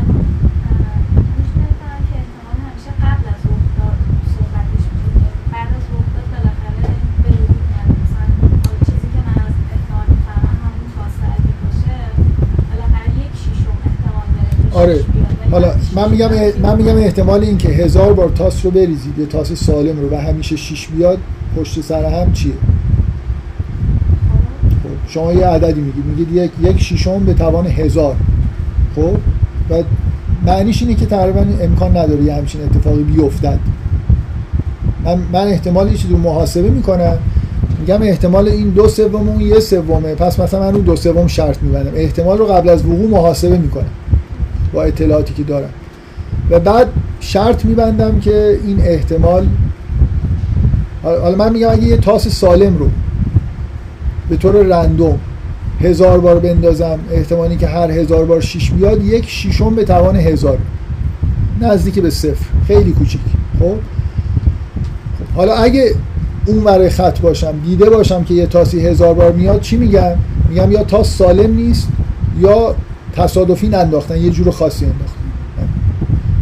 آره. 14.73 15.16
حالا 15.57 15.73
من 15.95 16.11
میگم 16.11 16.29
من 16.61 16.77
میگم 16.77 16.97
احتمال 16.97 17.43
این 17.43 17.57
که 17.57 17.69
هزار 17.69 18.13
بار 18.13 18.29
تاس 18.29 18.65
رو 18.65 18.71
بریزید 18.71 19.19
یه 19.19 19.25
تاس 19.25 19.53
سالم 19.53 19.99
رو 19.99 20.09
و 20.09 20.15
همیشه 20.15 20.55
شیش 20.55 20.87
بیاد 20.87 21.17
پشت 21.57 21.81
سر 21.81 22.05
هم 22.05 22.33
چیه؟ 22.33 22.53
خب 24.83 25.11
شما 25.13 25.33
یه 25.33 25.45
عددی 25.45 25.81
میگید 25.81 26.05
میگید 26.05 26.35
یک 26.35 26.51
یک 26.63 26.81
شیشم 26.81 27.19
به 27.19 27.33
توان 27.33 27.67
هزار. 27.67 28.15
خب 28.95 29.17
و 29.69 29.83
معنیش 30.45 30.81
اینه 30.81 30.95
که 30.95 31.05
تقریبا 31.05 31.45
امکان 31.61 31.97
نداره 31.97 32.23
یه 32.23 32.33
همچین 32.33 32.61
اتفاقی 32.61 33.03
بیفتد. 33.03 33.59
من, 35.05 35.19
من 35.33 35.47
احتمال 35.47 35.93
چیزی 35.93 36.13
رو 36.13 36.17
محاسبه 36.19 36.69
می‌کنم. 36.69 37.17
میگم 37.79 38.01
احتمال 38.01 38.47
این 38.47 38.69
دو 38.69 38.87
سوم 38.87 39.29
اون 39.29 39.41
یه 39.41 39.59
سومه. 39.59 40.15
پس 40.15 40.39
مثلا 40.39 40.59
من 40.59 40.73
اون 40.75 40.81
دو 40.81 40.95
سوم 40.95 41.27
شرط 41.27 41.63
میبندم. 41.63 41.91
احتمال 41.95 42.37
رو 42.37 42.45
قبل 42.45 42.69
از 42.69 42.85
وقوع 42.85 43.09
محاسبه 43.09 43.57
می‌کنم. 43.57 43.89
با 44.73 44.83
اطلاعاتی 44.83 45.33
که 45.33 45.43
دارم. 45.43 45.69
و 46.49 46.59
بعد 46.59 46.87
شرط 47.19 47.65
میبندم 47.65 48.19
که 48.19 48.59
این 48.65 48.81
احتمال 48.81 49.47
حالا 51.03 51.35
من 51.35 51.53
میگم 51.53 51.69
اگه 51.71 51.83
یه 51.83 51.97
تاس 51.97 52.27
سالم 52.27 52.77
رو 52.77 52.89
به 54.29 54.37
طور 54.37 54.55
رندوم 54.55 55.19
هزار 55.81 56.19
بار 56.19 56.39
بندازم 56.39 56.99
احتمالی 57.11 57.57
که 57.57 57.67
هر 57.67 57.91
هزار 57.91 58.25
بار 58.25 58.41
شیش 58.41 58.71
بیاد 58.71 59.05
یک 59.05 59.29
شیشم 59.29 59.75
به 59.75 59.83
توان 59.83 60.15
هزار. 60.15 60.57
نزدیک 61.61 61.99
به 61.99 62.09
صفر. 62.09 62.45
خیلی 62.67 62.91
کوچیک. 62.91 63.21
خب؟ 63.59 63.75
حالا 65.35 65.53
اگه 65.53 65.91
اون 66.45 66.63
ور 66.63 66.89
خط 66.89 67.19
باشم 67.19 67.53
دیده 67.65 67.89
باشم 67.89 68.23
که 68.23 68.33
یه 68.33 68.45
تاسی 68.45 68.79
هزار 68.79 69.13
بار 69.13 69.31
میاد 69.31 69.61
چی 69.61 69.77
میگم؟ 69.77 70.15
میگم 70.49 70.71
یا 70.71 70.83
تاس 70.83 71.17
سالم 71.17 71.55
نیست 71.55 71.87
یا 72.39 72.75
تصادفی 73.17 73.67
ننداختن 73.67 74.17
یه 74.17 74.29
جور 74.29 74.51
خاصی 74.51 74.85
انداختن. 74.85 75.21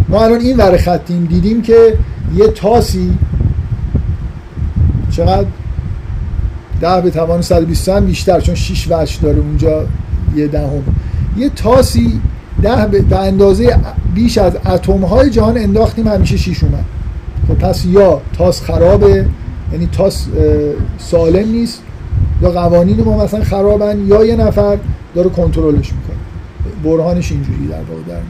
ما 0.09 0.23
الان 0.23 0.39
این 0.39 0.57
ور 0.57 0.77
خطیم 0.77 1.25
دیدیم 1.25 1.61
که 1.61 1.97
یه 2.35 2.47
تاسی 2.47 3.17
چقدر 5.11 5.47
ده 6.81 7.01
به 7.01 7.09
توان 7.09 7.41
120 7.41 7.89
هم 7.89 8.05
بیشتر 8.05 8.39
چون 8.39 8.55
6 8.55 8.87
وجه 8.91 9.21
داره 9.21 9.37
اونجا 9.37 9.85
یه 10.35 10.47
دهم. 10.47 10.83
یه 11.37 11.49
تاسی 11.49 12.21
ده 12.61 12.85
به 12.85 13.19
اندازه 13.19 13.77
بیش 14.15 14.37
از 14.37 14.53
اتم 14.65 15.05
های 15.05 15.29
جهان 15.29 15.57
انداختیم 15.57 16.07
همیشه 16.07 16.37
6 16.37 16.63
اومد. 16.63 16.85
خب 17.47 17.53
پس 17.53 17.85
یا 17.85 18.21
تاس 18.37 18.61
خرابه 18.61 19.25
یعنی 19.71 19.89
تاس 19.91 20.27
سالم 20.97 21.51
نیست 21.51 21.81
یا 22.41 22.51
قوانین 22.51 23.03
ما 23.03 23.23
مثلا 23.23 23.43
خرابن 23.43 24.07
یا 24.07 24.25
یه 24.25 24.35
نفر 24.35 24.77
داره 25.15 25.29
کنترلش 25.29 25.93
می‌کنه. 25.93 26.14
برهانش 26.85 27.31
اینجوری 27.31 27.67
در 27.67 27.81
واقع 27.81 28.01
در 28.07 28.21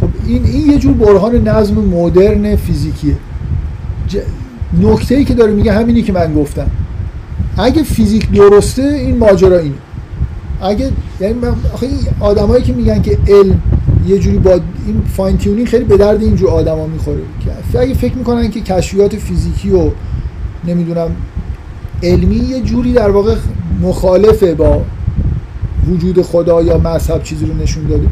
خب 0.00 0.08
این 0.26 0.44
این 0.44 0.70
یه 0.70 0.78
جور 0.78 0.92
برهان 0.92 1.48
نظم 1.48 1.74
مدرن 1.74 2.56
فیزیکیه. 2.56 3.16
ج... 4.08 4.16
نکته 4.82 5.14
ای 5.14 5.24
که 5.24 5.34
داره 5.34 5.52
میگه 5.52 5.72
همینی 5.72 6.02
که 6.02 6.12
من 6.12 6.34
گفتم. 6.34 6.70
اگه 7.58 7.82
فیزیک 7.82 8.30
درسته 8.30 8.82
این 8.82 9.18
ماجرا 9.18 9.58
اینه. 9.58 9.74
اگه 10.62 10.90
یعنی 11.20 11.34
آخه 11.74 11.86
این 11.86 11.98
آدمایی 12.20 12.62
که 12.62 12.72
میگن 12.72 13.02
که 13.02 13.18
علم 13.28 13.60
یه 14.06 14.18
جوری 14.18 14.38
با 14.38 14.52
این 14.86 15.02
فاین 15.16 15.38
تیونینگ 15.38 15.68
خیلی 15.68 15.84
به 15.84 15.96
درد 15.96 16.22
اینجور 16.22 16.50
آدما 16.50 16.86
می‌خوره. 16.86 17.20
که 17.72 17.80
اگه 17.80 17.94
فکر 17.94 18.14
می‌کنن 18.14 18.50
که 18.50 18.60
کشفیات 18.60 19.16
فیزیکی 19.16 19.70
و 19.70 19.90
نمی‌دونم 20.64 21.10
علمی 22.02 22.36
یه 22.36 22.60
جوری 22.60 22.92
در 22.92 23.10
واقع 23.10 23.34
مخالفه 23.82 24.54
با 24.54 24.82
وجود 25.88 26.22
خدا 26.22 26.62
یا 26.62 26.78
مذهب 26.78 27.22
چیزی 27.22 27.46
رو 27.46 27.54
نشون 27.54 27.84
داده 27.84 28.06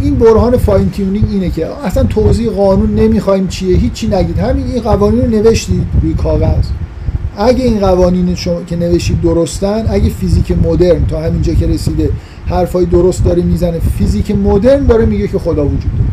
این 0.00 0.14
برهان 0.14 0.56
فاین 0.56 0.90
تیونینگ 0.90 1.24
اینه 1.30 1.50
که 1.50 1.66
اصلا 1.84 2.04
توضیح 2.04 2.50
قانون 2.50 2.94
نمی‌خوایم 2.94 3.48
چیه 3.48 3.76
هیچی 3.76 4.08
نگید. 4.08 4.38
همین 4.38 4.66
این 4.66 4.82
قوانین 4.82 5.20
رو 5.20 5.28
نوشتید 5.28 5.82
روی 6.02 6.14
کاغذ. 6.14 6.66
اگه 7.36 7.64
این 7.64 7.78
قوانین 7.78 8.34
شما 8.34 8.62
که 8.66 8.76
نوشید 8.76 9.22
درستن 9.22 9.86
اگه 9.88 10.08
فیزیک 10.08 10.52
مدرن 10.64 11.06
تا 11.06 11.20
همینجا 11.20 11.54
که 11.54 11.66
رسیده 11.66 12.10
حرفای 12.46 12.84
درست 12.84 13.24
داره 13.24 13.42
می‌زنه 13.42 13.78
فیزیک 13.78 14.30
مدرن 14.30 14.86
داره 14.86 15.06
میگه 15.06 15.28
که 15.28 15.38
خدا 15.38 15.64
وجود 15.64 15.90
داره. 15.98 16.10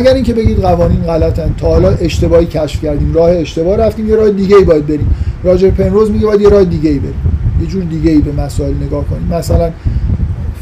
مگر 0.00 0.14
اینکه 0.14 0.34
بگید 0.34 0.60
قوانین 0.60 1.00
غلطن. 1.00 1.54
تا 1.58 1.68
حالا 1.68 1.88
اشتباهی 1.88 2.46
کشف 2.46 2.82
کردیم. 2.82 3.14
راه 3.14 3.30
اشتباه 3.30 3.76
رفتیم 3.76 4.08
یه 4.08 4.16
راه 4.16 4.30
دیگه 4.30 4.56
ای 4.56 4.64
باید 4.64 4.86
بریم. 4.86 5.14
راجر 5.44 5.70
پنروز 5.70 6.10
میگه 6.10 6.26
باید 6.26 6.40
یه 6.40 6.48
راه 6.48 6.64
دیگه 6.64 6.90
ای 6.90 6.98
بریم. 6.98 7.31
یه 7.62 7.68
جور 7.68 7.84
دیگه 7.84 8.10
ای 8.10 8.18
به 8.20 8.42
مسائل 8.42 8.74
نگاه 8.74 9.04
کنیم. 9.04 9.28
مثلا 9.30 9.70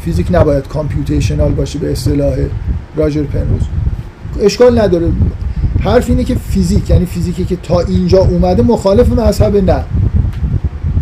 فیزیک 0.01 0.27
نباید 0.31 0.67
computational 0.67 1.51
باشه 1.51 1.79
به 1.79 1.91
اصطلاح. 1.91 2.35
راجر 2.95 3.23
پنروز. 3.23 3.61
اشکال 4.41 4.79
نداره. 4.79 5.11
حرف 5.79 6.09
اینه 6.09 6.23
که 6.23 6.35
فیزیک 6.35 6.89
یعنی 6.89 7.05
فیزیکی 7.05 7.45
که 7.45 7.55
تا 7.63 7.79
اینجا 7.79 8.19
اومده 8.19 8.63
مخالف 8.63 9.09
مذهب 9.09 9.71
نه. 9.71 9.83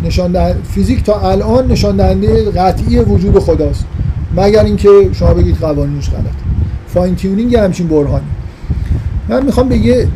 نشان 0.04 0.52
فیزیک 0.62 1.02
تا 1.04 1.30
الان 1.30 1.66
نشان 1.66 1.96
دهنده 1.96 2.50
قطعی 2.50 2.98
وجود 2.98 3.38
خداست. 3.38 3.84
مگر 4.36 4.64
اینکه 4.64 4.88
شما 5.12 5.34
بگید 5.34 5.56
قوانینش 5.56 6.10
غلط 6.10 6.24
fine 6.88 7.16
tuning 7.16 7.56
همچین 7.56 7.88
برهانی. 7.88 8.24
من 9.28 9.46
می‌خوام 9.46 9.68
به 9.68 9.76
یه 9.76 10.08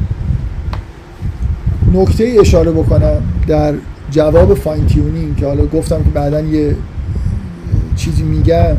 نکته 1.94 2.36
اشاره 2.40 2.70
بکنم 2.70 3.23
در 3.47 3.74
جواب 4.15 4.55
فاین 4.55 4.86
تیونینگ 4.86 5.36
که 5.36 5.47
حالا 5.47 5.66
گفتم 5.66 5.97
که 5.97 6.11
بعدا 6.15 6.41
یه 6.41 6.77
چیزی 7.97 8.23
میگم 8.23 8.77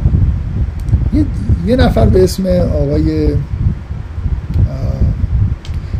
یه،, 1.13 1.25
یه 1.67 1.75
نفر 1.75 2.05
به 2.05 2.23
اسم 2.23 2.47
آقای 2.83 3.29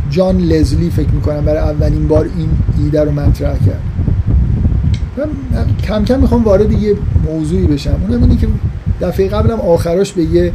جان 0.10 0.38
لزلی 0.38 0.90
فکر 0.90 1.10
می‌کنم 1.12 1.46
برای 1.46 1.60
اولین 1.60 2.08
بار 2.08 2.30
این 2.38 2.50
ایده 2.80 3.04
رو 3.04 3.12
مطرح 3.12 3.58
کرد. 3.58 3.82
من 5.18 5.66
کم 5.88 6.06
کم 6.06 6.20
می‌خوام 6.20 6.44
وارد 6.44 6.72
یه 6.72 6.96
موضوعی 7.26 7.68
بشم. 7.68 7.96
اونم 8.08 8.24
اینه 8.24 8.38
که 8.38 8.48
دفعه 9.02 9.28
قبلم 9.28 9.60
آخراش 9.60 10.12
به 10.12 10.24
یه 10.24 10.52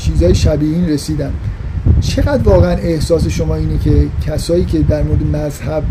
چیزای 0.00 0.34
شبیه 0.34 0.76
این 0.76 0.88
رسیدم. 0.88 1.30
چقدر 2.00 2.42
واقعا 2.42 2.70
احساس 2.70 3.28
شما 3.28 3.54
اینه 3.54 3.78
که 3.78 4.06
کسایی 4.26 4.64
که 4.64 4.78
در 4.78 5.02
مورد 5.02 5.36
مذهب 5.36 5.82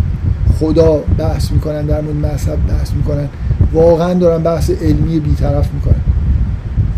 خدا 0.59 1.03
بحث 1.17 1.51
می‌کنن 1.51 1.81
در 1.81 2.01
مورد 2.01 2.15
مذهب 2.15 2.57
بحث 2.69 2.91
می‌کنن. 2.91 3.29
واقعا 3.73 4.13
دارن 4.13 4.43
بحث 4.43 4.69
علمی 4.69 5.19
بیطرف 5.19 5.69
می‌کنن. 5.73 6.01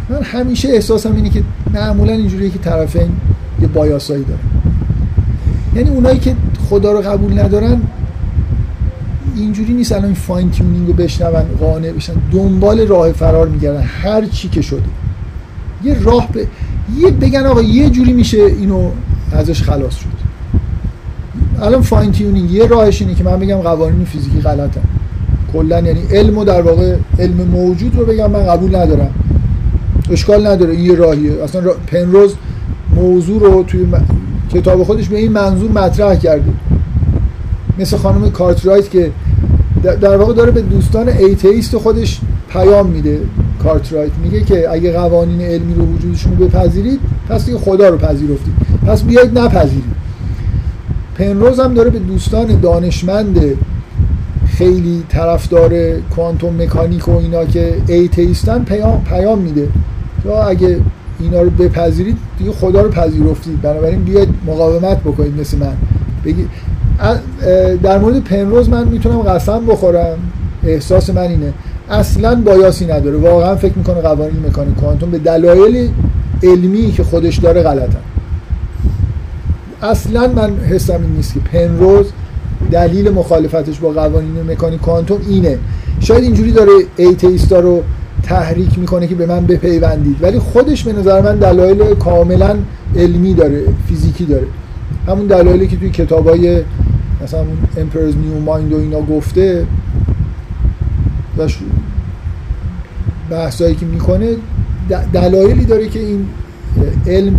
من 0.10 0.24
همیشه 0.24 0.70
احساسم 0.70 1.16
اینه 1.16 1.30
که 1.30 1.44
معمولا 1.74 2.14
اینجوریه 2.14 2.50
که 2.50 2.60
طرفین 2.60 3.10
یه 3.62 3.68
بایاسایی 3.68 4.24
دارن. 4.24 4.40
یعنی 5.76 5.90
اونایی 5.90 6.20
که 6.20 6.36
خدا 6.70 6.92
رو 6.92 7.02
قبول 7.02 7.40
ندارن 7.40 7.82
اینجوری 9.36 9.74
نیست 9.74 9.92
الان 9.92 10.06
این 10.06 10.14
فاین 10.14 10.52
تیونینگ 10.52 10.88
رو 10.88 10.94
بشنون 10.94 11.44
قانع 11.60 11.92
بشن. 11.92 12.14
دنبال 12.32 12.88
راه 12.88 13.12
فرار 13.12 13.48
میگردن. 13.48 13.82
هر 13.82 14.26
چی 14.26 14.50
که 14.50 14.62
شده. 14.62 14.82
یه 15.84 16.04
راه 16.04 16.28
به 16.32 16.48
یه 16.98 17.12
بگن 17.12 17.46
آقا 17.46 17.62
یه 17.62 17.90
جوری 17.90 18.14
میشه 18.14 18.38
اینو 18.38 18.90
ازش 19.32 19.64
خلاص 19.64 19.96
شد. 19.96 20.15
الان 21.62 21.82
fine 21.82 22.12
tuning 22.12 22.52
یه 22.52 22.68
راهش 22.68 23.02
اینه 23.02 23.16
که 23.16 23.24
من 23.24 23.40
بگم 23.40 23.58
قوانین 23.58 24.06
فیزیکی 24.06 24.42
غلطن 24.42 24.82
کلا 25.56 25.80
یعنی 25.80 26.02
علم 26.12 26.38
و 26.38 26.44
در 26.44 26.62
واقع 26.62 26.96
علم 27.20 27.48
موجود 27.52 27.96
رو 27.96 28.06
بگم 28.06 28.32
من 28.32 28.46
قبول 28.46 28.76
ندارم. 28.76 29.10
اشکال 30.12 30.48
نداره 30.48 30.72
این 30.72 30.86
یه 30.86 30.96
راهیه. 30.96 31.44
اصلا 31.44 31.62
را... 31.62 31.76
پنروز 31.88 32.36
موضوع 32.96 33.42
رو 33.42 33.64
توی 33.64 33.86
کتاب 34.54 34.84
خودش 34.84 35.10
به 35.10 35.18
این 35.18 35.32
منظور 35.32 35.72
مطرح 35.72 36.16
کرده. 36.16 36.52
مثل 37.80 37.98
خانم 37.98 38.32
کارترایت 38.32 38.90
که 38.90 39.12
در 39.84 40.18
واقع 40.18 40.34
داره 40.34 40.52
به 40.52 40.62
دوستان 40.62 41.10
atheist 41.10 41.78
خودش 41.78 42.22
پیام 42.50 42.90
میده. 42.90 43.20
کارترایت 43.64 44.12
میگه 44.24 44.42
که 44.44 44.72
اگه 44.72 44.94
قوانین 44.94 45.42
علمی 45.42 45.74
رو 45.74 45.86
وجودشون 45.86 46.36
بپذیرید 46.36 47.00
پس 47.30 47.46
دیگه 47.46 47.58
خدا 47.58 47.90
رو 47.90 47.98
پذیرفتید. 47.98 48.54
پس 48.88 49.04
بیاید 49.04 49.40
نپذیرید. 49.40 50.05
پنروز 51.16 51.60
هم 51.60 51.74
داره 51.74 51.90
به 51.90 52.00
دوستان 52.00 52.60
دانشمند 52.62 53.40
خیلی 54.48 55.04
طرفدار 55.10 56.00
کوانتوم 56.16 56.62
مکانیک 56.62 57.08
و 57.08 57.18
اینا 57.18 57.46
که 57.46 57.74
atheist 57.88 58.54
ن 58.54 58.64
پیام, 58.64 59.04
پیام 59.10 59.40
میده. 59.40 59.68
یا 60.26 60.44
اگه 60.44 60.78
اینا 61.20 61.42
رو 61.42 61.50
بپذیرید 61.50 62.18
دیگه 62.38 62.52
خدا 62.52 62.82
رو 62.82 62.90
پذیرفتید. 62.90 63.62
بنابراین 63.62 64.04
بیاید 64.04 64.30
مقاومت 64.48 65.00
بکنید 65.00 65.40
مثل 65.40 65.58
من. 65.58 65.74
بگید 66.26 66.50
در 67.84 67.98
مورد 67.98 68.24
پنروز 68.24 68.70
من 68.70 68.88
می‌تونم 68.88 69.22
قسم 69.22 69.66
بخورم. 69.66 70.18
احساس 70.64 71.10
من 71.10 71.22
اینه. 71.22 71.54
اصلا 71.90 72.42
بایاسی 72.46 72.86
نداره. 72.86 73.18
واقعا 73.18 73.56
فکر 73.56 73.74
می‌کنه 73.76 74.02
قوانین 74.02 74.46
مکانیک 74.48 74.76
کوانتوم 74.76 75.12
به 75.12 75.18
دلایل 75.18 75.90
علمی 76.44 76.92
که 76.92 77.04
خودش 77.04 77.38
داره 77.38 77.64
غلطن 77.64 78.00
اصلا 79.82 80.28
من 80.28 80.58
حسم 80.58 80.94
این 80.94 81.12
نیست 81.16 81.34
که 81.34 81.40
پنروز 81.40 82.12
دلیل 82.72 83.10
مخالفتش 83.10 83.80
با 83.80 83.90
قوانین 83.90 84.52
مکانیک 84.52 84.82
کوانتوم 84.82 85.22
اینه. 85.30 85.58
شاید 86.00 86.24
اینجوری 86.24 86.52
داره 86.52 86.72
ایتیستا 86.98 87.60
رو 87.60 87.84
تحریک 88.24 88.80
می‌کنه 88.80 89.08
که 89.08 89.16
به 89.16 89.26
من 89.26 89.46
بپیوندید. 89.46 90.18
ولی 90.22 90.40
خودش 90.40 90.84
به 90.84 90.94
نظر 90.94 91.22
من 91.22 91.36
دلایل 91.36 91.96
کاملا 91.96 92.56
علمی 92.96 93.34
داره 93.34 93.64
فیزیکی 93.88 94.26
داره. 94.26 94.48
همون 95.08 95.28
دلایلی 95.28 95.68
که 95.68 95.78
توی 95.78 95.90
کتابای 95.90 96.62
مثلا 97.24 97.44
Emperor's 97.78 98.16
New 98.16 98.40
Mind 98.40 98.74
و 98.74 98.78
اینا 98.78 99.02
گفته 99.02 99.66
و 101.38 101.48
بحثایی 103.30 103.76
که 103.76 103.86
می‌کنه 103.86 104.30
دلایلی 105.14 105.66
داره 105.66 105.88
که 105.88 106.00
این 106.00 106.28
علم 107.08 107.36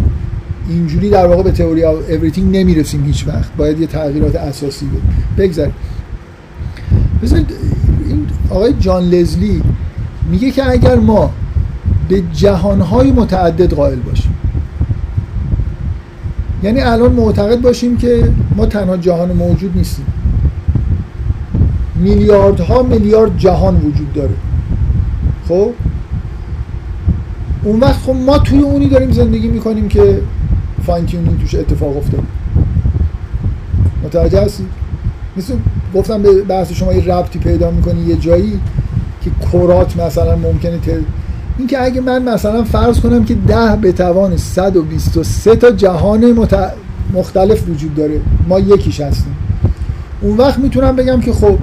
اینجوری 0.69 1.11
در 1.11 1.27
واقع 1.27 1.43
به 1.43 1.51
theory 1.51 1.85
of 1.85 1.97
everything 2.11 2.57
نمی‌رسیم 2.57 3.05
هیچ 3.05 3.29
وقت. 3.29 3.57
باید 3.57 3.81
یه 3.81 3.87
تغییرات 3.87 4.37
اساسی 4.37 4.87
بود. 4.87 5.03
بگذاریم. 5.39 5.75
این 8.09 8.27
آقای 8.51 8.73
جان 8.73 9.03
لزلی 9.03 9.63
میگه 10.31 10.51
که 10.51 10.71
اگر 10.71 10.97
ما 10.97 11.31
به 12.09 12.23
جهانهای 12.33 13.13
متعدد 13.13 13.75
قائل 13.75 13.99
باشیم 13.99 14.35
یعنی 16.63 16.81
الان 16.81 17.13
معتقد 17.13 17.61
باشیم 17.61 17.97
که 17.97 18.33
ما 18.57 18.67
تنها 18.67 18.97
جهان 18.97 19.33
موجود 19.33 19.77
نیستیم. 19.77 20.07
میلیاردها 21.95 22.83
میلیارد 22.83 23.39
جهان 23.39 23.77
وجود 23.77 24.13
داره. 24.13 24.35
خب؟ 25.49 25.71
اون 27.65 27.81
وقت 27.81 28.01
خب 28.01 28.13
ما 28.13 28.39
توی 28.39 28.59
اونی 28.59 28.89
داریم 28.89 29.13
زندگی 29.13 29.49
می‌کنیم 29.49 29.89
که 29.89 30.21
فاین 30.87 31.07
توش 31.41 31.55
اتفاق 31.55 31.97
افتاد. 31.97 32.23
متوجه 34.05 34.43
هستید 34.43 34.67
مثل 35.37 35.55
گفتم 35.95 36.23
به 36.23 36.43
بحث 36.43 36.73
شما 36.73 36.93
یه 36.93 37.05
ربطی 37.05 37.39
پیدا 37.39 37.71
می‌کنی 37.71 38.01
یه 38.01 38.17
جایی 38.17 38.61
که 39.21 39.31
کرات 39.53 39.97
مثلا 39.97 40.37
ممکنه 40.37 40.79
تل... 40.79 41.01
این 41.59 41.69
که 41.69 41.83
اگه 41.83 42.01
من 42.01 42.23
مثلا 42.23 42.65
فرض 42.65 43.01
کنم 43.01 43.25
که 43.25 43.35
ده 43.35 43.77
به 43.81 43.93
توان 43.93 44.37
123 44.37 45.57
تا 45.57 45.71
جهان 45.71 46.33
مت... 46.33 46.73
مختلف 47.15 47.69
وجود 47.69 47.95
داره. 47.95 48.21
ما 48.49 48.61
یکیش 48.61 49.01
هستیم. 49.01 49.37
اون 50.21 50.37
وقت 50.37 50.59
می‌تونم 50.59 50.97
بگم 50.97 51.21
که 51.21 51.33
خب 51.33 51.59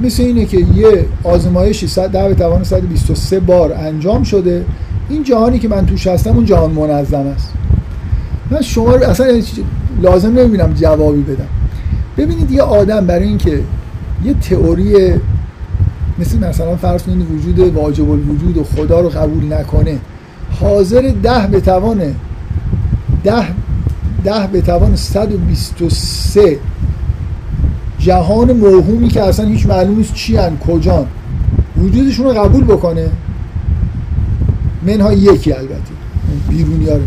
مثل 0.00 0.22
اینه 0.22 0.44
که 0.44 0.58
یه 0.58 1.06
آزمایشی 1.24 1.86
10 1.86 2.28
به 2.28 2.34
توان 2.34 2.64
123 2.64 3.40
بار 3.40 3.72
انجام 3.72 4.22
شده. 4.22 4.64
این 5.08 5.22
جهانی 5.22 5.58
که 5.58 5.68
من 5.68 5.86
توش 5.86 6.06
هستم 6.06 6.30
اون 6.30 6.44
جهان 6.44 6.70
منظم 6.70 7.26
است. 7.26 7.57
من 8.50 8.60
شما 8.60 8.94
رو 8.94 9.04
اصلا 9.04 9.40
لازم 10.02 10.38
نمی‌بینم 10.38 10.72
جوابی 10.74 11.22
بدم. 11.22 11.48
ببینید 12.16 12.50
یه 12.50 12.62
آدم 12.62 13.06
برای 13.06 13.26
اینکه 13.28 13.60
یه 14.24 14.34
تئوری 14.34 14.94
مثل 16.18 16.38
مثلا 16.38 16.76
فرض 16.76 17.02
کنید 17.02 17.30
وجود 17.30 17.58
واجب 17.58 18.10
الوجود 18.10 18.56
و 18.56 18.64
خدا 18.64 19.00
رو 19.00 19.08
قبول 19.08 19.52
نکنه 19.52 19.98
حاضر 20.60 21.12
ده 21.22 21.46
به 21.46 21.60
توان 21.60 22.14
ده 23.24 23.46
ده 24.24 24.46
به 24.52 24.60
توان 24.60 24.96
123 24.96 26.58
جهان 27.98 28.52
موهومی 28.52 29.08
که 29.08 29.22
اصلا 29.22 29.46
هیچ 29.46 29.66
معلوم 29.66 29.96
نیست 29.96 30.14
چی 30.14 30.36
هن 30.36 30.58
کجان. 30.58 31.06
وجودشون 31.76 32.26
رو 32.26 32.32
قبول 32.32 32.64
بکنه. 32.64 33.10
منها 34.86 35.12
یکی 35.12 35.52
البته. 35.52 35.74
بیرونی 36.48 36.88
ها 36.88 36.94
رو 36.96 37.02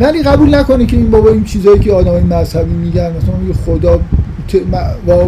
ولی 0.00 0.22
قبول 0.22 0.54
نکنه 0.54 0.86
که 0.86 0.96
این 0.96 1.10
بابا 1.10 1.30
این 1.30 1.44
چیزایی 1.44 1.78
که 1.78 1.92
آدمای 1.92 2.22
مذهبی 2.22 2.74
میگن 2.74 3.12
مثلا 3.16 3.36
میگه 3.36 3.54
خدا 3.66 4.00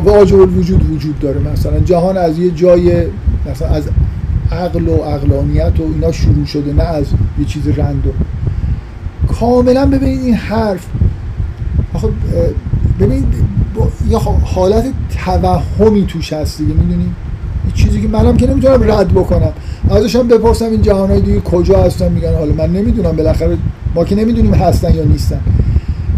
واجب 0.05 0.41
الوجود 0.41 0.91
وجود 0.91 1.19
داره. 1.19 1.41
مثلا 1.53 1.79
جهان 1.79 2.17
از 2.17 2.39
یه 2.39 2.51
جای 2.51 3.07
مثلا 3.51 3.69
از 3.69 3.89
عقل 4.53 4.89
و 4.89 4.97
عقلانیت 4.97 5.81
و 5.81 5.83
اینا 5.83 6.13
شروع 6.13 6.45
شده 6.45 6.73
نه 6.73 6.83
از 6.83 7.07
یه 7.39 7.45
چیز 7.45 7.69
رندو 7.69 8.11
کاملا 9.41 9.87
ببینید 9.87 10.25
این 10.25 10.35
حرف 10.35 10.87
ببینید 13.01 13.25
یه 14.09 14.19
حالت 14.45 14.85
توهمی 15.25 16.07
توش 16.07 16.33
هست 16.33 16.59
دیگه 16.59 16.75
می‌دونید 16.75 17.13
چیزی 17.75 18.01
که 18.03 18.09
منم 18.09 18.37
که 18.37 18.47
نمی‌تونم 18.47 18.93
رد 18.93 19.09
بکنم. 19.09 19.53
ازشم 19.91 20.29
بپرسم 20.29 20.65
این 20.65 20.83
جهانهای 20.83 21.21
دیگه 21.21 21.41
کجا 21.41 21.83
هستن 21.83 22.13
میگن 22.13 22.35
حالا 22.35 22.53
من 22.53 22.73
نمی‌دونم 22.73 23.17
بالاخره 23.17 23.57
که 24.05 24.15
نمی‌دونیم 24.15 24.55
هستن 24.55 24.95
یا 24.95 25.05
نیستن. 25.05 25.41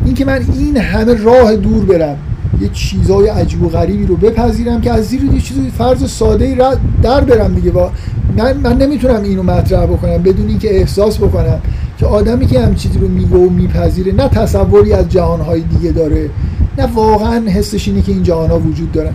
این 0.04 0.14
که 0.14 0.24
من 0.24 0.40
این 0.58 0.76
همه 0.76 1.14
راه 1.14 1.56
دور 1.56 1.84
برم 1.84 2.16
یه 2.60 2.68
چیزای 2.68 3.28
عجیب 3.28 3.62
و 3.62 3.68
غریبی 3.68 4.06
رو 4.06 4.16
بپذیرم 4.16 4.80
که 4.80 4.92
از 4.92 5.04
زیر 5.04 5.24
یه 5.24 5.40
چیزی 5.40 5.70
فرض 5.78 6.10
ساده 6.10 6.44
ای 6.44 6.56
در 7.02 7.20
برم 7.20 7.54
دیگه. 7.54 7.70
با 7.70 7.90
من, 8.36 8.56
من 8.56 8.78
نمی‌تونم 8.78 9.22
اینو 9.22 9.42
مطرح 9.42 9.86
بکنم 9.86 10.18
بدون 10.18 10.48
اینکه 10.48 10.76
احساس 10.76 11.18
بکنم 11.18 11.60
که 11.98 12.06
آدمی 12.06 12.46
که 12.46 12.60
هم 12.60 12.74
چیزی 12.74 12.98
رو 12.98 13.08
میگه 13.08 13.36
و 13.36 13.50
میپذیره 13.50 14.12
نه 14.12 14.28
تصوری 14.28 14.92
از 14.92 15.08
جهانهای 15.08 15.60
دیگه 15.60 15.92
داره 15.92 16.30
نه 16.78 16.86
واقعا 16.94 17.48
حسش 17.48 17.88
اینه 17.88 18.02
که 18.02 18.12
این 18.12 18.22
جهانها 18.22 18.58
وجود 18.58 18.92
دارن. 18.92 19.12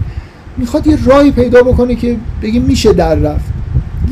می‌خواد 0.57 0.87
یه 0.87 0.97
راهی 1.05 1.31
پیدا 1.31 1.63
بکنه 1.63 1.95
که 1.95 2.15
بگه 2.41 2.59
میشه 2.59 2.93
در 2.93 3.15
رفت. 3.15 3.45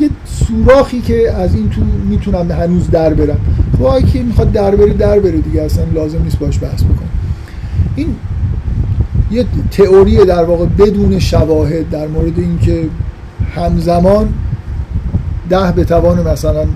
یه 0.00 0.08
سوراخی 0.24 1.00
که 1.00 1.32
از 1.32 1.54
این 1.54 1.70
تو 1.70 1.80
می‌تونم 2.08 2.50
هنوز 2.50 2.90
در 2.90 3.14
برم. 3.14 3.38
خب 3.78 4.06
که 4.06 4.22
می‌خواد 4.22 4.52
در 4.52 4.76
بره 4.76 4.92
در 4.92 5.18
بره 5.18 5.38
دیگه 5.38 5.62
اصلا 5.62 5.84
لازم 5.94 6.22
نیست 6.22 6.38
باش 6.38 6.58
بحث 6.62 6.82
بکنه 6.82 7.08
این 7.96 8.16
یه 9.30 9.44
تئوری 9.70 10.16
در 10.16 10.44
واقع 10.44 10.66
بدون 10.66 11.18
شواهد 11.18 11.90
در 11.90 12.06
مورد 12.06 12.38
اینکه 12.38 12.88
همزمان 13.54 14.28
ده 15.50 15.72
به 15.72 15.84
توان 15.84 16.28
مثلا 16.28 16.66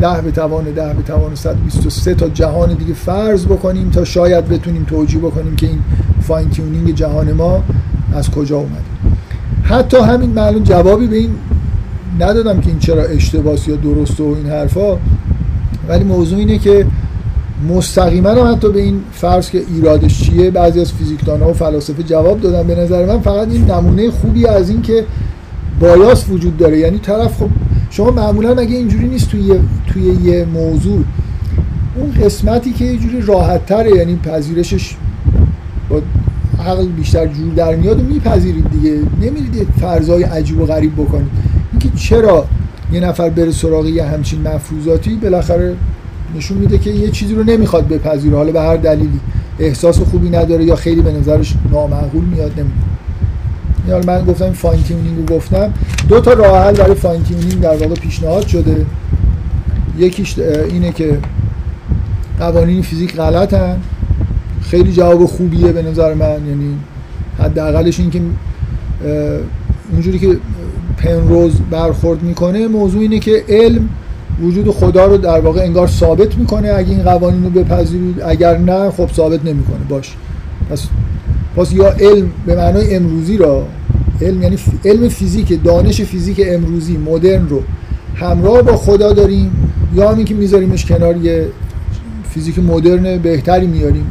ده 0.00 0.20
به 0.20 0.30
توان 0.30 0.64
ده 0.64 0.94
به 0.94 1.02
توان 1.02 1.34
123 1.34 2.14
تا 2.14 2.28
جهان 2.28 2.74
دیگه 2.74 2.94
فرض 2.94 3.46
بکنیم 3.46 3.90
تا 3.90 4.04
شاید 4.04 4.48
بتونیم 4.48 4.84
توجیه 4.84 5.20
بکنیم 5.20 5.56
که 5.56 5.66
این 5.66 5.78
فاین 6.20 6.50
تیونینگ 6.50 6.94
جهان 6.94 7.32
ما 7.32 7.62
از 8.14 8.30
کجا 8.30 8.56
اومده. 8.56 8.80
حتی 9.62 9.96
همین 9.96 10.30
معلوم 10.30 10.62
جوابی 10.62 11.06
به 11.06 11.16
این 11.16 11.30
ندادم 12.20 12.60
که 12.60 12.68
این 12.68 12.78
چرا 12.78 13.02
اشتباس 13.02 13.68
یا 13.68 13.76
درست 13.76 14.20
و 14.20 14.24
این 14.24 14.46
حرفا. 14.46 14.96
ولی 15.88 16.04
موضوع 16.04 16.38
اینه 16.38 16.58
که 16.58 16.86
مستقیما 17.68 18.30
هم 18.30 18.52
حتی 18.52 18.72
به 18.72 18.80
این 18.80 19.00
فرض 19.12 19.50
که 19.50 19.62
ایرادش 19.74 20.22
چیه 20.22 20.50
بعضی 20.50 20.80
از 20.80 20.92
فیزیکدان 20.92 21.42
ها 21.42 21.50
و 21.50 21.52
فلاسفه 21.52 22.02
جواب 22.02 22.40
دادن 22.40 22.66
به 22.66 22.74
نظر 22.74 23.06
من 23.06 23.20
فقط 23.20 23.48
این 23.48 23.70
نمونه 23.70 24.10
خوبی 24.10 24.46
از 24.46 24.70
این 24.70 24.82
که 24.82 25.04
بایاس 25.80 26.28
وجود 26.28 26.56
داره. 26.56 26.78
یعنی 26.78 26.98
طرف 26.98 27.36
خب 27.36 27.48
شما 27.90 28.10
معمولا 28.10 28.50
اگه 28.50 28.76
اینجوری 28.76 29.08
نیست 29.08 29.28
توی 29.28 29.54
توی 29.86 30.02
یه 30.02 30.44
موضوع 30.44 31.04
اون 31.96 32.12
قسمتی 32.24 32.72
که 32.72 32.84
یه 32.84 32.96
جوری 32.96 33.22
راحت 33.22 33.66
تره 33.66 33.96
یعنی 33.96 34.16
پذیرشش 34.16 34.96
با 35.88 36.02
عقل 36.66 36.86
بیشتر 36.86 37.26
جور 37.26 37.54
در 37.54 37.76
میاد 37.76 38.00
و 38.00 38.02
میپذیرید 38.02 38.70
دیگه. 38.70 38.98
نمیرید 39.20 39.68
فرضای 39.80 40.22
عجیب 40.22 40.60
و 40.60 40.66
غریب 40.66 40.92
بکنید. 40.92 41.30
اینکه 41.72 41.98
چرا 41.98 42.46
یه 42.92 43.00
نفر 43.00 43.30
بره 43.30 43.50
سراغ 43.50 43.86
یه 43.86 44.04
همچین 44.04 44.48
مفروضاتی 44.48 45.14
بالاخره 45.14 45.74
نشون 46.36 46.58
میده 46.58 46.78
که 46.78 46.90
یه 46.90 47.10
چیزی 47.10 47.34
رو 47.34 47.44
نمی‌خواد 47.44 47.88
بپذیره. 47.88 48.36
حالا 48.36 48.52
به 48.52 48.60
هر 48.60 48.76
دلیلی. 48.76 49.20
احساس 49.58 50.00
خوبی 50.00 50.30
نداره 50.30 50.64
یا 50.64 50.76
خیلی 50.76 51.00
به 51.00 51.12
نظرش 51.12 51.54
نامعقول 51.72 52.24
میاد 52.24 52.52
نمیده 52.60 52.74
یعنی 53.88 54.06
من 54.06 54.24
گفتم 54.24 54.52
fine 54.52 54.82
tuning 54.82 55.18
رو 55.18 55.36
گفتم. 55.36 55.72
دو 56.08 56.20
تا 56.20 56.32
راه 56.32 56.64
حل 56.64 56.72
برای 56.72 56.94
fine 56.94 57.22
tuning 57.22 57.60
در 57.60 57.76
واقع 57.76 57.94
پیشنهاد 57.94 58.46
شده. 58.46 58.86
یکیش 59.98 60.38
اینه 60.38 60.92
که 60.92 61.18
قوانین 62.38 62.82
فیزیک 62.82 63.16
غلطن. 63.16 63.76
خیلی 64.62 64.92
جواب 64.92 65.26
خوبیه 65.26 65.72
به 65.72 65.82
نظر 65.82 66.14
من. 66.14 66.46
یعنی 66.48 66.76
حداقلش 67.38 68.00
این 68.00 68.10
که 68.10 68.20
اونجوری 69.92 70.18
که 70.18 70.36
پنروز 71.02 71.52
برخورد 71.70 72.22
می‌کنه 72.22 72.68
موضوع 72.68 73.00
اینه 73.00 73.18
که 73.18 73.44
علم 73.48 73.88
وجود 74.42 74.70
خدا 74.70 75.06
رو 75.06 75.16
در 75.16 75.40
واقع 75.40 75.60
انگار 75.60 75.86
ثابت 75.86 76.38
می‌کنه. 76.38 76.72
اگه 76.74 76.90
این 76.90 77.02
قوانین 77.02 77.44
رو 77.44 77.50
بپذیرید 77.50 78.22
اگر 78.22 78.58
نه 78.58 78.90
خب 78.90 79.08
ثابت 79.12 79.44
نمی‌کنه. 79.44 79.78
باش. 79.88 80.16
پس 80.70 80.86
پس 81.56 81.72
یا 81.72 81.88
علم 81.88 82.30
به 82.46 82.56
معنای 82.56 82.96
امروزی 82.96 83.36
را 83.36 83.66
علم 84.22 84.42
یعنی 84.42 84.56
علم 84.84 85.08
فیزیک 85.08 85.64
دانش 85.64 86.00
فیزیک 86.00 86.40
امروزی 86.44 86.96
مدرن 86.96 87.48
رو 87.48 87.62
همراه 88.14 88.62
با 88.62 88.76
خدا 88.76 89.12
داریم 89.12 89.50
یا 89.94 90.10
هم 90.10 90.24
که 90.24 90.34
میذاریمش 90.34 90.86
کنار 90.86 91.16
یه 91.16 91.46
فیزیک 92.30 92.58
مدرن 92.58 93.18
بهتری 93.18 93.66
میاریم 93.66 94.06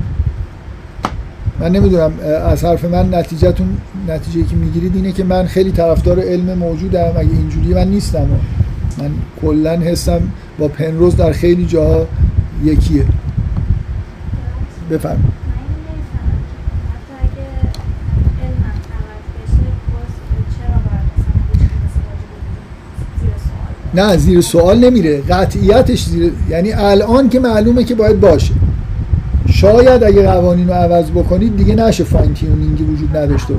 من 1.59 1.71
نمی‌دونم 1.71 2.11
از 2.45 2.63
حرف 2.63 2.85
من 2.85 3.13
نتیجهتون 3.13 3.77
نتیجه 4.07 4.47
که 4.47 4.55
می‌گیرید 4.55 4.95
اینه 4.95 5.11
که 5.11 5.23
من 5.23 5.45
خیلی 5.45 5.71
طرفدار 5.71 6.19
علم 6.19 6.57
موجودم. 6.57 7.11
اگه 7.17 7.31
اینجوری 7.31 7.73
من 7.73 7.87
نیستم 7.87 8.27
من 8.97 9.11
کلا 9.41 9.71
حسم 9.71 10.21
با 10.59 10.67
پنروز 10.67 11.15
در 11.15 11.31
خیلی 11.31 11.65
جاها 11.65 12.07
یکیه. 12.63 13.05
بفرمایید. 14.91 15.39
نه 23.93 24.17
زیر 24.17 24.41
سوال 24.41 24.79
نمیره. 24.79 25.21
قطعیتش 25.21 26.03
زیر 26.03 26.33
یعنی 26.49 26.73
الان 26.73 27.29
که 27.29 27.39
معلومه 27.39 27.83
که 27.83 27.95
باید 27.95 28.19
باشه. 28.19 28.53
شاید 29.61 30.03
اگه 30.03 30.23
قوانین 30.27 30.67
رو 30.67 30.73
عوض 30.73 31.11
بکنید 31.11 31.57
دیگه 31.57 31.75
نشه 31.75 32.03
فاین 32.03 32.33
تیونینگی 32.33 32.83
وجود 32.83 33.17
نداشته. 33.17 33.53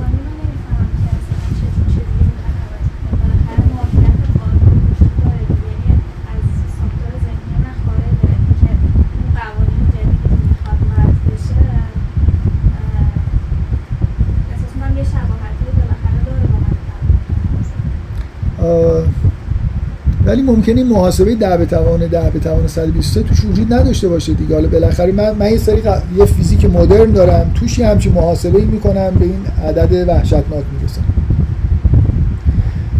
ولی 20.31 20.41
ممکنه 20.41 20.83
محاسبه 20.83 21.35
ده 21.35 21.57
به 21.57 21.65
توان 21.65 22.07
ده 22.07 22.29
به 22.29 22.39
توان 22.39 22.67
123 22.67 23.23
توش 23.23 23.45
وجود 23.45 23.73
نداشته 23.73 24.07
باشه 24.07 24.33
دیگه. 24.33 24.55
حالا 24.55 24.67
بالاخره 24.67 25.11
من 25.11 25.31
من 25.39 25.51
یه 25.51 25.57
سری 25.57 25.81
یه 26.17 26.25
فیزیک 26.25 26.65
مدرن 26.65 27.11
دارم 27.11 27.51
توش 27.55 27.79
یه 27.79 27.87
همچین 27.87 28.13
محاسبه 28.13 28.59
ای 28.59 28.65
می‌کنم 28.65 29.11
به 29.19 29.25
این 29.25 29.39
عدد 29.67 30.07
وحشتناک 30.09 30.63
می‌رسم. 30.79 31.01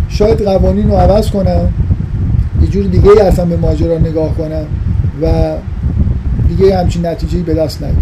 شاید 0.10 0.42
قوانین 0.42 0.90
رو 0.90 0.96
عوض 0.96 1.32
کنم 1.32 1.74
یه 2.62 2.68
جور 2.68 2.86
دیگه 2.86 3.24
اصلا 3.24 3.46
به 3.46 3.58
ماجرا 3.58 3.98
نگاه 3.98 4.36
کنم 4.38 4.66
و 5.22 5.54
دیگه 6.48 6.78
همچین 6.78 7.06
نتیجه 7.06 7.40
به 7.40 7.54
دست 7.54 7.84
نیاد. 7.84 7.96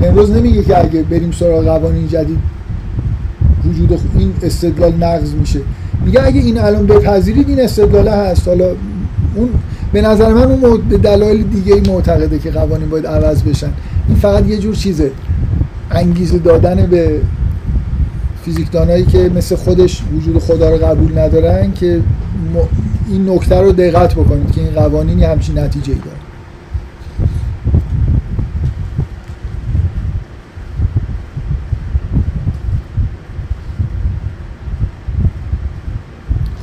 پنروز 0.00 0.30
نمیگه 0.30 0.62
که 0.62 0.84
اگه 0.84 1.02
بریم 1.02 1.30
سراغ 1.30 1.64
قوانین 1.64 2.08
جدید 2.08 2.38
وجود 3.64 4.00
این 4.18 4.32
استدلال 4.42 4.94
نقض 4.94 5.34
میشه. 5.34 5.60
میگه 6.04 6.24
اگه 6.24 6.40
این 6.40 6.58
الان 6.58 6.86
بپذیرید 6.86 7.48
این 7.48 7.60
استدلاله 7.60 8.10
هست. 8.10 8.48
حالا 8.48 8.66
اون 9.34 9.48
به 9.92 10.02
نظر 10.02 10.32
من 10.32 10.52
اون 10.52 10.88
به 10.88 10.98
دلایل 10.98 11.42
دیگه 11.42 11.74
ای 11.74 11.80
معتقده 11.80 12.38
که 12.38 12.50
قوانین 12.50 12.88
باید 12.88 13.06
عوض 13.06 13.42
بشن. 13.42 13.70
این 14.08 14.16
فقط 14.16 14.46
یه 14.46 14.58
جور 14.58 14.74
چیزه. 14.74 15.10
انگیزه 15.90 16.38
دادن 16.38 16.86
به 16.86 17.20
فیزیکدانایی 18.44 19.04
که 19.04 19.30
مثل 19.36 19.56
خودش 19.56 20.02
وجود 20.16 20.38
خدا 20.38 20.70
رو 20.70 20.86
قبول 20.86 21.18
ندارن 21.18 21.72
که 21.72 22.00
این 23.08 23.30
نکته 23.30 23.60
رو 23.60 23.72
دقت 23.72 24.14
بکنید 24.14 24.52
که 24.52 24.60
این 24.60 24.70
قوانینی 24.70 25.24
همچین 25.24 25.58
نتیجه 25.58 25.92
ای 25.92 25.98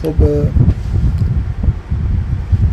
خب 0.03 0.10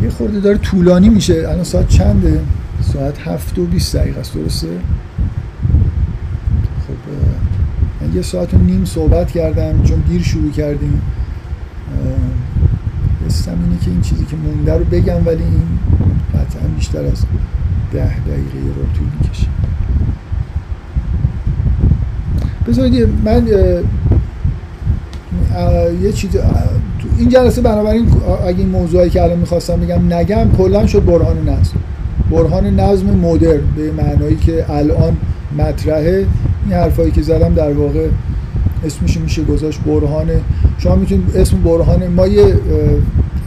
یه 0.03 0.09
خورده 0.09 0.39
داره 0.39 0.57
طولانی 0.57 1.09
میشه. 1.09 1.33
الان 1.33 1.63
ساعت 1.63 1.87
چنده؟ 1.87 2.41
ساعت 2.81 3.27
هفت 3.27 3.59
و 3.59 3.65
بیست 3.65 3.95
دقیقه 3.95 4.19
است 4.19 4.33
درسته؟ 4.33 4.67
خب 6.87 6.93
یه 8.15 8.21
ساعت 8.21 8.53
و 8.53 8.57
نیم 8.57 8.85
صحبت 8.85 9.31
کردم 9.31 9.83
چون 9.83 9.99
دیر 9.99 10.21
شروع 10.21 10.51
کردیم. 10.51 11.01
حسم 13.25 13.51
اینه 13.51 13.79
که 13.85 13.91
این 13.91 14.01
چیزی 14.01 14.25
که 14.25 14.35
مونده 14.35 14.73
رو 14.73 14.85
بگم 14.85 15.27
ولی 15.27 15.43
این 15.43 15.79
قطعا 16.33 16.67
بیشتر 16.75 17.05
از 17.05 17.25
ده 17.93 18.19
دقیقه 18.19 18.67
رو 18.75 18.83
طول 18.97 19.07
می‌کشه. 19.21 19.47
بذارید 22.67 23.09
من 23.25 23.47
یه 26.01 26.11
چیز 26.11 26.37
این 27.19 27.29
جلسه 27.29 27.61
بنابراین 27.61 28.07
اگه 28.47 28.57
این 28.57 28.69
موضوعی 28.69 29.09
که 29.09 29.23
الان 29.23 29.39
می‌خواستم 29.39 29.79
بگم 29.79 30.13
نگم 30.13 30.51
کلا 30.57 30.87
شد 30.87 31.05
برهان 31.05 31.49
نظم. 31.49 31.73
برهان 32.31 32.79
نظم 32.79 33.05
مدرن 33.05 33.61
به 33.75 33.91
معنایی 33.91 34.35
که 34.35 34.65
الان 34.69 35.17
مطرحه. 35.57 36.25
این 36.65 36.73
حرفایی 36.73 37.11
که 37.11 37.21
زدم 37.21 37.53
در 37.53 37.73
واقع 37.73 38.07
اسمش 38.85 39.17
میشه 39.17 39.43
گذاشت 39.43 39.79
برهان. 39.79 40.27
شما 40.77 40.95
می‌تونید 40.95 41.37
اسم 41.37 41.57
برهان 41.57 42.07
ما 42.07 42.27
یه 42.27 42.53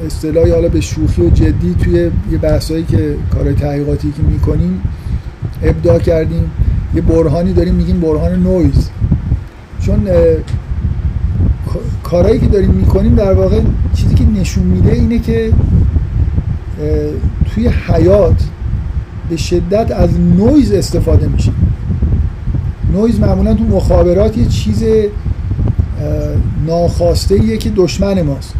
اصطلاحی 0.06 0.50
حالا 0.50 0.68
به 0.68 0.80
شوخی 0.80 1.22
و 1.22 1.30
جدی 1.30 1.74
توی 1.80 2.10
یه 2.30 2.38
بحثایی 2.42 2.84
که 2.84 3.16
کارهای 3.34 3.54
تحقیقاتی 3.54 4.12
که 4.16 4.22
می‌کنیم 4.22 4.80
ابداع 5.62 5.98
کردیم. 5.98 6.50
یه 6.94 7.02
برهانی 7.02 7.52
داریم 7.52 7.74
میگیم 7.74 8.00
برهان 8.00 8.42
نویز. 8.42 8.90
چون 9.80 10.08
کارهایی 12.12 12.40
که 12.40 12.46
داریم 12.46 12.70
می‌کنیم 12.70 13.14
در 13.14 13.32
واقع 13.32 13.60
چیزی 13.94 14.14
که 14.14 14.24
نشون 14.40 14.64
میده 14.64 14.92
اینه 14.92 15.18
که 15.18 15.52
توی 17.54 17.68
حیات 17.68 18.44
به 19.30 19.36
شدت 19.36 19.90
از 19.90 20.20
نویز 20.20 20.72
استفاده 20.72 21.28
میشه. 21.28 21.52
نویز 22.94 23.20
معمولا 23.20 23.54
تو 23.54 23.64
مخابرات 23.64 24.38
یه 24.38 24.46
چیز 24.46 24.84
ناخواسته 26.66 27.34
ایه 27.34 27.56
که 27.56 27.70
دشمن 27.70 28.22
ماست. 28.22 28.54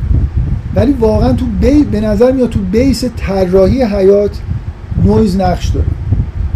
ولی 0.74 0.92
واقعا 0.92 1.32
تو 1.32 1.46
بی... 1.60 1.84
به 1.84 2.00
نظر 2.00 2.32
میاد 2.32 2.50
تو 2.50 2.60
base 2.60 3.04
طراحی 3.16 3.82
حیات 3.82 4.40
نویز 5.04 5.36
نقش 5.36 5.68
داره. 5.68 5.86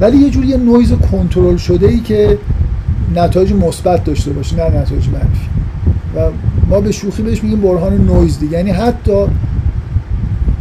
ولی 0.01 0.17
یه 0.17 0.31
جوری 0.31 0.49
یه 0.49 0.57
نویز 0.57 0.93
کنترل 0.93 1.57
شده 1.57 1.89
ای 1.89 2.01
که 2.01 2.39
نتایج 3.17 3.53
مثبت 3.53 4.05
داشته 4.05 4.31
باشه 4.31 4.57
نه 4.57 4.81
نتایج 4.81 5.09
منفی. 5.09 5.47
و 6.17 6.21
ما 6.71 6.81
به 6.81 6.93
شوخی 6.93 7.23
بهش 7.23 7.43
میگیم 7.43 7.61
برهان 7.61 8.07
نویز 8.07 8.39
دیگه. 8.39 8.53
یعنی 8.53 8.71
حتی 8.71 9.27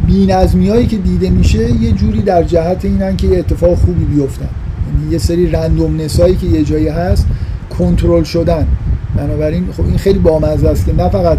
بینظمی 0.06 0.68
هایی 0.68 0.86
که 0.86 0.96
دیده 0.96 1.30
میشه 1.30 1.82
یه 1.82 1.92
جوری 1.92 2.22
در 2.22 2.42
جهت 2.42 2.84
اینن 2.84 3.16
که 3.16 3.26
یه 3.26 3.38
اتفاق 3.38 3.74
خوبی 3.74 4.04
بیفتن. 4.04 4.48
یعنی 4.86 5.12
یه 5.12 5.18
سری 5.18 5.50
random 5.50 6.00
هایی 6.18 6.36
که 6.36 6.46
یه 6.46 6.64
جایی 6.64 6.88
هست 6.88 7.26
کنترل 7.78 8.22
شدن. 8.22 8.66
بنابراین 9.16 9.64
خب 9.76 9.84
این 9.84 9.96
خیلی 9.96 10.18
بامزه 10.18 10.68
است 10.68 10.86
که 10.86 10.92
نه 10.92 11.08
فقط 11.08 11.38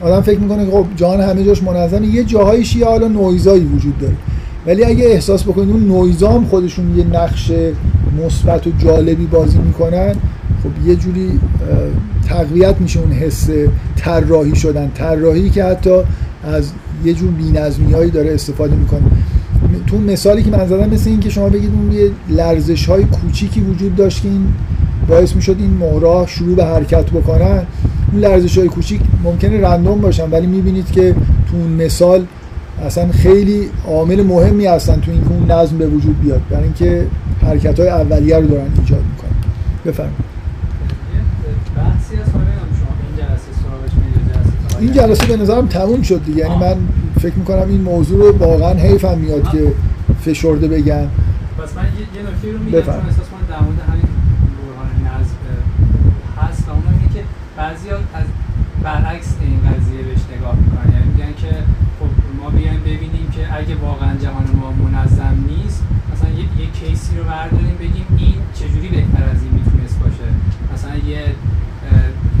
آدم 0.00 0.20
فکر 0.20 0.38
می‌کنه 0.38 0.70
خب 0.70 0.86
جهان 0.96 1.20
همه 1.20 1.44
جاش 1.44 1.62
منظمه 1.62 2.06
یه 2.06 2.24
جاهایش 2.24 2.76
یه 2.76 2.86
حالا 2.86 3.08
نویزایی 3.08 3.64
وجود 3.64 3.98
داره. 3.98 4.14
ولی 4.66 4.84
اگه 4.84 5.04
احساس 5.04 5.42
بکنید 5.42 5.70
اون 5.70 5.88
نویزا 5.88 6.30
هم 6.30 6.44
خودشون 6.44 6.98
یه 6.98 7.04
نقش 7.04 7.52
مثبت 8.26 8.66
و 8.66 8.70
جالبی 8.78 9.26
بازی 9.26 9.58
می‌کنن 9.58 10.14
خب 10.62 10.88
یه 10.88 10.96
جوری 10.96 11.40
تقویت 12.28 12.74
میشه 12.80 13.00
اون 13.00 13.12
حس 13.12 13.50
طراحی 13.96 14.56
شدن. 14.56 14.90
طراحی 14.94 15.50
که 15.50 15.64
حتی 15.64 15.94
از 16.44 16.70
یه 17.04 17.12
جور 17.12 17.30
بی‌نظمیایی 17.30 18.10
داره 18.10 18.34
استفاده 18.34 18.76
می‌کنه. 18.76 19.02
تو 19.86 19.98
مثالی 19.98 20.42
که 20.42 20.50
من 20.50 20.66
زدم 20.66 20.90
مثل 20.90 21.10
این 21.10 21.20
که 21.20 21.30
شما 21.30 21.48
بگید 21.48 21.70
اون 21.74 21.92
یه 21.92 22.10
لرزش 22.28 22.86
های 22.86 23.04
کوچیکی 23.04 23.60
وجود 23.60 23.96
داشت 23.96 24.22
که 24.22 24.28
این 24.28 24.46
باعث 25.08 25.36
می‌شد 25.36 25.56
این 25.58 25.70
مهرا 25.70 26.26
شروع 26.26 26.56
به 26.56 26.64
حرکت 26.64 27.04
بکنن 27.04 27.62
اون 28.12 28.20
لرزش 28.20 28.58
های 28.58 28.68
کوچیک 28.68 29.00
ممکنه 29.24 29.60
رندوم 29.60 30.00
باشن 30.00 30.30
ولی 30.30 30.46
می‌بینید 30.46 30.90
که 30.90 31.14
تو 31.50 31.56
اون 31.56 31.72
مثال 31.72 32.26
اصلا 32.86 33.08
خیلی 33.12 33.68
عامل 33.88 34.22
مهمی 34.22 34.66
هستن 34.66 35.00
تو 35.00 35.10
اینکه 35.10 35.30
اون 35.30 35.50
نظم 35.50 35.78
به 35.78 35.86
وجود 35.86 36.20
بیاد 36.20 36.40
برای 36.50 36.64
اینکه 36.64 37.06
حرکت 37.42 37.80
های 37.80 37.88
اولیه 37.88 38.36
رو 38.36 38.46
دارن 38.46 38.68
ایجاد 38.78 39.02
می‌کنن. 39.10 39.30
بفرمایید. 39.86 40.33
این 44.84 44.92
جلسه 44.92 45.26
به 45.26 45.36
نظرم 45.36 45.66
تموم 45.66 46.02
شد 46.02 46.24
دیگه. 46.24 46.38
یعنی 46.38 46.56
من 46.56 46.76
فکر 47.20 47.34
می‌کنم 47.34 47.68
این 47.68 47.80
موضوع 47.80 48.18
رو 48.24 48.38
واقعا 48.38 48.74
حیفم 48.74 49.18
میاد 49.18 49.50
که 49.52 49.72
فشرده 50.24 50.68
بگم 50.68 51.06
پس 51.58 51.76
من 51.76 51.86
یه 52.16 52.22
نکته 52.28 52.52
رو 52.52 52.58
میگم 52.64 52.80
چون 52.80 53.06
احساس 53.10 53.28
کنم 53.32 53.46
در 53.50 53.60
مورد 53.64 53.80
همین 53.90 54.08
برهان 54.58 54.90
نظم 55.08 55.36
هست 56.42 56.68
اون 56.68 56.82
اینه 56.86 57.14
که 57.14 57.22
بعضی 57.56 57.88
از 57.90 58.26
برعکس 58.82 59.28
این 59.40 59.60
قضیه 59.68 60.02
بهش 60.08 60.22
نگاه 60.36 60.54
می‌کنن. 60.62 60.92
یعنی 60.94 61.06
میگن 61.12 61.32
که 61.42 61.52
خب 61.98 62.10
ما 62.42 62.50
بیایم 62.50 62.80
ببینیم 62.80 63.26
که 63.34 63.42
اگه 63.58 63.74
واقعا 63.88 64.12
جهان 64.22 64.46
ما 64.60 64.68
منظم 64.84 65.36
نیست 65.52 65.82
مثلا 66.12 66.30
یه, 66.30 66.44
یه 66.60 66.68
کیسی 66.78 67.12
رو 67.18 67.24
برداریم 67.24 67.76
بگیم 67.80 68.06
این 68.18 68.38
چجوری 68.58 68.88
بهتر 68.96 69.24
از 69.32 69.40
این 69.44 69.52
می‌تونست 69.58 69.96
باشه. 70.02 70.28
مثلا 70.74 70.96
یه 71.12 71.22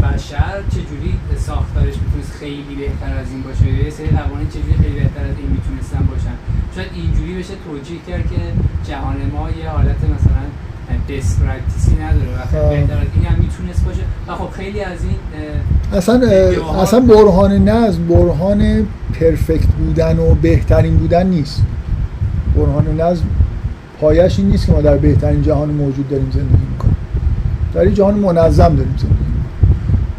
بشر 0.02 0.54
چجوری 0.74 1.12
ساختارش 1.48 1.94
می‌تونست 2.02 2.32
خیلی 2.40 2.74
بهتر 2.82 3.12
از 3.22 3.28
این 3.32 3.42
باشه. 3.46 3.66
یه 3.84 3.90
سری 3.98 4.10
قوانین 4.18 4.48
چجوری 4.54 4.74
خیلی 4.82 4.96
بهتر 5.02 5.24
از 5.30 5.36
این 5.40 5.50
می‌تونستن 5.56 6.02
باشن. 6.12 6.36
شاید 6.74 6.90
اینجوری 7.00 7.32
بشه 7.38 7.54
توجیه 7.66 8.00
کرد 8.08 8.24
که 8.30 8.40
جهان 8.88 9.18
ما 9.34 9.44
یه 9.60 9.68
حالت 9.76 10.00
مثلا 10.14 10.44
بست 11.08 11.42
پرکتیسی 11.42 11.94
نداره 12.04 12.30
و 12.36 12.70
بهتر 12.70 12.98
از 13.04 13.10
این 13.14 13.24
هم 13.24 13.38
می‌تونست 13.44 13.84
باشه. 13.84 14.04
و 14.28 14.34
خب 14.34 14.50
خیلی 14.50 14.80
از 14.80 14.98
این 15.04 15.16
اصلا 15.98 16.14
اصلا 16.82 17.00
برهان 17.00 17.68
نظم 17.68 18.08
برهان 18.08 18.86
پرفکت 19.20 19.66
بودن 19.66 20.18
و 20.18 20.34
بهترین 20.34 20.96
بودن 20.96 21.26
نیست. 21.26 21.62
برهان 22.56 23.00
نظم 23.00 23.24
پایش 24.00 24.38
این 24.38 24.48
نیست 24.48 24.66
که 24.66 24.72
ما 24.72 24.80
در 24.80 24.96
بهترین 24.96 25.42
جهان 25.42 25.70
موجود 25.70 26.08
داریم 26.08 26.30
زندگی 26.30 26.66
می‌کنیم. 26.72 26.96
در 27.74 27.86
جهان 27.86 28.14
منظم 28.14 28.76
داریم 28.76 28.94
زندگی 28.98 29.24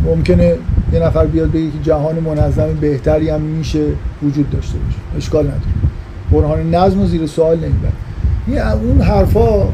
ممکنه 0.06 0.56
یه 0.94 1.00
نفر 1.00 1.26
بیاد 1.26 1.52
بگه 1.52 1.72
که 1.72 1.78
جهان 1.84 2.20
منظم 2.20 2.74
بهتری 2.82 3.30
هم 3.30 3.42
میشه 3.42 3.86
وجود 4.24 4.50
داشته 4.50 4.78
باشه. 4.78 5.18
اشکال 5.18 5.46
نداره. 5.46 5.62
برهان 6.32 6.76
نظم 6.76 7.02
و 7.02 7.08
زیر 7.08 7.28
سوال 7.28 7.58
نمی‌بره. 7.58 8.74
اون 8.74 9.02
حرفا 9.02 9.68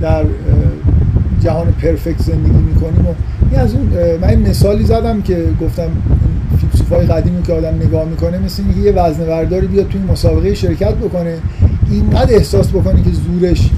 در 0.00 0.24
جهان 1.40 1.72
پرفکت 1.72 2.22
زندگی 2.22 2.58
می‌کنیم 2.74 3.06
و 3.06 3.14
این 3.50 3.60
از 3.60 3.74
اون 3.74 3.88
من 4.20 4.50
مثالی 4.50 4.84
زدم 4.84 5.22
که 5.22 5.44
گفتم 5.60 5.88
فیلسوفای 6.60 7.06
قدیمی 7.06 7.42
که 7.42 7.52
آدم 7.52 7.74
نگاه 7.74 8.04
می‌کنه 8.04 8.38
مثل 8.38 8.62
اینکه 8.62 8.80
یه 8.80 8.92
وزنه 8.92 9.26
برداری 9.26 9.66
بیاد 9.66 9.88
توی 9.88 10.00
مسابقه 10.00 10.54
شرکت 10.54 10.94
بکنه 10.94 11.38
اینقدر 11.90 12.34
احساس 12.34 12.68
بکنه 12.68 13.02
که 13.02 13.10
زورش 13.10 13.70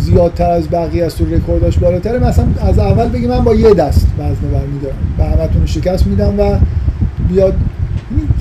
زیادتر 0.00 0.50
از 0.50 0.68
بقیه 0.70 1.06
است 1.06 1.20
و 1.20 1.24
رکورداش 1.24 1.78
بالاتره. 1.78 2.18
مثلا 2.18 2.46
از 2.60 2.78
اول 2.78 3.08
بگی 3.08 3.26
من 3.26 3.44
با 3.44 3.54
یه 3.54 3.74
دست 3.74 4.06
وزنه 4.18 4.50
برمیدارم 4.52 4.96
و 5.18 5.24
همتون 5.24 5.66
شکست 5.66 6.06
میدم 6.06 6.40
و 6.40 6.58
بیاد. 7.28 7.54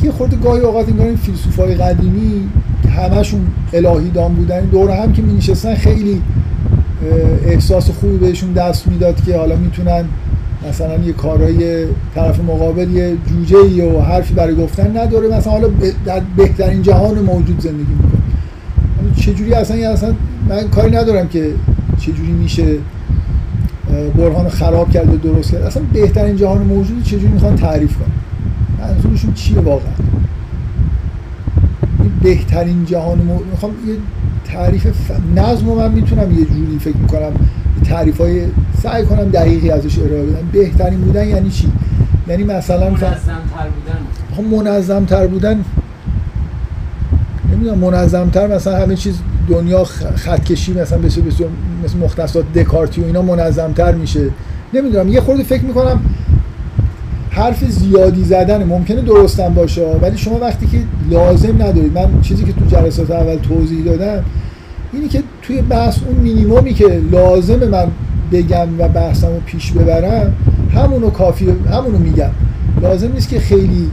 یه 0.04 0.12
خورده 0.12 0.38
گاهی 0.38 0.62
اوقات 0.62 0.86
این 0.88 1.16
فیلسوفای 1.16 1.76
قدیمی 1.76 2.48
که 2.84 2.90
همشون 2.90 3.42
الهی 3.74 4.10
دام 4.10 4.34
بودن. 4.34 4.60
دور 4.60 4.92
هم 4.92 5.14
که 5.14 5.22
می 5.22 5.34
نشستن 5.34 5.76
خیلی 5.76 6.22
احساس 7.46 7.90
خوبی 7.90 8.18
بهشون 8.18 8.54
دست 8.54 8.88
می‌داد 8.88 9.24
که 9.24 9.38
حالا 9.38 9.56
می‌تونن 9.56 10.06
مثلا 10.70 10.96
یه 10.96 11.14
کارهای 11.14 11.86
طرف 12.16 12.40
مقابل 12.40 12.92
یه 12.92 13.18
جوجه 13.28 13.86
و 13.86 14.02
حرفی 14.02 14.34
برای 14.34 14.56
گفتن 14.56 14.98
نداره. 14.98 15.28
مثلا 15.28 15.54
حالا 15.54 15.68
در 16.06 16.22
بهترین 16.38 16.82
جهان 16.82 17.20
موجود 17.20 17.60
زندگی 17.60 17.94
می‌کنه. 18.04 18.22
چجوری 19.20 19.54
اصلا 19.54 19.90
اصلا 19.90 20.14
من 20.50 20.68
کاری 20.68 20.96
ندارم 20.96 21.28
که 21.28 21.54
چجوری 22.00 22.32
میشه 22.32 22.76
برهان 24.18 24.50
خراب 24.50 24.92
کرده 24.92 25.18
درست 25.18 25.52
کرد 25.52 25.62
اصلا 25.62 25.84
بهترین 25.94 26.36
جهان 26.36 26.62
موجود 26.62 27.04
چجوری 27.04 27.28
می‌خوان 27.28 27.56
تعریف 27.56 27.96
کنن؟ 27.98 28.12
منظورشون 28.80 29.34
چیه 29.34 29.60
واقعا؟ 29.60 29.94
بهترین 32.24 32.86
جهان 32.86 33.18
موجود 33.18 33.48
می‌خوام 33.52 33.72
یه 33.88 33.96
تعریف 34.54 34.88
ف... 34.88 35.12
نظم 35.36 35.66
من 35.66 35.92
می‌تونم 35.92 36.40
یه 36.40 36.46
جوری 36.46 36.80
فکر 36.80 36.98
می‌کنم 36.98 37.32
تعریف 37.84 38.22
های 38.22 38.42
سعی 38.84 39.06
کنم 39.06 39.24
دقیقی 39.24 39.70
ازش 39.70 40.00
ارائه 40.00 40.26
بدم. 40.26 40.48
بهترین 40.52 41.02
بودن 41.02 41.28
یعنی 41.28 41.50
چی؟ 41.50 41.72
یعنی 42.28 42.44
مثلا 42.44 42.90
منظم 42.90 43.06
تر 43.06 43.68
بودن. 44.38 44.58
منظم 44.58 45.06
تر 45.06 45.28
بودن 45.28 45.64
نمی‌دونم 47.60 47.80
منظم 47.80 48.30
تر 48.30 48.48
مثلا 48.48 48.78
همه 48.78 48.96
چیز 48.96 49.16
دنیا 49.50 49.84
خط 50.16 50.44
کشی 50.44 50.74
مثلا 50.74 50.98
بشه 50.98 51.22
بشه 51.22 51.46
مثل 51.84 51.98
مختصات 51.98 52.54
دکارتی 52.54 53.02
و 53.02 53.06
اینا 53.06 53.22
منظم 53.22 53.72
تر 53.72 53.92
میشه. 53.92 54.30
نمی‌دونم 54.74 55.08
یه 55.08 55.22
خورده 55.22 55.44
فکر 55.44 55.64
می‌کنم 55.64 56.02
حرف 57.30 57.64
زیادی 57.64 58.24
زدن 58.24 58.64
ممکنه 58.64 59.02
درستم 59.02 59.54
باشه 59.54 59.86
ولی 60.02 60.18
شما 60.18 60.40
وقتی 60.40 60.68
که 60.68 60.78
لازم 61.10 61.56
ندارید 61.56 61.94
من 61.94 62.22
چیزی 62.22 62.44
که 62.44 62.54
تو 62.54 62.66
جلسات 62.66 63.12
اول 63.12 63.36
توضیح 63.36 63.86
دادم 63.86 64.24
اینی 64.94 65.08
که 65.08 65.24
توی 65.42 65.62
بحث 65.62 65.98
اون 66.08 66.16
مینیمومی 66.16 66.74
که 66.74 67.02
لازم 67.12 67.70
من 67.70 67.88
بگم 68.32 68.68
و 68.80 68.88
بحثم 68.88 69.28
رو 69.28 69.40
پیش 69.46 69.72
ببرم 69.72 70.34
همونو 70.76 71.10
کافی 71.10 71.48
همونو 71.72 71.98
میگم. 71.98 72.32
لازم 72.82 73.12
نیست 73.12 73.30
که 73.30 73.40
خیلی 73.40 73.92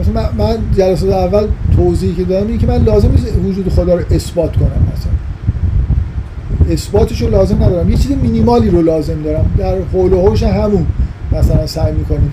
مثلا 0.00 0.30
من 0.38 0.56
جلسات 0.76 1.10
اول 1.10 1.46
توضیحی 1.76 2.14
که 2.14 2.24
دادم 2.24 2.46
اینه 2.46 2.58
که 2.58 2.66
من 2.66 2.84
لازم 2.84 3.10
نیست 3.10 3.26
وجود 3.44 3.68
خدا 3.68 3.94
رو 3.94 4.02
اثبات 4.10 4.56
کنم 4.56 4.66
مثلا. 4.66 5.12
اثباتش 6.72 7.22
رو 7.22 7.30
لازم 7.30 7.56
ندارم. 7.56 7.90
یه 7.90 7.96
چیز 7.96 8.10
مینیمالی 8.10 8.70
رو 8.70 8.82
لازم 8.82 9.22
دارم. 9.22 9.50
در 9.58 9.76
حول 9.92 10.12
و 10.12 10.28
حوش 10.28 10.42
همون 10.42 10.86
مثلا 11.32 11.66
سعی 11.66 11.92
می‌کنیم 11.92 12.32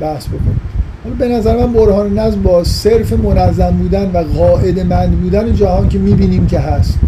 بحث 0.00 0.26
بکنیم. 0.26 0.60
حالا 1.04 1.16
به 1.16 1.28
نظر 1.28 1.66
من 1.66 1.72
برهان 1.72 2.18
نظم 2.18 2.42
با 2.42 2.64
صرف 2.64 3.12
منظم 3.12 3.70
بودن 3.70 4.10
و 4.14 4.18
قاعد 4.18 4.80
مند 4.80 5.20
بودن 5.20 5.54
جهان 5.54 5.88
که 5.88 5.98
می‌بینیم 5.98 6.46
که 6.46 6.58
هست. 6.58 6.98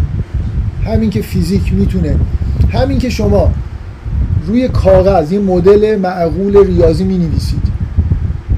همین 0.85 1.09
که 1.09 1.21
فیزیک 1.21 1.73
می‌تونه. 1.73 2.15
همین 2.69 2.99
که 2.99 3.09
شما 3.09 3.51
روی 4.47 4.67
کاغذ 4.67 5.31
یه 5.31 5.39
مدل 5.39 5.95
معقول 5.95 6.67
ریاضی 6.67 7.03
می 7.03 7.17
نویسید 7.17 7.61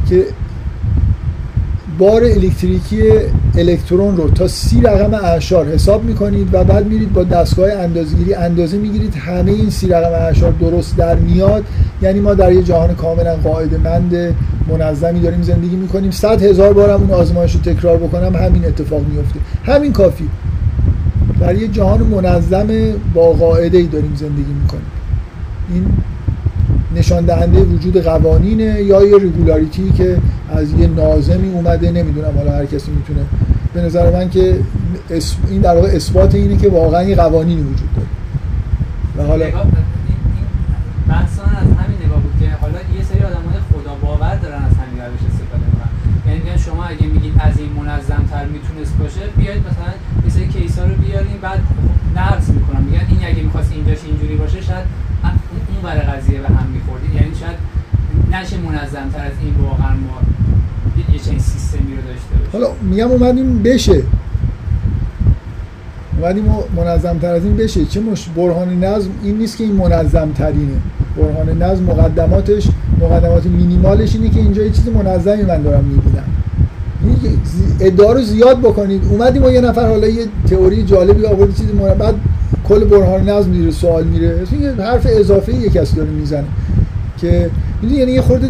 که 0.10 0.24
بار 1.99 2.23
الکتریکی 2.23 3.01
الکترون 3.57 4.17
رو 4.17 4.30
تا 4.30 4.47
سی 4.47 4.81
رقم 4.81 5.13
اعشار 5.13 5.67
حساب 5.67 6.03
می‌کنید 6.03 6.49
و 6.53 6.63
بعد 6.63 6.88
میرید 6.88 7.13
با 7.13 7.23
دستگاه 7.23 7.71
اندازه‌گیری 7.71 8.34
اندازه 8.34 8.77
می‌گیرید 8.77 9.15
همه 9.15 9.51
این 9.51 9.69
سی 9.69 9.88
رقم 9.88 10.13
اعشار 10.13 10.51
درست 10.51 10.97
در 10.97 11.15
میاد. 11.15 11.63
یعنی 12.01 12.19
ما 12.19 12.34
در 12.34 12.51
یه 12.51 12.63
جهان 12.63 12.95
کاملا 12.95 13.35
قاعده 13.35 13.77
مند 13.77 14.35
منظمی 14.69 15.19
داریم 15.19 15.41
زندگی 15.41 15.76
می‌کنیم. 15.76 16.11
صد 16.11 16.43
هزار 16.43 16.73
بارم 16.73 17.01
اون 17.01 17.11
آزمایش 17.11 17.53
رو 17.53 17.61
تکرار 17.61 17.97
بکنم 17.97 18.35
همین 18.35 18.65
اتفاق 18.65 19.01
میفته 19.09 19.39
همین 19.63 19.93
کافی. 19.93 20.30
در 21.39 21.55
یه 21.55 21.67
جهان 21.67 22.01
منظم 22.01 22.67
با 23.13 23.31
قاعده 23.31 23.77
ای 23.77 23.88
داریم 23.88 24.15
زندگی 24.15 24.53
می‌کنیم. 24.61 24.91
این 25.73 25.85
نشان 26.95 27.26
دهنده 27.26 27.60
وجود 27.60 27.98
قوانینه 27.98 28.64
یا 28.64 29.06
یه 29.06 29.18
ریگولاریتی 29.18 29.91
که 29.91 30.18
از 30.49 30.72
یه 30.74 30.88
نازمی 30.88 31.49
اومده 31.49 31.91
نمی‌دونم 31.91 32.38
حالا 32.38 32.52
هر 32.52 32.66
کسی 32.66 32.91
می‌تونه. 32.91 33.26
به 33.74 33.82
نظر 33.82 34.11
من 34.11 34.30
که 34.30 34.60
این 35.49 35.61
در 35.61 35.76
واقع 35.76 35.88
اثبات 35.88 36.36
اینه 36.36 36.57
که 36.57 36.70
واقعا 36.70 37.03
یه 37.03 37.16
قوانینی 37.16 37.61
وجود 37.61 37.90
داره. 37.95 38.07
و 39.18 39.30
حالا 39.30 39.45
بحثان 41.10 41.49
از 41.49 41.70
همین 41.80 41.98
نگاه 42.06 42.22
بود 42.22 42.34
که 42.40 42.49
حالا 42.61 42.80
یه 42.98 43.03
سری 43.10 43.20
آدمای 43.20 43.60
خدا 43.70 43.94
باور 44.02 44.36
دارن 44.36 44.61
از 44.70 44.76
همین 44.82 44.98
روش 45.06 45.24
استفاده 45.32 45.66
می‌کنن. 45.72 45.91
یعنی 46.28 46.60
شما 46.66 46.84
اگه 46.84 47.07
میگید 47.14 47.34
از 47.40 47.53
این 47.61 47.72
منظم 47.80 48.24
تر 48.32 48.45
می‌تونست 48.56 48.94
باشه 48.98 49.22
بیاید 49.38 49.61
مثلا 49.70 49.91
سری 50.36 50.48
کیسا 50.48 50.84
رو 50.84 50.95
بیاریم 51.03 51.38
بعد 51.41 51.60
نقض 52.16 52.49
می‌کنم 52.49 52.82
میگن 52.88 53.06
این 53.10 53.22
اگه 53.30 53.41
می‌خواست 53.44 53.72
اینجاش 53.76 54.02
اینجوری 54.10 54.36
باشه 54.36 54.61
شاید 54.61 54.86
اون 55.80 55.91
برای 55.91 56.01
قضیه 56.01 56.39
به 56.39 56.47
هم 56.47 56.68
میخوردی 56.69 57.07
یعنی 57.15 57.35
شاید 57.39 57.57
نشه 58.31 58.57
منظم 58.57 59.10
تر 59.14 59.26
از 59.26 59.31
این 59.41 59.53
واقعا 59.64 59.89
ما 59.89 60.22
یه 61.14 61.19
چنین 61.19 61.39
سیستمی 61.39 61.95
رو 61.95 62.01
داشته 62.01 62.35
باشه 62.38 62.51
حالا 62.53 62.68
میگم 62.81 63.11
اومدیم 63.11 63.64
بشه. 63.64 64.03
اومدیم 66.18 66.45
منظم 66.76 67.18
تر 67.18 67.34
از 67.34 67.43
این 67.43 67.57
بشه. 67.57 67.85
چه 67.85 67.99
مش 67.99 68.27
برهان 68.35 68.84
نظم 68.84 69.10
این 69.23 69.38
نیست 69.38 69.57
که 69.57 69.64
این 69.64 69.76
منظم 69.76 70.31
ترینه 70.31 70.77
برهان 71.18 71.64
نظم 71.64 71.84
مقدماتش 71.84 72.68
مقدمات 73.01 73.45
مینیمالش 73.45 74.15
اینه 74.15 74.30
که 74.30 74.39
اینجا 74.39 74.64
یه 74.64 74.72
چیز 74.72 74.88
منظمی 74.88 75.43
من 75.43 75.61
دارم 75.61 75.84
می‌بینم. 75.84 76.23
ادعا 77.80 78.14
رو 78.14 78.22
زیاد 78.22 78.60
بکنید. 78.60 79.01
اومدیم 79.10 79.43
و 79.43 79.49
یه 79.49 79.61
نفر 79.61 79.88
حالا 79.89 80.07
یه 80.07 80.26
تئوری 80.49 80.84
جالبی 80.84 81.26
آورد 81.26 81.56
چیزی 81.56 81.72
بعد 81.99 82.15
کل 82.69 82.83
برهان 82.83 83.29
نظم 83.29 83.49
میره 83.49 83.71
سوال 83.71 84.03
میره. 84.03 84.37
یه 84.61 84.71
حرف 84.71 85.07
اضافه 85.09 85.53
یه 85.53 85.69
کسی 85.69 85.95
داره 85.95 86.09
می‌زنه 86.09 86.47
که 87.17 87.49
یعنی 87.83 88.11
یه 88.11 88.21
خورده 88.21 88.49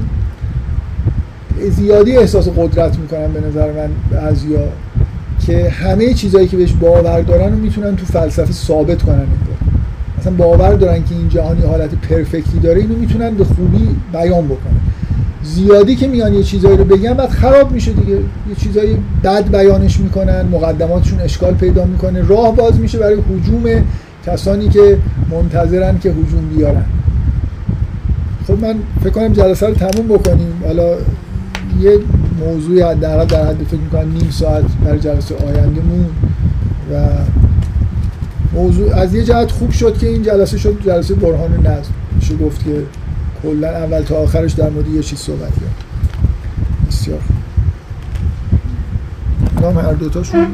زیادی 1.70 2.18
احساس 2.18 2.48
قدرت 2.48 2.98
می‌کنن 2.98 3.28
به 3.28 3.48
نظر 3.48 3.72
من 3.72 3.90
بعضیا 4.12 4.60
که 5.46 5.70
همه 5.70 6.14
چیزهایی 6.14 6.48
که 6.48 6.58
بهش 6.58 6.72
باور 6.72 7.22
دارن 7.22 7.52
رو 7.52 7.58
می‌تونن 7.58 7.96
تو 7.96 8.06
فلسفه 8.06 8.52
ثابت 8.52 9.04
کنن 9.04 9.28
مثلا 10.20 10.34
باور 10.34 10.74
دارن 10.74 11.04
که 11.04 11.16
این 11.16 11.30
جهانی 11.30 11.62
حالت 11.62 11.90
پرفکتی 11.96 12.60
داره 12.64 12.82
اینو 12.82 12.96
می‌تونن 12.96 13.36
به 13.36 13.44
خوبی 13.44 13.90
بیان 14.14 14.46
بکنن. 14.46 14.80
زیادی 15.44 15.96
که 15.96 16.08
میان 16.08 16.34
یه 16.34 16.44
چیزایی 16.44 16.78
رو 16.78 16.84
بگن 16.84 17.14
بعد 17.14 17.30
خراب 17.30 17.72
میشه 17.72 17.92
دیگه. 17.94 18.16
یه 18.16 18.56
چیزایی 18.58 18.98
بد 19.24 19.58
بیانش 19.58 20.00
می‌کنن 20.00 20.46
مقدماتشون 20.52 21.20
اشکال 21.20 21.54
پیدا 21.54 21.86
می‌کنه 21.86 22.28
راه 22.28 22.56
باز 22.56 22.80
میشه 22.80 22.98
برای 22.98 23.16
حجوم 23.16 23.64
کسانی 24.34 24.70
که 24.70 24.98
منتظرن 25.32 26.00
که 26.00 26.12
حجوم 26.12 26.50
بیارن. 26.56 26.86
خب 28.48 28.60
من 28.66 28.76
فکر 29.02 29.10
کنم 29.10 29.34
جلسه 29.34 29.68
رو 29.68 29.74
تموم 29.74 30.08
بکنیم. 30.08 30.54
حالا 30.66 30.96
یه 31.80 32.00
موضوعی 32.40 32.82
حداقل 32.82 33.26
در 33.26 33.46
حد 33.48 33.64
فکر 33.68 33.80
می‌کنم 33.80 34.12
نیم 34.12 34.30
ساعت 34.32 34.64
برای 34.86 35.00
جلسه 35.00 35.36
آینده 35.36 35.82
مون 35.82 36.06
و 36.94 37.08
موضوع 38.54 38.96
از 38.96 39.14
یه 39.14 39.24
جهت 39.24 39.52
خوب 39.52 39.72
شد 39.72 39.98
که 39.98 40.08
این 40.08 40.24
جلسه 40.24 40.58
شد 40.58 40.78
جلسه 40.86 41.14
برهان 41.16 41.68
نظم. 41.68 41.92
میشه 42.16 42.36
گفت 42.36 42.64
که 42.66 42.84
کلا 43.44 43.70
اول 43.70 44.02
تا 44.02 44.16
آخرش 44.16 44.52
در 44.52 44.70
مورد 44.70 44.88
یه 44.88 45.02
چیز 45.02 45.20
صحبت 45.20 45.40
کرد. 45.40 45.76
بسیار 46.88 47.20
نام 49.62 49.78
هر 49.78 49.94
دوتاشون؟ 49.94 50.48